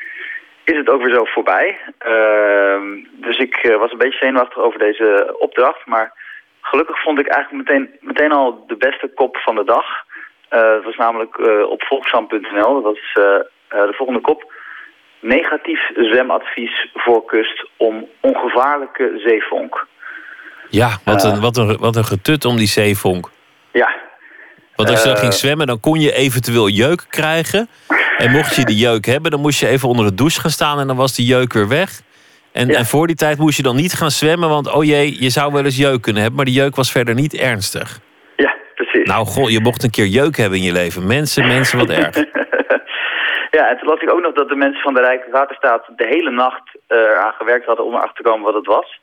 is 0.65 0.77
het 0.77 0.89
ook 0.89 1.03
weer 1.03 1.15
zo 1.15 1.25
voorbij. 1.25 1.79
dus 3.13 3.39
ik 3.39 3.77
was 3.79 3.93
een 3.93 3.99
beetje 3.99 4.19
zenuwachtig 4.19 4.59
over 4.59 4.79
deze 4.79 5.37
opdracht, 5.39 5.87
maar 5.87 6.13
gelukkig 6.61 7.03
vond 7.03 7.19
ik 7.19 7.27
eigenlijk 7.27 7.69
meteen, 7.69 7.97
meteen 8.01 8.33
al 8.33 8.65
de 8.67 8.77
beste 8.77 9.11
kop 9.15 9.37
van 9.37 9.55
de 9.55 9.65
dag. 9.65 9.87
het 10.49 10.85
was 10.85 10.97
namelijk 10.97 11.39
op 11.69 11.83
volkshand.nl, 11.83 12.75
dat 12.75 12.83
was 12.83 13.13
de 13.69 13.93
volgende 13.93 14.21
kop 14.21 14.53
negatief 15.25 15.81
zwemadvies 15.95 16.89
voor 16.95 17.25
kust 17.25 17.69
om 17.77 18.09
ongevaarlijke 18.21 19.13
zeevonk. 19.25 19.87
Ja, 20.69 20.99
wat 21.05 21.25
een, 21.25 21.41
wat 21.41 21.57
een, 21.57 21.77
wat 21.77 21.97
een 21.97 22.05
getut 22.05 22.45
om 22.45 22.57
die 22.57 22.67
zeevonk. 22.67 23.31
Ja. 23.73 23.95
Want 24.77 24.89
als 24.91 24.99
je 24.99 25.05
dan 25.05 25.17
Uh, 25.17 25.21
ging 25.21 25.33
zwemmen, 25.33 25.67
dan 25.67 25.81
kon 25.81 26.01
je 26.01 26.15
eventueel 26.15 26.69
jeuk 26.69 27.05
krijgen. 27.09 27.69
En 28.19 28.31
mocht 28.31 28.57
je 28.57 28.65
die 28.65 28.77
jeuk 28.77 29.05
hebben, 29.07 29.31
dan 29.31 29.41
moest 29.41 29.61
je 29.61 29.67
even 29.67 29.89
onder 29.89 30.07
de 30.07 30.15
douche 30.15 30.41
gaan 30.41 30.51
staan... 30.51 30.81
en 30.81 30.87
dan 30.87 30.97
was 30.97 31.15
die 31.15 31.27
jeuk 31.27 31.53
weer 31.53 31.69
weg. 31.69 32.01
En, 32.53 32.69
en 32.71 32.87
voor 32.87 33.07
die 33.07 33.17
tijd 33.17 33.39
moest 33.39 33.57
je 33.57 33.63
dan 33.63 33.77
niet 33.77 33.93
gaan 33.93 34.11
zwemmen... 34.11 34.49
want 34.49 34.73
oh 34.73 34.85
jee, 34.85 35.23
je 35.23 35.31
zou 35.31 35.53
wel 35.53 35.65
eens 35.65 35.77
jeuk 35.77 36.03
kunnen 36.03 36.23
hebben... 36.23 36.37
maar 36.37 36.51
die 36.53 36.61
jeuk 36.61 36.77
was 36.77 36.93
verder 36.93 37.15
niet 37.15 37.35
ernstig. 37.35 38.01
Ja, 38.37 38.55
precies. 38.75 39.07
Nou, 39.07 39.27
goh, 39.27 39.51
je 39.51 39.61
mocht 39.61 39.83
een 39.83 39.91
keer 39.91 40.07
jeuk 40.07 40.37
hebben 40.37 40.59
in 40.59 40.65
je 40.65 40.73
leven. 40.73 41.07
Mensen, 41.07 41.47
mensen, 41.47 41.79
wat 41.79 41.91
erg. 41.91 42.17
Ja, 43.55 43.69
en 43.69 43.79
toen 43.79 43.89
las 43.89 44.01
ik 44.01 44.13
ook 44.13 44.21
nog 44.21 44.33
dat 44.33 44.49
de 44.49 44.57
mensen 44.57 44.83
van 44.83 44.95
de 44.95 45.01
Rijkswaterstaat 45.01 45.85
de 45.97 46.07
hele 46.07 46.31
nacht 46.31 46.71
uh, 46.89 46.99
eraan 46.99 47.33
gewerkt 47.33 47.67
hadden 47.67 47.85
om 47.85 47.95
erachter 47.95 48.17
te 48.17 48.31
komen 48.31 48.45
wat 48.45 48.55
het 48.55 48.67
was. 48.67 49.01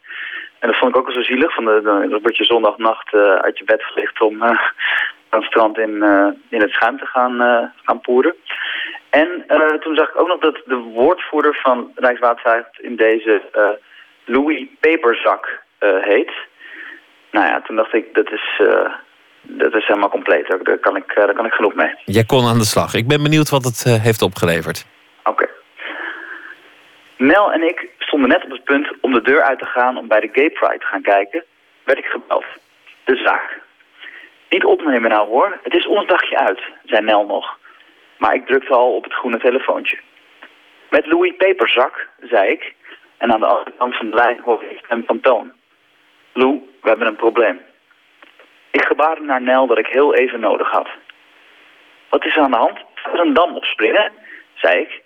En 0.59 0.67
dat 0.67 0.77
vond 0.77 0.91
ik 0.91 0.97
ook 0.97 1.07
al 1.07 1.13
zo 1.13 1.21
zielig. 1.21 1.53
Van 1.53 1.65
de, 1.65 1.81
de, 1.83 2.07
dan 2.09 2.21
word 2.21 2.37
je 2.37 2.43
zondagnacht 2.43 3.13
uh, 3.13 3.35
uit 3.35 3.57
je 3.57 3.63
bed 3.63 3.83
gelicht 3.83 4.21
om 4.21 4.35
uh, 4.35 4.49
aan 5.29 5.39
het 5.39 5.43
strand 5.43 5.77
in, 5.77 6.03
in 6.49 6.61
het 6.61 6.71
schuim 6.71 6.97
te 6.97 7.05
gaan, 7.05 7.71
gaan 7.83 8.01
poeren. 8.01 8.35
En 9.09 9.45
toen 9.79 9.95
zag 9.95 10.09
ik 10.09 10.19
ook 10.19 10.27
nog 10.27 10.39
dat 10.39 10.61
de 10.65 10.75
woordvoerder 10.75 11.59
van 11.61 11.91
Rijkswaterstaat 11.95 12.67
in 12.77 12.95
deze 12.95 13.41
Louis 14.25 14.67
Peperzak 14.79 15.61
heet. 16.01 16.31
Nou 17.31 17.47
ja, 17.47 17.61
toen 17.61 17.75
dacht 17.75 17.93
ik, 17.93 18.13
dat 18.13 18.31
is 18.31 18.61
dat 19.41 19.73
is 19.75 19.87
helemaal 19.87 20.09
compleet. 20.09 20.47
Daar 20.47 20.77
kan 20.77 20.95
ik, 20.95 21.15
daar 21.15 21.33
kan 21.33 21.45
ik 21.45 21.53
genoeg 21.53 21.73
mee. 21.73 21.93
Jij 22.05 22.23
kon 22.23 22.45
aan 22.45 22.57
de 22.57 22.65
slag. 22.65 22.93
Ik 22.93 23.07
ben 23.07 23.23
benieuwd 23.23 23.49
wat 23.49 23.63
het 23.63 23.83
uh, 23.87 24.03
heeft 24.03 24.21
opgeleverd. 24.21 24.85
Oké. 25.23 25.29
Okay. 25.29 25.49
Nel 27.17 27.51
en 27.53 27.61
ik 27.61 27.87
stonden 27.97 28.29
net 28.29 28.43
op 28.43 28.51
het 28.51 28.63
punt 28.63 28.91
om 29.01 29.13
de 29.13 29.21
deur 29.21 29.41
uit 29.41 29.59
te 29.59 29.65
gaan 29.65 29.97
om 29.97 30.07
bij 30.07 30.19
de 30.19 30.29
Gay 30.31 30.49
Pride 30.49 30.79
te 30.79 30.85
gaan 30.85 31.01
kijken. 31.01 31.43
Werd 31.83 31.99
ik 31.99 32.05
gebeld. 32.05 32.45
De 33.03 33.15
zaak. 33.15 33.59
Niet 34.49 34.65
opnemen 34.65 35.09
nou 35.09 35.27
hoor. 35.27 35.59
Het 35.63 35.73
is 35.73 35.87
ons 35.87 36.07
dagje 36.07 36.37
uit, 36.37 36.61
zei 36.85 37.01
Nel 37.01 37.25
nog. 37.25 37.57
Maar 38.17 38.33
ik 38.33 38.45
drukte 38.45 38.73
al 38.73 38.95
op 38.95 39.03
het 39.03 39.13
groene 39.13 39.39
telefoontje. 39.39 39.99
Met 40.89 41.05
Louis 41.05 41.33
Peperzak, 41.37 42.07
zei 42.21 42.51
ik. 42.51 42.73
En 43.17 43.33
aan 43.33 43.39
de 43.39 43.45
andere 43.45 43.73
kant 43.77 43.95
van 43.95 44.09
de 44.09 44.15
lijn 44.15 44.39
hoorde 44.43 44.69
ik 44.69 44.83
hem 44.87 45.03
van 45.05 45.19
Toon. 45.19 45.51
Lou, 46.33 46.59
we 46.81 46.89
hebben 46.89 47.07
een 47.07 47.15
probleem. 47.15 47.59
Ik 48.71 48.85
gebaarde 48.85 49.21
naar 49.21 49.41
Nel 49.41 49.67
dat 49.67 49.77
ik 49.77 49.87
heel 49.87 50.15
even 50.15 50.39
nodig 50.39 50.71
had. 50.71 50.87
Wat 52.09 52.25
is 52.25 52.35
er 52.35 52.41
aan 52.41 52.51
de 52.51 52.57
hand? 52.57 52.79
Er 53.13 53.19
een 53.19 53.33
dam 53.33 53.55
opspringen, 53.55 54.11
zei 54.53 54.79
ik. 54.79 55.01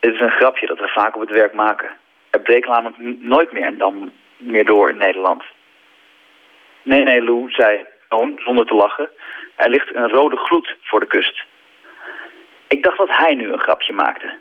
Dit 0.00 0.14
is 0.14 0.20
een 0.20 0.30
grapje 0.30 0.66
dat 0.66 0.78
we 0.78 0.88
vaak 0.88 1.14
op 1.14 1.20
het 1.20 1.30
werk 1.30 1.52
maken. 1.52 1.90
Er 2.30 2.40
breekt 2.40 2.68
namelijk 2.68 2.98
nooit 3.20 3.52
meer 3.52 3.66
een 3.66 3.78
dam 3.78 4.12
meer 4.36 4.64
door 4.64 4.88
in 4.88 4.96
Nederland. 4.96 5.42
Nee, 6.82 7.02
nee, 7.02 7.22
Lou, 7.22 7.50
zei 7.50 7.86
Toon, 8.08 8.40
zonder 8.44 8.66
te 8.66 8.74
lachen. 8.74 9.10
Er 9.56 9.70
ligt 9.70 9.94
een 9.94 10.08
rode 10.08 10.36
gloed 10.36 10.76
voor 10.82 11.00
de 11.00 11.06
kust. 11.06 11.44
Ik 12.68 12.82
dacht 12.82 12.98
dat 12.98 13.16
hij 13.16 13.34
nu 13.34 13.52
een 13.52 13.60
grapje 13.60 13.92
maakte. 13.92 14.38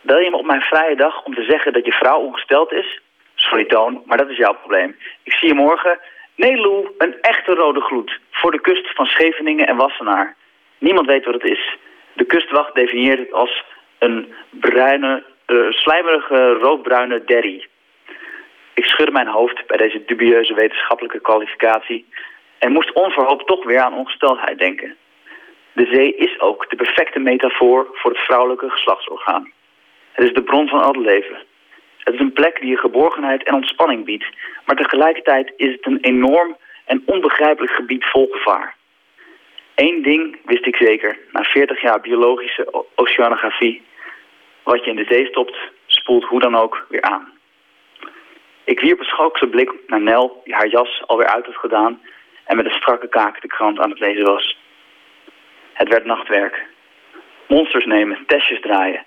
Bel 0.00 0.18
je 0.18 0.30
me 0.30 0.36
op 0.36 0.46
mijn 0.46 0.60
vrije 0.60 0.96
dag 0.96 1.24
om 1.24 1.34
te 1.34 1.44
zeggen 1.44 1.72
dat 1.72 1.84
je 1.84 1.92
vrouw 1.92 2.20
ongesteld 2.20 2.72
is? 2.72 3.00
Sorry, 3.34 3.64
Toon, 3.64 4.02
maar 4.04 4.16
dat 4.18 4.28
is 4.28 4.36
jouw 4.36 4.54
probleem. 4.54 4.96
Ik 5.22 5.32
zie 5.32 5.48
je 5.48 5.54
morgen 5.54 5.98
Nee, 6.36 6.56
Lou, 6.56 6.88
een 6.98 7.20
echte 7.20 7.54
rode 7.54 7.80
gloed. 7.80 8.18
Voor 8.30 8.50
de 8.50 8.60
kust 8.60 8.94
van 8.94 9.06
Scheveningen 9.06 9.66
en 9.66 9.76
Wassenaar. 9.76 10.36
Niemand 10.78 11.06
weet 11.06 11.24
wat 11.24 11.34
het 11.34 11.50
is. 11.50 11.76
De 12.12 12.24
kustwacht 12.24 12.74
definieert 12.74 13.18
het 13.18 13.32
als 13.32 13.64
een 13.98 14.34
bruine, 14.50 15.24
uh, 15.46 15.70
slijmerige 15.70 16.52
roodbruine 16.52 17.24
derry. 17.24 17.66
Ik 18.74 18.84
schudde 18.84 19.12
mijn 19.12 19.28
hoofd 19.28 19.66
bij 19.66 19.76
deze 19.76 20.02
dubieuze 20.06 20.54
wetenschappelijke 20.54 21.20
kwalificatie... 21.20 22.06
en 22.58 22.72
moest 22.72 22.92
onverhoopt 22.92 23.46
toch 23.46 23.64
weer 23.64 23.80
aan 23.80 23.94
ongesteldheid 23.94 24.58
denken. 24.58 24.96
De 25.72 25.88
zee 25.92 26.14
is 26.14 26.40
ook 26.40 26.70
de 26.70 26.76
perfecte 26.76 27.18
metafoor 27.18 27.88
voor 27.92 28.10
het 28.10 28.20
vrouwelijke 28.20 28.70
geslachtsorgaan. 28.70 29.52
Het 30.12 30.24
is 30.24 30.32
de 30.32 30.42
bron 30.42 30.68
van 30.68 30.82
al 30.82 30.92
het 30.92 31.04
leven... 31.06 31.36
Het 32.06 32.14
is 32.14 32.20
een 32.20 32.32
plek 32.32 32.60
die 32.60 32.70
je 32.70 32.76
geborgenheid 32.76 33.42
en 33.42 33.54
ontspanning 33.54 34.04
biedt. 34.04 34.26
Maar 34.64 34.76
tegelijkertijd 34.76 35.52
is 35.56 35.72
het 35.72 35.86
een 35.86 35.98
enorm 36.00 36.56
en 36.84 37.02
onbegrijpelijk 37.06 37.72
gebied 37.72 38.04
vol 38.04 38.28
gevaar. 38.30 38.74
Eén 39.74 40.02
ding 40.02 40.38
wist 40.44 40.66
ik 40.66 40.76
zeker, 40.76 41.18
na 41.32 41.42
40 41.42 41.80
jaar 41.80 42.00
biologische 42.00 42.84
oceanografie. 42.94 43.82
Wat 44.62 44.84
je 44.84 44.90
in 44.90 44.96
de 44.96 45.06
zee 45.08 45.26
stopt, 45.26 45.56
spoelt 45.86 46.24
hoe 46.24 46.40
dan 46.40 46.56
ook 46.56 46.86
weer 46.88 47.02
aan. 47.02 47.32
Ik 48.64 48.80
wierp 48.80 48.98
een 48.98 49.04
schalkse 49.04 49.46
blik 49.46 49.72
naar 49.86 50.02
Nel, 50.02 50.40
die 50.44 50.54
haar 50.54 50.68
jas 50.68 51.02
alweer 51.06 51.26
uit 51.26 51.46
had 51.46 51.56
gedaan... 51.56 52.00
en 52.44 52.56
met 52.56 52.64
een 52.64 52.80
strakke 52.80 53.08
kaak 53.08 53.40
de 53.40 53.48
krant 53.48 53.78
aan 53.78 53.90
het 53.90 54.00
lezen 54.00 54.24
was. 54.24 54.58
Het 55.72 55.88
werd 55.88 56.04
nachtwerk. 56.04 56.66
Monsters 57.48 57.84
nemen, 57.84 58.24
testjes 58.26 58.60
draaien. 58.60 59.04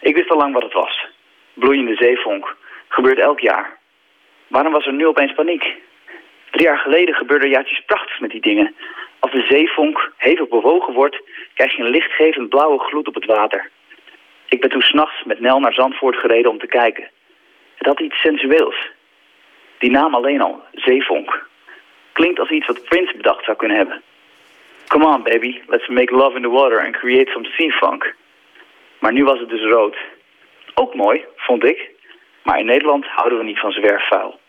Ik 0.00 0.16
wist 0.16 0.30
al 0.30 0.36
lang 0.36 0.52
wat 0.52 0.62
het 0.62 0.72
was. 0.72 1.08
Bloeiende 1.60 1.94
zeevonk. 1.94 2.56
Gebeurt 2.88 3.18
elk 3.18 3.40
jaar. 3.40 3.78
Waarom 4.46 4.72
was 4.72 4.86
er 4.86 4.92
nu 4.92 5.06
opeens 5.06 5.32
paniek? 5.32 5.64
Drie 6.50 6.66
jaar 6.66 6.78
geleden 6.78 7.14
gebeurde 7.14 7.48
er 7.48 7.60
iets 7.60 7.84
prachtigs 7.86 8.18
met 8.18 8.30
die 8.30 8.40
dingen. 8.40 8.74
Als 9.18 9.32
de 9.32 9.46
zeevonk 9.48 10.12
hevig 10.16 10.48
bewogen 10.48 10.94
wordt, 10.94 11.20
krijg 11.54 11.76
je 11.76 11.82
een 11.82 11.90
lichtgevend 11.90 12.48
blauwe 12.48 12.78
gloed 12.78 13.08
op 13.08 13.14
het 13.14 13.24
water. 13.24 13.70
Ik 14.48 14.60
ben 14.60 14.70
toen 14.70 14.82
s'nachts 14.82 15.24
met 15.24 15.40
Nel 15.40 15.60
naar 15.60 15.72
Zandvoort 15.72 16.16
gereden 16.16 16.50
om 16.50 16.58
te 16.58 16.66
kijken. 16.66 17.10
Het 17.74 17.86
had 17.86 18.00
iets 18.00 18.20
sensueels. 18.20 18.90
Die 19.78 19.90
naam 19.90 20.14
alleen 20.14 20.40
al, 20.40 20.62
zeevonk. 20.72 21.48
Klinkt 22.12 22.38
als 22.38 22.50
iets 22.50 22.66
wat 22.66 22.84
Prince 22.84 23.16
bedacht 23.16 23.44
zou 23.44 23.56
kunnen 23.56 23.76
hebben. 23.76 24.02
Come 24.86 25.06
on 25.06 25.22
baby, 25.22 25.60
let's 25.66 25.88
make 25.88 26.14
love 26.14 26.36
in 26.36 26.42
the 26.42 26.50
water 26.50 26.84
and 26.84 26.96
create 26.96 27.30
some 27.30 27.44
sea 27.44 27.70
funk. 27.70 28.14
Maar 28.98 29.12
nu 29.12 29.24
was 29.24 29.38
het 29.38 29.48
dus 29.48 29.62
rood. 29.62 29.96
Ook 30.80 30.94
mooi, 30.94 31.24
vond 31.36 31.64
ik. 31.64 31.90
Maar 32.42 32.58
in 32.58 32.66
Nederland 32.66 33.06
houden 33.06 33.38
we 33.38 33.44
niet 33.44 33.58
van 33.58 33.72
zwerfvuil. 33.72 34.40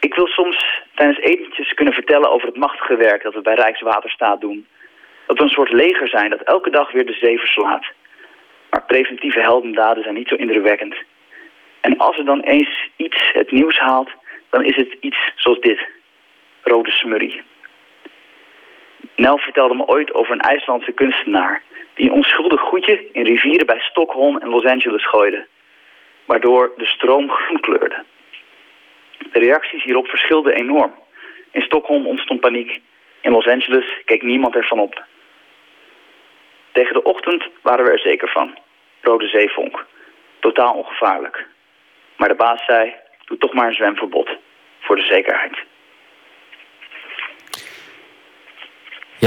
Ik 0.00 0.14
wil 0.14 0.26
soms 0.26 0.82
tijdens 0.94 1.18
etentjes 1.18 1.74
kunnen 1.74 1.94
vertellen 1.94 2.30
over 2.30 2.46
het 2.46 2.56
machtige 2.56 2.96
werk 2.96 3.22
dat 3.22 3.34
we 3.34 3.40
bij 3.40 3.54
Rijkswaterstaat 3.54 4.40
doen. 4.40 4.66
Dat 5.26 5.36
we 5.36 5.42
een 5.42 5.58
soort 5.58 5.72
leger 5.72 6.08
zijn 6.08 6.30
dat 6.30 6.40
elke 6.40 6.70
dag 6.70 6.92
weer 6.92 7.06
de 7.06 7.12
zee 7.20 7.38
verslaat. 7.38 7.86
Maar 8.70 8.84
preventieve 8.84 9.40
heldendaden 9.40 10.02
zijn 10.02 10.14
niet 10.14 10.28
zo 10.28 10.34
indrukwekkend. 10.34 10.94
En 11.80 11.98
als 11.98 12.18
er 12.18 12.24
dan 12.24 12.40
eens 12.40 12.88
iets 12.96 13.30
het 13.32 13.50
nieuws 13.50 13.78
haalt, 13.78 14.10
dan 14.50 14.64
is 14.64 14.76
het 14.76 14.96
iets 15.00 15.32
zoals 15.34 15.60
dit. 15.60 15.80
Rode 16.62 16.90
smurrie. 16.90 17.42
Nel 19.16 19.38
vertelde 19.38 19.74
me 19.74 19.86
ooit 19.86 20.14
over 20.14 20.32
een 20.32 20.40
IJslandse 20.40 20.92
kunstenaar... 20.92 21.62
die 21.94 22.06
een 22.06 22.16
onschuldig 22.16 22.60
goedje 22.60 23.08
in 23.12 23.24
rivieren 23.24 23.66
bij 23.66 23.78
Stockholm 23.78 24.38
en 24.38 24.48
Los 24.48 24.64
Angeles 24.64 25.08
gooide. 25.08 25.46
Waardoor 26.24 26.72
de 26.76 26.86
stroom 26.86 27.30
groen 27.30 27.60
kleurde. 27.60 28.04
De 29.32 29.38
reacties 29.38 29.84
hierop 29.84 30.08
verschilden 30.08 30.54
enorm. 30.54 30.94
In 31.50 31.62
Stockholm 31.62 32.06
ontstond 32.06 32.40
paniek. 32.40 32.80
In 33.20 33.32
Los 33.32 33.46
Angeles 33.46 34.02
keek 34.04 34.22
niemand 34.22 34.54
ervan 34.54 34.78
op. 34.78 35.04
Tegen 36.72 36.94
de 36.94 37.02
ochtend 37.02 37.48
waren 37.62 37.84
we 37.84 37.90
er 37.90 37.98
zeker 37.98 38.28
van. 38.28 38.58
Rode 39.00 39.26
zeevonk. 39.26 39.86
Totaal 40.40 40.74
ongevaarlijk. 40.74 41.46
Maar 42.16 42.28
de 42.28 42.34
baas 42.34 42.64
zei, 42.64 42.94
doe 43.24 43.38
toch 43.38 43.52
maar 43.52 43.66
een 43.66 43.74
zwemverbod. 43.74 44.30
Voor 44.80 44.96
de 44.96 45.02
zekerheid. 45.02 45.58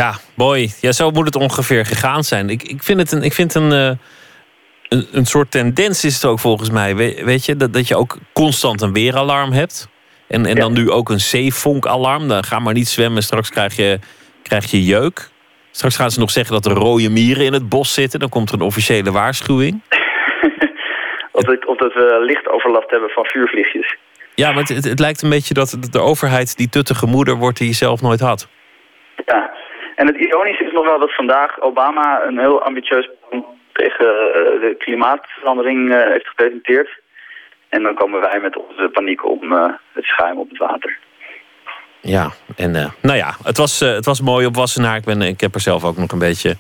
Ja, 0.02 0.14
mooi. 0.34 0.70
Ja, 0.82 0.92
zo 0.92 1.12
moet 1.12 1.26
het 1.26 1.36
ongeveer 1.36 1.86
gegaan 1.86 2.24
zijn. 2.24 2.50
Ik, 2.50 2.64
ik 2.64 2.84
vind 2.84 3.00
het 3.00 3.12
een, 3.12 3.24
ik 3.24 3.34
vind 3.34 3.56
een, 3.56 3.72
uh, 3.72 3.92
een, 4.90 5.08
een, 5.12 5.26
soort 5.26 5.52
tendens 5.52 6.04
is 6.04 6.14
het 6.14 6.26
ook 6.26 6.40
volgens 6.40 6.70
mij. 6.70 6.96
We, 6.96 7.22
weet 7.24 7.46
je, 7.46 7.56
dat, 7.56 7.74
dat 7.74 7.88
je 7.88 7.96
ook 7.96 8.18
constant 8.34 8.82
een 8.82 8.94
weeralarm 8.94 9.52
hebt. 9.52 9.90
En, 10.28 10.46
en 10.46 10.56
dan 10.56 10.74
nu 10.74 10.92
ook 10.92 11.10
een 11.10 11.20
zeevonkalarm. 11.20 12.28
Dan 12.28 12.44
ga 12.44 12.60
maar 12.60 12.74
niet 12.74 12.88
zwemmen, 12.88 13.24
straks 13.24 13.50
krijg 13.50 13.76
je, 13.76 14.00
krijg 14.44 14.72
je 14.72 14.84
jeuk. 14.84 15.30
Straks 15.72 15.96
gaan 15.96 16.12
ze 16.12 16.20
nog 16.20 16.32
zeggen 16.32 16.54
dat 16.54 16.66
er 16.66 16.72
rode 16.72 17.10
mieren 17.10 17.46
in 17.46 17.54
het 17.54 17.70
bos 17.70 17.94
zitten. 17.94 18.20
Dan 18.20 18.30
komt 18.30 18.50
er 18.50 18.56
een 18.56 18.62
officiële 18.62 19.12
waarschuwing. 19.12 19.82
of, 21.38 21.44
dat, 21.44 21.66
of 21.66 21.78
dat 21.78 21.94
we 21.94 22.24
lichtoverlast 22.26 22.90
hebben 22.90 23.10
van 23.10 23.26
vuurvliegjes. 23.26 23.96
Ja, 24.34 24.52
maar 24.52 24.64
het, 24.64 24.86
het, 24.86 25.00
lijkt 25.00 25.22
een 25.22 25.30
beetje 25.30 25.54
dat 25.54 25.78
de 25.92 26.00
overheid 26.00 26.58
die 26.58 26.70
tuttige 26.70 27.06
moeder 27.06 27.36
wordt 27.36 27.58
die 27.58 27.68
je 27.68 27.74
zelf 27.74 28.02
nooit 28.02 28.20
had. 28.20 28.48
Ja, 29.26 29.55
en 29.96 30.08
het 30.08 30.16
ironische 30.16 30.66
is 30.66 30.72
nog 30.72 30.86
wel 30.86 31.00
dat 31.00 31.16
vandaag 31.16 31.62
Obama 31.62 32.24
een 32.24 32.40
heel 32.40 32.64
ambitieus 32.64 33.10
plan 33.30 33.46
tegen 33.72 34.06
eh, 34.06 34.62
de 34.62 34.76
klimaatverandering 34.78 35.94
eh, 35.94 36.12
heeft 36.12 36.28
gepresenteerd. 36.28 36.90
En 37.70 37.84
dan 37.84 37.96
komen 37.96 38.22
wij 38.22 38.40
met 38.40 38.58
onze 38.58 38.90
paniek 38.94 39.26
om 39.26 39.52
uh, 39.52 39.66
het 39.94 40.04
schuim 40.04 40.38
op 40.38 40.50
het 40.50 40.58
water. 40.58 40.98
Ja, 42.02 42.30
en 42.56 42.72
nou 43.02 43.18
ja, 43.18 43.34
het 43.44 43.58
was, 43.58 43.80
het 43.80 44.06
was 44.06 44.22
mooi 44.22 44.46
op 44.46 44.56
Wassenaar. 44.56 44.96
Ik, 44.96 45.04
ben, 45.04 45.22
ik 45.22 45.42
heb 45.42 45.54
er 45.56 45.60
zelf 45.60 45.84
ook 45.84 45.98
nog 45.98 46.12
een 46.12 46.20
beetje 46.20 46.56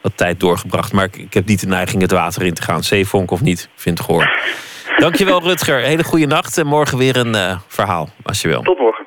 wat 0.00 0.16
tijd 0.16 0.40
doorgebracht. 0.40 0.92
Maar 0.92 1.04
ik, 1.04 1.16
ik 1.16 1.34
heb 1.34 1.46
niet 1.46 1.60
de 1.60 1.66
neiging 1.66 2.02
het 2.02 2.12
water 2.12 2.42
in 2.42 2.54
te 2.54 2.62
gaan. 2.62 2.82
Zeevonk 2.82 3.30
of 3.30 3.40
niet, 3.40 3.70
vind 3.74 3.98
ik 3.98 4.04
goor. 4.04 4.30
Dankjewel 4.96 5.42
Rutger, 5.42 5.78
hele 5.78 6.04
goede 6.04 6.26
nacht. 6.26 6.58
En 6.58 6.66
morgen 6.66 6.98
weer 6.98 7.16
een 7.16 7.58
verhaal, 7.68 8.08
als 8.22 8.42
je 8.42 8.48
wil. 8.48 8.62
Tot 8.62 8.78
morgen. 8.78 9.03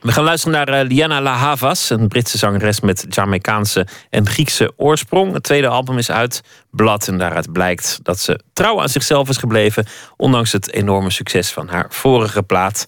We 0.00 0.12
gaan 0.12 0.24
luisteren 0.24 0.66
naar 0.66 0.82
uh, 0.82 0.88
Liana 0.88 1.20
La 1.20 1.34
Havas, 1.34 1.90
een 1.90 2.08
Britse 2.08 2.38
zangeres 2.38 2.80
met 2.80 3.06
Jamaicaanse 3.08 3.86
en 4.10 4.28
Griekse 4.28 4.72
oorsprong. 4.76 5.32
Het 5.32 5.42
tweede 5.42 5.68
album 5.68 5.98
is 5.98 6.10
uit, 6.10 6.42
Blad, 6.70 7.08
en 7.08 7.18
daaruit 7.18 7.52
blijkt 7.52 7.98
dat 8.02 8.18
ze 8.18 8.40
trouw 8.52 8.80
aan 8.80 8.88
zichzelf 8.88 9.28
is 9.28 9.36
gebleven, 9.36 9.86
ondanks 10.16 10.52
het 10.52 10.72
enorme 10.72 11.10
succes 11.10 11.50
van 11.50 11.68
haar 11.68 11.86
vorige 11.88 12.42
plaat. 12.42 12.84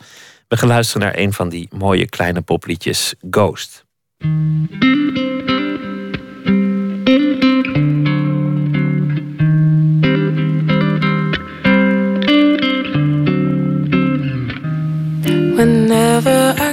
We 0.48 0.56
gaan 0.56 0.68
luisteren 0.68 1.02
naar 1.02 1.18
een 1.18 1.32
van 1.32 1.48
die 1.48 1.68
mooie 1.72 2.08
kleine 2.08 2.40
popliedjes, 2.40 3.14
Ghost. 3.30 3.84
Whenever 15.56 16.67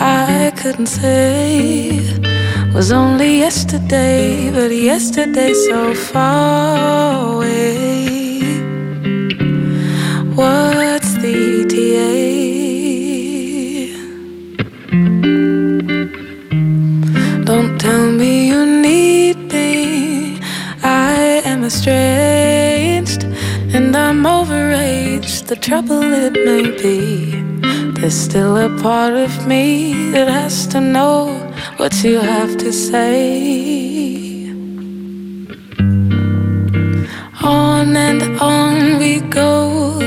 I 0.00 0.52
couldn't 0.56 0.86
say 0.86 2.00
was 2.74 2.92
only 2.92 3.38
yesterday, 3.38 4.50
but 4.50 4.70
yesterday 4.70 5.54
so 5.54 5.94
far 5.94 7.36
away. 7.36 8.40
What's 10.34 11.14
the 11.14 11.34
ETA? 11.62 12.12
Don't 17.44 17.80
tell 17.80 18.10
me 18.12 18.48
you 18.48 18.66
need 18.66 19.38
me. 19.50 20.38
I 20.82 21.40
am 21.46 21.64
estranged 21.64 23.24
and 23.74 23.96
I'm 23.96 24.24
overaged. 24.24 25.46
The 25.46 25.56
trouble 25.56 26.02
it 26.02 26.34
may 26.44 26.70
be. 26.82 27.45
There's 28.06 28.14
still 28.14 28.56
a 28.56 28.68
part 28.80 29.14
of 29.14 29.48
me 29.48 30.12
that 30.12 30.28
has 30.28 30.68
to 30.68 30.80
know 30.80 31.26
what 31.76 32.04
you 32.04 32.20
have 32.20 32.56
to 32.58 32.72
say. 32.72 34.46
On 37.42 37.96
and 37.96 38.22
on 38.40 39.00
we 39.00 39.18
go, 39.22 39.98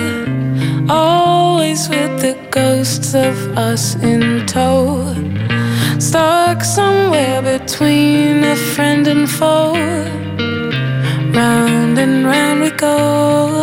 always 0.90 1.90
with 1.90 2.22
the 2.22 2.38
ghosts 2.52 3.14
of 3.16 3.36
us 3.58 3.96
in 3.96 4.48
tow. 4.48 5.14
Stuck 6.00 6.64
somewhere 6.64 7.42
between 7.42 8.46
a 8.46 8.56
friend 8.56 9.10
and 9.10 9.30
foe. 9.30 9.74
Round 11.34 12.00
and 12.00 12.26
round 12.26 12.62
we 12.62 12.72
go. 12.72 13.60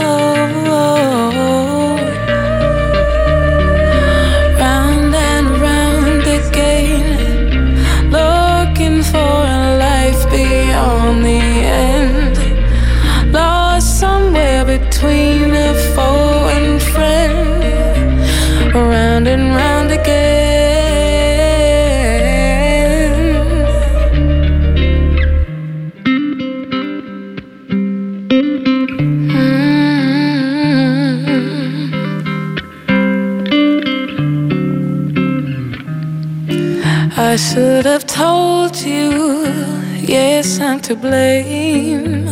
Yes, 40.47 40.61
I'm 40.61 40.79
to 40.81 40.95
blame. 40.95 42.29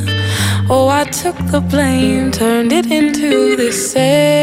Oh, 0.70 0.88
I 0.88 1.04
took 1.04 1.36
the 1.54 1.60
blame, 1.60 2.30
turned 2.30 2.72
it 2.72 2.86
into 2.86 3.56
this 3.56 3.92
serenade. 3.92 4.34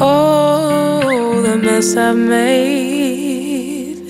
Oh, 0.00 1.42
the 1.46 1.56
mess 1.56 1.96
I've 1.96 2.16
made. 2.16 4.08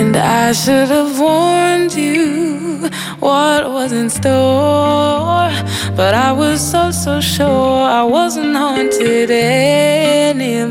And 0.00 0.16
I 0.16 0.52
should 0.52 0.88
have 0.88 1.18
warned 1.20 1.94
you 1.94 2.88
what 3.20 3.70
was 3.70 3.92
in 3.92 4.08
store. 4.08 5.50
But 5.94 6.14
I 6.14 6.32
was 6.32 6.58
so, 6.72 6.90
so 6.90 7.20
sure 7.20 7.82
I 8.00 8.02
wasn't 8.02 8.56
haunted 8.56 9.30
anymore. 9.30 10.62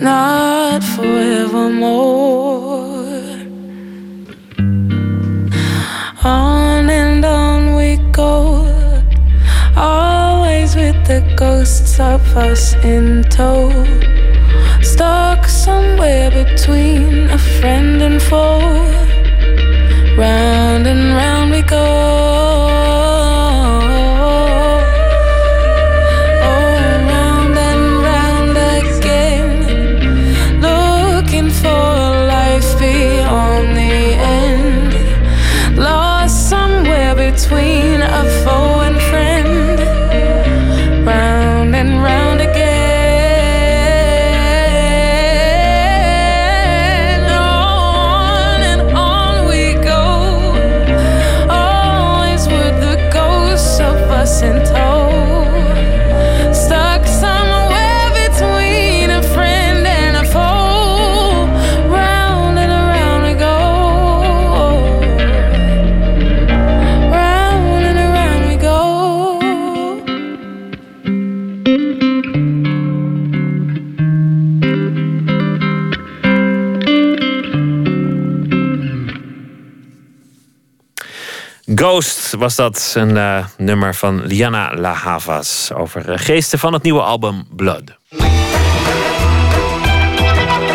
Not 0.00 0.82
forevermore. 0.82 1.84
On 6.24 6.88
and 6.88 7.22
on 7.22 7.74
we 7.76 7.98
go. 8.10 8.64
Always 9.76 10.74
with 10.74 10.96
the 11.06 11.20
ghosts 11.36 12.00
of 12.00 12.22
us 12.34 12.74
in 12.76 13.24
tow. 13.24 13.68
Stuck 14.80 15.44
somewhere 15.44 16.30
between 16.30 17.28
a 17.28 17.36
friend 17.36 18.00
and 18.00 18.22
foe. 18.22 18.58
Round 20.16 20.86
and 20.86 21.12
round 21.14 21.50
we 21.50 21.60
go. 21.60 22.59
Was 82.40 82.54
dat, 82.54 82.92
een 82.96 83.16
eh, 83.16 83.44
nummer 83.56 83.94
van 83.94 84.26
Liana 84.26 84.74
La 84.76 84.92
Havas 84.92 85.70
over 85.74 86.10
eh, 86.10 86.18
geesten 86.18 86.58
van 86.58 86.72
het 86.72 86.82
nieuwe 86.82 87.00
album 87.00 87.46
Blood. 87.56 87.82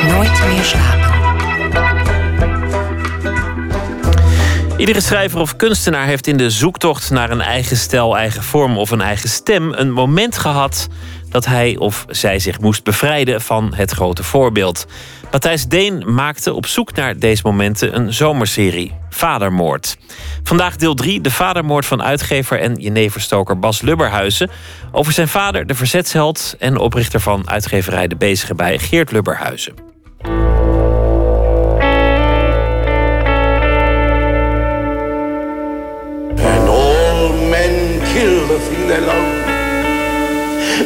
Nooit 0.08 0.46
meer 0.48 0.64
slapen. 0.64 1.14
Iedere 4.78 5.02
schrijver 5.02 5.40
of 5.40 5.56
kunstenaar 5.56 6.06
heeft 6.06 6.28
in 6.28 6.38
de 6.38 6.50
zoektocht 6.50 7.10
naar 7.10 7.30
een 7.30 7.42
eigen 7.42 7.78
stijl, 7.78 8.18
eigen 8.18 8.44
vorm 8.44 8.78
of 8.78 8.92
een 8.92 9.02
eigen 9.02 9.30
stem 9.30 9.74
een 9.74 9.92
moment 9.92 10.38
gehad 10.38 10.88
dat 11.30 11.46
hij 11.46 11.76
of 11.78 12.06
zij 12.10 12.40
zich 12.40 12.60
moest 12.60 12.84
bevrijden 12.84 13.42
van 13.42 13.74
het 13.76 13.92
grote 13.92 14.24
voorbeeld. 14.24 14.86
Matthijs 15.36 15.68
Deen 15.68 16.14
maakte 16.14 16.54
op 16.54 16.66
zoek 16.66 16.96
naar 16.96 17.20
deze 17.20 17.42
momenten 17.46 17.96
een 17.96 18.14
zomerserie, 18.14 18.94
Vadermoord. 19.10 19.98
Vandaag 20.44 20.76
deel 20.76 20.94
3, 20.94 21.22
de 21.22 21.32
vadermoord 21.32 21.86
van 21.86 22.04
uitgever 22.04 22.60
en 22.60 22.76
jeneverstoker 22.76 23.60
Bas 23.60 23.82
Lubberhuizen. 23.82 24.50
Over 24.92 25.14
zijn 25.14 25.28
vader, 25.28 25.68
de 25.68 25.76
verzetsheld 25.76 26.56
en 26.60 26.78
oprichter 26.78 27.20
van 27.20 27.50
uitgeverij 27.50 28.08
De 28.08 28.16
Bezige 28.16 28.56
bij 28.56 28.80
Geert 28.80 29.12
Lubberhuizen. 29.12 29.74
And 36.38 36.70
all 36.70 37.30
men 37.50 38.00
kill 38.14 38.48
the 38.48 38.68
thing 38.70 38.88
they 38.88 39.00
love. 39.00 39.44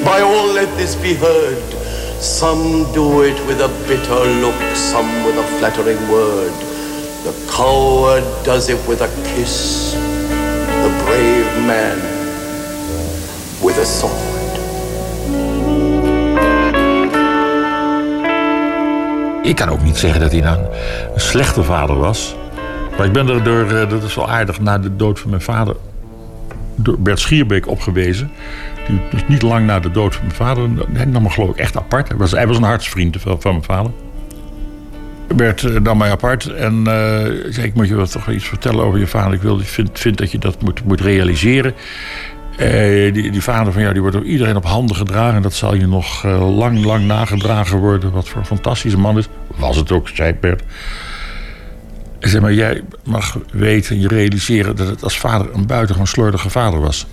By 0.03 0.21
all 0.21 0.53
let 0.53 0.77
this 0.77 0.99
be 0.99 1.17
heard. 1.21 1.78
Some 2.21 2.85
do 2.93 3.23
it 3.23 3.39
with 3.47 3.61
a 3.61 3.69
bitter 3.87 4.25
look, 4.41 4.75
some 4.75 5.23
with 5.23 5.37
a 5.37 5.43
flattering 5.57 6.09
word. 6.09 6.51
The 7.23 7.33
coward 7.47 8.23
does 8.43 8.67
it 8.67 8.77
with 8.87 9.01
a 9.01 9.07
kiss, 9.23 9.93
the 10.83 10.91
brave 11.05 11.65
man 11.65 11.97
with 13.61 13.77
a 13.77 13.85
sword. 13.85 14.29
Ik 19.43 19.55
kan 19.55 19.69
ook 19.69 19.83
niet 19.83 19.97
zeggen 19.97 20.21
dat 20.21 20.31
hij 20.31 20.41
nou 20.41 20.57
een 21.13 21.21
slechte 21.21 21.63
vader 21.63 21.97
was. 21.97 22.35
Maar 22.97 23.05
ik 23.05 23.13
ben 23.13 23.29
er 23.29 23.43
door, 23.43 23.65
eh, 23.65 23.89
dat 23.89 24.03
is 24.03 24.15
wel 24.15 24.29
aardig, 24.29 24.59
na 24.59 24.77
de 24.77 24.95
dood 24.95 25.19
van 25.19 25.29
mijn 25.29 25.41
vader... 25.41 25.75
door 26.75 26.99
Bert 26.99 27.19
Schierbeek 27.19 27.67
opgewezen. 27.67 28.31
Dus 29.11 29.23
niet 29.27 29.41
lang 29.41 29.65
na 29.65 29.79
de 29.79 29.91
dood 29.91 30.15
van 30.15 30.23
mijn 30.25 30.35
vader... 30.35 30.69
hij 30.93 31.05
nam 31.05 31.23
me 31.23 31.29
geloof 31.29 31.49
ik 31.49 31.57
echt 31.57 31.77
apart. 31.77 32.07
Hij 32.07 32.17
was, 32.17 32.31
hij 32.31 32.47
was 32.47 32.57
een 32.57 32.63
hartsvriend 32.63 33.21
van, 33.21 33.41
van 33.41 33.51
mijn 33.51 33.63
vader. 33.63 33.91
Bert 35.35 35.63
eh, 35.63 35.79
nam 35.79 35.97
mij 35.97 36.11
apart 36.11 36.53
en 36.53 36.77
eh, 36.77 37.51
zei... 37.51 37.67
ik 37.67 37.73
moet 37.73 37.87
je 37.87 37.95
wel 37.95 38.07
toch 38.07 38.29
iets 38.29 38.47
vertellen 38.47 38.83
over 38.83 38.99
je 38.99 39.07
vader. 39.07 39.33
Ik 39.33 39.41
wil, 39.41 39.59
ik 39.59 39.67
vind, 39.67 39.99
vind 39.99 40.17
dat 40.17 40.31
je 40.31 40.37
dat 40.37 40.61
moet, 40.61 40.83
moet 40.83 41.01
realiseren. 41.01 41.73
Eh, 42.57 43.13
die, 43.13 43.31
die 43.31 43.43
vader 43.43 43.73
van 43.73 43.81
jou 43.81 43.93
die 43.93 44.01
wordt 44.01 44.17
door 44.17 44.25
iedereen 44.25 44.55
op 44.55 44.65
handen 44.65 44.95
gedragen. 44.95 45.35
En 45.35 45.41
dat 45.41 45.53
zal 45.53 45.75
je 45.75 45.87
nog 45.87 46.23
lang, 46.39 46.85
lang 46.85 47.05
nagedragen 47.05 47.77
worden. 47.77 48.11
Wat 48.11 48.29
voor 48.29 48.39
een 48.39 48.45
fantastische 48.45 48.97
man 48.97 49.17
is. 49.17 49.27
Was 49.55 49.75
het 49.75 49.91
ook, 49.91 50.09
zei 50.09 50.33
Bert. 50.33 50.63
Zeg 52.19 52.41
maar, 52.41 52.53
jij 52.53 52.81
mag 53.03 53.37
weten 53.51 53.95
en 53.95 54.01
je 54.01 54.07
realiseren 54.07 54.75
dat 54.75 54.87
het 54.87 55.03
als 55.03 55.19
vader 55.19 55.47
een 55.53 55.65
buitengewoon 55.65 56.07
slordige 56.07 56.49
vader 56.49 56.79
was. 56.79 57.07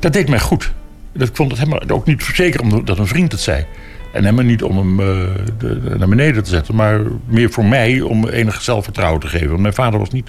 Dat 0.00 0.12
deed 0.12 0.28
mij 0.28 0.40
goed. 0.40 0.72
Dat 1.12 1.28
ik 1.28 1.36
vond 1.36 1.50
het 1.50 1.58
helemaal 1.60 1.88
ook 1.88 2.06
niet 2.06 2.22
zeker 2.34 2.60
omdat 2.60 2.98
een 2.98 3.06
vriend 3.06 3.32
het 3.32 3.40
zei. 3.40 3.64
En 4.12 4.22
helemaal 4.24 4.44
niet 4.44 4.62
om 4.62 4.76
hem 4.76 5.00
eh, 5.00 5.06
de- 5.58 5.94
naar 5.98 6.08
beneden 6.08 6.42
te 6.44 6.50
zetten, 6.50 6.74
maar 6.74 7.00
meer 7.26 7.50
voor 7.50 7.64
mij 7.64 8.00
om 8.00 8.28
enig 8.28 8.62
zelfvertrouwen 8.62 9.20
te 9.20 9.26
geven. 9.26 9.48
Want 9.48 9.60
mijn 9.60 9.74
vader 9.74 9.98
was 9.98 10.10
niet 10.10 10.28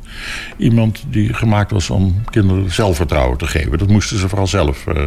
iemand 0.58 1.04
die 1.10 1.34
gemaakt 1.34 1.72
was 1.72 1.90
om 1.90 2.22
kinderen 2.30 2.72
zelfvertrouwen 2.72 3.38
te 3.38 3.48
geven. 3.48 3.78
Dat 3.78 3.88
moesten 3.88 4.18
ze 4.20 4.28
vooral 4.30 4.48
zelf 4.48 4.88
eh, 4.88 5.04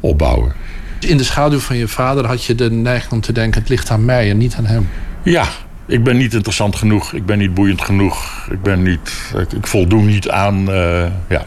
opbouwen. 0.00 0.52
In 1.00 1.16
de 1.16 1.24
schaduw 1.24 1.58
van 1.58 1.76
je 1.76 1.88
vader 1.88 2.26
had 2.26 2.44
je 2.44 2.54
de 2.54 2.70
neiging 2.70 3.12
om 3.12 3.20
te 3.20 3.32
denken: 3.32 3.60
het 3.60 3.68
ligt 3.70 3.90
aan 3.90 4.04
mij 4.04 4.30
en 4.30 4.38
niet 4.38 4.54
aan 4.54 4.66
hem. 4.66 4.88
Ja, 5.22 5.46
ik 5.86 6.04
ben 6.04 6.16
niet 6.16 6.34
interessant 6.34 6.76
genoeg. 6.76 7.12
Ik 7.12 7.26
ben 7.26 7.38
niet 7.38 7.54
boeiend 7.54 7.82
genoeg. 7.82 8.46
Ik 8.50 8.62
ben 8.62 8.82
niet. 8.82 9.32
Ik, 9.38 9.52
ik 9.52 9.66
voldoen 9.66 10.06
niet 10.06 10.28
aan. 10.30 10.70
eh, 10.70 11.06
ja. 11.28 11.46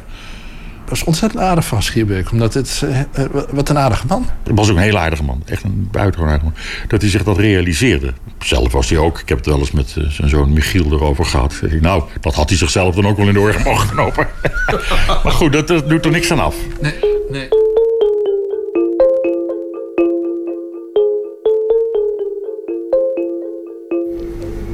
Is 0.91 1.03
ontzettend 1.03 1.41
aardig 1.41 1.65
van 1.65 1.83
Schierbeek, 1.83 2.31
omdat 2.31 2.53
het. 2.53 2.81
eh, 2.83 2.99
eh, 2.99 3.07
wat 3.51 3.69
een 3.69 3.77
aardige 3.77 4.05
man. 4.07 4.25
Het 4.43 4.51
was 4.55 4.69
ook 4.69 4.75
een 4.77 4.81
heel 4.83 4.97
aardige 4.97 5.23
man. 5.23 5.41
Echt 5.45 5.63
een 5.63 5.87
buitengewoon 5.91 6.33
aardige 6.33 6.51
man. 6.51 6.63
Dat 6.87 7.01
hij 7.01 7.09
zich 7.09 7.23
dat 7.23 7.37
realiseerde. 7.37 8.13
Zelf 8.39 8.71
was 8.71 8.89
hij 8.89 8.97
ook. 8.97 9.19
Ik 9.19 9.29
heb 9.29 9.37
het 9.37 9.47
wel 9.47 9.59
eens 9.59 9.71
met 9.71 9.95
eh, 9.97 10.07
zijn 10.07 10.29
zoon 10.29 10.53
Michiel 10.53 10.85
erover 10.91 11.25
gehad. 11.25 11.61
Nou, 11.81 12.03
dat 12.21 12.35
had 12.35 12.49
hij 12.49 12.57
zichzelf 12.57 12.95
dan 12.95 13.07
ook 13.07 13.17
wel 13.17 13.27
in 13.27 13.33
de 13.33 13.39
oren 13.39 13.63
mogen 13.63 13.89
knopen. 13.89 14.27
maar 15.23 15.33
goed, 15.33 15.53
dat, 15.53 15.67
dat 15.67 15.89
doet 15.89 16.05
er 16.05 16.11
niks 16.11 16.31
aan 16.31 16.39
af. 16.39 16.55
Nee, 16.81 16.93
nee. 17.29 17.47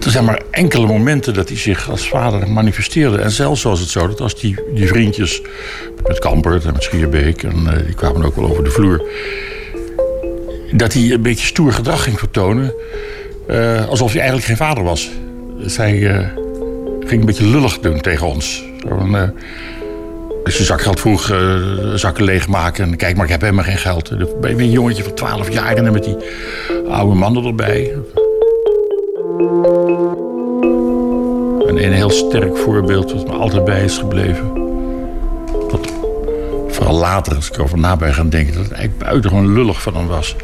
Er 0.05 0.17
zijn 0.17 0.25
maar 0.25 0.41
enkele 0.51 0.87
momenten 0.87 1.33
dat 1.33 1.47
hij 1.49 1.57
zich 1.57 1.89
als 1.89 2.07
vader 2.07 2.51
manifesteerde. 2.51 3.17
En 3.17 3.31
zelfs 3.31 3.63
was 3.63 3.79
het 3.79 3.89
zo 3.89 4.07
dat 4.07 4.21
als 4.21 4.39
die, 4.39 4.55
die 4.73 4.87
vriendjes 4.87 5.41
met 6.11 6.19
Kampert 6.19 6.65
en 6.65 6.73
met 6.73 6.83
Schierbeek... 6.83 7.43
en 7.43 7.67
eh, 7.67 7.85
die 7.85 7.95
kwamen 7.95 8.23
ook 8.23 8.35
wel 8.35 8.49
over 8.49 8.63
de 8.63 8.69
vloer... 8.69 9.05
dat 10.71 10.93
hij 10.93 11.11
een 11.11 11.21
beetje 11.21 11.45
stoer 11.45 11.73
gedrag 11.73 12.03
ging 12.03 12.19
vertonen... 12.19 12.73
eh, 13.47 13.87
alsof 13.87 14.11
hij 14.11 14.19
eigenlijk 14.19 14.47
geen 14.47 14.67
vader 14.67 14.83
was. 14.83 15.11
Dus 15.57 15.77
hij 15.77 16.07
eh, 16.07 16.27
ging 16.99 17.19
een 17.19 17.25
beetje 17.25 17.47
lullig 17.47 17.79
doen 17.79 18.01
tegen 18.01 18.27
ons. 18.27 18.63
Van, 18.87 19.33
als 20.43 20.57
je 20.57 20.63
zakgeld 20.63 20.99
vroeg, 20.99 21.33
zakken 21.95 22.23
leegmaken. 22.23 22.83
En 22.83 22.95
kijk 22.95 23.15
maar, 23.15 23.25
ik 23.25 23.31
heb 23.31 23.41
helemaal 23.41 23.63
geen 23.63 23.77
geld. 23.77 24.09
Dan 24.09 24.27
ben 24.41 24.59
een 24.59 24.71
jongetje 24.71 25.03
van 25.03 25.13
12 25.13 25.51
jaar 25.51 25.75
en 25.75 25.91
met 25.91 26.03
die 26.03 26.17
oude 26.89 27.15
mannen 27.15 27.45
erbij. 27.45 27.93
En 31.67 31.83
een 31.83 31.93
heel 31.93 32.09
sterk 32.09 32.57
voorbeeld 32.57 33.11
wat 33.11 33.27
me 33.27 33.33
altijd 33.33 33.65
bij 33.65 33.83
is 33.83 33.97
gebleven. 33.97 34.60
Vooral 36.81 36.99
later, 36.99 37.35
als 37.35 37.51
ik 37.51 37.59
over 37.59 37.77
na 37.77 37.95
ben 37.95 38.13
gaan 38.13 38.29
denken, 38.29 38.53
dat 38.53 38.63
het 38.63 38.71
eigenlijk 38.71 39.03
buitengewoon 39.03 39.53
lullig 39.53 39.81
van 39.81 39.95
hem 39.95 40.07
was. 40.07 40.35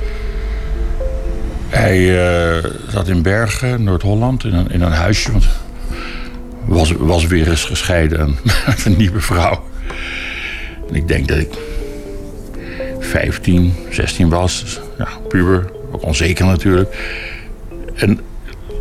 Hij 1.68 2.28
eh, 2.28 2.72
zat 2.90 3.08
in 3.08 3.22
Bergen, 3.22 3.84
Noord-Holland, 3.84 4.44
in 4.44 4.54
een, 4.54 4.72
in 4.72 4.82
een 4.82 4.92
huisje. 4.92 5.32
Want 5.32 5.48
was, 6.66 6.92
was 6.92 7.28
weer 7.28 7.50
eens 7.50 7.64
gescheiden 7.64 8.20
en 8.20 8.38
met 8.68 8.86
een 8.86 8.98
nieuwe 8.98 9.22
vrouw. 9.22 9.64
En 10.90 10.96
ik 10.96 11.08
denk 11.08 11.28
dat 11.28 11.38
ik 11.38 11.54
15, 13.00 13.74
16 13.90 14.30
was. 14.30 14.62
Dus, 14.62 14.80
ja, 14.98 15.08
puber, 15.28 15.72
ook 15.92 16.04
onzeker 16.04 16.46
natuurlijk. 16.46 16.98
En 17.96 18.20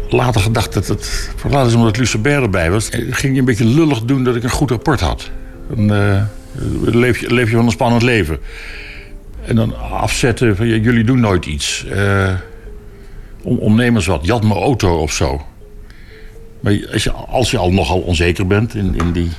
later 0.09 0.41
gedacht 0.41 0.73
dat 0.73 0.87
het, 0.87 1.31
vooral 1.37 1.65
eens 1.65 1.75
omdat 1.75 1.97
Lucebert 1.97 2.43
erbij 2.43 2.71
was, 2.71 2.89
ging 2.91 3.33
je 3.33 3.39
een 3.39 3.45
beetje 3.45 3.65
lullig 3.65 4.03
doen 4.03 4.25
dat 4.25 4.37
ik 4.37 4.43
een 4.43 4.51
goed 4.51 4.71
rapport 4.71 5.01
had. 5.01 5.31
Eh, 5.77 6.23
leef, 6.85 7.19
je, 7.19 7.35
leef 7.35 7.51
je 7.51 7.57
van 7.57 7.65
een 7.65 7.71
spannend 7.71 8.03
leven. 8.03 8.39
En 9.45 9.57
dan 9.57 9.91
afzetten 9.91 10.57
van 10.57 10.69
jullie 10.69 11.05
doen 11.05 11.21
nooit 11.21 11.47
iets. 11.47 11.87
Eh 11.87 12.35
om, 13.47 13.59
ondernemers 13.59 14.07
wat. 14.07 14.29
Had 14.29 14.43
mijn 14.43 14.61
auto 14.61 14.99
of 14.99 15.13
zo. 15.13 15.47
Maar 16.61 16.89
als 16.93 17.05
je, 17.05 17.13
als 17.13 17.51
je 17.51 17.59
al 17.59 17.73
nogal 17.73 18.01
onzeker 18.01 18.47
bent 18.47 18.75
in, 18.75 18.95
in, 18.95 19.13
die, 19.13 19.31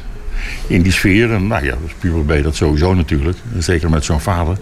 in 0.68 0.82
die 0.82 0.92
sfeer... 0.92 1.42
nou 1.42 1.66
ja, 1.66 1.74
als 1.84 1.94
puber 2.00 2.26
ben 2.26 2.38
je 2.38 2.44
dat 2.44 2.56
sowieso 2.56 2.94
natuurlijk. 2.94 3.38
Zeker 3.58 3.90
met 3.90 4.06
zo'n 4.06 4.22
vader. 4.22 4.58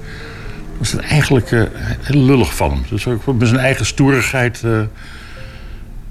Was 0.78 0.92
het 0.92 1.02
eigenlijk 1.02 1.52
eh, 1.52 1.64
heel 2.02 2.22
lullig 2.22 2.56
van 2.56 2.72
hem. 2.72 2.84
Dus 2.90 3.06
met 3.06 3.48
zijn 3.48 3.60
eigen 3.60 3.86
stoerigheid 3.86 4.64
eh, 4.64 4.82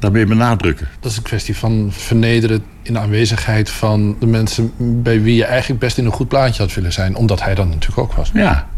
daarmee 0.05 0.27
benadrukken. 0.27 0.89
Dat 1.01 1.11
is 1.11 1.17
een 1.17 1.23
kwestie 1.23 1.57
van 1.57 1.89
vernederen 1.93 2.65
in 2.83 2.93
de 2.93 2.99
aanwezigheid 2.99 3.71
van 3.71 4.17
de 4.21 4.27
mensen 4.27 4.73
bij 5.03 5.23
wie 5.23 5.37
je 5.37 5.45
eigenlijk 5.45 5.81
best 5.81 5.99
in 5.99 6.05
een 6.05 6.13
goed 6.13 6.29
plaatje 6.29 6.63
had 6.63 6.75
willen 6.75 6.93
zijn. 6.93 7.17
Omdat 7.17 7.43
hij 7.43 7.55
dan 7.55 7.69
natuurlijk 7.69 7.99
ook 7.99 8.13
was. 8.13 8.31
Ja, 8.35 8.69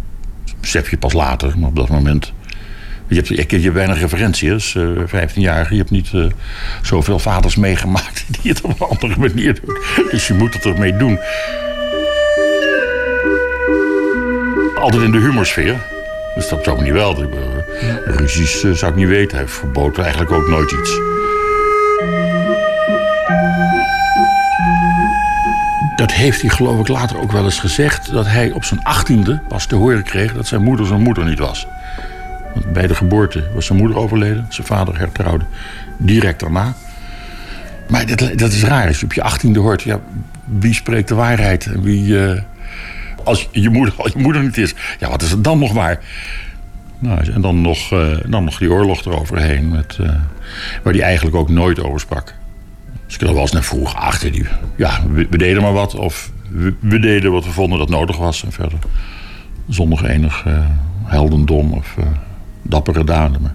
besef 0.60 0.90
je 0.90 0.98
pas 0.98 1.12
later, 1.12 1.58
maar 1.58 1.68
op 1.68 1.76
dat 1.76 1.88
moment. 1.88 2.32
Je 3.08 3.14
hebt, 3.14 3.28
je 3.28 3.60
hebt 3.60 3.74
weinig 3.74 4.00
referentie, 4.00 4.52
als 4.52 4.74
uh, 4.74 4.98
15-jarige. 4.98 5.72
Je 5.72 5.78
hebt 5.78 5.90
niet 5.90 6.10
eh, 6.12 6.24
zoveel 6.82 7.18
vaders 7.18 7.56
meegemaakt 7.56 8.24
die 8.42 8.52
het 8.52 8.60
op 8.60 8.80
een 8.80 8.86
andere 8.88 9.16
manier 9.18 9.60
doen. 9.64 9.76
Dus 10.10 10.26
je 10.26 10.34
moet 10.34 10.54
het 10.54 10.64
ermee 10.64 10.96
doen. 10.96 11.18
Altijd 14.74 15.02
in 15.02 15.12
de 15.12 15.18
humorsfeer. 15.18 15.94
Dus 16.34 16.48
dat 16.48 16.64
zou 16.64 16.76
ik 16.76 16.82
niet 16.84 16.92
wel. 16.92 17.22
Eh, 17.22 18.16
Ruzies 18.16 18.62
eh, 18.64 18.70
zou 18.72 18.92
ik 18.92 18.98
niet 18.98 19.08
weten. 19.08 19.36
Hij 19.36 19.48
verbood 19.48 19.98
eigenlijk 19.98 20.32
ook 20.32 20.48
nooit 20.48 20.70
iets. 20.70 21.00
Dat 25.96 26.12
heeft 26.12 26.40
hij 26.40 26.50
geloof 26.50 26.80
ik 26.80 26.88
later 26.88 27.20
ook 27.20 27.32
wel 27.32 27.44
eens 27.44 27.58
gezegd. 27.58 28.12
Dat 28.12 28.26
hij 28.26 28.50
op 28.50 28.64
zijn 28.64 28.82
achttiende 28.82 29.40
pas 29.48 29.66
te 29.66 29.74
horen 29.74 30.02
kreeg 30.02 30.34
dat 30.34 30.46
zijn 30.46 30.62
moeder 30.62 30.86
zijn 30.86 31.02
moeder 31.02 31.24
niet 31.24 31.38
was. 31.38 31.66
Want 32.54 32.72
bij 32.72 32.86
de 32.86 32.94
geboorte 32.94 33.44
was 33.54 33.66
zijn 33.66 33.78
moeder 33.78 33.96
overleden. 33.96 34.46
Zijn 34.48 34.66
vader 34.66 34.98
hertrouwde 34.98 35.44
direct 35.96 36.40
daarna. 36.40 36.74
Maar 37.88 38.06
dat, 38.06 38.38
dat 38.38 38.52
is 38.52 38.64
raar. 38.64 38.86
Als 38.86 38.98
je 39.00 39.04
op 39.04 39.12
je 39.12 39.22
achttiende 39.22 39.58
hoort, 39.58 39.82
ja, 39.82 40.00
wie 40.44 40.74
spreekt 40.74 41.08
de 41.08 41.14
waarheid? 41.14 41.66
En 41.66 41.82
wie, 41.82 42.26
eh, 42.26 42.42
als 43.24 43.48
je 43.50 43.70
moeder, 43.70 43.94
als 43.96 44.12
je 44.12 44.18
moeder 44.18 44.42
niet 44.42 44.58
is, 44.58 44.74
ja, 44.98 45.08
wat 45.08 45.22
is 45.22 45.30
het 45.30 45.44
dan 45.44 45.58
nog 45.58 45.72
waar? 45.72 46.00
Nou, 46.98 47.32
en 47.32 47.40
dan 47.40 47.60
nog, 47.60 47.92
eh, 47.92 48.16
dan 48.26 48.44
nog 48.44 48.58
die 48.58 48.70
oorlog 48.70 49.04
eroverheen, 49.04 49.68
met, 49.68 49.96
eh, 50.00 50.08
waar 50.82 50.92
hij 50.92 51.02
eigenlijk 51.02 51.36
ook 51.36 51.48
nooit 51.48 51.82
over 51.82 52.00
sprak. 52.00 52.34
Dus 53.06 53.14
ik 53.14 53.20
er 53.20 53.32
wel 53.32 53.42
eens 53.42 53.52
naar 53.52 53.64
vroeg, 53.64 53.94
achter 53.94 54.32
die, 54.32 54.46
ja, 54.76 55.02
we, 55.12 55.26
we 55.30 55.38
deden 55.38 55.62
maar 55.62 55.72
wat. 55.72 55.94
Of 55.94 56.30
we, 56.50 56.74
we 56.80 56.98
deden 56.98 57.32
wat 57.32 57.44
we 57.44 57.50
vonden 57.50 57.78
dat 57.78 57.88
nodig 57.88 58.16
was. 58.16 58.44
En 58.44 58.52
verder 58.52 58.78
zonder 59.68 60.04
enig 60.04 60.42
eh, 60.46 60.58
heldendom 61.04 61.72
of 61.72 61.94
eh, 61.98 62.04
dappere 62.62 63.04
daden. 63.04 63.42
Maar 63.42 63.54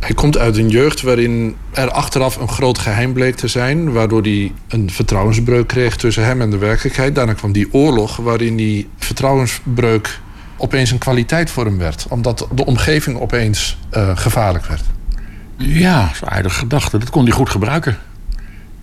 Hij 0.00 0.14
komt 0.14 0.38
uit 0.38 0.56
een 0.56 0.68
jeugd 0.68 1.02
waarin 1.02 1.56
er 1.72 1.90
achteraf 1.90 2.36
een 2.36 2.48
groot 2.48 2.78
geheim 2.78 3.12
bleek 3.12 3.36
te 3.36 3.48
zijn. 3.48 3.92
Waardoor 3.92 4.22
hij 4.22 4.52
een 4.68 4.90
vertrouwensbreuk 4.90 5.66
kreeg 5.66 5.96
tussen 5.96 6.24
hem 6.24 6.40
en 6.40 6.50
de 6.50 6.58
werkelijkheid. 6.58 7.14
Daarna 7.14 7.32
kwam 7.32 7.52
die 7.52 7.72
oorlog 7.72 8.16
waarin 8.16 8.56
die 8.56 8.88
vertrouwensbreuk 8.98 10.20
opeens 10.56 10.90
een 10.90 10.98
kwaliteit 10.98 11.50
voor 11.50 11.64
hem 11.64 11.78
werd. 11.78 12.06
Omdat 12.08 12.48
de 12.54 12.66
omgeving 12.66 13.20
opeens 13.20 13.78
eh, 13.90 14.16
gevaarlijk 14.16 14.66
werd. 14.66 14.82
Ja, 15.56 16.00
dat 16.00 16.14
is 16.14 16.20
een 16.20 16.28
aardige 16.28 16.58
gedachte. 16.58 16.98
Dat 16.98 17.10
kon 17.10 17.22
hij 17.24 17.32
goed 17.32 17.50
gebruiken. 17.50 17.98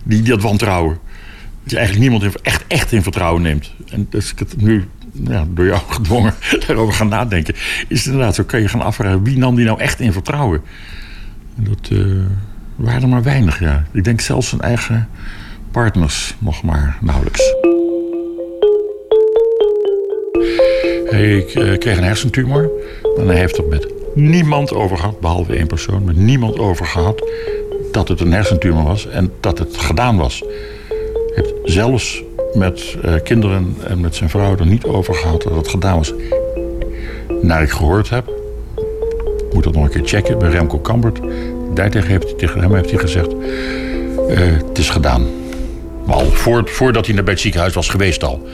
Die, 0.04 0.22
dat 0.22 0.42
wantrouwen. 0.42 0.98
Dat 1.62 1.70
je 1.70 1.76
eigenlijk 1.76 2.10
niemand 2.10 2.40
echt, 2.42 2.64
echt 2.66 2.92
in 2.92 3.02
vertrouwen 3.02 3.42
neemt. 3.42 3.74
En 3.90 4.08
als 4.12 4.32
ik 4.32 4.38
het 4.38 4.62
nu 4.62 4.88
ja, 5.12 5.46
door 5.48 5.66
jou 5.66 5.80
gedwongen 5.96 6.34
daarover 6.66 6.94
gaan 6.94 7.08
nadenken... 7.08 7.54
is 7.88 7.98
het 7.98 8.06
inderdaad 8.06 8.34
zo, 8.34 8.44
kan 8.44 8.60
je 8.60 8.68
gaan 8.68 8.82
afvragen... 8.82 9.22
wie 9.22 9.38
nam 9.38 9.54
die 9.56 9.64
nou 9.64 9.80
echt 9.80 10.00
in 10.00 10.12
vertrouwen? 10.12 10.62
En 11.56 11.64
dat 11.64 11.98
eh, 11.98 12.06
waren 12.76 13.02
er 13.02 13.08
maar 13.08 13.22
weinig, 13.22 13.60
ja. 13.60 13.84
Ik 13.92 14.04
denk 14.04 14.20
zelfs 14.20 14.48
zijn 14.48 14.60
eigen 14.60 15.08
partners 15.70 16.34
nog 16.38 16.62
maar 16.62 16.96
nauwelijks. 17.00 17.54
Hij 21.10 21.46
eh, 21.46 21.78
kreeg 21.78 21.96
een 21.96 22.04
hersentumor. 22.04 22.70
En 23.18 23.26
hij 23.26 23.36
heeft 23.36 23.58
er 23.58 23.64
met 23.64 23.88
niemand 24.14 24.72
over 24.72 24.96
gehad, 24.96 25.20
behalve 25.20 25.56
één 25.56 25.66
persoon... 25.66 26.04
met 26.04 26.16
niemand 26.16 26.58
over 26.58 26.86
gehad 26.86 27.22
dat 27.94 28.08
het 28.08 28.20
een 28.20 28.32
hersentumor 28.32 28.84
was 28.84 29.06
en 29.06 29.32
dat 29.40 29.58
het 29.58 29.76
gedaan 29.76 30.16
was. 30.16 30.42
Heeft 31.34 31.52
zelfs 31.64 32.22
met 32.54 32.96
eh, 33.02 33.14
kinderen 33.24 33.76
en 33.86 34.00
met 34.00 34.14
zijn 34.14 34.30
vrouw 34.30 34.56
er 34.56 34.66
niet 34.66 34.84
over 34.84 35.14
gehad 35.14 35.42
dat 35.42 35.56
het 35.56 35.68
gedaan 35.68 35.96
was. 35.96 36.12
Naar 37.42 37.62
ik 37.62 37.70
gehoord 37.70 38.10
heb, 38.10 38.32
moet 39.52 39.64
dat 39.64 39.74
nog 39.74 39.84
een 39.84 39.90
keer 39.90 40.02
checken 40.04 40.38
bij 40.38 40.50
Remco 40.50 40.78
Kambert. 40.78 41.20
Daartegen 41.74 42.10
heeft 42.10 42.24
hij, 42.24 42.34
tegen 42.34 42.60
hem 42.60 42.74
heeft 42.74 42.90
hij 42.90 42.98
gezegd: 42.98 43.28
eh, 44.28 44.38
Het 44.38 44.78
is 44.78 44.90
gedaan. 44.90 45.26
Maar 46.06 46.16
al 46.16 46.30
voor, 46.30 46.68
voordat 46.68 47.06
hij 47.06 47.14
naar 47.14 47.24
bij 47.24 47.32
het 47.32 47.42
ziekenhuis 47.42 47.74
was 47.74 47.88
geweest 47.88 48.24
al. 48.24 48.48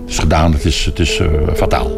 Het 0.00 0.10
is 0.10 0.18
gedaan, 0.18 0.52
het 0.52 0.64
is, 0.64 0.84
het 0.84 0.98
is 0.98 1.18
eh, 1.18 1.28
fataal. 1.54 1.90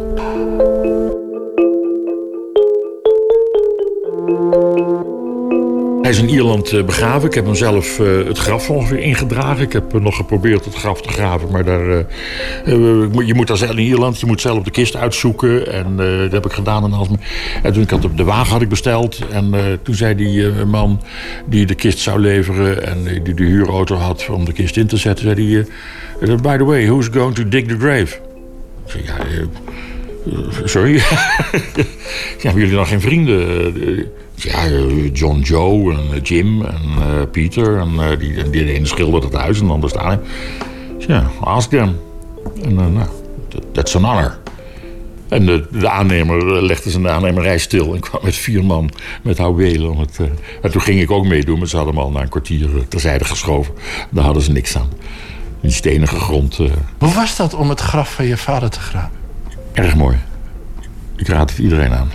Hij 6.09 6.17
is 6.17 6.23
in 6.23 6.29
Ierland 6.29 6.71
eh, 6.71 6.83
begraven. 6.83 7.27
Ik 7.27 7.33
heb 7.33 7.45
hem 7.45 7.55
zelf 7.55 7.99
eh, 7.99 8.25
het 8.25 8.37
graf 8.37 8.69
ongeveer 8.69 8.99
ingedragen. 8.99 9.63
Ik 9.63 9.73
heb 9.73 9.95
eh, 9.95 10.01
nog 10.01 10.15
geprobeerd 10.15 10.65
het 10.65 10.75
graf 10.75 11.01
te 11.01 11.09
graven. 11.09 11.51
Maar 11.51 11.63
daar, 11.63 12.05
je 13.25 13.31
moet 13.35 13.47
daar 13.47 13.57
zelf 13.57 13.71
in 13.71 13.77
Ierland, 13.79 14.19
je 14.19 14.25
moet 14.25 14.41
zelf 14.41 14.63
de 14.63 14.71
kist 14.71 14.95
uitzoeken. 14.95 15.73
En 15.73 15.95
dat 16.21 16.31
heb 16.31 16.45
ik 16.45 16.51
gedaan. 16.51 16.83
En, 16.83 16.93
als 16.93 17.07
en 17.63 17.73
toen 17.73 17.81
ik 17.81 17.89
had 17.89 18.07
de, 18.15 18.23
wagen 18.23 18.51
had 18.51 18.61
ik 18.61 18.69
besteld. 18.69 19.19
En 19.31 19.79
toen 19.83 19.95
zei 19.95 20.15
die 20.15 20.51
man 20.65 21.01
die 21.45 21.65
de 21.65 21.75
kist 21.75 21.99
zou 21.99 22.19
leveren... 22.19 22.87
en 22.87 23.23
die 23.23 23.33
de 23.33 23.43
huurauto 23.43 23.95
had 23.95 24.27
om 24.31 24.45
de 24.45 24.53
kist 24.53 24.77
in 24.77 24.87
te 24.87 24.97
zetten... 24.97 25.25
zei 25.25 25.65
hij, 26.19 26.35
by 26.35 26.57
the 26.57 26.63
way, 26.63 26.85
who's 26.85 27.07
going 27.11 27.35
to 27.35 27.47
dig 27.47 27.65
the 27.65 27.77
grave? 27.77 28.17
Ik 28.87 29.05
ja... 29.05 29.17
Sorry? 30.65 31.01
hebben 32.41 32.61
jullie 32.61 32.75
dan 32.75 32.87
geen 32.87 33.01
vrienden? 33.01 33.73
Ja, 34.41 34.67
John 35.13 35.39
Joe 35.39 35.93
en 35.93 36.13
eh, 36.13 36.19
Jim 36.23 36.61
en 36.65 36.81
eh, 36.99 37.21
Peter. 37.31 37.77
En 37.77 37.89
eh, 37.99 38.19
die, 38.19 38.33
die 38.49 38.65
de 38.65 38.73
ene 38.73 38.85
schildert 38.85 39.23
het 39.23 39.33
huis 39.33 39.59
en 39.59 39.65
de 39.67 39.71
ander 39.73 39.89
staat. 39.89 40.19
Ja, 41.07 41.29
ask 41.41 41.69
them. 41.69 41.95
En 42.63 42.73
nou, 42.75 42.93
that- 43.47 43.73
that's 43.73 43.95
an 43.95 44.03
honor. 44.03 44.37
En 45.29 45.45
de, 45.45 45.67
de 45.71 45.89
aannemer 45.89 46.63
legde 46.63 46.89
zijn 46.89 47.09
aannemerij 47.09 47.57
stil 47.57 47.93
en 47.93 47.99
kwam 47.99 48.21
met 48.23 48.35
vier 48.35 48.63
man 48.65 48.89
met 49.23 49.37
houwelen. 49.37 49.89
Om 49.91 49.99
het, 49.99 50.19
en 50.61 50.71
toen 50.71 50.81
ging 50.81 51.01
ik 51.01 51.11
ook 51.11 51.25
meedoen, 51.25 51.57
maar 51.59 51.67
ze 51.67 51.75
hadden 51.75 51.95
hem 51.95 52.03
al 52.03 52.11
na 52.11 52.21
een 52.21 52.29
kwartier 52.29 52.69
terzijde 52.87 53.25
geschoven. 53.25 53.73
Daar 54.11 54.23
hadden 54.23 54.43
ze 54.43 54.51
niks 54.51 54.77
aan. 54.77 54.89
Die 55.61 55.71
stenige 55.71 56.19
grond. 56.19 56.57
Hoe 56.97 57.13
was 57.13 57.35
dat 57.35 57.53
om 57.53 57.69
het 57.69 57.79
graf 57.79 58.13
van 58.13 58.25
je 58.25 58.37
vader 58.37 58.69
te 58.69 58.79
graven? 58.79 59.11
Erg 59.73 59.95
mooi. 59.95 60.17
Ik 61.15 61.27
raad 61.27 61.49
het 61.49 61.59
iedereen 61.59 61.91
aan. 61.93 62.11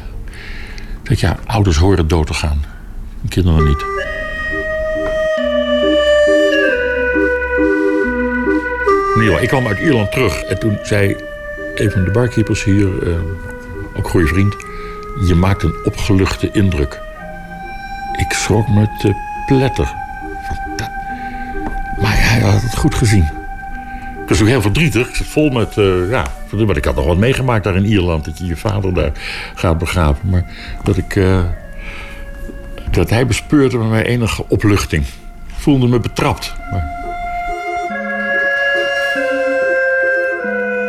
Dat 1.05 1.21
ja, 1.21 1.39
ouders 1.47 1.77
horen 1.77 2.09
dood 2.09 2.27
te 2.27 2.35
gaan. 2.35 2.65
En 3.23 3.29
kinderen 3.29 3.65
niet. 3.65 3.85
Nee, 9.15 9.43
ik 9.43 9.49
kwam 9.49 9.67
uit 9.67 9.79
Ierland 9.79 10.13
terug 10.13 10.43
en 10.43 10.59
toen 10.59 10.79
zei 10.83 11.17
een 11.75 11.91
van 11.91 12.05
de 12.05 12.11
barkeepers 12.11 12.65
hier, 12.65 13.09
eh, 13.09 13.15
ook 13.97 14.09
goede 14.09 14.27
vriend, 14.27 14.57
je 15.27 15.35
maakt 15.35 15.63
een 15.63 15.75
opgeluchte 15.85 16.51
indruk. 16.53 17.01
Ik 18.17 18.33
schrok 18.33 18.69
me 18.69 18.87
te 18.99 19.13
pletter. 19.47 19.95
Maar 22.01 22.31
hij 22.31 22.41
had 22.41 22.63
het 22.63 22.77
goed 22.77 22.95
gezien. 22.95 23.34
Ik 24.25 24.31
was 24.31 24.41
ook 24.41 24.47
heel 24.47 24.63
verdrietig. 24.63 25.09
Ik 25.09 25.15
zat 25.15 25.27
vol 25.27 25.51
met, 25.51 25.79
eh 25.79 26.11
ja, 26.11 26.27
maar 26.67 26.77
ik 26.77 26.85
had 26.85 26.95
nog 26.95 27.07
wat 27.07 27.17
meegemaakt 27.17 27.65
daar 27.65 27.77
in 27.77 27.85
Ierland. 27.85 28.25
Dat 28.25 28.39
je 28.39 28.47
je 28.47 28.57
vader 28.57 28.95
daar 28.95 29.13
gaat 29.55 29.79
begraven. 29.79 30.31
Maar 30.31 30.45
dat 30.83 30.97
ik, 30.97 31.17
eh, 31.17 31.45
dat 32.91 33.11
hij 33.11 33.27
bespeurde 33.27 33.79
bij 33.79 33.87
mij 33.87 34.05
enige 34.05 34.45
opluchting. 34.49 35.05
Ik 35.47 35.55
voelde 35.57 35.87
me 35.89 36.01
betrapt. 36.01 36.55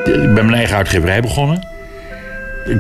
Ik 0.04 0.34
ben 0.34 0.34
mijn 0.34 0.54
eigen 0.54 0.78
uitgeverij 0.78 1.22
begonnen. 1.22 1.68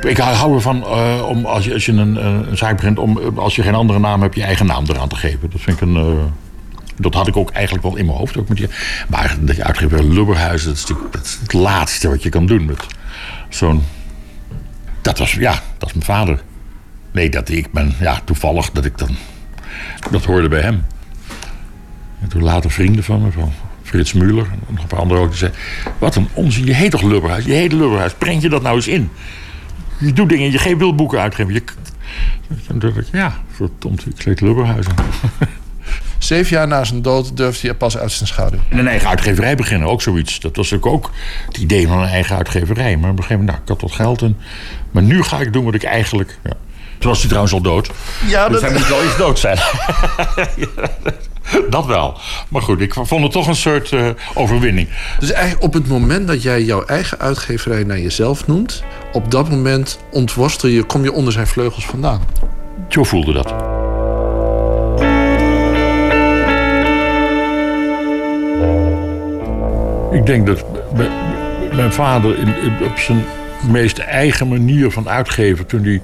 Ik, 0.01 0.17
hou 0.17 0.53
ervan 0.53 0.83
eh, 0.83 1.25
om 1.27 1.45
als 1.45 1.65
je, 1.65 1.73
als 1.73 1.85
je 1.85 1.91
een, 1.91 2.25
een 2.25 2.57
zaak 2.57 2.75
begint, 2.75 2.99
om 2.99 3.39
als 3.39 3.55
je 3.55 3.61
geen 3.61 3.75
andere 3.75 3.99
naam 3.99 4.21
hebt, 4.21 4.35
je 4.35 4.43
eigen 4.43 4.65
naam 4.65 4.85
eraan 4.87 5.09
te 5.09 5.15
geven. 5.15 5.49
Dat 5.51 5.61
vind 5.61 5.81
ik 5.81 5.87
een, 5.87 5.97
Dat 6.97 7.13
had 7.13 7.27
ik 7.27 7.37
ook 7.37 7.49
eigenlijk 7.49 7.85
wel 7.85 7.95
in 7.95 8.05
mijn 8.05 8.17
hoofd. 8.17 8.37
Ook 8.37 8.47
met 8.47 8.57
die, 8.57 8.69
maar 9.07 9.35
dat 9.39 9.55
je 9.55 9.63
uitgever 9.63 10.03
Lubberhuizen, 10.03 10.67
dat 10.67 10.77
is 10.77 10.81
natuurlijk 10.81 11.13
dat 11.13 11.25
is 11.25 11.37
het 11.41 11.53
laatste 11.53 12.09
wat 12.09 12.23
je 12.23 12.29
kan 12.29 12.45
doen 12.45 12.65
met 12.65 12.85
zo'n. 13.49 13.83
Dat 15.01 15.17
was, 15.17 15.31
ja, 15.31 15.61
dat 15.77 15.87
is 15.87 15.93
mijn 15.93 16.05
vader. 16.05 16.41
Nee, 17.11 17.29
dat 17.29 17.49
ik 17.49 17.71
ben, 17.71 17.95
ja, 17.99 18.21
toevallig 18.23 18.71
dat 18.71 18.85
ik 18.85 18.97
dan. 18.97 19.15
Dat 20.11 20.25
hoorde 20.25 20.47
bij 20.47 20.61
hem. 20.61 20.85
En 22.21 22.27
toen 22.27 22.43
later 22.43 22.71
vrienden 22.71 23.03
van 23.03 23.21
me, 23.21 23.31
van 23.31 23.53
Frits 23.83 24.13
Muller 24.13 24.45
en 24.51 24.59
nog 24.69 24.81
een 24.81 24.87
paar 24.87 24.99
anderen 24.99 25.23
ook, 25.23 25.29
die 25.29 25.37
zeiden: 25.37 25.59
Wat 25.97 26.15
een 26.15 26.27
onzin, 26.33 26.65
je 26.65 26.73
heet 26.73 26.91
toch 26.91 27.01
Lubberhuis? 27.01 27.45
Je 27.45 27.53
heet 27.53 27.71
Lubberhuis, 27.71 28.13
prent 28.13 28.41
je 28.41 28.49
dat 28.49 28.61
nou 28.61 28.75
eens 28.75 28.87
in? 28.87 29.09
Je 29.97 30.13
doet 30.13 30.29
dingen, 30.29 30.51
je 30.51 30.75
wil 30.77 30.95
boeken 30.95 31.19
uitgeven. 31.19 31.53
Je, 31.53 31.63
ja, 33.11 33.33
verdomd, 33.51 34.05
ik 34.05 34.21
heet 34.21 34.41
Lubberhuis. 34.41 34.85
Zeven 36.25 36.57
jaar 36.57 36.67
na 36.67 36.83
zijn 36.83 37.01
dood 37.01 37.37
durfde 37.37 37.67
hij 37.67 37.75
pas 37.75 37.97
uit 37.97 38.11
zijn 38.11 38.27
schaduw. 38.27 38.59
En 38.69 38.77
een 38.77 38.87
eigen 38.87 39.09
uitgeverij 39.09 39.55
beginnen, 39.55 39.87
ook 39.87 40.01
zoiets. 40.01 40.39
Dat 40.39 40.55
was 40.55 40.69
natuurlijk 40.71 40.95
ook 41.05 41.11
het 41.45 41.57
idee 41.57 41.87
van 41.87 41.97
een 42.01 42.07
eigen 42.07 42.35
uitgeverij. 42.37 42.97
Maar 42.97 43.09
op 43.11 43.17
een 43.17 43.23
gegeven 43.23 43.45
moment, 43.45 43.47
nou, 43.51 43.61
ik 43.61 43.67
had 43.67 43.81
wat 43.81 43.91
geld. 43.91 44.21
En, 44.21 44.37
maar 44.91 45.03
nu 45.03 45.23
ga 45.23 45.39
ik 45.39 45.53
doen 45.53 45.65
wat 45.65 45.73
ik 45.73 45.83
eigenlijk... 45.83 46.37
Ja. 46.43 46.51
Toen 46.99 47.09
was 47.09 47.19
hij 47.19 47.27
trouwens 47.27 47.53
al 47.53 47.61
dood. 47.61 47.91
Ja, 48.27 48.49
dus 48.49 48.61
dat- 48.61 48.69
hij 48.69 48.79
moet 48.79 48.87
wel 48.87 49.01
eens 49.03 49.17
dood 49.17 49.39
zijn. 49.39 49.57
dat 51.69 51.85
wel. 51.85 52.17
Maar 52.49 52.61
goed, 52.61 52.81
ik 52.81 52.93
vond 52.93 53.23
het 53.23 53.31
toch 53.31 53.47
een 53.47 53.55
soort 53.55 53.91
eh, 53.91 54.07
overwinning. 54.33 54.87
Dus 55.19 55.31
eigenlijk 55.31 55.63
op 55.63 55.73
het 55.73 55.87
moment 55.87 56.27
dat 56.27 56.43
jij 56.43 56.63
jouw 56.63 56.85
eigen 56.85 57.19
uitgeverij 57.19 57.83
naar 57.83 57.99
jezelf 57.99 58.47
noemt... 58.47 58.83
op 59.13 59.31
dat 59.31 59.49
moment 59.49 59.99
ontworstel 60.11 60.69
je, 60.69 60.83
kom 60.83 61.03
je 61.03 61.11
onder 61.13 61.33
zijn 61.33 61.47
vleugels 61.47 61.85
vandaan. 61.85 62.21
Zo 62.89 63.03
voelde 63.03 63.33
dat. 63.33 63.53
Ik 70.15 70.25
denk 70.25 70.47
dat 70.47 70.65
mijn 71.75 71.91
vader 71.91 72.39
in, 72.39 72.47
op 72.83 72.97
zijn 72.97 73.23
meest 73.71 73.97
eigen 73.97 74.47
manier 74.47 74.91
van 74.91 75.09
uitgeven... 75.09 75.65
toen 75.65 75.83
hij 75.83 76.01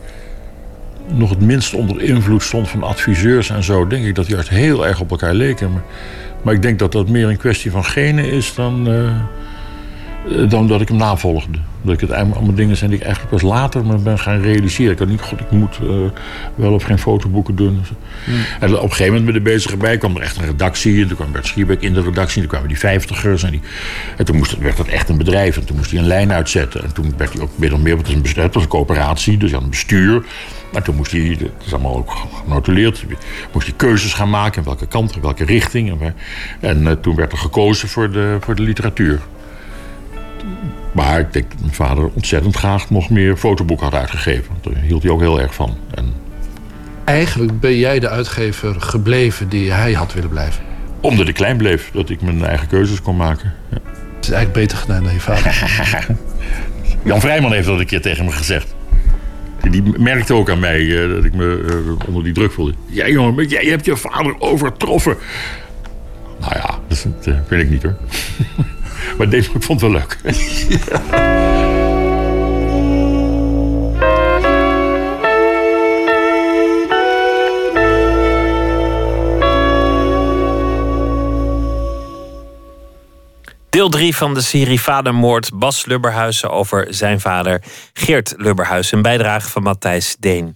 nog 1.08 1.30
het 1.30 1.42
minst 1.42 1.74
onder 1.74 2.02
invloed 2.02 2.44
stond 2.44 2.70
van 2.70 2.84
adviseurs 2.84 3.50
en 3.50 3.64
zo... 3.64 3.88
denk 3.88 4.06
ik 4.06 4.16
dat 4.16 4.26
die 4.26 4.34
juist 4.36 4.50
heel 4.50 4.88
erg 4.88 5.00
op 5.00 5.12
elkaar 5.12 5.34
leken. 5.34 5.84
Maar, 6.42 6.54
ik 6.54 6.62
denk 6.62 6.80
dat 6.80 6.92
dat 6.92 7.10
meer 7.10 7.30
een 7.30 7.38
kwestie 7.38 7.72
van 7.72 7.86
genen 7.86 8.32
is 8.32 8.56
dan, 8.56 8.88
eh, 8.88 10.50
dan 10.50 10.68
dat 10.68 10.82
ik 10.82 10.88
hem 10.88 10.98
navolgde. 10.98 11.58
Dat 11.84 11.94
ik 11.94 12.00
het 12.00 12.12
allemaal 12.12 12.54
dingen 12.54 12.78
zijn 12.78 12.90
die 12.90 13.00
ik 13.00 13.06
eigenlijk 13.06 13.34
pas 13.36 13.42
later 13.52 13.86
me 13.86 13.98
ben 13.98 14.20
gaan 14.20 14.42
realiseren. 14.42 14.92
Ik 14.92 15.00
had 15.00 15.08
niet, 15.08 15.22
god, 15.22 15.40
ik 15.40 15.52
moet 15.52 15.80
eh, 15.82 15.88
wel 16.56 16.74
of 16.74 16.84
geen 16.84 16.98
fotoboeken 17.00 17.56
doen. 17.56 17.82
En 18.60 18.76
op 18.78 18.84
een 18.84 18.90
gegeven 18.90 19.06
moment 19.14 19.26
met 19.26 19.34
de 19.34 19.42
bezige 19.52 19.78
bij 19.78 19.98
kwam 19.98 20.16
er 20.16 20.22
echt 20.22 20.38
een 20.38 20.46
redactie. 20.46 21.02
En 21.02 21.08
toen 21.08 21.16
kwam 21.18 21.32
Bert 21.32 21.46
Schierbeek 21.46 21.82
in 21.82 21.94
de 21.94 22.02
redactie. 22.02 22.36
En 22.36 22.42
toen 22.42 22.50
kwamen 22.50 22.68
die 22.68 22.80
vijftigers. 22.80 23.44
En, 23.44 23.52
die, 23.52 23.62
en 24.18 24.26
toen 24.26 24.36
moest, 24.38 24.52
het- 24.52 24.60
werd 24.60 24.78
dat 24.78 24.88
echt 24.88 25.10
een 25.10 25.18
bedrijf. 25.18 25.58
En 25.58 25.66
toen 25.66 25.76
moest 25.78 25.92
hij 25.92 26.00
een 26.00 26.06
lijn 26.08 26.32
uitzetten. 26.32 26.84
En 26.84 26.94
toen 26.94 27.14
werd 27.18 27.34
hij 27.34 27.42
ook 27.42 27.50
meer 27.56 27.80
meer, 27.80 27.96
want 27.96 27.98
het 27.98 28.06
was 28.08 28.16
een, 28.16 28.22
bestuur, 28.22 28.44
het 28.44 28.54
was 28.54 28.64
een 28.64 28.70
coöperatie. 28.70 29.38
Dus 29.38 29.44
hij 29.50 29.54
had 29.54 29.64
een 29.64 29.70
bestuur. 29.70 30.24
Maar 30.72 30.82
toen 30.82 30.96
moest 30.96 31.12
hij, 31.12 31.38
dat 31.40 31.50
is 31.66 31.74
allemaal 31.74 31.96
ook 31.96 32.14
genotuleerd, 32.48 33.06
moest 33.54 33.68
hij 33.68 33.76
keuzes 33.78 34.14
gaan 34.14 34.30
maken. 34.30 34.58
In 34.60 34.66
welke 34.66 34.88
kant, 34.88 35.16
in 35.16 35.22
welke 35.22 35.44
richting. 35.46 36.02
En, 36.02 36.16
en 36.60 36.88
eh, 36.88 36.94
toen 36.94 37.16
werd 37.16 37.32
er 37.32 37.38
gekozen 37.38 37.88
voor 37.90 38.12
de, 38.12 38.38
voor 38.40 38.56
de 38.56 38.62
literatuur. 38.62 39.20
Maar 40.92 41.20
ik 41.20 41.34
denk 41.34 41.52
dat 41.52 41.60
mijn 41.60 41.74
vader 41.74 42.10
ontzettend 42.14 42.56
graag 42.56 42.90
nog 42.90 43.10
meer 43.10 43.38
fotoboeken 43.38 43.86
had 43.86 43.96
uitgegeven. 43.96 44.56
Daar 44.62 44.82
hield 44.84 45.04
hij 45.04 45.12
ook 45.12 45.20
heel 45.20 45.42
erg 45.42 45.54
van. 45.54 45.78
En 45.94 46.14
Eigenlijk 47.04 47.60
ben 47.60 47.78
jij 47.78 48.00
de 48.00 48.10
uitgever 48.10 48.82
gebleven 48.82 49.50
die 49.50 49.72
hij 49.72 49.94
had 49.94 50.14
willen 50.14 50.30
blijven. 50.30 50.64
omdat 51.02 51.28
ik 51.28 51.34
klein 51.34 51.58
bleef, 51.58 51.90
dat 51.94 52.10
ik 52.10 52.22
mijn 52.22 52.46
eigen 52.46 52.68
keuzes 52.68 53.02
kon 53.02 53.16
maken. 53.16 53.54
Ja. 53.70 53.78
Het 54.16 54.26
is 54.30 54.32
eigenlijk 54.32 54.54
beter 54.54 54.78
gedaan 54.78 55.04
dan 55.04 55.14
je 55.14 55.20
vader. 55.20 56.16
Jan 57.04 57.20
Vrijman 57.22 57.52
heeft 57.54 57.68
dat 57.68 57.80
een 57.80 57.86
keer 57.86 58.02
tegen 58.02 58.26
me 58.26 58.32
gezegd. 58.32 58.76
Die- 59.70 59.84
merkte 60.00 60.34
ook 60.34 60.50
aan 60.50 60.60
mij 60.60 61.04
eh, 61.04 61.10
dat 61.16 61.24
ik 61.24 61.34
me 61.34 61.66
eh, 62.00 62.08
onder 62.08 62.24
die 62.24 62.34
druk 62.34 62.52
voelde. 62.52 62.74
Ja, 62.86 63.08
jongen, 63.08 63.48
jij 63.48 63.66
hebt 63.66 63.86
je 63.86 63.96
vader 63.98 64.36
overtroffen. 64.40 65.18
Nou 66.40 66.54
ja, 66.56 66.80
dat 66.88 67.08
eh, 67.24 67.34
vind 67.48 67.62
ik 67.62 67.70
niet 67.70 67.84
hoor. 67.84 67.96
maar 69.22 69.30
deze 69.30 69.52
ik 69.54 69.64
vond 69.64 69.82
het 69.82 69.92
wel 69.92 70.02
leuk. 70.02 70.18
Deel 83.72 83.90
3 83.90 84.16
van 84.16 84.34
de 84.34 84.42
serie 84.42 84.82
Vadermoord. 84.82 85.50
Bas 85.54 85.86
Lubberhuizen 85.86 86.50
over 86.50 86.88
zijn 86.90 87.20
vader 87.20 87.64
Geert 87.94 88.34
Lubberhuizen. 88.38 88.98
Een 88.98 89.04
bijdrage 89.04 89.50
van 89.50 89.64
Matthijs 89.64 90.16
Deen. 90.20 90.54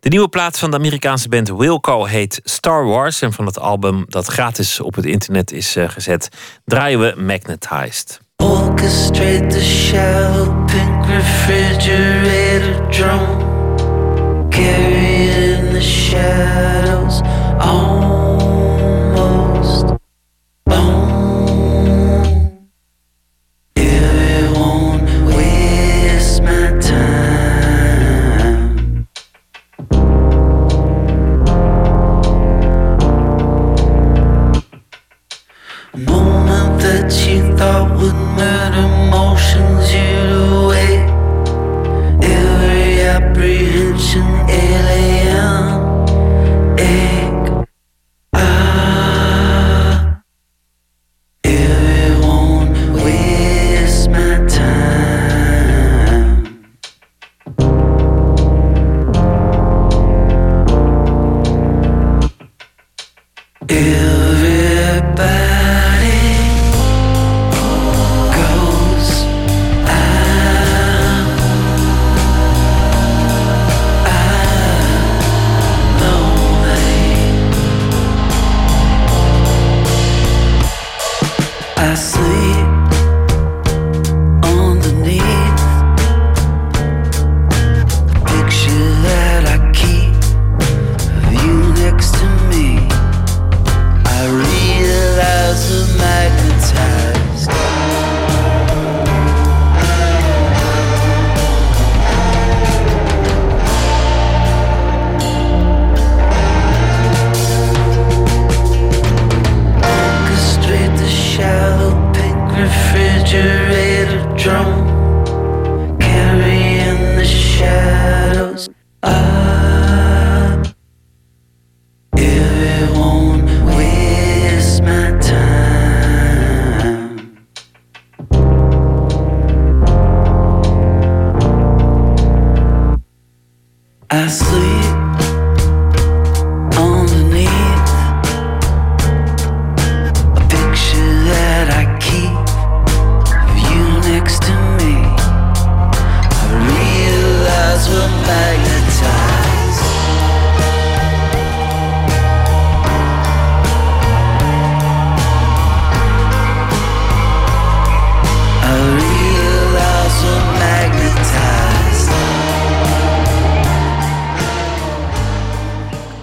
De 0.00 0.08
nieuwe 0.08 0.28
plaat 0.28 0.58
van 0.58 0.70
de 0.70 0.76
Amerikaanse 0.76 1.28
band 1.28 1.48
Wilco 1.48 2.04
heet 2.04 2.40
Star 2.44 2.84
Wars. 2.84 3.20
En 3.20 3.32
van 3.32 3.46
het 3.46 3.58
album 3.58 4.04
dat 4.08 4.26
gratis 4.26 4.80
op 4.80 4.94
het 4.94 5.04
internet 5.04 5.52
is 5.52 5.76
eh, 5.76 5.88
gezet, 5.88 6.28
draaien 6.64 7.00
we 7.00 7.14
Magnetized. 7.16 8.20
Orchestrate 8.36 9.46
the 9.46 9.64
shallow 9.64 10.66
pink 10.66 11.06
refrigerator 11.06 12.88
drum. 12.90 13.46
Carry 14.50 15.28
in 15.28 15.72
the 15.72 15.82
shadows 15.82 17.20
生 44.08 44.57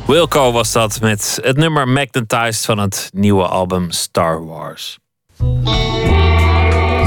Wilco 0.08 0.52
was 0.52 0.72
dat 0.72 1.02
met 1.02 1.40
het 1.42 1.58
nummer 1.58 1.88
Magnetized 1.88 2.66
van 2.66 2.78
het 2.78 3.10
nieuwe 3.14 3.48
album 3.48 3.92
Star 3.92 4.46
Wars. 4.46 4.98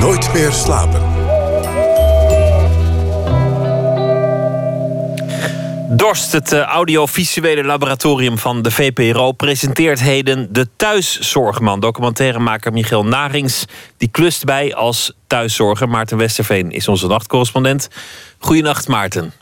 Nooit 0.00 0.32
meer 0.32 0.52
slapen. 0.52 1.02
Dorst, 5.96 6.32
het 6.32 6.52
uh, 6.52 6.60
audiovisuele 6.60 7.64
laboratorium 7.64 8.38
van 8.38 8.62
de 8.62 8.70
VPRO, 8.70 9.32
presenteert 9.32 10.00
heden 10.00 10.52
de 10.52 10.68
Thuiszorgman. 10.76 11.80
Documentairemaker 11.80 12.72
Michiel 12.72 13.04
Narings, 13.04 13.64
die 13.96 14.08
klust 14.08 14.44
bij 14.44 14.74
als 14.74 15.12
thuiszorger. 15.26 15.88
Maarten 15.88 16.16
Westerveen 16.16 16.70
is 16.70 16.88
onze 16.88 17.06
nachtcorrespondent. 17.06 17.88
Goedenacht, 18.38 18.88
Maarten. 18.88 19.32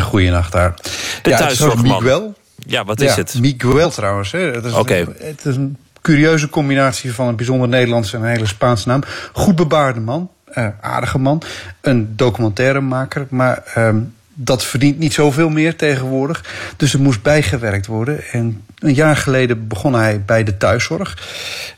Goedenacht 0.00 0.52
daar. 0.52 0.74
De 1.22 1.30
ja, 1.30 1.36
thuiszorgman. 1.36 2.02
Miguel. 2.02 2.38
Ja, 2.70 2.84
wat 2.84 3.00
is 3.00 3.14
het? 3.14 3.38
Miguel 3.40 3.90
trouwens. 3.90 4.34
Oké. 4.34 4.70
Okay. 4.78 5.06
Het 5.18 5.44
is 5.44 5.56
een 5.56 5.76
curieuze 6.00 6.48
combinatie 6.48 7.14
van 7.14 7.28
een 7.28 7.36
bijzonder 7.36 7.68
Nederlandse 7.68 8.16
en 8.16 8.22
een 8.22 8.28
hele 8.28 8.46
Spaanse 8.46 8.88
naam. 8.88 9.02
Goed 9.32 9.56
bebaarde 9.56 10.00
man, 10.00 10.30
uh, 10.54 10.66
aardige 10.80 11.18
man, 11.18 11.42
een 11.80 12.16
documentairemaker, 12.16 13.26
maar... 13.28 13.62
Uh, 13.78 13.94
dat 14.34 14.64
verdient 14.64 14.98
niet 14.98 15.12
zoveel 15.12 15.48
meer 15.48 15.76
tegenwoordig. 15.76 16.44
Dus 16.76 16.92
er 16.92 17.00
moest 17.00 17.22
bijgewerkt 17.22 17.86
worden. 17.86 18.22
En 18.32 18.62
een 18.78 18.94
jaar 18.94 19.16
geleden 19.16 19.68
begon 19.68 19.94
hij 19.94 20.22
bij 20.24 20.44
de 20.44 20.56
thuiszorg. 20.56 21.28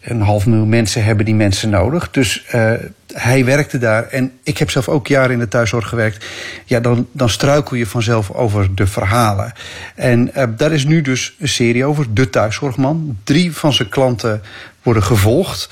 Een 0.01 0.21
half 0.21 0.47
miljoen 0.47 0.69
mensen 0.69 1.05
hebben 1.05 1.25
die 1.25 1.35
mensen 1.35 1.71
nodig. 1.71 2.11
Dus 2.11 2.45
uh, 2.55 2.73
hij 3.13 3.45
werkte 3.45 3.79
daar. 3.79 4.09
En 4.09 4.33
ik 4.43 4.59
heb 4.59 4.71
zelf 4.71 4.89
ook 4.89 5.07
jaren 5.07 5.31
in 5.31 5.39
de 5.39 5.49
thuiszorg 5.49 5.89
gewerkt. 5.89 6.25
Ja, 6.65 6.81
dan, 6.81 7.09
dan 7.13 7.29
struikel 7.29 7.77
je 7.77 7.87
vanzelf 7.87 8.31
over 8.31 8.75
de 8.75 8.87
verhalen. 8.87 9.53
En 9.95 10.31
uh, 10.37 10.45
daar 10.57 10.73
is 10.73 10.85
nu 10.85 11.01
dus 11.01 11.35
een 11.39 11.49
serie 11.49 11.85
over. 11.85 12.15
De 12.15 12.31
thuiszorgman. 12.31 13.19
Drie 13.25 13.53
van 13.53 13.73
zijn 13.73 13.89
klanten 13.89 14.43
worden 14.83 15.03
gevolgd. 15.03 15.69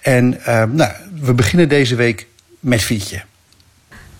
En 0.00 0.34
uh, 0.48 0.62
nou, 0.64 0.92
we 1.20 1.34
beginnen 1.34 1.68
deze 1.68 1.94
week 1.94 2.26
met 2.60 2.82
Fietje. 2.82 3.22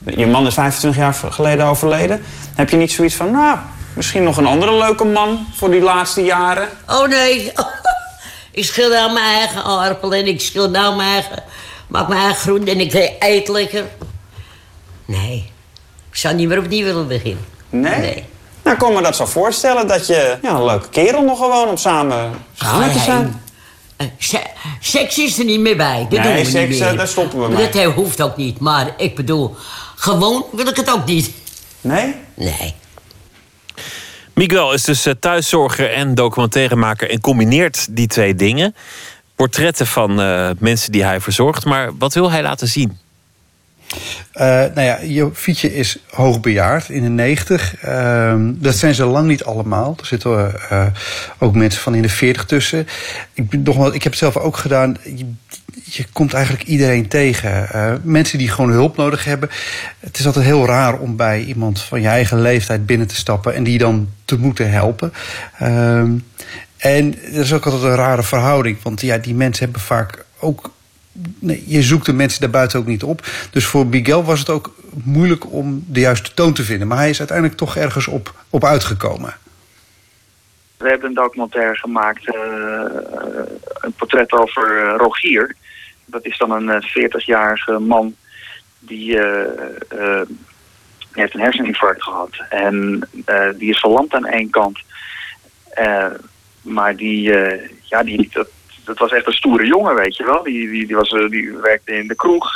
Je 0.06 0.26
man 0.26 0.46
is 0.46 0.54
25 0.54 1.00
jaar 1.00 1.32
geleden 1.32 1.66
overleden. 1.66 2.22
Heb 2.54 2.70
je 2.70 2.76
niet 2.76 2.92
zoiets 2.92 3.14
van, 3.14 3.30
nou, 3.30 3.58
misschien 3.92 4.22
nog 4.22 4.36
een 4.36 4.46
andere 4.46 4.76
leuke 4.76 5.04
man 5.04 5.46
voor 5.54 5.70
die 5.70 5.80
laatste 5.80 6.22
jaren? 6.22 6.68
Oh 6.86 7.08
nee, 7.08 7.52
ik 8.52 8.64
schil 8.64 8.88
nou 8.88 9.12
mijn 9.12 9.38
eigen 9.38 9.64
aardappel 9.64 10.14
en 10.14 10.26
ik 10.26 10.40
schil 10.40 10.70
nou 10.70 10.96
mijn 10.96 11.08
eigen, 11.08 11.42
maak 11.88 12.08
mijn 12.08 12.20
eigen 12.20 12.40
groente 12.40 12.70
en 12.70 12.80
ik 12.80 13.16
eet 13.18 13.48
lekker. 13.48 13.84
Nee, 15.04 15.52
ik 16.10 16.16
zou 16.16 16.34
niet 16.34 16.48
meer 16.48 16.58
opnieuw 16.58 16.84
willen 16.84 17.08
beginnen. 17.08 17.44
Nee? 17.70 18.00
nee. 18.00 18.24
Nou, 18.62 18.76
ik 18.76 18.82
kon 18.82 18.94
me 18.94 19.02
dat 19.02 19.16
zo 19.16 19.26
voorstellen 19.26 19.86
dat 19.86 20.06
je 20.06 20.38
ja, 20.42 20.50
een 20.50 20.64
leuke 20.64 20.88
kerel 20.88 21.22
nog 21.22 21.38
gewoon 21.38 21.68
om 21.68 21.76
samen, 21.76 22.32
samen 22.52 22.92
te 22.92 22.98
zijn. 22.98 23.42
Uh, 23.98 24.40
seks 24.80 25.18
is 25.18 25.38
er 25.38 25.44
niet 25.44 25.60
meer 25.60 25.76
bij. 25.76 26.06
Dat 26.10 26.18
nee, 26.18 26.22
doen 26.22 26.44
we 26.44 26.50
seks, 26.50 26.68
niet 26.68 26.80
meer. 26.80 26.96
daar 26.96 27.08
stoppen 27.08 27.40
we 27.40 27.48
mee. 27.48 27.70
Dat 27.70 27.92
hoeft 27.92 28.22
ook 28.22 28.36
niet, 28.36 28.58
maar 28.58 28.94
ik 28.96 29.16
bedoel... 29.16 29.56
Gewoon 29.94 30.44
wil 30.52 30.68
ik 30.68 30.76
het 30.76 30.90
ook 30.90 31.06
niet. 31.06 31.30
Nee? 31.80 32.14
Nee. 32.34 32.74
Miguel 34.32 34.72
is 34.72 34.84
dus 34.84 35.06
eh, 35.06 35.14
thuiszorger 35.20 35.92
en 35.92 36.14
documentairemaker 36.14 37.10
en 37.10 37.20
combineert 37.20 37.86
die 37.90 38.06
twee 38.06 38.34
dingen. 38.34 38.74
Portretten 39.34 39.86
van 39.86 40.20
uh, 40.20 40.50
mensen 40.58 40.92
die 40.92 41.04
hij 41.04 41.20
verzorgt. 41.20 41.64
Maar 41.64 41.90
wat 41.98 42.14
wil 42.14 42.30
hij 42.30 42.42
laten 42.42 42.68
zien? 42.68 42.98
Uh, 44.34 44.42
nou 44.44 44.80
ja, 44.80 44.98
je 45.02 45.30
fietsje 45.34 45.74
is 45.74 45.98
hoogbejaard 46.10 46.88
in 46.88 47.02
de 47.02 47.08
90. 47.08 47.84
Uh, 47.84 48.34
dat 48.38 48.74
zijn 48.74 48.94
ze 48.94 49.04
lang 49.04 49.26
niet 49.26 49.44
allemaal. 49.44 49.94
Er 50.00 50.06
zitten 50.06 50.54
uh, 50.72 50.86
ook 51.38 51.54
mensen 51.54 51.80
van 51.82 51.94
in 51.94 52.02
de 52.02 52.08
40 52.08 52.44
tussen. 52.44 52.86
Ik, 53.32 53.48
ben 53.48 53.62
nog 53.62 53.76
wel, 53.76 53.94
ik 53.94 54.02
heb 54.02 54.12
het 54.12 54.20
zelf 54.20 54.36
ook 54.36 54.56
gedaan. 54.56 54.96
Je, 55.96 56.04
komt 56.12 56.34
eigenlijk 56.34 56.64
iedereen 56.64 57.08
tegen. 57.08 58.00
mensen 58.04 58.38
die 58.38 58.48
gewoon 58.48 58.70
hulp 58.70 58.96
nodig 58.96 59.24
hebben. 59.24 59.50
Het 59.98 60.18
is 60.18 60.26
altijd 60.26 60.44
heel 60.44 60.66
raar 60.66 60.98
om 60.98 61.16
bij 61.16 61.44
iemand 61.44 61.80
van 61.80 62.00
je 62.00 62.08
eigen 62.08 62.40
leeftijd 62.40 62.86
binnen 62.86 63.06
te 63.06 63.16
stappen 63.16 63.54
en 63.54 63.64
die 63.64 63.78
dan 63.78 64.08
te 64.24 64.38
moeten 64.38 64.70
helpen. 64.70 65.12
Ehm, 65.58 66.12
en 66.76 67.18
er 67.22 67.40
is 67.40 67.52
ook 67.52 67.64
altijd 67.64 67.82
een 67.82 67.94
rare 67.94 68.22
verhouding. 68.22 68.82
Want 68.82 69.00
ja, 69.00 69.18
die 69.18 69.34
mensen 69.34 69.64
hebben 69.64 69.82
vaak 69.82 70.24
ook 70.38 70.70
nee, 71.38 71.64
je 71.66 71.82
zoekt 71.82 72.06
de 72.06 72.12
mensen 72.12 72.40
daarbuiten 72.40 72.78
ook 72.78 72.86
niet 72.86 73.02
op. 73.02 73.26
Dus 73.50 73.66
voor 73.66 73.86
Miguel 73.86 74.24
was 74.24 74.38
het 74.38 74.50
ook 74.50 74.74
moeilijk 75.04 75.52
om 75.52 75.84
de 75.88 76.00
juiste 76.00 76.34
toon 76.34 76.52
te 76.52 76.62
vinden. 76.62 76.88
Maar 76.88 76.98
hij 76.98 77.10
is 77.10 77.18
uiteindelijk 77.18 77.58
toch 77.58 77.76
ergens 77.76 78.06
op, 78.06 78.34
op 78.50 78.64
uitgekomen. 78.64 79.34
We 80.76 80.88
hebben 80.88 81.08
een 81.08 81.14
documentaire 81.14 81.76
gemaakt, 81.76 82.28
uh, 82.28 82.34
een 83.80 83.92
portret 83.92 84.32
over 84.32 84.84
uh, 84.84 84.94
Rogier. 84.96 85.56
Dat 86.06 86.26
is 86.26 86.38
dan 86.38 86.50
een 86.50 86.82
40-jarige 86.82 87.78
man 87.78 88.16
die 88.78 89.16
uh, 89.16 90.20
heeft 91.12 91.34
een 91.34 91.40
herseninfarct 91.40 92.02
gehad. 92.02 92.30
En 92.48 93.08
die 93.56 93.70
is 93.70 93.78
verlamd 93.78 94.14
aan 94.14 94.26
één 94.26 94.50
kant. 94.50 94.78
maar 96.62 96.96
die, 96.96 97.22
ja, 97.82 98.02
die, 98.02 98.28
dat, 98.32 98.48
dat 98.84 98.98
was 98.98 99.12
echt 99.12 99.26
een 99.26 99.32
stoere 99.32 99.66
jongen, 99.66 99.94
weet 99.94 100.16
je 100.16 100.24
wel. 100.24 100.42
Die, 100.42 100.70
die, 100.70 100.86
die, 100.86 100.96
was, 100.96 101.10
eh, 101.10 101.28
die 101.28 101.56
werkte 101.56 101.92
in 101.92 102.08
de 102.08 102.14
kroeg, 102.14 102.50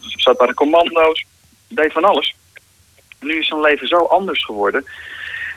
zat 0.00 0.38
bij 0.38 0.46
de 0.46 0.54
commando's, 0.54 1.24
deed 1.68 1.92
van 1.92 2.04
alles. 2.04 2.34
Nu 3.20 3.38
is 3.38 3.46
zijn 3.46 3.60
leven 3.60 3.88
zo 3.88 3.96
anders 3.96 4.44
geworden. 4.44 4.84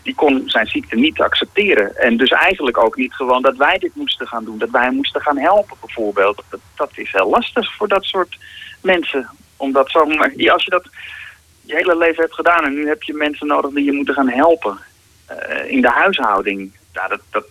Die 0.04 0.16
kon 0.16 0.44
zijn 0.46 0.68
ziekte 0.68 0.96
niet 0.96 1.22
accepteren. 1.22 1.96
En 1.96 2.18
dus 2.18 2.30
eigenlijk 2.30 2.78
ook 2.78 2.96
niet 2.96 3.14
gewoon 3.14 3.42
dat 3.42 3.58
wij 3.58 3.78
dit 3.78 3.96
moesten 3.96 4.28
gaan 4.28 4.44
doen. 4.44 4.58
Dat 4.58 4.70
wij 4.70 4.84
hem 4.84 4.96
moesten 4.96 5.22
gaan 5.22 5.38
helpen 5.38 5.78
bijvoorbeeld. 5.80 6.44
Dat, 6.50 6.60
dat 6.76 6.92
is 6.96 7.12
heel 7.12 7.30
lastig 7.30 7.76
voor 7.76 7.88
dat 7.88 8.04
soort 8.04 8.38
mensen. 8.82 9.30
Omdat 9.58 9.92
zo, 9.92 10.00
als 10.00 10.64
je 10.64 10.70
dat 10.70 10.88
je 11.62 11.76
hele 11.76 11.98
leven 11.98 12.24
hebt 12.24 12.36
gedaan 12.36 12.66
en 12.66 12.74
nu 12.74 12.88
heb 12.88 13.04
je 13.04 13.14
mensen 13.14 13.48
nodig 13.48 13.72
die 13.72 13.86
je 13.86 13.92
moeten 13.92 14.14
gaan 14.14 14.30
helpen. 14.30 14.78
Uh, 15.32 15.72
in 15.72 15.82
de 15.82 15.90
huishouding. 15.90 16.74
Ja, 16.94 17.08
dat, 17.08 17.22
dat, 17.30 17.46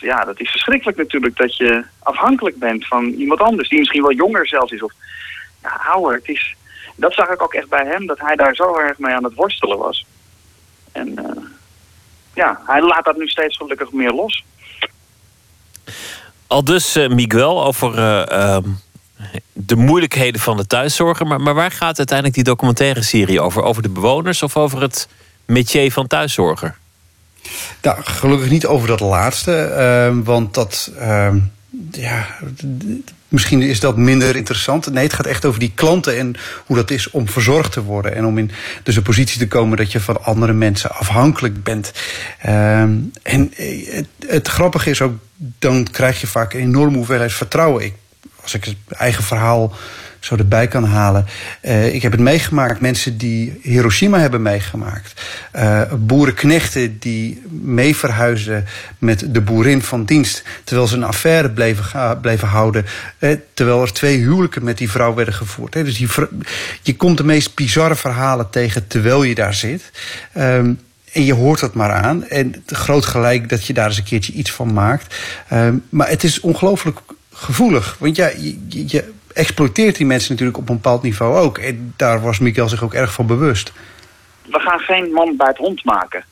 ja, 0.00 0.24
dat 0.24 0.40
is 0.40 0.50
verschrikkelijk 0.50 0.96
natuurlijk 0.96 1.36
dat 1.36 1.56
je 1.56 1.84
afhankelijk 1.98 2.58
bent 2.58 2.86
van 2.86 3.04
iemand 3.04 3.40
anders. 3.40 3.68
Die 3.68 3.78
misschien 3.78 4.02
wel 4.02 4.12
jonger 4.12 4.48
zelfs 4.48 4.72
is 4.72 4.82
of 4.82 4.92
ja, 5.62 5.80
ouder. 5.92 6.14
Het 6.14 6.28
is, 6.28 6.56
dat 6.96 7.12
zag 7.14 7.28
ik 7.28 7.42
ook 7.42 7.54
echt 7.54 7.68
bij 7.68 7.86
hem, 7.86 8.06
dat 8.06 8.18
hij 8.18 8.36
daar 8.36 8.54
zo 8.54 8.76
erg 8.76 8.98
mee 8.98 9.14
aan 9.14 9.24
het 9.24 9.34
worstelen 9.34 9.78
was. 9.78 10.06
En 10.92 11.08
uh, 11.08 11.44
ja, 12.34 12.60
hij 12.66 12.82
laat 12.82 13.04
dat 13.04 13.16
nu 13.16 13.26
steeds 13.26 13.56
gelukkig 13.56 13.92
meer 13.92 14.12
los. 14.12 14.44
Al 16.46 16.64
dus 16.64 16.96
uh, 16.96 17.08
Miguel 17.08 17.64
over 17.64 17.98
uh, 17.98 18.58
de 19.52 19.76
moeilijkheden 19.76 20.40
van 20.40 20.56
de 20.56 20.66
thuiszorger. 20.66 21.26
Maar, 21.26 21.40
maar 21.40 21.54
waar 21.54 21.70
gaat 21.70 21.98
uiteindelijk 21.98 22.36
die 22.36 22.44
documentaire 22.44 23.02
serie 23.02 23.40
over? 23.40 23.62
Over 23.62 23.82
de 23.82 23.88
bewoners 23.88 24.42
of 24.42 24.56
over 24.56 24.80
het 24.80 25.08
métier 25.44 25.92
van 25.92 26.06
thuiszorger? 26.06 26.76
Nou, 27.82 27.98
gelukkig 28.02 28.50
niet 28.50 28.66
over 28.66 28.88
dat 28.88 29.00
laatste. 29.00 29.74
Uh, 30.12 30.24
want 30.24 30.54
dat. 30.54 30.90
Uh, 30.98 31.34
ja, 31.96 32.26
misschien 33.28 33.62
is 33.62 33.80
dat 33.80 33.96
minder 33.96 34.36
interessant. 34.36 34.92
Nee, 34.92 35.04
het 35.04 35.12
gaat 35.12 35.26
echt 35.26 35.44
over 35.44 35.60
die 35.60 35.72
klanten 35.74 36.18
en 36.18 36.36
hoe 36.66 36.76
dat 36.76 36.90
is 36.90 37.10
om 37.10 37.28
verzorgd 37.28 37.72
te 37.72 37.82
worden. 37.82 38.14
En 38.14 38.24
om 38.24 38.38
in 38.38 38.50
dus 38.82 38.96
een 38.96 39.02
positie 39.02 39.38
te 39.38 39.48
komen 39.48 39.76
dat 39.76 39.92
je 39.92 40.00
van 40.00 40.24
andere 40.24 40.52
mensen 40.52 40.90
afhankelijk 40.90 41.62
bent. 41.62 41.92
Uh, 42.46 42.80
en 43.22 43.52
het, 43.84 44.08
het 44.26 44.48
grappige 44.48 44.90
is 44.90 45.02
ook, 45.02 45.14
dan 45.36 45.86
krijg 45.90 46.20
je 46.20 46.26
vaak 46.26 46.52
een 46.52 46.60
enorme 46.60 46.96
hoeveelheid 46.96 47.32
vertrouwen. 47.32 47.84
Ik, 47.84 47.94
als 48.42 48.54
ik 48.54 48.64
het 48.64 48.76
eigen 48.88 49.24
verhaal 49.24 49.72
zo 50.24 50.36
erbij 50.36 50.68
kan 50.68 50.84
halen. 50.84 51.26
Uh, 51.62 51.94
ik 51.94 52.02
heb 52.02 52.12
het 52.12 52.20
meegemaakt, 52.20 52.80
mensen 52.80 53.16
die 53.16 53.58
Hiroshima 53.62 54.18
hebben 54.18 54.42
meegemaakt. 54.42 55.22
Uh, 55.56 55.82
boerenknechten 55.98 56.98
die 56.98 57.42
mee 57.50 57.96
verhuisden 57.96 58.64
met 58.98 59.26
de 59.28 59.40
boerin 59.40 59.82
van 59.82 60.04
dienst. 60.04 60.42
Terwijl 60.64 60.88
ze 60.88 60.96
een 60.96 61.04
affaire 61.04 61.50
bleven, 61.50 62.20
bleven 62.20 62.48
houden. 62.48 62.86
Uh, 63.18 63.36
terwijl 63.54 63.82
er 63.82 63.92
twee 63.92 64.18
huwelijken 64.18 64.64
met 64.64 64.78
die 64.78 64.90
vrouw 64.90 65.14
werden 65.14 65.34
gevoerd. 65.34 65.72
Dus 65.72 65.96
die, 65.96 66.08
je 66.82 66.96
komt 66.96 67.16
de 67.16 67.24
meest 67.24 67.54
bizarre 67.54 67.96
verhalen 67.96 68.50
tegen 68.50 68.86
terwijl 68.86 69.22
je 69.22 69.34
daar 69.34 69.54
zit. 69.54 69.90
Um, 70.38 70.80
en 71.12 71.24
je 71.24 71.34
hoort 71.34 71.60
het 71.60 71.74
maar 71.74 71.92
aan. 71.92 72.24
En 72.24 72.64
groot 72.66 73.04
gelijk 73.04 73.48
dat 73.48 73.66
je 73.66 73.72
daar 73.72 73.86
eens 73.86 73.98
een 73.98 74.04
keertje 74.04 74.32
iets 74.32 74.50
van 74.50 74.72
maakt. 74.72 75.14
Um, 75.52 75.84
maar 75.88 76.08
het 76.08 76.24
is 76.24 76.40
ongelooflijk 76.40 76.98
gevoelig. 77.32 77.96
Want 77.98 78.16
ja, 78.16 78.30
je, 78.68 79.04
exploiteert 79.34 79.96
die 79.96 80.06
mensen 80.06 80.30
natuurlijk 80.30 80.58
op 80.58 80.68
een 80.68 80.74
bepaald 80.74 81.02
niveau 81.02 81.38
ook. 81.38 81.58
En 81.58 81.94
daar 81.96 82.20
was 82.20 82.38
Miguel 82.38 82.68
zich 82.68 82.82
ook 82.82 82.94
erg 82.94 83.12
van 83.12 83.26
bewust. 83.26 83.72
We 84.42 84.60
gaan 84.60 84.78
geen 84.78 85.12
man 85.12 85.36
bij 85.36 85.46
het 85.46 85.56
hond 85.56 85.84
maken. 85.84 86.24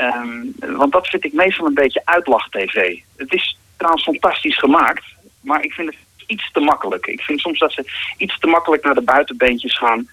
Um, 0.00 0.54
want 0.76 0.92
dat 0.92 1.06
vind 1.06 1.24
ik 1.24 1.32
meestal 1.32 1.66
een 1.66 1.74
beetje 1.74 2.02
uitlacht-tv. 2.04 2.98
Het 3.16 3.32
is 3.32 3.58
trouwens 3.76 4.04
fantastisch 4.04 4.58
gemaakt, 4.58 5.04
maar 5.40 5.64
ik 5.64 5.72
vind 5.72 5.88
het 5.88 5.98
iets 6.26 6.50
te 6.52 6.60
makkelijk. 6.60 7.06
Ik 7.06 7.20
vind 7.20 7.40
soms 7.40 7.58
dat 7.58 7.72
ze 7.72 7.84
iets 8.16 8.38
te 8.38 8.46
makkelijk 8.46 8.84
naar 8.84 8.94
de 8.94 9.02
buitenbeentjes 9.02 9.78
gaan. 9.78 10.08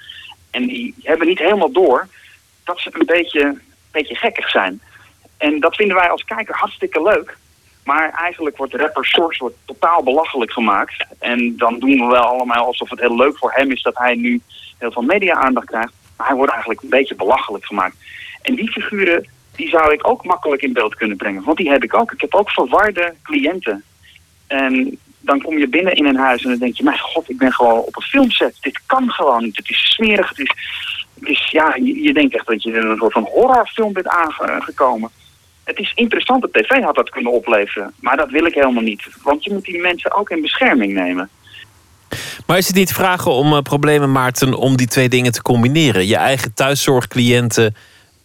En 0.52 0.68
die 0.68 0.96
hebben 1.04 1.28
niet 1.28 1.40
helemaal 1.40 1.72
door 1.72 2.08
dat 2.64 2.80
ze 2.80 2.90
een 2.92 3.06
beetje, 3.06 3.42
een 3.42 3.62
beetje 3.92 4.16
gekkig 4.16 4.50
zijn. 4.50 4.82
En 5.38 5.60
dat 5.60 5.76
vinden 5.76 5.96
wij 5.96 6.10
als 6.10 6.24
kijker 6.24 6.56
hartstikke 6.56 7.02
leuk. 7.02 7.38
Maar 7.86 8.10
eigenlijk 8.10 8.58
wordt 8.58 8.74
rapper 8.74 9.06
Source 9.06 9.40
wordt 9.40 9.56
totaal 9.66 10.04
belachelijk 10.04 10.52
gemaakt. 10.52 11.06
En 11.20 11.58
dan 11.58 11.80
doen 11.80 11.98
we 11.98 12.06
wel 12.06 12.24
allemaal 12.24 12.66
alsof 12.66 12.90
het 12.90 13.00
heel 13.00 13.16
leuk 13.16 13.38
voor 13.38 13.52
hem 13.56 13.72
is 13.72 13.82
dat 13.82 13.98
hij 13.98 14.16
nu 14.16 14.42
heel 14.78 14.92
veel 14.92 15.02
media-aandacht 15.02 15.68
krijgt. 15.68 15.94
Maar 16.18 16.28
hij 16.28 16.36
wordt 16.36 16.52
eigenlijk 16.52 16.82
een 16.82 16.90
beetje 16.90 17.16
belachelijk 17.16 17.66
gemaakt. 17.66 17.96
En 18.42 18.56
die 18.56 18.72
figuren, 18.72 19.28
die 19.56 19.70
zou 19.70 19.94
ik 19.94 20.08
ook 20.08 20.26
makkelijk 20.26 20.62
in 20.62 20.74
beeld 20.74 20.96
kunnen 20.96 21.18
brengen. 21.18 21.44
Want 21.44 21.58
die 21.58 21.70
heb 21.70 21.84
ik 21.84 21.94
ook. 21.94 22.12
Ik 22.12 22.22
heb 22.22 22.36
ook 22.36 22.50
verwarde 22.50 23.14
cliënten. 23.24 23.84
En 24.48 24.98
dan 25.20 25.42
kom 25.42 25.58
je 25.58 25.68
binnen 25.68 25.94
in 25.94 26.06
een 26.06 26.18
huis 26.18 26.44
en 26.44 26.50
dan 26.50 26.60
denk 26.60 26.76
je... 26.76 26.84
mijn 26.84 27.00
god, 27.00 27.30
ik 27.30 27.38
ben 27.38 27.54
gewoon 27.54 27.80
op 27.80 27.96
een 27.96 28.02
filmset. 28.02 28.58
Dit 28.62 28.82
kan 28.86 29.10
gewoon 29.12 29.44
niet. 29.44 29.58
Het 29.58 29.70
is 29.70 29.94
smerig. 29.94 30.30
Het 30.30 30.50
is, 31.20 31.50
ja, 31.52 31.76
je 31.76 32.14
denkt 32.14 32.36
echt 32.36 32.48
dat 32.48 32.64
je 32.64 32.72
in 32.72 32.86
een 32.86 32.98
soort 32.98 33.14
van 33.14 33.30
horrorfilm 33.32 33.94
bent 33.94 34.08
aangekomen. 34.08 35.10
Het 35.66 35.80
is 35.80 35.92
interessant 35.96 36.42
dat 36.42 36.54
tv 36.54 36.82
had 36.82 36.96
dat 36.96 37.10
kunnen 37.10 37.32
opleveren. 37.32 37.94
Maar 38.00 38.18
dat 38.18 38.30
wil 38.30 38.46
ik 38.46 38.54
helemaal 38.54 38.84
niet. 38.84 39.04
Want 39.24 39.44
je 39.44 39.54
moet 39.54 39.64
die 39.66 39.82
mensen 39.82 40.16
ook 40.16 40.30
in 40.30 40.42
bescherming 40.42 40.94
nemen. 40.94 41.30
Maar 42.46 42.58
is 42.58 42.68
het 42.68 42.76
niet 42.76 42.94
vragen 42.94 43.32
om 43.32 43.54
eh, 43.54 43.62
problemen, 43.62 44.12
Maarten, 44.12 44.54
om 44.54 44.78
die 44.78 44.88
twee 44.88 45.10
dingen 45.10 45.32
te 45.32 45.42
combineren? 45.42 46.08
Je 46.08 46.16
eigen 46.16 46.54
thuiszorgcliënten 46.54 47.76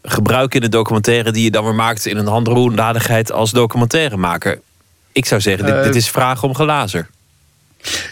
gebruiken 0.03 0.61
in 0.61 0.71
de 0.71 0.77
documentaire 0.77 1.33
die 1.33 1.45
je 1.45 1.51
dan 1.51 1.65
weer 1.65 1.75
maakt 1.75 2.07
in 2.07 2.17
een 2.17 2.27
handroendadigheid 2.27 3.33
als 3.33 3.51
documentairemaker. 3.51 4.61
Ik 5.13 5.27
zou 5.27 5.41
zeggen, 5.41 5.67
dit, 5.67 5.75
Eh, 5.75 5.83
dit 5.83 5.95
is 5.95 6.09
vragen 6.11 6.49
om 6.49 6.55
glazer. 6.55 7.09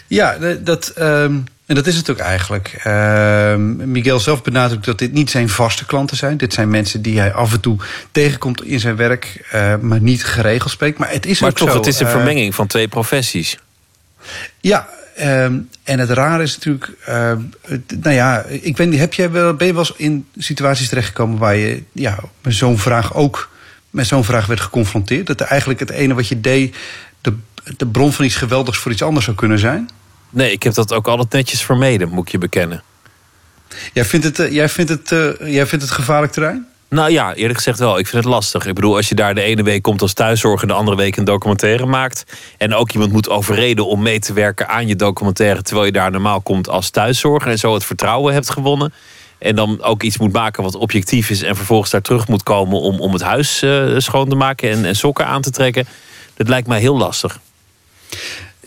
Ja, 0.07 0.37
dat, 0.59 0.87
ehm, 0.87 1.39
en 1.69 1.75
dat 1.75 1.87
is 1.87 1.95
het 1.95 2.09
ook 2.09 2.17
eigenlijk. 2.17 2.79
Ehm, 2.83 3.91
Miguel 3.91 4.19
zelf 4.19 4.41
benadrukt 4.41 4.85
dat 4.85 4.97
dit 4.97 5.13
niet 5.13 5.29
zijn 5.29 5.49
vaste 5.49 5.85
klanten 5.85 6.17
zijn. 6.17 6.37
Dit 6.37 6.53
zijn 6.53 6.69
mensen 6.69 7.01
die 7.01 7.19
hij 7.19 7.33
af 7.33 7.53
en 7.53 7.59
toe 7.59 7.77
tegenkomt 8.11 8.63
in 8.63 8.79
zijn 8.79 8.95
werk, 8.95 9.45
eh, 9.51 9.75
maar 9.81 10.01
niet 10.01 10.25
geregeld 10.25 10.71
spreekt. 10.71 10.97
Maar 10.97 11.11
het 11.11 11.25
is 11.25 11.39
Maar 11.39 11.49
ook 11.49 11.57
toch, 11.57 11.71
zo, 11.71 11.77
het 11.77 11.87
is 11.87 11.99
een 11.99 12.05
eh, 12.05 12.11
vermenging 12.11 12.55
van 12.55 12.67
twee 12.67 12.87
professies. 12.87 13.57
Ja, 14.59 14.87
ehm, 15.15 15.57
en 15.83 15.99
het 15.99 16.09
rare 16.09 16.43
is 16.43 16.55
natuurlijk, 16.55 16.91
het- 17.61 18.03
nou 18.03 18.15
ja, 18.15 18.43
ik 18.43 18.77
weet 18.77 18.89
niet, 18.89 18.99
heb 18.99 19.13
jij 19.13 19.31
wel, 19.31 19.53
ben 19.53 19.67
je 19.67 19.73
wel 19.73 19.81
eens 19.81 19.93
in 19.97 20.25
situaties 20.37 20.89
terechtgekomen 20.89 21.37
waar 21.37 21.55
je 21.55 21.83
ja, 21.91 22.19
met 22.41 22.53
zo'n 22.53 22.77
vraag 22.77 23.13
ook 23.13 23.49
met 23.89 24.07
zo'n 24.07 24.23
vraag 24.23 24.45
werd 24.45 24.59
geconfronteerd? 24.59 25.27
Dat 25.27 25.39
er 25.39 25.47
eigenlijk 25.47 25.79
het 25.79 25.89
ene 25.89 26.13
wat 26.13 26.27
je 26.27 26.41
deed, 26.41 26.75
de, 27.21 27.33
de 27.77 27.87
bron 27.87 28.13
van 28.13 28.25
iets 28.25 28.35
geweldigs 28.35 28.77
voor 28.77 28.91
iets 28.91 29.01
anders 29.03 29.25
zou 29.25 29.37
kunnen 29.37 29.59
zijn? 29.59 29.89
Nee, 30.29 30.51
ik 30.51 30.63
heb 30.63 30.73
dat 30.73 30.93
ook 30.93 31.07
altijd 31.07 31.31
netjes 31.31 31.61
vermeden, 31.63 32.09
moet 32.09 32.25
ik 32.25 32.31
je 32.31 32.37
bekennen. 32.37 32.83
Jij 33.93 34.05
vindt 34.05 34.25
het, 34.25 34.39
eh, 34.39 34.51
jij 34.51 34.69
vindt 34.69 34.91
het, 34.91 35.11
eh, 35.11 35.53
jij 35.53 35.65
vindt 35.65 35.85
het 35.85 35.93
gevaarlijk 35.93 36.31
terrein? 36.31 36.67
Nou 36.89 37.11
ja, 37.11 37.33
eerlijk 37.33 37.57
gezegd 37.57 37.79
wel. 37.79 37.99
Ik 37.99 38.07
vind 38.07 38.23
het 38.23 38.33
lastig. 38.33 38.65
Ik 38.65 38.73
bedoel, 38.73 38.95
als 38.95 39.09
je 39.09 39.15
daar 39.15 39.35
de 39.35 39.41
ene 39.41 39.63
week 39.63 39.81
komt 39.81 40.01
als 40.01 40.13
thuiszorger... 40.13 40.67
de 40.67 40.73
andere 40.73 40.97
week 40.97 41.15
een 41.15 41.23
documentaire 41.23 41.85
maakt... 41.85 42.23
en 42.57 42.73
ook 42.73 42.91
iemand 42.91 43.11
moet 43.11 43.29
overreden 43.29 43.87
om 43.87 44.01
mee 44.01 44.19
te 44.19 44.33
werken 44.33 44.67
aan 44.67 44.87
je 44.87 44.95
documentaire... 44.95 45.61
terwijl 45.61 45.85
je 45.85 45.91
daar 45.91 46.11
normaal 46.11 46.41
komt 46.41 46.69
als 46.69 46.89
thuiszorger... 46.89 47.51
en 47.51 47.57
zo 47.57 47.73
het 47.73 47.85
vertrouwen 47.85 48.33
hebt 48.33 48.49
gewonnen... 48.49 48.93
en 49.37 49.55
dan 49.55 49.83
ook 49.83 50.03
iets 50.03 50.17
moet 50.17 50.33
maken 50.33 50.63
wat 50.63 50.75
objectief 50.75 51.29
is... 51.29 51.41
en 51.41 51.55
vervolgens 51.55 51.91
daar 51.91 52.01
terug 52.01 52.27
moet 52.27 52.43
komen 52.43 52.79
om, 52.79 52.99
om 52.99 53.13
het 53.13 53.21
huis 53.21 53.61
eh, 53.61 53.93
schoon 53.97 54.29
te 54.29 54.35
maken... 54.35 54.69
En, 54.69 54.85
en 54.85 54.95
sokken 54.95 55.25
aan 55.25 55.41
te 55.41 55.51
trekken. 55.51 55.87
Dat 56.33 56.47
lijkt 56.47 56.67
mij 56.67 56.79
heel 56.79 56.97
lastig. 56.97 57.39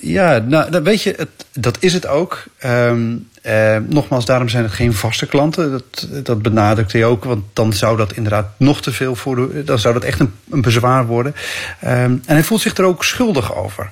Ja, 0.04 0.38
nou, 0.38 0.82
weet 0.82 1.02
je, 1.02 1.28
dat 1.52 1.76
is 1.80 1.92
het 1.92 2.06
ook. 2.06 2.44
Ehm, 2.58 3.16
eh, 3.42 3.76
nogmaals, 3.76 4.24
daarom 4.24 4.48
zijn 4.48 4.62
het 4.62 4.72
geen 4.72 4.92
vaste 4.92 5.26
klanten. 5.26 5.70
Dat, 5.70 6.08
dat 6.24 6.42
benadrukt 6.42 6.92
hij 6.92 7.04
ook, 7.04 7.24
want 7.24 7.44
dan 7.52 7.72
zou 7.72 7.96
dat 7.96 8.12
inderdaad 8.12 8.46
nog 8.58 8.82
te 8.82 8.92
veel 8.92 9.14
voor 9.14 9.64
dan 9.64 9.78
zou 9.78 9.94
dat 9.94 10.04
echt 10.04 10.20
een, 10.20 10.34
een 10.50 10.62
bezwaar 10.62 11.06
worden. 11.06 11.34
Ehm, 11.80 12.10
en 12.10 12.22
hij 12.26 12.42
voelt 12.42 12.60
zich 12.60 12.76
er 12.76 12.84
ook 12.84 13.04
schuldig 13.04 13.56
over. 13.56 13.90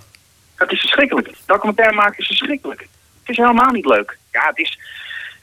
Het 0.54 0.72
is 0.72 0.80
verschrikkelijk. 0.80 1.30
Documentaire 1.46 1.94
maken 1.94 2.18
is 2.18 2.26
verschrikkelijk. 2.26 2.80
Het 3.20 3.28
is 3.28 3.36
helemaal 3.36 3.72
niet 3.72 3.86
leuk. 3.86 4.18
Ja, 4.32 4.46
het 4.46 4.58
is... 4.58 4.78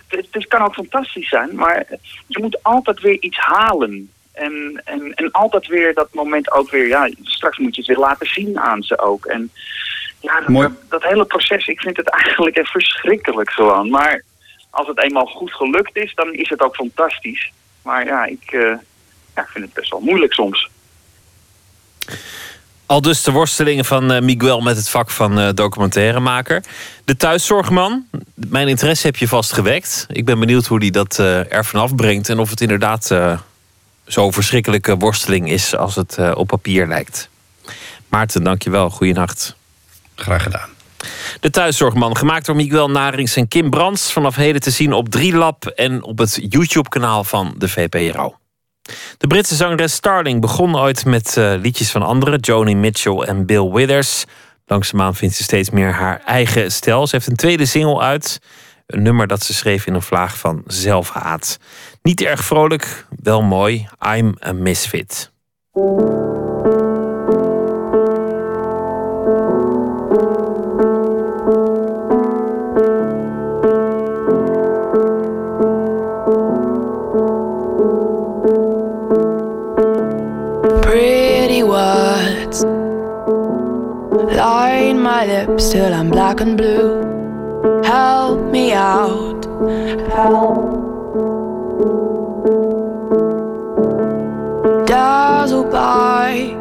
Het, 0.07 0.27
het 0.31 0.47
kan 0.47 0.61
ook 0.61 0.73
fantastisch 0.73 1.29
zijn, 1.29 1.55
maar 1.55 1.85
je 2.27 2.39
moet 2.41 2.63
altijd 2.63 3.01
weer 3.01 3.17
iets 3.19 3.37
halen. 3.37 4.09
En, 4.31 4.81
en, 4.85 5.13
en 5.13 5.31
altijd 5.31 5.67
weer 5.67 5.93
dat 5.93 6.13
moment 6.13 6.51
ook 6.51 6.69
weer... 6.69 6.87
Ja, 6.87 7.09
straks 7.23 7.57
moet 7.57 7.75
je 7.75 7.81
het 7.81 7.89
weer 7.89 8.05
laten 8.05 8.27
zien 8.27 8.59
aan 8.59 8.83
ze 8.83 8.99
ook. 8.99 9.25
En 9.25 9.51
ja, 10.19 10.39
dat, 10.39 10.47
Mooi. 10.47 10.67
dat, 10.67 10.89
dat 10.89 11.03
hele 11.03 11.25
proces, 11.25 11.67
ik 11.67 11.79
vind 11.79 11.97
het 11.97 12.09
eigenlijk 12.23 12.55
echt 12.57 12.71
verschrikkelijk 12.71 13.51
gewoon. 13.51 13.89
Maar 13.89 14.23
als 14.69 14.87
het 14.87 15.03
eenmaal 15.03 15.25
goed 15.25 15.53
gelukt 15.53 15.95
is, 15.95 16.13
dan 16.15 16.33
is 16.33 16.49
het 16.49 16.61
ook 16.61 16.75
fantastisch. 16.75 17.51
Maar 17.81 18.05
ja, 18.05 18.25
ik, 18.25 18.51
eh, 18.51 18.61
ja, 19.35 19.41
ik 19.41 19.47
vind 19.47 19.65
het 19.65 19.73
best 19.73 19.91
wel 19.91 19.99
moeilijk 19.99 20.33
soms. 20.33 20.69
Al 22.85 23.01
dus 23.01 23.23
de 23.23 23.31
worstelingen 23.31 23.85
van 23.85 24.11
eh, 24.11 24.21
Miguel 24.21 24.61
met 24.61 24.77
het 24.77 24.89
vak 24.89 25.09
van 25.09 25.39
eh, 25.39 25.49
documentairemaker. 25.53 26.63
De 27.05 27.17
thuiszorgman, 27.17 28.05
mijn 28.33 28.67
interesse 28.67 29.05
heb 29.05 29.15
je 29.15 29.27
vast 29.27 29.53
gewekt. 29.53 30.05
Ik 30.09 30.25
ben 30.25 30.39
benieuwd 30.39 30.65
hoe 30.65 30.79
hij 30.79 30.89
dat 30.89 31.19
eh, 31.19 31.53
er 31.53 31.65
vanaf 31.65 31.95
brengt... 31.95 32.29
en 32.29 32.39
of 32.39 32.49
het 32.49 32.61
inderdaad 32.61 33.11
eh, 33.11 33.39
zo'n 34.05 34.33
verschrikkelijke 34.33 34.97
worsteling 34.97 35.51
is 35.51 35.75
als 35.75 35.95
het 35.95 36.17
eh, 36.17 36.31
op 36.35 36.47
papier 36.47 36.87
lijkt. 36.87 37.29
Maarten, 38.07 38.43
dankjewel. 38.43 38.89
Goeienacht. 38.89 39.56
Graag 40.21 40.43
gedaan. 40.43 40.69
De 41.39 41.49
thuiszorgman, 41.49 42.17
gemaakt 42.17 42.45
door 42.45 42.55
Miguel 42.55 42.89
Narings 42.89 43.35
en 43.35 43.47
Kim 43.47 43.69
Brands... 43.69 44.11
vanaf 44.11 44.35
heden 44.35 44.61
te 44.61 44.71
zien 44.71 44.93
op 44.93 45.09
Drielab 45.09 45.65
en 45.65 46.03
op 46.03 46.17
het 46.17 46.39
YouTube-kanaal 46.49 47.23
van 47.23 47.55
de 47.57 47.67
VPRO. 47.67 48.35
De 49.17 49.27
Britse 49.27 49.55
zangeres 49.55 49.93
Starling 49.93 50.41
begon 50.41 50.77
ooit 50.77 51.05
met 51.05 51.37
eh, 51.37 51.53
liedjes 51.57 51.91
van 51.91 52.01
anderen, 52.01 52.39
Joni 52.39 52.75
Mitchell 52.75 53.17
en 53.17 53.45
Bill 53.45 53.69
Withers. 53.71 54.25
Langzaamaan 54.65 55.15
vindt 55.15 55.35
ze 55.35 55.43
steeds 55.43 55.69
meer 55.69 55.91
haar 55.91 56.21
eigen 56.25 56.71
stijl. 56.71 57.07
Ze 57.07 57.15
heeft 57.15 57.27
een 57.27 57.35
tweede 57.35 57.65
single 57.65 57.99
uit, 57.99 58.39
een 58.85 59.01
nummer 59.01 59.27
dat 59.27 59.43
ze 59.43 59.53
schreef 59.53 59.85
in 59.85 59.93
een 59.93 60.01
vlaag 60.01 60.37
van 60.37 60.63
zelfhaat. 60.65 61.57
Niet 62.01 62.21
erg 62.21 62.43
vrolijk, 62.43 63.05
wel 63.23 63.41
mooi. 63.41 63.87
I'm 64.15 64.37
a 64.45 64.53
misfit. 64.53 65.31
Lips 85.27 85.71
till 85.71 85.93
I'm 85.93 86.09
black 86.09 86.39
and 86.39 86.57
blue. 86.57 87.03
Help 87.83 88.49
me 88.49 88.71
out. 88.71 89.43
Help. 90.15 90.87
Dazzled 94.87 95.69
by, 95.69 96.55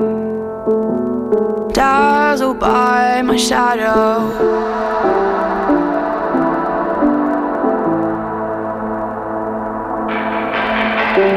dazzled 1.73 2.59
by 2.59 3.23
my 3.23 3.37
shadow. 3.37 4.67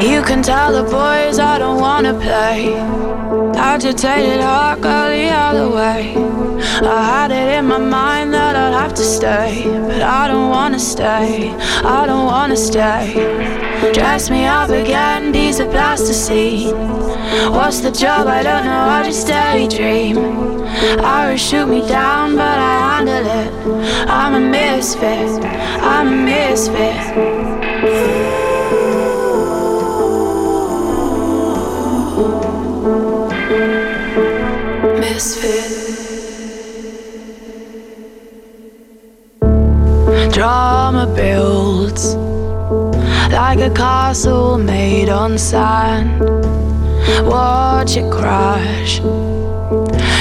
You 0.04 0.20
can 0.22 0.42
tell 0.42 0.72
the 0.72 0.82
boys 0.82 1.38
I 1.38 1.58
don't 1.58 1.80
wanna 1.80 2.14
play. 2.14 2.74
Agitated 3.54 4.40
heart 4.40 4.80
go 4.80 5.10
the 5.10 5.28
other 5.28 5.68
way. 5.70 6.49
I 6.82 7.04
had 7.04 7.30
it 7.30 7.58
in 7.58 7.66
my 7.66 7.78
mind 7.78 8.34
that 8.34 8.56
I'd 8.56 8.74
have 8.82 8.94
to 8.94 9.04
stay, 9.04 9.64
but 9.64 10.02
I 10.02 10.28
don't 10.28 10.50
wanna 10.50 10.78
stay. 10.78 11.50
I 11.98 12.06
don't 12.06 12.26
wanna 12.26 12.56
stay. 12.56 13.14
Dress 13.92 14.30
me 14.30 14.44
up 14.46 14.70
again, 14.70 15.32
these 15.32 15.60
are 15.60 15.70
plasticine. 15.70 17.10
What's 17.52 17.80
the 17.80 17.90
job? 17.90 18.26
I 18.26 18.42
don't 18.42 18.64
know. 18.64 18.70
I 18.70 19.04
just 19.04 19.26
daydream. 19.26 20.62
Irish 21.04 21.48
shoot 21.48 21.66
me 21.66 21.86
down, 21.86 22.34
but 22.34 22.58
I 22.58 22.96
handle 22.96 23.26
it. 23.26 24.08
I'm 24.08 24.34
a 24.34 24.40
misfit. 24.40 25.44
I'm 25.80 26.08
a 26.08 26.16
misfit. 26.16 27.49
Drama 40.32 41.12
builds 41.14 42.14
like 43.32 43.58
a 43.58 43.70
castle 43.70 44.58
made 44.58 45.08
on 45.08 45.36
sand. 45.36 46.20
Watch 47.26 47.96
it 47.96 48.10
crash, 48.10 49.00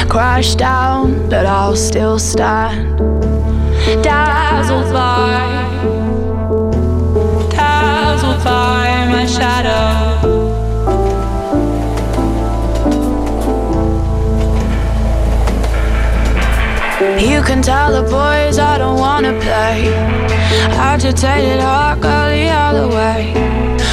crash 0.10 0.56
down, 0.56 1.30
but 1.30 1.45
I'll 1.45 1.76
still 1.76 2.18
stand. 2.18 2.98
Dazzled 4.03 4.91
by, 4.91 5.40
dazzled 7.52 8.44
by 8.44 9.07
my 9.11 9.26
shadow. 9.26 10.19
You 17.00 17.42
can 17.42 17.62
tell 17.62 17.94
the 17.94 18.02
boys 18.10 18.60
I 18.60 18.78
don't 18.78 19.00
wanna 19.00 19.32
play. 19.40 19.88
Agitated 20.76 21.62
heart, 21.62 22.02
go 22.02 22.10
the 22.10 22.50
other 22.50 22.90
way. 22.90 23.32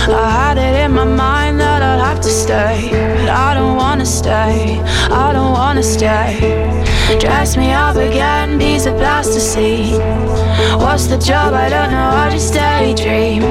I 0.08 0.28
had 0.28 0.58
it 0.58 0.74
in 0.84 0.90
my 0.90 1.04
mind 1.04 1.60
that 1.60 1.82
I'd 1.82 2.00
have 2.00 2.20
to 2.22 2.28
stay, 2.28 2.90
but 2.90 3.28
I 3.28 3.54
don't 3.54 3.76
wanna 3.76 4.04
stay. 4.04 4.80
I 5.08 5.32
don't 5.32 5.52
wanna 5.52 5.84
stay. 5.84 6.40
Dress 7.20 7.56
me 7.56 7.70
up 7.70 7.94
again, 7.94 8.58
piece 8.58 8.86
of 8.86 8.96
plasticine. 8.96 10.00
What's 10.80 11.06
the 11.06 11.18
job? 11.18 11.54
I 11.54 11.68
don't 11.68 11.92
know. 11.92 12.10
I 12.24 12.28
just 12.30 12.54
daydream. 12.54 13.44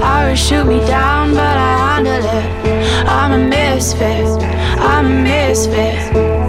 Irish 0.00 0.46
shoot 0.46 0.66
me 0.66 0.78
down, 0.86 1.34
but 1.34 1.56
I 1.70 1.72
handle 1.96 2.24
it. 2.24 3.08
I'm 3.08 3.32
a 3.32 3.38
misfit. 3.38 4.40
I'm 4.78 5.06
a 5.06 5.22
misfit. 5.24 6.47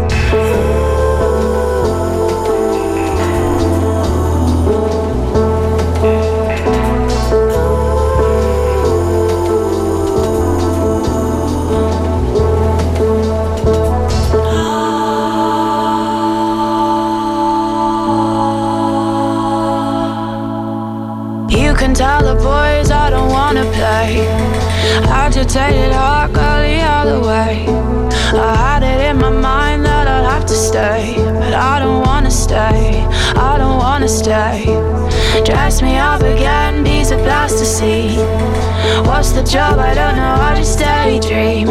The 22.20 22.36
boys 22.36 22.92
I 22.92 23.10
don't 23.10 23.30
wanna 23.30 23.64
play. 23.78 24.28
Agitated 25.08 25.92
heart, 25.92 26.34
go 26.34 26.50
the 26.62 26.80
other 26.82 27.20
way. 27.20 27.66
I 28.34 28.56
had 28.56 28.84
it 28.84 29.00
in 29.10 29.18
my 29.18 29.30
mind 29.30 29.86
that 29.86 30.08
I'd 30.08 30.26
have 30.32 30.46
to 30.46 30.54
stay, 30.54 31.16
but 31.18 31.54
I 31.54 31.80
don't 31.80 32.02
wanna 32.06 32.32
stay. 32.32 33.06
I 33.36 33.58
don't 33.58 33.78
wanna 33.78 34.08
stay. 34.08 34.66
Dress 35.46 35.82
me 35.82 35.98
up 35.98 36.22
again, 36.22 36.84
piece 36.84 37.12
of 37.12 37.20
plasticine. 37.20 38.18
What's 39.06 39.32
the 39.32 39.44
job? 39.44 39.80
I 39.80 39.94
don't 39.94 40.16
know. 40.16 40.36
I 40.48 40.56
just 40.58 40.80
daydream. 40.80 41.70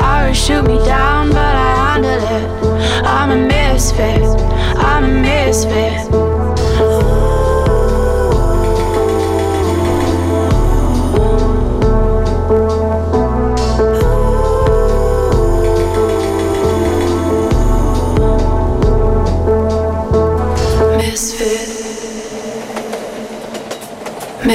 Irish 0.00 0.44
shoot 0.46 0.62
me 0.62 0.78
down, 0.84 1.28
but 1.30 1.54
I 1.68 1.70
handle 1.84 2.22
it. 2.38 3.04
I'm 3.04 3.30
a 3.30 3.36
misfit. 3.36 4.22
I'm 4.76 5.04
a. 5.04 5.14
Misfit. 5.54 6.23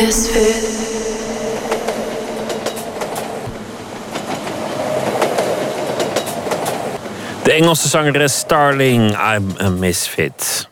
Misfit. 0.06 0.68
De 7.44 7.52
Engelse 7.52 7.90
zangeres 7.90 8.38
Starling, 8.38 9.12
I'm 9.12 9.56
a 9.60 9.70
Misfit. 9.70 10.70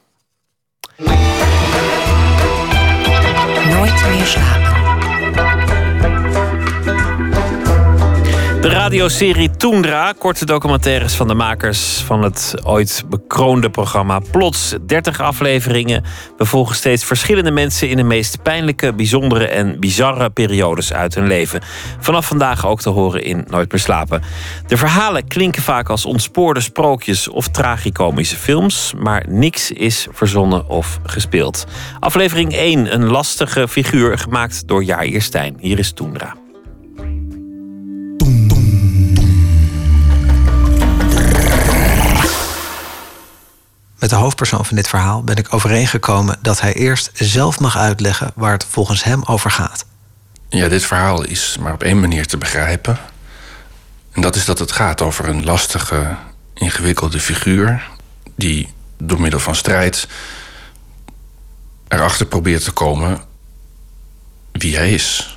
Nooit 3.70 4.08
meer 4.10 4.26
slapen. 4.26 4.67
Radioserie 8.88 9.52
Toendra, 9.52 10.14
korte 10.18 10.46
documentaires 10.46 11.16
van 11.16 11.28
de 11.28 11.34
makers 11.34 12.02
van 12.06 12.24
het 12.24 12.56
ooit 12.64 13.04
bekroonde 13.10 13.70
programma 13.70 14.20
Plots. 14.32 14.76
30 14.86 15.22
afleveringen 15.22 16.04
bevolgen 16.38 16.76
steeds 16.76 17.04
verschillende 17.04 17.52
mensen 17.52 17.90
in 17.90 17.98
de 17.98 18.04
meest 18.04 18.42
pijnlijke, 18.42 18.94
bijzondere 18.94 19.48
en 19.48 19.80
bizarre 19.80 20.30
periodes 20.30 20.94
uit 20.94 21.16
hun 21.16 21.28
leven. 21.28 21.62
Vanaf 22.00 22.28
vandaag 22.28 22.68
ook 22.68 22.82
te 22.82 22.90
horen 22.90 23.24
in 23.24 23.46
Nooit 23.48 23.72
meer 23.72 23.82
slapen. 23.82 24.22
De 24.68 24.78
verhalen 24.78 25.28
klinken 25.28 25.62
vaak 25.62 25.90
als 25.90 26.06
ontspoorde 26.06 26.62
sprookjes 26.62 27.28
of 27.28 27.48
tragicomische 27.48 28.36
films, 28.36 28.94
maar 28.98 29.26
niks 29.30 29.72
is 29.72 30.08
verzonnen 30.12 30.70
of 30.70 31.00
gespeeld. 31.04 31.66
Aflevering 32.00 32.54
1, 32.54 32.94
een 32.94 33.06
lastige 33.08 33.68
figuur 33.68 34.18
gemaakt 34.18 34.68
door 34.68 34.84
Jair 34.84 35.22
Stijn. 35.22 35.58
Hier 35.60 35.80
is 35.80 35.92
Toendra. 35.92 36.47
Met 44.00 44.10
de 44.10 44.16
hoofdpersoon 44.16 44.66
van 44.66 44.76
dit 44.76 44.88
verhaal 44.88 45.24
ben 45.24 45.36
ik 45.36 45.54
overeengekomen 45.54 46.38
dat 46.42 46.62
hij 46.62 46.74
eerst 46.74 47.10
zelf 47.14 47.60
mag 47.60 47.78
uitleggen 47.78 48.32
waar 48.36 48.52
het 48.52 48.66
volgens 48.70 49.04
hem 49.04 49.24
over 49.26 49.52
gaat. 49.52 49.86
Ja, 50.50 50.68
dit 50.68 50.86
verhaal 50.86 51.24
is 51.24 51.58
maar 51.60 51.74
op 51.74 51.84
één 51.84 52.00
manier 52.00 52.26
te 52.26 52.38
begrijpen. 52.38 52.98
En 54.12 54.22
dat 54.22 54.36
is 54.36 54.46
dat 54.46 54.60
het 54.60 54.72
gaat 54.72 55.02
over 55.02 55.28
een 55.28 55.44
lastige, 55.44 56.16
ingewikkelde 56.54 57.20
figuur... 57.20 57.90
die 58.36 58.74
door 58.98 59.22
middel 59.22 59.40
van 59.40 59.56
strijd 59.56 60.08
erachter 61.88 62.26
probeert 62.26 62.64
te 62.64 62.72
komen 62.72 63.22
wie 64.52 64.76
hij 64.76 64.92
is. 64.92 65.37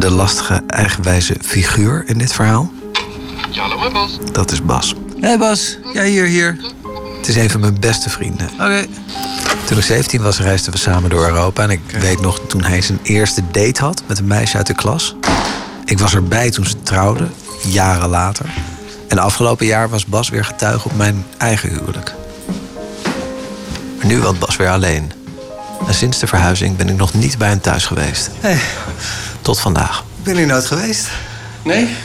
De 0.00 0.10
lastige, 0.10 0.62
eigenwijze 0.66 1.36
figuur 1.42 2.02
in 2.06 2.18
dit 2.18 2.32
verhaal, 2.32 2.72
Ja, 3.50 3.62
hallo 3.62 3.78
maar 3.78 3.90
Bas. 3.90 4.18
dat 4.32 4.52
is 4.52 4.62
Bas. 4.62 4.94
Hé 5.20 5.26
hey 5.26 5.38
Bas, 5.38 5.78
ja 5.92 6.02
hier, 6.02 6.24
hier. 6.24 6.56
Het 7.16 7.28
is 7.28 7.36
een 7.36 7.50
van 7.50 7.60
mijn 7.60 7.80
beste 7.80 8.10
vrienden. 8.10 8.48
Oké. 8.52 8.86
Toen 9.64 9.78
ik 9.78 9.84
17 9.84 10.22
was, 10.22 10.40
reisden 10.40 10.72
we 10.72 10.78
samen 10.78 11.10
door 11.10 11.26
Europa. 11.26 11.62
En 11.62 11.70
ik 11.70 11.80
weet 12.00 12.20
nog 12.20 12.40
toen 12.48 12.62
hij 12.64 12.80
zijn 12.80 12.98
eerste 13.02 13.42
date 13.50 13.80
had 13.82 14.02
met 14.06 14.18
een 14.18 14.26
meisje 14.26 14.56
uit 14.56 14.66
de 14.66 14.74
klas. 14.74 15.16
Ik 15.84 15.98
was 15.98 16.14
erbij 16.14 16.50
toen 16.50 16.66
ze 16.66 16.82
trouwden, 16.82 17.32
jaren 17.66 18.08
later. 18.08 18.46
En 19.08 19.18
afgelopen 19.18 19.66
jaar 19.66 19.88
was 19.88 20.06
Bas 20.06 20.28
weer 20.28 20.44
getuige 20.44 20.88
op 20.88 20.96
mijn 20.96 21.24
eigen 21.38 21.68
huwelijk. 21.68 22.14
Maar 23.96 24.06
nu 24.06 24.20
woont 24.20 24.38
Bas 24.38 24.56
weer 24.56 24.70
alleen. 24.70 25.12
En 25.86 25.94
sinds 25.94 26.18
de 26.18 26.26
verhuizing 26.26 26.76
ben 26.76 26.88
ik 26.88 26.96
nog 26.96 27.14
niet 27.14 27.38
bij 27.38 27.48
hem 27.48 27.60
thuis 27.60 27.86
geweest. 27.86 28.30
Hey, 28.40 28.58
Tot 29.50 29.60
vandaag. 29.60 30.04
ben 30.22 30.36
je 30.36 30.46
nooit 30.46 30.66
geweest? 30.66 31.08
Nee? 31.62 31.96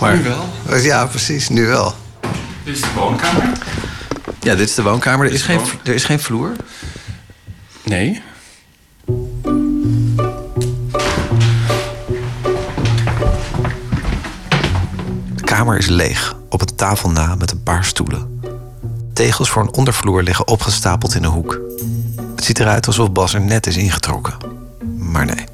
Maar, 0.00 0.16
Nu 0.16 0.22
wel. 0.22 0.78
Ja, 0.78 1.06
precies, 1.06 1.48
nu 1.48 1.66
wel. 1.66 1.94
Dit 2.64 2.74
is 2.74 2.80
de 2.80 2.88
woonkamer. 2.94 3.52
Ja, 4.40 4.54
dit 4.54 4.68
is 4.68 4.74
de 4.74 4.82
woonkamer. 4.82 5.26
Er 5.26 5.32
is 5.32 5.42
geen, 5.42 5.60
er 5.84 5.94
is 5.94 6.04
geen 6.04 6.20
vloer. 6.20 6.52
Nee. 7.84 8.22
De 15.34 15.44
kamer 15.44 15.78
is 15.78 15.86
leeg, 15.86 16.36
op 16.48 16.60
een 16.60 16.74
tafel 16.76 17.10
na 17.10 17.34
met 17.34 17.50
een 17.50 17.62
paar 17.62 17.84
stoelen. 17.84 18.40
Tegels 19.12 19.50
voor 19.50 19.62
een 19.62 19.74
ondervloer 19.74 20.22
liggen 20.22 20.46
opgestapeld 20.46 21.14
in 21.14 21.24
een 21.24 21.30
hoek. 21.30 21.60
Het 22.36 22.44
ziet 22.44 22.58
eruit 22.60 22.86
alsof 22.86 23.12
Bas 23.12 23.34
er 23.34 23.40
net 23.40 23.66
is 23.66 23.76
ingetrokken. 23.76 24.66
Maar 25.18 25.26
nee. 25.26 25.44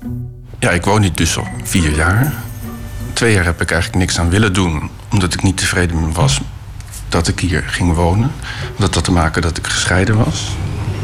Ja, 0.58 0.70
ik 0.70 0.84
woon 0.84 1.02
hier 1.02 1.14
dus 1.14 1.36
al 1.36 1.46
vier 1.62 1.94
jaar. 1.94 2.32
Twee 3.12 3.32
jaar 3.32 3.44
heb 3.44 3.60
ik 3.60 3.70
eigenlijk 3.70 4.00
niks 4.00 4.18
aan 4.18 4.30
willen 4.30 4.52
doen, 4.52 4.90
omdat 5.10 5.34
ik 5.34 5.42
niet 5.42 5.56
tevreden 5.56 6.12
was 6.12 6.40
dat 7.08 7.28
ik 7.28 7.40
hier 7.40 7.62
ging 7.66 7.94
wonen. 7.94 8.32
Dat 8.78 8.94
had 8.94 9.04
te 9.04 9.12
maken 9.12 9.42
dat 9.42 9.58
ik 9.58 9.66
gescheiden 9.66 10.16
was. 10.16 10.48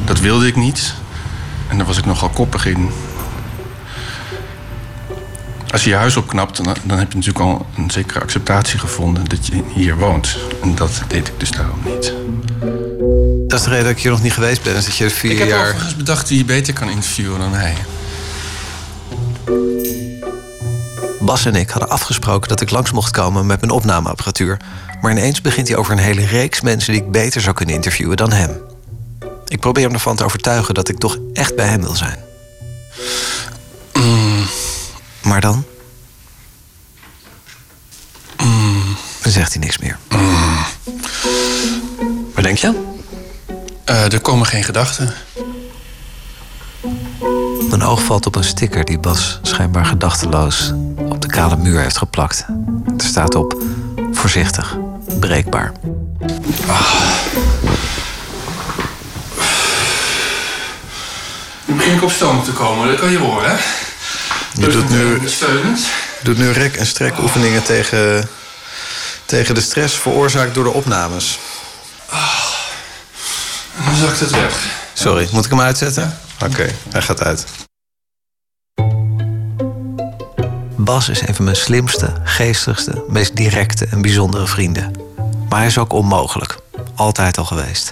Dat 0.04 0.20
wilde 0.20 0.46
ik 0.46 0.56
niet. 0.56 0.94
En 1.68 1.76
daar 1.76 1.86
was 1.86 1.98
ik 1.98 2.04
nogal 2.04 2.28
koppig 2.28 2.66
in. 2.66 2.90
Als 5.70 5.84
je 5.84 5.90
je 5.90 5.96
huis 5.96 6.16
opknapt, 6.16 6.56
dan, 6.56 6.76
dan 6.84 6.98
heb 6.98 7.12
je 7.12 7.18
natuurlijk 7.18 7.44
al 7.44 7.66
een 7.76 7.90
zekere 7.90 8.20
acceptatie 8.20 8.78
gevonden 8.78 9.24
dat 9.24 9.46
je 9.46 9.62
hier 9.74 9.96
woont. 9.96 10.36
En 10.62 10.74
dat 10.74 11.02
deed 11.06 11.28
ik 11.28 11.34
dus 11.40 11.50
daarom 11.50 11.78
niet. 11.84 12.14
Dat 13.48 13.58
is 13.58 13.64
de 13.64 13.70
reden 13.70 13.84
dat 13.84 13.96
ik 13.96 14.02
hier 14.02 14.10
nog 14.10 14.22
niet 14.22 14.32
geweest 14.32 14.62
ben. 14.62 14.76
Is 14.76 14.84
dat 14.84 14.96
je 14.96 15.04
er 15.04 15.10
vier 15.10 15.30
ik 15.30 15.38
heb 15.38 15.48
jaar... 15.48 15.66
overigens 15.68 15.96
bedacht 15.96 16.28
wie 16.28 16.38
je 16.38 16.44
beter 16.44 16.72
kan 16.72 16.88
interviewen 16.90 17.38
dan 17.38 17.52
hij. 17.52 17.74
Bas 21.31 21.44
en 21.44 21.55
ik 21.55 21.70
hadden 21.70 21.90
afgesproken 21.90 22.48
dat 22.48 22.61
ik 22.61 22.70
langs 22.70 22.93
mocht 22.93 23.11
komen 23.11 23.47
met 23.47 23.61
mijn 23.61 23.73
opnameapparatuur. 23.73 24.61
Maar 25.01 25.11
ineens 25.11 25.40
begint 25.40 25.69
hij 25.69 25.77
over 25.77 25.93
een 25.93 25.98
hele 25.98 26.27
reeks 26.27 26.61
mensen 26.61 26.93
die 26.93 27.02
ik 27.02 27.11
beter 27.11 27.40
zou 27.40 27.55
kunnen 27.55 27.74
interviewen 27.74 28.16
dan 28.16 28.32
hem. 28.32 28.61
Ik 29.47 29.61
probeer 29.61 29.85
hem 29.85 29.93
ervan 29.93 30.16
te 30.16 30.24
overtuigen 30.24 30.74
dat 30.74 30.89
ik 30.89 30.98
toch 30.98 31.19
echt 31.32 31.57
bij 31.57 31.66
hem 31.66 31.81
wil 31.81 31.94
zijn. 31.94 32.19
Maar 35.23 35.40
dan? 35.40 35.65
Dan 39.23 39.32
zegt 39.32 39.52
hij 39.52 39.62
niks 39.62 39.78
meer. 39.78 39.98
Wat 42.35 42.44
denk 42.44 42.59
je? 42.59 42.97
Eh, 43.85 44.12
er 44.12 44.20
komen 44.20 44.47
geen 44.47 44.65
gedachten. 44.65 45.15
Mijn 47.69 47.82
oog 47.82 48.02
valt 48.02 48.27
op 48.27 48.36
een 48.36 48.44
sticker 48.44 48.85
die 48.85 48.98
Bas 48.98 49.39
schijnbaar 49.43 49.86
gedachteloos 49.86 50.73
kale 51.31 51.57
muur 51.57 51.81
heeft 51.81 51.98
geplakt. 51.98 52.44
Er 52.98 53.05
staat 53.05 53.35
op: 53.35 53.62
voorzichtig, 54.12 54.77
breekbaar. 55.20 55.73
Nu 61.65 61.74
begin 61.74 61.94
ik 61.94 62.02
op 62.02 62.11
stoom 62.11 62.44
te 62.44 62.52
komen, 62.52 62.89
dat 62.89 62.98
kan 62.98 63.11
je 63.11 63.19
horen, 63.19 63.51
hè? 63.51 63.57
Je 64.55 64.69
doet 64.69 64.89
nu, 64.90 65.28
Steunend. 65.28 65.81
doet 66.23 66.39
nu 66.39 66.51
rek- 66.51 66.77
en 66.77 66.86
strek 66.86 67.19
oefeningen 67.19 67.62
tegen, 67.62 68.28
tegen 69.24 69.55
de 69.55 69.61
stress 69.61 69.97
veroorzaakt 69.98 70.55
door 70.55 70.65
de 70.65 70.70
opnames. 70.70 71.39
En 73.78 73.85
dan 73.85 73.97
zakt 73.97 74.20
het 74.20 74.31
weg. 74.31 74.55
Sorry, 74.93 75.28
moet 75.32 75.44
ik 75.44 75.51
hem 75.51 75.61
uitzetten? 75.61 76.19
Oké, 76.44 76.70
hij 76.90 77.02
gaat 77.02 77.23
uit. 77.23 77.44
Bas 80.90 81.08
is 81.08 81.26
een 81.26 81.34
van 81.34 81.44
mijn 81.44 81.56
slimste, 81.56 82.12
geestigste, 82.24 83.04
meest 83.08 83.36
directe 83.36 83.86
en 83.86 84.02
bijzondere 84.02 84.46
vrienden. 84.46 84.92
Maar 85.48 85.58
hij 85.58 85.66
is 85.66 85.78
ook 85.78 85.92
onmogelijk. 85.92 86.58
Altijd 86.94 87.38
al 87.38 87.44
geweest. 87.44 87.90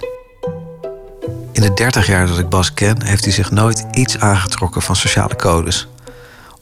In 1.51 1.61
de 1.61 1.73
30 1.73 2.07
jaar 2.07 2.27
dat 2.27 2.39
ik 2.39 2.49
Bas 2.49 2.73
ken, 2.73 3.03
heeft 3.03 3.23
hij 3.23 3.33
zich 3.33 3.51
nooit 3.51 3.85
iets 3.91 4.17
aangetrokken 4.17 4.81
van 4.81 4.95
sociale 4.95 5.35
codes. 5.35 5.87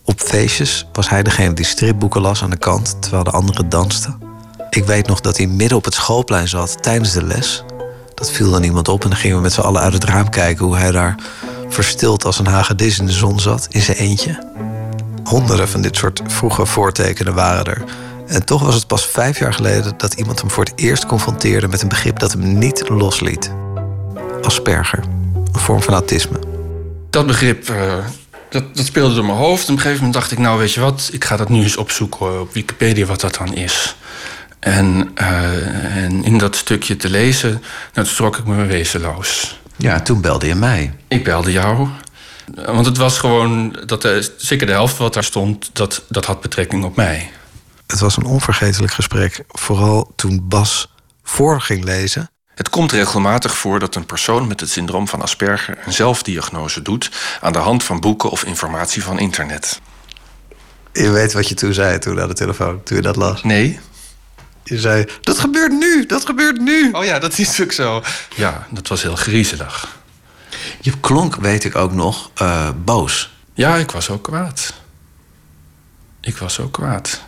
Op 0.03 0.19
feestjes 0.19 0.88
was 0.93 1.09
hij 1.09 1.23
degene 1.23 1.53
die 1.53 1.65
stripboeken 1.65 2.22
las 2.22 2.43
aan 2.43 2.49
de 2.49 2.57
kant 2.57 3.01
terwijl 3.01 3.23
de 3.23 3.31
anderen 3.31 3.69
dansten. 3.69 4.19
Ik 4.69 4.85
weet 4.85 5.07
nog 5.07 5.22
dat 5.22 5.38
hij 5.38 5.47
midden 5.47 5.77
op 5.77 5.85
het 5.85 5.93
schoolplein 5.93 6.47
zat 6.47 6.84
tijdens 6.84 7.11
de 7.11 7.23
les. 7.23 7.64
Dat 8.14 8.31
viel 8.31 8.51
dan 8.51 8.64
iemand 8.64 8.88
op 8.88 9.03
en 9.03 9.09
dan 9.09 9.19
gingen 9.19 9.35
we 9.35 9.43
met 9.43 9.53
z'n 9.53 9.61
allen 9.61 9.81
uit 9.81 9.93
het 9.93 10.03
raam 10.03 10.30
kijken 10.30 10.65
hoe 10.65 10.77
hij 10.77 10.91
daar 10.91 11.15
verstild 11.69 12.26
als 12.26 12.39
een 12.39 12.47
hagedis 12.47 12.99
in 12.99 13.05
de 13.05 13.11
zon 13.11 13.39
zat, 13.39 13.68
in 13.69 13.81
zijn 13.81 13.97
eentje. 13.97 14.45
Honderden 15.28 15.68
van 15.68 15.82
dit 15.82 15.95
soort 15.95 16.22
vroege 16.28 16.66
voortekenen 16.66 17.34
waren 17.34 17.66
er. 17.66 17.84
En 18.28 18.45
toch 18.45 18.62
was 18.62 18.76
het 18.76 18.88
pas 18.88 19.08
vijf 19.08 19.40
jaar 19.40 19.54
geleden 19.54 19.94
dat 19.98 20.14
iemand 20.14 20.40
hem 20.40 20.52
voor 20.52 20.64
het 20.64 20.74
eerst 20.76 21.06
confronteerde 21.06 21.68
met 21.68 21.82
een 21.82 21.88
begrip 21.88 22.20
dat 22.20 22.32
hem 22.32 22.58
niet 22.58 22.90
losliet. 22.90 23.52
Asperger, 24.41 25.04
een 25.52 25.60
vorm 25.60 25.82
van 25.82 25.94
autisme. 25.94 26.40
Dat 27.10 27.28
begrip, 27.28 27.70
eh, 27.70 27.94
dat, 28.49 28.76
dat 28.76 28.86
speelde 28.86 29.16
door 29.16 29.26
mijn 29.26 29.38
hoofd. 29.38 29.68
En 29.68 29.72
op 29.72 29.76
een 29.76 29.84
gegeven 29.84 30.04
moment 30.06 30.14
dacht 30.14 30.32
ik, 30.32 30.38
nou 30.38 30.60
weet 30.60 30.74
je 30.74 30.80
wat, 30.80 31.10
ik 31.12 31.26
ga 31.26 31.38
dat 31.38 31.49
nu 31.49 31.64
eens 31.64 31.78
opzoeken 31.78 32.40
op 32.40 32.54
Wikipedia 32.54 33.06
wat 33.06 33.22
dat 33.22 33.36
dan 33.36 33.54
is. 33.54 33.95
En, 34.60 35.12
eh, 35.16 36.04
en 36.04 36.24
in 36.24 36.38
dat 36.38 36.56
stukje 36.56 36.95
te 36.95 37.10
lezen, 37.10 37.49
nou, 37.94 38.08
toen 38.08 38.16
trok 38.16 38.38
ik 38.38 38.45
me 38.45 38.66
wezenloos. 38.66 39.60
Ja, 39.76 39.99
toen 39.99 40.22
belde 40.22 40.48
je 40.48 40.56
mij. 40.56 40.94
Ik 41.08 41.24
belde 41.24 41.52
jou. 41.52 41.88
Want 42.56 42.86
het 42.86 42.98
was 42.98 43.19
gewoon, 43.19 43.80
dat 43.86 44.02
de, 44.02 44.34
zeker 44.38 44.68
de 44.68 44.74
helft 44.74 44.98
wat 44.98 45.14
daar 45.14 45.24
stond, 45.24 45.69
dat, 45.74 46.03
dat 46.10 46.26
had 46.26 46.41
betrekking 46.41 46.84
op 46.84 46.95
mij. 46.95 47.32
Het 47.88 47.99
was 47.99 48.18
een 48.18 48.26
onvergetelijk 48.26 48.94
gesprek, 48.94 49.44
vooral 49.48 50.11
toen 50.15 50.48
Bas 50.48 50.94
voor 51.24 51.61
ging 51.61 51.84
lezen. 51.84 52.30
Het 52.56 52.69
komt 52.69 52.91
regelmatig 52.91 53.57
voor 53.57 53.80
dat 53.80 53.95
een 53.95 54.06
persoon 54.06 54.48
met 54.48 54.60
het 54.60 54.69
syndroom 54.69 55.07
van 55.07 55.22
Asperger 55.22 55.78
een 55.86 55.94
zelfdiagnose 55.94 56.82
doet 56.82 57.11
aan 57.41 57.53
de 57.53 57.60
hand 57.60 57.84
van 57.84 57.99
boeken 57.99 58.30
of 58.30 58.44
informatie 58.44 59.03
van 59.03 59.19
internet. 59.19 59.82
Je 60.94 61.10
weet 61.10 61.34
wat 61.34 61.48
je 61.48 61.56
toen 61.56 61.74
zei 61.74 61.99
toen 61.99 62.22
aan 62.22 62.28
de 62.28 62.34
telefoon, 62.34 62.84
toen 62.84 62.98
je 62.98 63.03
dat 63.03 63.15
las. 63.15 63.44
Nee. 63.44 63.80
Je 64.64 64.80
zei, 64.80 65.06
dat 65.22 65.40
gebeurt 65.40 65.72
nu, 65.72 66.06
dat 66.06 66.26
gebeurt 66.26 66.60
nu. 66.60 66.91
Oh 66.91 67.03
ja, 67.03 67.19
dat 67.19 67.38
is 67.38 67.61
ook 67.61 67.72
zo. 67.72 68.03
Ja, 68.36 68.68
dat 68.72 68.88
was 68.88 69.02
heel 69.02 69.15
griezelig. 69.15 69.98
Je 70.81 70.99
klonk, 70.99 71.35
weet 71.35 71.64
ik 71.64 71.76
ook 71.76 71.94
nog, 71.94 72.31
eh, 72.35 72.69
boos. 72.85 73.35
Ja, 73.53 73.76
ik 73.76 73.91
was 73.91 74.10
ook 74.10 74.23
kwaad. 74.23 74.73
Ik 76.22 76.38
was 76.38 76.60
ook 76.60 76.73
kwaad. 76.73 77.22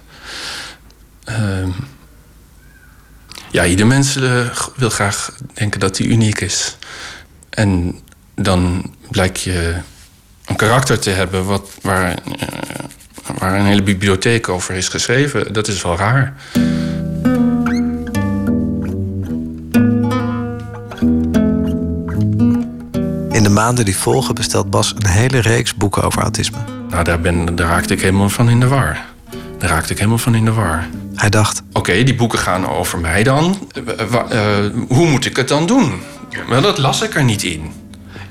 Ehm, 1.23 1.69
ja, 3.51 3.65
ieder 3.65 3.87
mens 3.87 4.15
eh, 4.15 4.49
wil 4.75 4.89
graag 4.89 5.31
denken 5.53 5.79
dat 5.79 5.97
hij 5.97 6.07
uniek 6.07 6.41
is. 6.41 6.77
En 7.49 7.99
dan 8.35 8.93
blijkt 9.09 9.41
je 9.41 9.75
een 10.45 10.55
karakter 10.55 10.99
te 10.99 11.09
hebben 11.09 11.45
wat, 11.45 11.69
eh, 11.81 12.11
waar 13.37 13.59
een 13.59 13.65
hele 13.65 13.83
bibliotheek 13.83 14.49
over 14.49 14.75
is 14.75 14.87
geschreven. 14.87 15.53
Dat 15.53 15.67
is 15.67 15.81
wel 15.81 15.97
raar. 15.97 16.33
De 23.49 23.55
maanden 23.55 23.85
die 23.85 23.97
volgen 23.97 24.35
bestelt 24.35 24.69
Bas 24.69 24.93
een 24.97 25.07
hele 25.07 25.39
reeks 25.39 25.75
boeken 25.75 26.03
over 26.03 26.21
autisme. 26.21 26.57
Nou, 26.89 27.03
daar, 27.03 27.19
ben, 27.19 27.55
daar 27.55 27.67
raakte 27.67 27.93
ik 27.93 28.01
helemaal 28.01 28.29
van 28.29 28.49
in 28.49 28.59
de 28.59 28.67
war. 28.67 29.05
Daar 29.57 29.69
raakte 29.69 29.91
ik 29.91 29.97
helemaal 29.97 30.17
van 30.17 30.35
in 30.35 30.45
de 30.45 30.51
war. 30.51 30.87
Hij 31.15 31.29
dacht... 31.29 31.61
Oké, 31.73 32.03
die 32.03 32.15
boeken 32.15 32.39
gaan 32.39 32.67
over 32.67 32.99
mij 32.99 33.23
dan. 33.23 33.69
Eh, 33.73 34.01
eh, 34.11 34.71
hoe 34.87 35.07
moet 35.07 35.25
ik 35.25 35.35
het 35.35 35.47
dan 35.47 35.65
doen? 35.65 35.93
Maar 36.47 36.61
dat 36.61 36.77
las 36.77 37.01
ik 37.01 37.15
er 37.15 37.23
niet 37.23 37.43
in. 37.43 37.71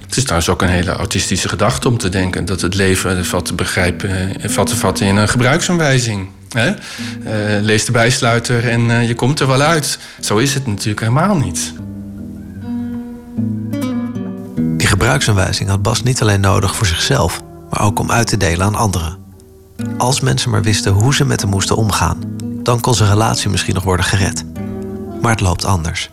Het 0.06 0.16
is 0.16 0.22
trouwens 0.22 0.48
ook 0.48 0.62
een 0.62 0.68
hele 0.68 0.92
autistische 0.92 1.48
gedachte 1.48 1.88
om 1.88 1.98
te 1.98 2.08
denken... 2.08 2.44
dat 2.44 2.60
het 2.60 2.74
leven 2.74 3.26
valt 3.26 3.44
te 3.44 3.54
begrijpen, 3.54 4.40
eh, 4.40 4.50
valt 4.50 4.68
te 4.68 4.76
vatten 4.76 5.06
in 5.06 5.16
een 5.16 5.28
gebruiksaanwijzing. 5.28 6.28
Hè? 6.48 6.68
Eh, 6.68 7.62
lees 7.62 7.84
de 7.84 7.92
bijsluiter 7.92 8.68
en 8.68 8.90
eh, 8.90 9.08
je 9.08 9.14
komt 9.14 9.40
er 9.40 9.46
wel 9.46 9.60
uit. 9.60 9.98
Zo 10.20 10.36
is 10.36 10.54
het 10.54 10.66
natuurlijk 10.66 11.00
helemaal 11.00 11.36
niet. 11.36 11.72
Gebruiksaanwijzing 14.88 15.68
had 15.68 15.82
Bas 15.82 16.02
niet 16.02 16.22
alleen 16.22 16.40
nodig 16.40 16.76
voor 16.76 16.86
zichzelf, 16.86 17.40
maar 17.70 17.82
ook 17.82 17.98
om 17.98 18.10
uit 18.10 18.26
te 18.26 18.36
delen 18.36 18.66
aan 18.66 18.74
anderen. 18.74 19.18
Als 19.98 20.20
mensen 20.20 20.50
maar 20.50 20.62
wisten 20.62 20.92
hoe 20.92 21.14
ze 21.14 21.24
met 21.24 21.40
hem 21.40 21.50
moesten 21.50 21.76
omgaan, 21.76 22.18
dan 22.62 22.80
kon 22.80 22.94
zijn 22.94 23.08
relatie 23.08 23.50
misschien 23.50 23.74
nog 23.74 23.84
worden 23.84 24.04
gered. 24.04 24.44
Maar 25.22 25.30
het 25.30 25.40
loopt 25.40 25.64
anders. 25.64 26.10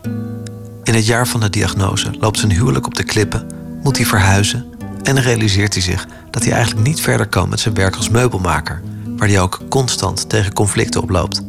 In 0.84 0.94
het 0.94 1.06
jaar 1.06 1.28
van 1.28 1.40
de 1.40 1.50
diagnose 1.50 2.12
loopt 2.20 2.40
zijn 2.40 2.52
huwelijk 2.52 2.86
op 2.86 2.96
de 2.96 3.04
klippen, 3.04 3.48
moet 3.84 3.98
hij 3.98 4.06
verhuizen 4.06 4.66
en 5.04 5.22
realiseert 5.22 5.74
hij 5.74 5.84
zich 5.84 6.08
dat 6.32 6.44
hij 6.44 6.54
eigenlijk 6.54 6.88
niet 6.88 7.02
verder 7.02 7.28
kan 7.28 7.50
met 7.50 7.60
zijn 7.60 7.74
werk 7.76 7.96
als 7.96 8.10
meubelmaker, 8.10 8.82
waar 9.18 9.28
hij 9.28 9.42
ook 9.42 9.62
constant 9.70 10.30
tegen 10.30 10.54
conflicten 10.54 11.02
oploopt. 11.02 11.42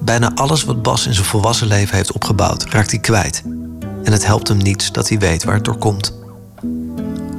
Bijna 0.00 0.32
alles 0.34 0.64
wat 0.64 0.82
Bas 0.82 1.06
in 1.06 1.14
zijn 1.14 1.26
volwassen 1.26 1.66
leven 1.66 1.96
heeft 1.96 2.12
opgebouwd, 2.12 2.64
raakt 2.64 2.90
hij 2.90 3.00
kwijt. 3.00 3.42
En 4.08 4.14
het 4.14 4.26
helpt 4.26 4.48
hem 4.48 4.56
niets 4.56 4.92
dat 4.92 5.08
hij 5.08 5.18
weet 5.18 5.44
waar 5.44 5.54
het 5.54 5.64
door 5.64 5.76
komt. 5.78 6.12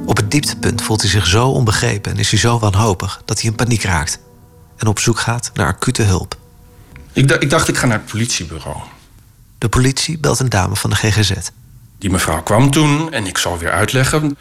Op 0.06 0.16
het 0.16 0.30
dieptepunt 0.30 0.82
voelt 0.82 1.00
hij 1.00 1.10
zich 1.10 1.26
zo 1.26 1.48
onbegrepen 1.48 2.12
en 2.12 2.18
is 2.18 2.30
hij 2.30 2.38
zo 2.38 2.58
wanhopig 2.58 3.22
dat 3.24 3.40
hij 3.40 3.50
in 3.50 3.56
paniek 3.56 3.82
raakt 3.82 4.18
en 4.76 4.86
op 4.86 4.98
zoek 4.98 5.18
gaat 5.18 5.50
naar 5.54 5.66
acute 5.66 6.02
hulp. 6.02 6.36
Ik, 7.12 7.28
dacht- 7.28 7.42
ik 7.42 7.50
dacht, 7.50 7.68
ik 7.68 7.76
ga 7.76 7.86
naar 7.86 7.98
het 7.98 8.06
politiebureau. 8.10 8.76
De 9.58 9.68
politie 9.68 10.18
belt 10.18 10.38
een 10.38 10.48
dame 10.48 10.76
van 10.76 10.90
de 10.90 10.96
GGZ. 10.96 11.32
Die 11.98 12.10
mevrouw 12.10 12.42
kwam 12.42 12.70
toen 12.70 13.12
en 13.12 13.26
ik 13.26 13.38
zal 13.38 13.58
weer 13.58 13.70
uitleggen. 13.72 14.36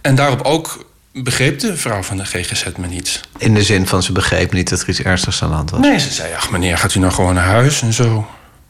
En 0.00 0.14
daarop 0.14 0.42
ook 0.42 0.86
begreep 1.12 1.58
de 1.58 1.76
vrouw 1.76 2.02
van 2.02 2.16
de 2.16 2.24
GGZ 2.24 2.64
me 2.76 2.86
niet. 2.86 3.20
In 3.36 3.54
de 3.54 3.62
zin 3.62 3.86
van 3.86 4.02
ze 4.02 4.12
begreep 4.12 4.52
niet 4.52 4.68
dat 4.70 4.80
er 4.80 4.88
iets 4.88 5.00
ernstigs 5.02 5.42
aan 5.42 5.48
de 5.48 5.54
hand 5.54 5.70
was. 5.70 5.80
Nee, 5.80 5.98
ze 5.98 6.10
zei, 6.12 6.34
ach 6.34 6.50
meneer, 6.50 6.78
gaat 6.78 6.94
u 6.94 6.98
nou 7.00 7.12
gewoon 7.12 7.34
naar 7.34 7.44
huis 7.46 7.82
en 7.82 7.92
zo. 7.92 8.26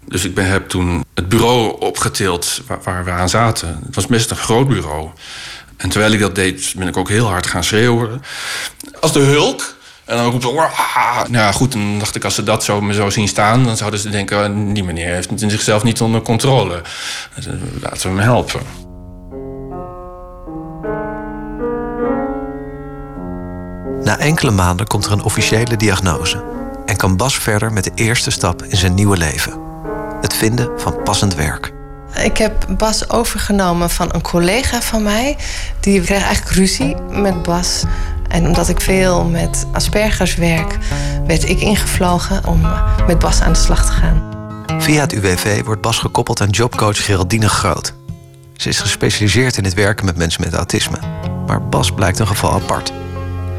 Dus 0.06 0.24
ik 0.24 0.35
ben, 0.35 0.47
heb 0.47 0.68
toen 0.68 1.05
het 1.14 1.28
bureau 1.28 1.81
opgetild 1.81 2.62
waar, 2.85 3.05
we 3.05 3.10
aan 3.10 3.28
zaten. 3.28 3.81
Het 3.86 3.94
was 3.94 4.06
best 4.06 4.31
een 4.31 4.36
groot 4.36 4.68
bureau. 4.68 5.10
En 5.76 5.89
terwijl 5.89 6.12
ik 6.12 6.20
dat 6.20 6.35
deed, 6.35 6.74
ben 6.76 6.89
ik 6.89 6.97
ook 6.97 7.09
heel 7.09 7.26
hard 7.26 7.47
gaan 7.47 7.64
schreeuwen. 7.64 8.22
Als 9.01 9.12
de 9.12 9.20
hulk. 9.20 9.74
En 10.05 10.16
dan 10.16 10.31
roept 10.31 10.43
ze... 10.43 10.52
Nou 10.52 11.31
ja, 11.31 11.52
goed, 11.52 11.72
dan 11.72 11.98
dacht 11.98 12.16
ik, 12.16 12.24
als 12.24 12.35
ze 12.35 12.43
dat 12.43 12.64
zo, 12.64 12.81
me 12.81 12.93
zo 12.93 13.10
zien 13.10 13.28
staan... 13.28 13.64
dan 13.64 13.76
zouden 13.76 14.01
ze 14.01 14.10
denken, 14.10 14.72
die 14.74 14.85
meneer 14.85 15.14
heeft 15.14 15.31
het 15.31 15.43
in 15.43 15.51
zichzelf 15.51 15.82
niet 15.82 16.01
onder 16.01 16.22
controle. 16.22 16.82
Dus, 17.35 17.47
eh, 17.47 17.52
Laten 17.81 18.01
we 18.01 18.09
hem 18.09 18.18
helpen. 18.18 18.60
Na 24.05 24.18
enkele 24.18 24.51
maanden 24.51 24.86
komt 24.86 25.05
er 25.05 25.12
een 25.12 25.22
officiële 25.22 25.76
diagnose 25.76 26.44
en 26.86 26.97
kan 26.97 27.16
Bas 27.16 27.36
verder 27.39 27.72
met 27.72 27.85
de 27.85 27.93
eerste 27.94 28.31
stap 28.31 28.62
in 28.62 28.76
zijn 28.76 28.94
nieuwe 28.94 29.16
leven: 29.16 29.63
het 30.24 30.34
vinden 30.34 30.80
van 30.80 31.02
passend 31.02 31.34
werk. 31.34 31.72
Ik 32.22 32.36
heb 32.36 32.66
Bas 32.68 33.10
overgenomen 33.10 33.90
van 33.90 34.09
een 34.12 34.22
collega 34.22 34.82
van 34.82 35.02
mij. 35.02 35.36
Die 35.80 36.01
kreeg 36.01 36.22
eigenlijk 36.22 36.56
ruzie 36.56 36.96
met 37.10 37.42
Bas. 37.42 37.84
En 38.28 38.46
omdat 38.46 38.68
ik 38.68 38.80
veel 38.80 39.24
met 39.24 39.66
Aspergers 39.72 40.34
werk, 40.34 40.78
werd 41.26 41.48
ik 41.48 41.60
ingevlogen 41.60 42.46
om 42.46 42.60
met 43.06 43.18
Bas 43.18 43.40
aan 43.40 43.52
de 43.52 43.59
slag 43.59 43.86
te 43.86 43.92
gaan. 43.92 44.22
Via 44.78 45.01
het 45.01 45.12
UWV 45.12 45.64
wordt 45.64 45.80
Bas 45.80 45.98
gekoppeld 45.98 46.40
aan 46.40 46.51
jobcoach 46.51 47.05
Geraldine 47.05 47.48
Groot. 47.48 47.94
Ze 48.56 48.68
is 48.68 48.80
gespecialiseerd 48.80 49.56
in 49.56 49.64
het 49.64 49.74
werken 49.74 50.05
met 50.05 50.16
mensen 50.16 50.40
met 50.40 50.55
autisme. 50.55 50.98
Maar 51.46 51.68
Bas 51.68 51.92
blijkt 51.92 52.18
een 52.18 52.26
geval 52.26 52.52
apart. 52.52 52.92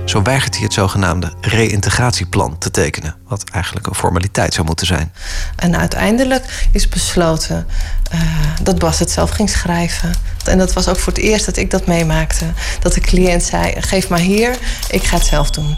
Zo 0.06 0.22
weigert 0.22 0.54
hij 0.54 0.64
het 0.64 0.74
zogenaamde 0.74 1.34
reïntegratieplan 1.42 2.58
te 2.58 2.72
tekenen, 2.72 3.16
wat 3.28 3.44
eigenlijk 3.50 3.88
een 3.88 3.96
formaliteit 3.96 4.54
zou 4.54 4.66
moeten 4.66 4.86
zijn. 4.86 5.14
En 5.56 5.78
uiteindelijk 5.78 6.68
is 6.72 6.90
besloten 6.90 7.68
eh, 8.12 8.20
dat 8.64 8.80
Bas 8.80 9.00
het 9.00 9.12
zelf 9.12 9.30
ging 9.30 9.50
schrijven. 9.50 10.14
En 10.46 10.58
dat 10.58 10.74
was 10.74 10.88
ook 10.88 11.00
voor 11.00 11.14
het 11.14 11.22
eerst 11.22 11.46
dat 11.46 11.58
ik 11.58 11.72
dat 11.72 11.86
meemaakte. 11.86 12.46
Dat 12.80 12.94
de 12.94 13.02
cliënt 13.02 13.44
zei: 13.44 13.82
geef 13.82 14.10
maar 14.10 14.20
hier, 14.20 14.58
ik 14.90 15.04
ga 15.04 15.16
het 15.16 15.26
zelf 15.26 15.50
doen. 15.50 15.78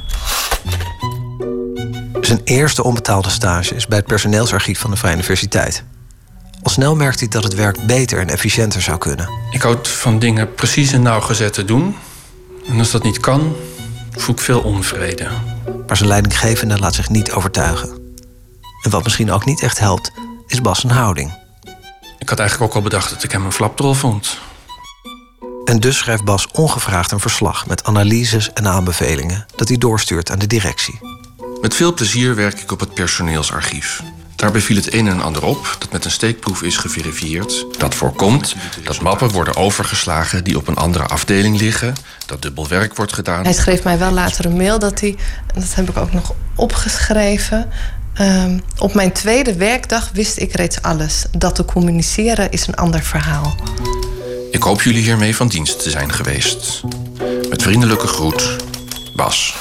Zijn 2.21 2.41
eerste 2.43 2.83
onbetaalde 2.83 3.29
stage 3.29 3.75
is 3.75 3.87
bij 3.87 3.97
het 3.97 4.07
personeelsarchief 4.07 4.79
van 4.79 4.91
de 4.91 4.97
Vrije 4.97 5.13
Universiteit. 5.13 5.83
Al 6.61 6.71
snel 6.71 6.95
merkt 6.95 7.19
hij 7.19 7.27
dat 7.27 7.43
het 7.43 7.55
werk 7.55 7.85
beter 7.85 8.19
en 8.19 8.29
efficiënter 8.29 8.81
zou 8.81 8.97
kunnen. 8.97 9.29
Ik 9.51 9.61
houd 9.61 9.87
van 9.87 10.19
dingen 10.19 10.53
precies 10.53 10.91
en 10.91 11.01
nauwgezet 11.01 11.53
te 11.53 11.65
doen. 11.65 11.95
En 12.69 12.79
als 12.79 12.91
dat 12.91 13.03
niet 13.03 13.19
kan, 13.19 13.55
voel 14.17 14.35
ik 14.35 14.41
veel 14.41 14.61
onvrede. 14.61 15.27
Maar 15.87 15.97
zijn 15.97 16.09
leidinggevende 16.09 16.79
laat 16.79 16.95
zich 16.95 17.09
niet 17.09 17.31
overtuigen. 17.31 17.89
En 18.81 18.89
wat 18.89 19.03
misschien 19.03 19.31
ook 19.31 19.45
niet 19.45 19.61
echt 19.61 19.79
helpt, 19.79 20.11
is 20.47 20.61
Bas' 20.61 20.79
zijn 20.79 20.93
houding. 20.93 21.33
Ik 22.19 22.29
had 22.29 22.39
eigenlijk 22.39 22.69
ook 22.69 22.77
al 22.77 22.83
bedacht 22.83 23.09
dat 23.09 23.23
ik 23.23 23.31
hem 23.31 23.45
een 23.45 23.51
flapdrol 23.51 23.93
vond. 23.93 24.37
En 25.65 25.79
dus 25.79 25.97
schrijft 25.97 26.23
Bas 26.23 26.47
ongevraagd 26.51 27.11
een 27.11 27.19
verslag 27.19 27.67
met 27.67 27.83
analyses 27.83 28.53
en 28.53 28.67
aanbevelingen 28.67 29.45
dat 29.55 29.67
hij 29.67 29.77
doorstuurt 29.77 30.31
aan 30.31 30.39
de 30.39 30.47
directie. 30.47 30.99
Met 31.61 31.75
veel 31.75 31.93
plezier 31.93 32.35
werk 32.35 32.59
ik 32.59 32.71
op 32.71 32.79
het 32.79 32.93
personeelsarchief. 32.93 34.03
Daarbij 34.37 34.61
viel 34.61 34.75
het 34.75 34.93
een 34.93 35.07
en 35.07 35.21
ander 35.21 35.43
op 35.43 35.75
dat 35.79 35.91
met 35.91 36.05
een 36.05 36.11
steekproef 36.11 36.61
is 36.61 36.77
geverifieerd. 36.77 37.65
Dat 37.77 37.95
voorkomt 37.95 38.55
dat 38.83 39.01
mappen 39.01 39.29
worden 39.29 39.55
overgeslagen 39.55 40.43
die 40.43 40.57
op 40.57 40.67
een 40.67 40.75
andere 40.75 41.05
afdeling 41.05 41.59
liggen. 41.59 41.93
Dat 42.25 42.41
dubbel 42.41 42.67
werk 42.67 42.95
wordt 42.95 43.13
gedaan. 43.13 43.43
Hij 43.43 43.53
schreef 43.53 43.83
mij 43.83 43.97
wel 43.97 44.11
later 44.11 44.45
een 44.45 44.57
mail 44.57 44.79
dat 44.79 44.99
hij, 44.99 45.15
en 45.53 45.61
dat 45.61 45.75
heb 45.75 45.89
ik 45.89 45.97
ook 45.97 46.13
nog 46.13 46.33
opgeschreven. 46.55 47.69
ehm, 48.13 48.59
op 48.77 48.93
mijn 48.93 49.11
tweede 49.11 49.55
werkdag 49.55 50.09
wist 50.13 50.39
ik 50.39 50.53
reeds 50.53 50.81
alles. 50.81 51.25
Dat 51.37 51.55
te 51.55 51.65
communiceren 51.65 52.51
is 52.51 52.67
een 52.67 52.75
ander 52.75 53.03
verhaal. 53.03 53.55
Ik 54.51 54.63
hoop 54.63 54.81
jullie 54.81 55.03
hiermee 55.03 55.35
van 55.35 55.47
dienst 55.47 55.83
te 55.83 55.89
zijn 55.89 56.11
geweest. 56.13 56.81
Met 57.49 57.61
vriendelijke 57.61 58.07
groet, 58.07 58.55
Bas. 59.15 59.55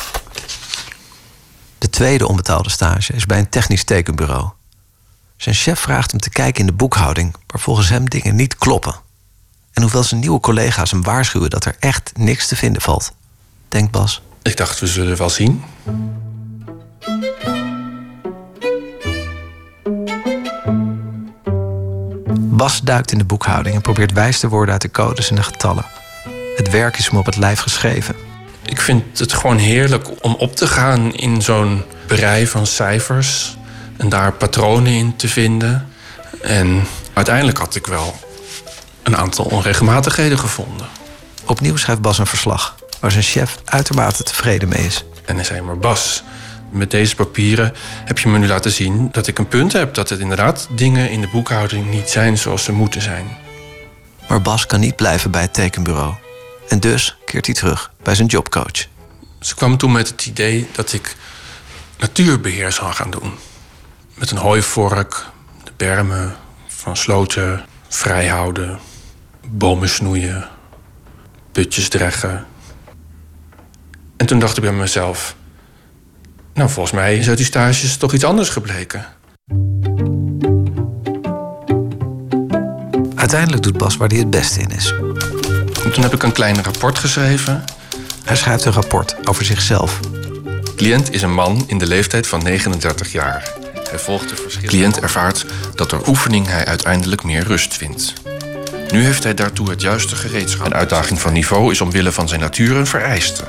De 1.79 1.91
tweede 1.91 2.29
onbetaalde 2.29 2.71
stage 2.71 3.13
is 3.13 3.27
bij 3.27 3.39
een 3.39 3.49
technisch 3.49 3.85
tekenbureau. 3.85 4.51
Zijn 5.37 5.55
chef 5.55 5.81
vraagt 5.81 6.11
hem 6.11 6.21
te 6.21 6.31
kijken 6.31 6.61
in 6.61 6.67
de 6.67 6.73
boekhouding, 6.73 7.35
waar 7.47 7.61
volgens 7.61 7.89
hem 7.89 8.09
dingen 8.09 8.37
niet 8.37 8.57
kloppen. 8.57 8.95
En 9.73 9.83
hoewel 9.83 10.03
zijn 10.03 10.21
nieuwe 10.21 10.41
collega's 10.41 10.91
hem 10.91 11.03
waarschuwen 11.03 11.51
dat 11.51 11.65
er 11.65 11.77
echt 11.79 12.13
niks 12.15 12.47
te 12.49 12.57
vinden 12.57 12.83
valt, 12.83 13.13
denkt 13.69 13.91
Bas. 13.91 14.23
Ik 14.43 14.57
dacht, 14.57 14.81
we 14.81 14.87
zullen 14.87 15.17
wel 15.17 15.31
zien. 15.31 15.63
Bas 22.39 22.81
duikt 22.81 23.13
in 23.13 23.19
de 23.19 23.25
boekhouding 23.25 23.75
en 23.75 23.83
probeert 23.83 24.13
wijs 24.13 24.41
te 24.41 24.49
worden 24.49 24.73
uit 24.73 24.83
de 24.83 24.91
codes 24.91 25.31
en 25.31 25.37
de 25.37 25.43
getallen. 25.43 25.85
Het 26.57 26.71
werk 26.71 26.99
is 26.99 27.09
hem 27.09 27.19
op 27.19 27.27
het 27.27 27.37
lijf 27.37 27.61
geschreven. 27.61 28.15
Ik 28.63 28.81
vind 28.81 29.19
het 29.19 29.33
gewoon 29.33 29.59
heerlijk 29.59 30.25
om 30.25 30.35
op 30.35 30.57
te 30.57 30.67
gaan 30.67 31.15
in 31.15 31.43
zo'n 31.43 31.83
berei 32.07 32.47
van 32.47 32.67
cijfers. 32.67 33.57
En 33.97 34.09
daar 34.09 34.33
patronen 34.33 34.93
in 34.93 35.17
te 35.17 35.29
vinden. 35.29 35.89
En 36.43 36.87
uiteindelijk 37.13 37.59
had 37.59 37.75
ik 37.75 37.87
wel 37.87 38.15
een 39.03 39.17
aantal 39.17 39.45
onregelmatigheden 39.45 40.39
gevonden. 40.39 40.87
Opnieuw 41.45 41.77
schrijft 41.77 42.01
Bas 42.01 42.19
een 42.19 42.27
verslag, 42.27 42.75
waar 43.01 43.11
zijn 43.11 43.23
chef 43.23 43.59
uitermate 43.65 44.23
tevreden 44.23 44.69
mee 44.69 44.87
is. 44.87 45.05
En 45.25 45.35
hij 45.35 45.45
zei 45.45 45.61
maar, 45.61 45.79
Bas, 45.79 46.23
met 46.71 46.91
deze 46.91 47.15
papieren 47.15 47.75
heb 48.05 48.19
je 48.19 48.29
me 48.29 48.39
nu 48.39 48.47
laten 48.47 48.71
zien 48.71 49.09
dat 49.13 49.27
ik 49.27 49.39
een 49.39 49.49
punt 49.49 49.73
heb. 49.73 49.95
Dat 49.95 50.09
het 50.09 50.21
inderdaad 50.21 50.69
dingen 50.71 51.11
in 51.11 51.21
de 51.21 51.29
boekhouding 51.29 51.91
niet 51.91 52.09
zijn 52.09 52.39
zoals 52.39 52.65
ze 52.65 52.73
moeten 52.73 53.03
zijn. 53.03 53.27
Maar 54.29 54.43
Bas 54.43 54.67
kan 54.67 54.81
niet 54.81 54.97
blijven 54.97 55.31
bij 55.31 55.43
het 55.43 55.55
tekenbureau. 55.55 56.15
En 56.69 56.81
dus 56.81 57.17
keert 57.25 57.47
hij 57.47 57.55
terug 57.55 57.91
bij 58.03 58.15
zijn 58.15 58.29
jobcoach. 58.29 58.87
Ze 59.41 59.55
kwam 59.55 59.77
toen 59.77 59.93
met 59.93 60.09
het 60.09 60.27
idee 60.27 60.69
dat 60.73 60.93
ik 60.93 61.17
natuurbeheer 61.99 62.73
zou 62.73 62.93
gaan 62.93 63.11
doen. 63.11 63.33
Met 64.17 64.31
een 64.31 64.37
hooivork, 64.37 65.27
de 65.65 65.71
bermen 65.77 66.37
van 66.67 66.97
sloten 66.97 67.65
vrijhouden, 67.89 68.79
bomen 69.49 69.89
snoeien, 69.89 70.49
putjes 71.53 71.89
dreggen. 71.89 72.47
En 74.17 74.27
toen 74.27 74.39
dacht 74.39 74.57
ik 74.57 74.63
bij 74.63 74.73
mezelf, 74.73 75.37
nou 76.55 76.71
volgens 76.71 76.95
mij 76.95 77.19
is 77.19 77.29
uit 77.29 77.37
die 77.37 77.47
stages 77.47 77.97
toch 77.97 78.13
iets 78.13 78.25
anders 78.25 78.49
gebleken. 78.49 79.07
Uiteindelijk 83.15 83.63
doet 83.63 83.79
Bas 83.79 83.97
waar 83.97 84.09
hij 84.09 84.19
het 84.19 84.31
beste 84.31 84.61
in 84.61 84.71
is. 84.71 84.91
En 85.85 85.93
toen 85.93 86.03
heb 86.03 86.13
ik 86.13 86.23
een 86.23 86.33
klein 86.33 86.63
rapport 86.63 86.99
geschreven. 86.99 87.65
Hij 88.25 88.37
schrijft 88.37 88.65
een 88.65 88.73
rapport 88.73 89.29
over 89.29 89.45
zichzelf. 89.45 90.01
De 90.01 90.73
cliënt 90.77 91.13
is 91.13 91.23
een 91.23 91.35
man 91.35 91.65
in 91.67 91.79
de 91.79 91.87
leeftijd 91.87 92.27
van 92.27 92.43
39 92.43 93.13
jaar. 93.13 93.65
Hij 93.91 93.99
volgt 93.99 94.29
de 94.29 94.37
verschillende... 94.37 94.77
cliënt 94.77 95.01
ervaart 95.01 95.47
dat 95.75 95.91
door 95.91 96.09
oefening 96.09 96.47
hij 96.47 96.65
uiteindelijk 96.65 97.23
meer 97.23 97.45
rust 97.45 97.75
vindt. 97.75 98.13
Nu 98.91 99.05
heeft 99.05 99.23
hij 99.23 99.35
daartoe 99.35 99.71
het 99.71 99.81
juiste 99.81 100.17
gereedschap. 100.17 100.67
Een 100.67 100.75
uitdaging 100.75 101.21
van 101.21 101.33
niveau 101.33 101.71
is 101.71 101.81
omwille 101.81 102.13
van 102.13 102.29
zijn 102.29 102.41
natuur 102.41 102.77
een 102.77 102.87
vereiste. 102.87 103.43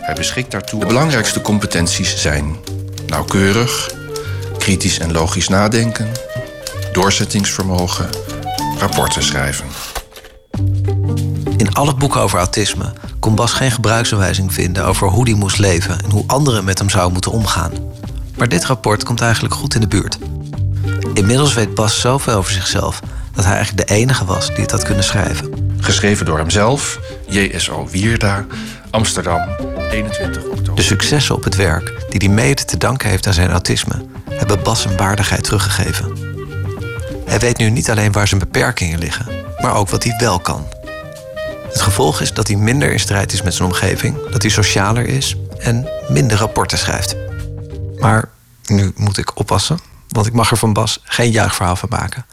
Hij 0.00 0.14
beschikt 0.14 0.50
daartoe... 0.50 0.80
De 0.80 0.86
belangrijkste 0.86 1.40
competenties 1.40 2.20
zijn... 2.20 2.56
nauwkeurig, 3.06 3.90
kritisch 4.58 4.98
en 4.98 5.12
logisch 5.12 5.48
nadenken... 5.48 6.08
doorzettingsvermogen, 6.92 8.08
rapporten 8.78 9.22
schrijven. 9.22 9.66
In 11.56 11.74
alle 11.74 11.94
boeken 11.94 12.20
over 12.20 12.38
autisme 12.38 12.92
kon 13.20 13.34
Bas 13.34 13.52
geen 13.52 13.70
gebruiksaanwijzing 13.70 14.54
vinden 14.54 14.84
over 14.84 15.08
hoe 15.08 15.24
hij 15.24 15.38
moest 15.38 15.58
leven 15.58 16.02
en 16.04 16.10
hoe 16.10 16.24
anderen 16.26 16.64
met 16.64 16.78
hem 16.78 16.90
zouden 16.90 17.12
moeten 17.12 17.32
omgaan. 17.32 17.72
Maar 18.36 18.48
dit 18.48 18.64
rapport 18.64 19.04
komt 19.04 19.20
eigenlijk 19.20 19.54
goed 19.54 19.74
in 19.74 19.80
de 19.80 19.88
buurt. 19.88 20.18
Inmiddels 21.14 21.54
weet 21.54 21.74
Bas 21.74 22.00
zoveel 22.00 22.34
over 22.34 22.52
zichzelf 22.52 23.00
dat 23.32 23.44
hij 23.44 23.54
eigenlijk 23.54 23.88
de 23.88 23.94
enige 23.94 24.24
was 24.24 24.46
die 24.46 24.60
het 24.60 24.70
had 24.70 24.82
kunnen 24.82 25.04
schrijven. 25.04 25.74
Geschreven 25.80 26.26
door 26.26 26.38
hemzelf, 26.38 27.00
JSO 27.28 27.88
Wierda, 27.90 28.46
Amsterdam, 28.90 29.48
21 29.90 30.44
oktober. 30.44 30.74
De 30.74 30.82
successen 30.82 31.34
op 31.34 31.44
het 31.44 31.56
werk, 31.56 32.06
die 32.08 32.28
hij 32.28 32.34
mede 32.34 32.64
te 32.64 32.76
danken 32.76 33.08
heeft 33.08 33.26
aan 33.26 33.32
zijn 33.32 33.50
autisme, 33.50 34.04
hebben 34.30 34.62
Bas 34.62 34.82
zijn 34.82 34.96
waardigheid 34.96 35.44
teruggegeven. 35.44 36.12
Hij 37.26 37.38
weet 37.38 37.58
nu 37.58 37.70
niet 37.70 37.90
alleen 37.90 38.12
waar 38.12 38.28
zijn 38.28 38.40
beperkingen 38.40 38.98
liggen, 38.98 39.26
maar 39.58 39.74
ook 39.74 39.88
wat 39.88 40.04
hij 40.04 40.14
wel 40.18 40.38
kan. 40.38 40.66
Het 41.68 41.80
gevolg 41.80 42.20
is 42.20 42.32
dat 42.32 42.46
hij 42.46 42.56
minder 42.56 42.92
in 42.92 43.00
strijd 43.00 43.32
is 43.32 43.42
met 43.42 43.54
zijn 43.54 43.68
omgeving, 43.68 44.30
dat 44.30 44.42
hij 44.42 44.50
socialer 44.50 45.06
is 45.06 45.36
en 45.58 45.88
minder 46.08 46.38
rapporten 46.38 46.78
schrijft. 46.78 47.16
Maar 47.98 48.28
nu 48.66 48.92
moet 48.96 49.18
ik 49.18 49.38
oppassen, 49.38 49.78
want 50.08 50.26
ik 50.26 50.32
mag 50.32 50.50
er 50.50 50.56
van 50.56 50.72
Bas 50.72 51.00
geen 51.04 51.30
juichverhaal 51.30 51.76
van 51.76 51.88
maken. 51.88 52.26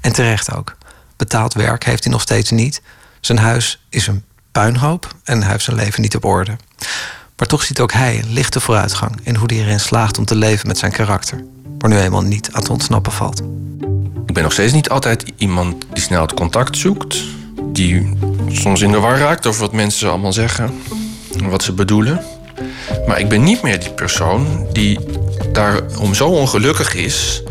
En 0.00 0.12
terecht 0.12 0.54
ook. 0.54 0.76
Betaald 1.16 1.54
werk 1.54 1.84
heeft 1.84 2.04
hij 2.04 2.12
nog 2.12 2.22
steeds 2.22 2.50
niet. 2.50 2.82
Zijn 3.20 3.38
huis 3.38 3.84
is 3.88 4.06
een 4.06 4.24
puinhoop 4.52 5.14
en 5.24 5.42
hij 5.42 5.50
heeft 5.50 5.64
zijn 5.64 5.76
leven 5.76 6.02
niet 6.02 6.16
op 6.16 6.24
orde. 6.24 6.56
Maar 7.36 7.48
toch 7.48 7.62
ziet 7.62 7.80
ook 7.80 7.92
hij 7.92 8.18
een 8.18 8.32
lichte 8.32 8.60
vooruitgang 8.60 9.20
in 9.22 9.36
hoe 9.36 9.52
hij 9.52 9.62
erin 9.62 9.80
slaagt 9.80 10.18
om 10.18 10.24
te 10.24 10.34
leven 10.34 10.66
met 10.66 10.78
zijn 10.78 10.92
karakter, 10.92 11.44
waar 11.78 11.90
nu 11.90 11.98
eenmaal 11.98 12.22
niet 12.22 12.52
aan 12.52 12.62
te 12.62 12.72
ontsnappen 12.72 13.12
valt. 13.12 13.42
Ik 14.26 14.34
ben 14.34 14.42
nog 14.42 14.52
steeds 14.52 14.72
niet 14.72 14.90
altijd 14.90 15.32
iemand 15.36 15.84
die 15.92 16.02
snel 16.02 16.22
het 16.22 16.34
contact 16.34 16.76
zoekt. 16.76 17.22
Die 17.62 18.16
soms 18.48 18.80
in 18.80 18.90
de 18.90 18.98
war 18.98 19.18
raakt 19.18 19.46
over 19.46 19.60
wat 19.60 19.72
mensen 19.72 20.08
allemaal 20.08 20.32
zeggen. 20.32 20.82
En 21.38 21.48
wat 21.48 21.62
ze 21.62 21.72
bedoelen. 21.72 22.24
Maar 23.06 23.20
ik 23.20 23.28
ben 23.28 23.42
niet 23.42 23.62
meer 23.62 23.80
die 23.80 23.92
persoon 23.92 24.66
die 24.72 24.98
daarom 25.52 26.14
zo 26.14 26.28
ongelukkig 26.28 26.94
is... 26.94 27.42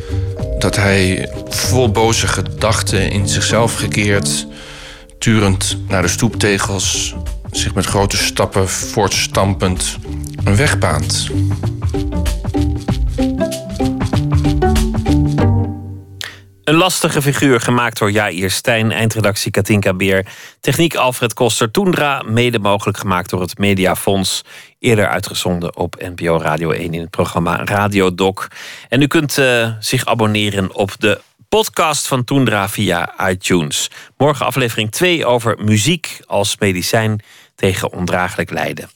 dat 0.59 0.75
hij 0.75 1.29
vol 1.49 1.91
boze 1.91 2.27
gedachten 2.27 3.11
in 3.11 3.27
zichzelf 3.27 3.75
gekeerd... 3.75 4.47
turend 5.17 5.77
naar 5.87 6.01
de 6.01 6.07
stoeptegels... 6.07 7.15
zich 7.51 7.73
met 7.73 7.85
grote 7.85 8.17
stappen 8.17 8.69
voortstampend 8.69 9.97
een 10.43 10.55
weg 10.55 10.77
baant. 10.77 11.29
Een 16.69 16.75
lastige 16.75 17.21
figuur 17.21 17.59
gemaakt 17.59 17.99
door 17.99 18.11
Jair 18.11 18.51
Stijn, 18.51 18.91
eindredactie 18.91 19.51
Katinka 19.51 19.93
Beer, 19.93 20.25
techniek 20.59 20.95
Alfred 20.95 21.33
Koster, 21.33 21.71
Toendra, 21.71 22.21
mede 22.25 22.59
mogelijk 22.59 22.97
gemaakt 22.97 23.29
door 23.29 23.41
het 23.41 23.57
Mediafonds, 23.57 24.41
eerder 24.79 25.07
uitgezonden 25.07 25.75
op 25.75 25.95
NPO 26.15 26.37
Radio 26.37 26.71
1 26.71 26.93
in 26.93 27.01
het 27.01 27.09
programma 27.09 27.63
Radio 27.63 28.15
Doc. 28.15 28.47
En 28.89 29.01
u 29.01 29.07
kunt 29.07 29.37
uh, 29.37 29.71
zich 29.79 30.05
abonneren 30.05 30.75
op 30.75 30.91
de 30.99 31.21
podcast 31.47 32.07
van 32.07 32.23
Toendra 32.23 32.69
via 32.69 33.29
iTunes. 33.29 33.89
Morgen 34.17 34.45
aflevering 34.45 34.91
2 34.91 35.25
over 35.25 35.57
muziek 35.63 36.19
als 36.25 36.57
medicijn 36.59 37.23
tegen 37.55 37.91
ondraaglijk 37.91 38.49
lijden. 38.49 38.89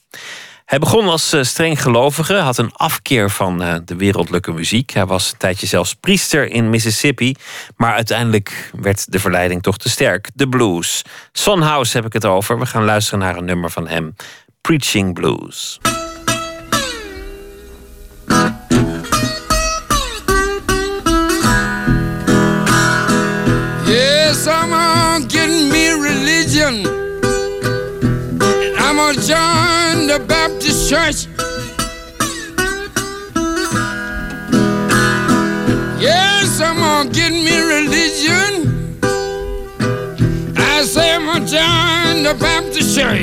Hij 0.64 0.78
begon 0.78 1.08
als 1.08 1.32
eh, 1.32 1.42
streng 1.42 1.82
gelovige, 1.82 2.34
had 2.34 2.58
een 2.58 2.72
afkeer 2.72 3.30
van 3.30 3.62
eh, 3.62 3.74
de 3.84 3.96
wereldlijke 3.96 4.52
muziek. 4.52 4.90
Hij 4.90 5.06
was 5.06 5.32
een 5.32 5.38
tijdje 5.38 5.66
zelfs 5.66 5.94
priester 5.94 6.50
in 6.50 6.70
Mississippi. 6.70 7.34
Maar 7.76 7.94
uiteindelijk 7.94 8.70
werd 8.80 9.12
de 9.12 9.18
verleiding 9.18 9.62
toch 9.62 9.76
te 9.76 9.88
sterk. 9.88 10.30
De 10.34 10.48
blues. 10.48 11.02
Son 11.32 11.60
House 11.60 11.96
heb 11.96 12.06
ik 12.06 12.12
het 12.12 12.24
over. 12.24 12.58
We 12.58 12.66
gaan 12.66 12.84
luisteren 12.84 13.18
naar 13.18 13.36
een 13.36 13.44
nummer 13.44 13.70
van 13.70 13.88
hem: 13.88 14.16
Preaching 14.60 15.14
Blues. 15.14 15.80
gonna 29.04 29.16
join 29.18 30.06
the 30.06 30.24
Baptist 30.26 30.88
Church. 30.88 31.26
Yes, 36.00 36.58
I'm 36.62 36.76
gonna 36.76 37.10
get 37.10 37.32
me 37.32 37.58
religion. 37.60 38.96
I 40.56 40.84
say 40.84 41.14
I'm 41.14 41.26
gonna 41.26 41.44
join 41.44 42.22
the 42.22 42.34
Baptist 42.40 42.96
Church. 42.96 43.20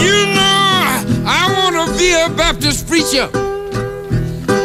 You 0.00 0.16
know, 0.34 1.04
I 1.26 1.42
wanna 1.58 1.92
be 1.98 2.12
a 2.14 2.30
Baptist 2.34 2.88
preacher, 2.88 3.28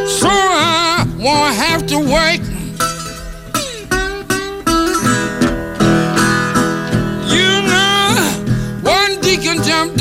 so 0.08 0.30
I 0.30 1.06
won't 1.20 1.56
have 1.56 1.86
to 1.88 2.00
work. 2.00 2.61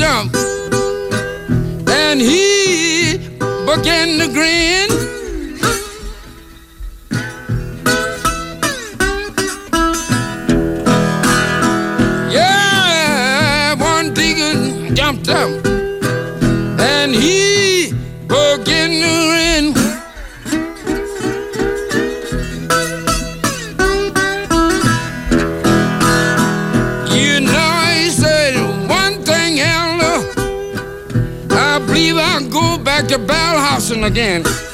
stump. 0.01 0.35
And 1.87 2.19
he 2.19 3.19
began 3.67 4.17
to 4.19 4.27
grin. 4.33 4.89
Yeah, 12.31 13.75
one 13.75 14.13
digger 14.15 14.95
jumped 14.95 15.29
up. 15.29 15.60
again. 34.03 34.70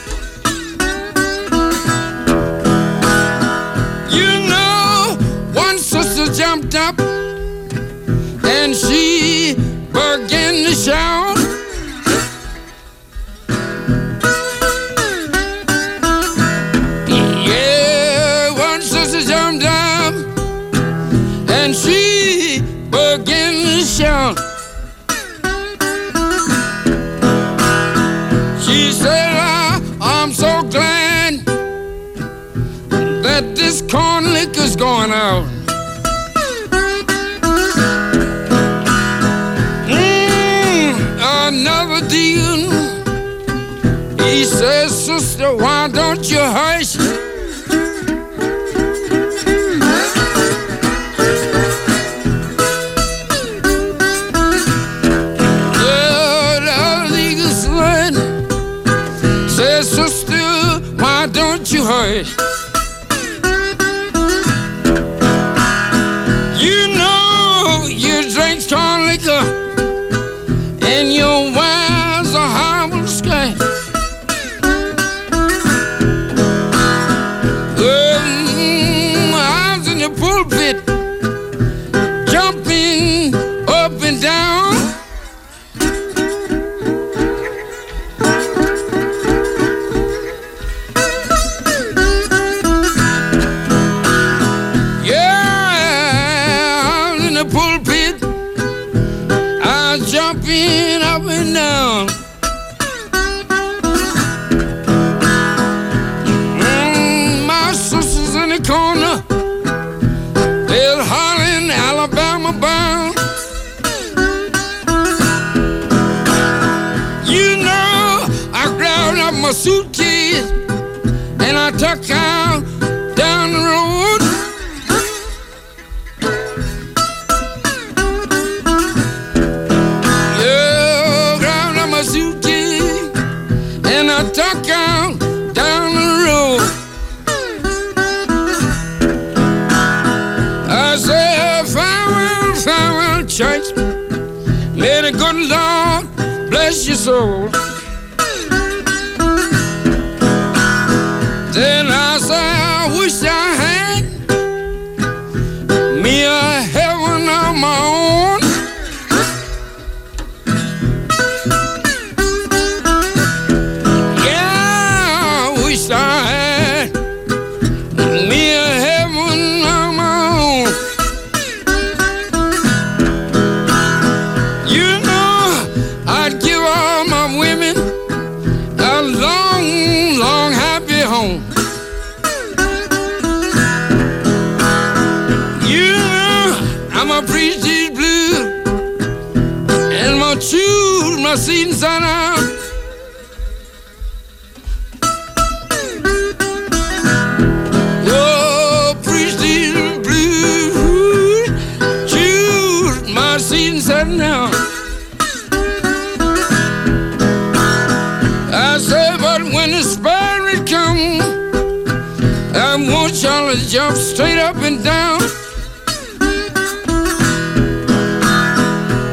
Charlie 212.77 213.55
jumped 213.55 213.97
straight 213.97 214.37
up 214.37 214.55
and 214.57 214.83
down. 214.83 215.19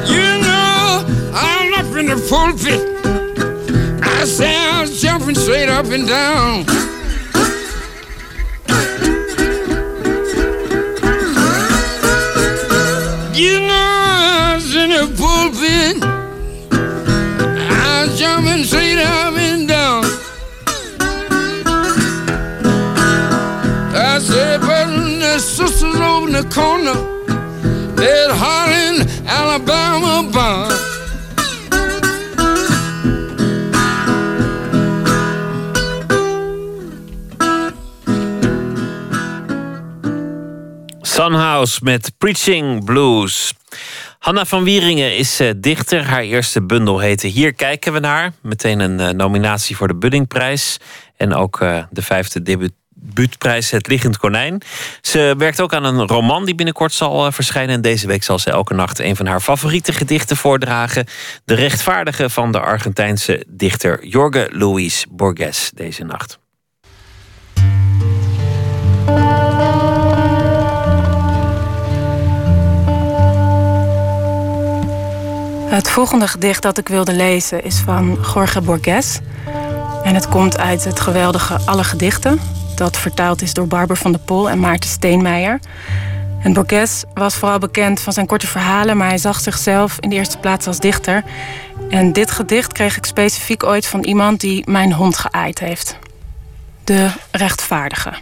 You 0.06 0.26
know, 0.44 1.06
I'm 1.32 1.72
up 1.72 1.96
in 1.96 2.06
the 2.08 2.26
pulpit. 2.28 2.82
I 4.02 4.24
say 4.26 4.54
I'm 4.54 4.86
jumping 4.88 5.34
straight 5.34 5.70
up 5.70 5.86
and 5.86 6.06
down. 6.06 6.66
You 13.34 13.60
know, 13.60 13.72
I 13.72 14.52
was 14.56 14.74
in 14.74 14.90
the 14.90 15.06
pulpit. 15.16 16.04
I'm 17.70 18.10
jumping 18.16 18.64
straight 18.64 18.93
the 26.34 26.44
corner, 26.48 26.94
they're 27.94 28.34
hollering 28.34 29.06
Alabama 29.26 30.28
bound. 30.30 30.72
Sunhouse 41.02 41.80
met 41.84 42.12
Preaching 42.18 42.84
Blues. 42.84 43.54
Hanna 44.18 44.44
van 44.44 44.64
Wieringen 44.64 45.16
is 45.16 45.40
eh, 45.40 45.50
dichter. 45.56 46.04
Haar 46.04 46.22
eerste 46.22 46.62
bundel 46.62 46.98
heette 46.98 47.26
Hier 47.26 47.52
kijken 47.52 47.92
we 47.92 47.98
naar. 47.98 48.32
Meteen 48.42 48.80
een 48.80 49.00
eh, 49.00 49.10
nominatie 49.10 49.76
voor 49.76 49.88
de 49.88 49.94
Buddingprijs. 49.94 50.78
En 51.16 51.34
ook 51.34 51.60
eh, 51.60 51.84
de 51.90 52.02
vijfde 52.02 52.42
debuutprijs 53.04 53.70
Het 53.70 53.86
Liggend 53.86 54.18
Konijn. 54.18 54.62
Ze 55.00 55.34
werkt 55.38 55.60
ook 55.60 55.72
aan 55.72 55.84
een 55.84 56.06
roman 56.06 56.44
die 56.44 56.54
binnenkort 56.54 56.92
zal 56.92 57.32
verschijnen. 57.32 57.74
En 57.74 57.80
deze 57.80 58.06
week 58.06 58.22
zal 58.22 58.38
ze 58.38 58.50
elke 58.50 58.74
nacht 58.74 58.98
een 58.98 59.16
van 59.16 59.26
haar 59.26 59.40
favoriete 59.40 59.92
gedichten 59.92 60.36
voordragen. 60.36 61.06
De 61.44 61.54
rechtvaardige 61.54 62.30
van 62.30 62.52
de 62.52 62.60
Argentijnse 62.60 63.44
dichter 63.48 64.06
Jorge 64.06 64.48
Luis 64.52 65.06
Borges 65.10 65.70
deze 65.74 66.04
nacht. 66.04 66.38
Het 75.74 75.90
volgende 75.90 76.28
gedicht 76.28 76.62
dat 76.62 76.78
ik 76.78 76.88
wilde 76.88 77.12
lezen 77.12 77.64
is 77.64 77.78
van 77.78 78.18
Jorge 78.34 78.60
Borges. 78.60 79.18
En 80.02 80.14
het 80.14 80.28
komt 80.28 80.58
uit 80.58 80.84
het 80.84 81.00
geweldige 81.00 81.58
Alle 81.64 81.84
Gedichten. 81.84 82.40
Dat 82.74 82.96
vertaald 82.96 83.42
is 83.42 83.52
door 83.52 83.66
Barbara 83.66 84.00
van 84.00 84.12
der 84.12 84.20
Pol 84.20 84.50
en 84.50 84.58
Maarten 84.60 84.90
Steenmeijer. 84.90 85.60
En 86.42 86.52
Borges 86.52 87.04
was 87.14 87.34
vooral 87.34 87.58
bekend 87.58 88.00
van 88.00 88.12
zijn 88.12 88.26
korte 88.26 88.46
verhalen, 88.46 88.96
maar 88.96 89.08
hij 89.08 89.18
zag 89.18 89.40
zichzelf 89.40 89.96
in 90.00 90.08
de 90.08 90.16
eerste 90.16 90.38
plaats 90.38 90.66
als 90.66 90.78
dichter. 90.78 91.24
En 91.88 92.12
dit 92.12 92.30
gedicht 92.30 92.72
kreeg 92.72 92.96
ik 92.96 93.04
specifiek 93.04 93.64
ooit 93.64 93.86
van 93.86 94.04
iemand 94.04 94.40
die 94.40 94.70
mijn 94.70 94.92
hond 94.92 95.18
geaaid 95.18 95.58
heeft. 95.58 95.98
De 96.84 97.10
rechtvaardige. 97.30 98.12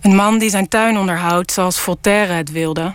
Een 0.00 0.14
man 0.14 0.38
die 0.38 0.50
zijn 0.50 0.68
tuin 0.68 0.98
onderhoudt 0.98 1.52
zoals 1.52 1.80
Voltaire 1.80 2.32
het 2.32 2.50
wilde. 2.50 2.94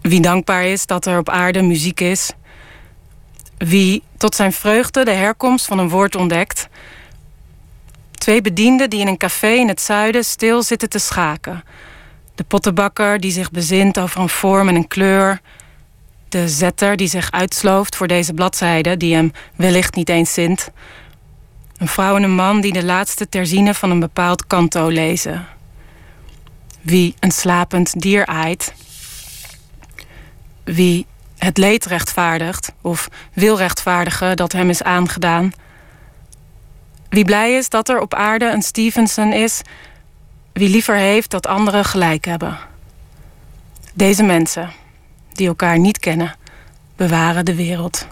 Wie 0.00 0.20
dankbaar 0.20 0.64
is 0.64 0.86
dat 0.86 1.06
er 1.06 1.18
op 1.18 1.28
aarde 1.28 1.62
muziek 1.62 2.00
is. 2.00 2.32
Wie 3.58 4.02
tot 4.16 4.34
zijn 4.34 4.52
vreugde 4.52 5.04
de 5.04 5.10
herkomst 5.10 5.66
van 5.66 5.78
een 5.78 5.88
woord 5.88 6.16
ontdekt. 6.16 6.68
Twee 8.18 8.40
bedienden 8.40 8.90
die 8.90 9.00
in 9.00 9.06
een 9.06 9.16
café 9.16 9.48
in 9.48 9.68
het 9.68 9.80
zuiden 9.80 10.24
stil 10.24 10.62
zitten 10.62 10.88
te 10.88 10.98
schaken. 10.98 11.64
De 12.34 12.44
pottenbakker 12.44 13.20
die 13.20 13.30
zich 13.30 13.50
bezint 13.50 13.98
over 13.98 14.20
een 14.20 14.28
vorm 14.28 14.68
en 14.68 14.74
een 14.74 14.88
kleur. 14.88 15.40
De 16.28 16.48
zetter 16.48 16.96
die 16.96 17.08
zich 17.08 17.30
uitslooft 17.30 17.96
voor 17.96 18.06
deze 18.06 18.32
bladzijde 18.32 18.96
die 18.96 19.14
hem 19.14 19.32
wellicht 19.56 19.94
niet 19.94 20.08
eens 20.08 20.32
zint. 20.32 20.70
Een 21.76 21.88
vrouw 21.88 22.16
en 22.16 22.22
een 22.22 22.34
man 22.34 22.60
die 22.60 22.72
de 22.72 22.84
laatste 22.84 23.28
terzine 23.28 23.74
van 23.74 23.90
een 23.90 24.00
bepaald 24.00 24.46
kanto 24.46 24.88
lezen. 24.88 25.46
Wie 26.80 27.14
een 27.20 27.30
slapend 27.30 28.00
dier 28.00 28.26
aait 28.26 28.72
wie 30.66 31.06
het 31.38 31.58
leed 31.58 31.86
rechtvaardigt 31.86 32.72
of 32.80 33.08
wil 33.32 33.56
rechtvaardigen 33.56 34.36
dat 34.36 34.52
hem 34.52 34.70
is 34.70 34.82
aangedaan. 34.82 35.52
Wie 37.08 37.24
blij 37.24 37.52
is 37.52 37.68
dat 37.68 37.88
er 37.88 38.00
op 38.00 38.14
aarde 38.14 38.50
een 38.50 38.62
Stevenson 38.62 39.32
is, 39.32 39.60
wie 40.52 40.68
liever 40.68 40.96
heeft 40.96 41.30
dat 41.30 41.46
anderen 41.46 41.84
gelijk 41.84 42.24
hebben. 42.24 42.58
Deze 43.94 44.22
mensen, 44.22 44.70
die 45.32 45.48
elkaar 45.48 45.78
niet 45.78 45.98
kennen, 45.98 46.34
bewaren 46.96 47.44
de 47.44 47.54
wereld. 47.54 48.06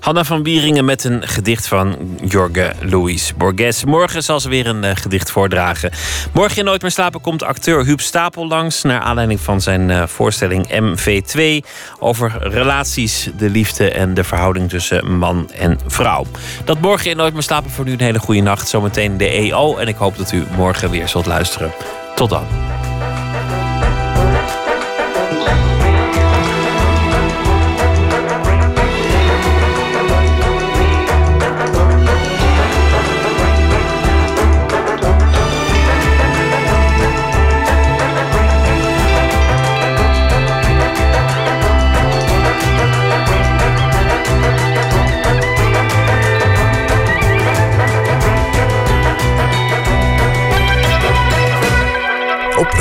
Hanna 0.00 0.24
van 0.24 0.42
Bieringen 0.42 0.84
met 0.84 1.04
een 1.04 1.28
gedicht 1.28 1.68
van 1.68 1.96
Jorge 2.24 2.72
Luis 2.80 3.32
Borges. 3.36 3.84
Morgen 3.84 4.22
zal 4.22 4.40
ze 4.40 4.48
weer 4.48 4.66
een 4.66 4.84
uh, 4.84 4.90
gedicht 4.94 5.30
voordragen. 5.30 5.90
Morgen 6.32 6.58
in 6.58 6.64
Nooit 6.64 6.82
meer 6.82 6.90
slapen 6.90 7.20
komt 7.20 7.42
acteur 7.42 7.84
Huub 7.84 8.00
Stapel 8.00 8.46
langs... 8.46 8.82
naar 8.82 9.00
aanleiding 9.00 9.40
van 9.40 9.60
zijn 9.60 9.88
uh, 9.88 10.06
voorstelling 10.06 10.66
MV2... 10.80 11.66
over 11.98 12.36
relaties, 12.40 13.30
de 13.38 13.50
liefde 13.50 13.90
en 13.90 14.14
de 14.14 14.24
verhouding 14.24 14.68
tussen 14.68 15.18
man 15.18 15.50
en 15.50 15.78
vrouw. 15.86 16.26
Dat 16.64 16.80
morgen 16.80 17.10
in 17.10 17.16
Nooit 17.16 17.32
meer 17.32 17.42
slapen 17.42 17.70
voor 17.70 17.84
nu 17.84 17.92
een 17.92 18.00
hele 18.00 18.18
goede 18.18 18.40
nacht. 18.40 18.68
Zometeen 18.68 19.16
de 19.16 19.28
EO 19.28 19.76
en 19.76 19.88
ik 19.88 19.96
hoop 19.96 20.16
dat 20.16 20.32
u 20.32 20.44
morgen 20.56 20.90
weer 20.90 21.08
zult 21.08 21.26
luisteren. 21.26 21.72
Tot 22.14 22.30
dan. 22.30 22.75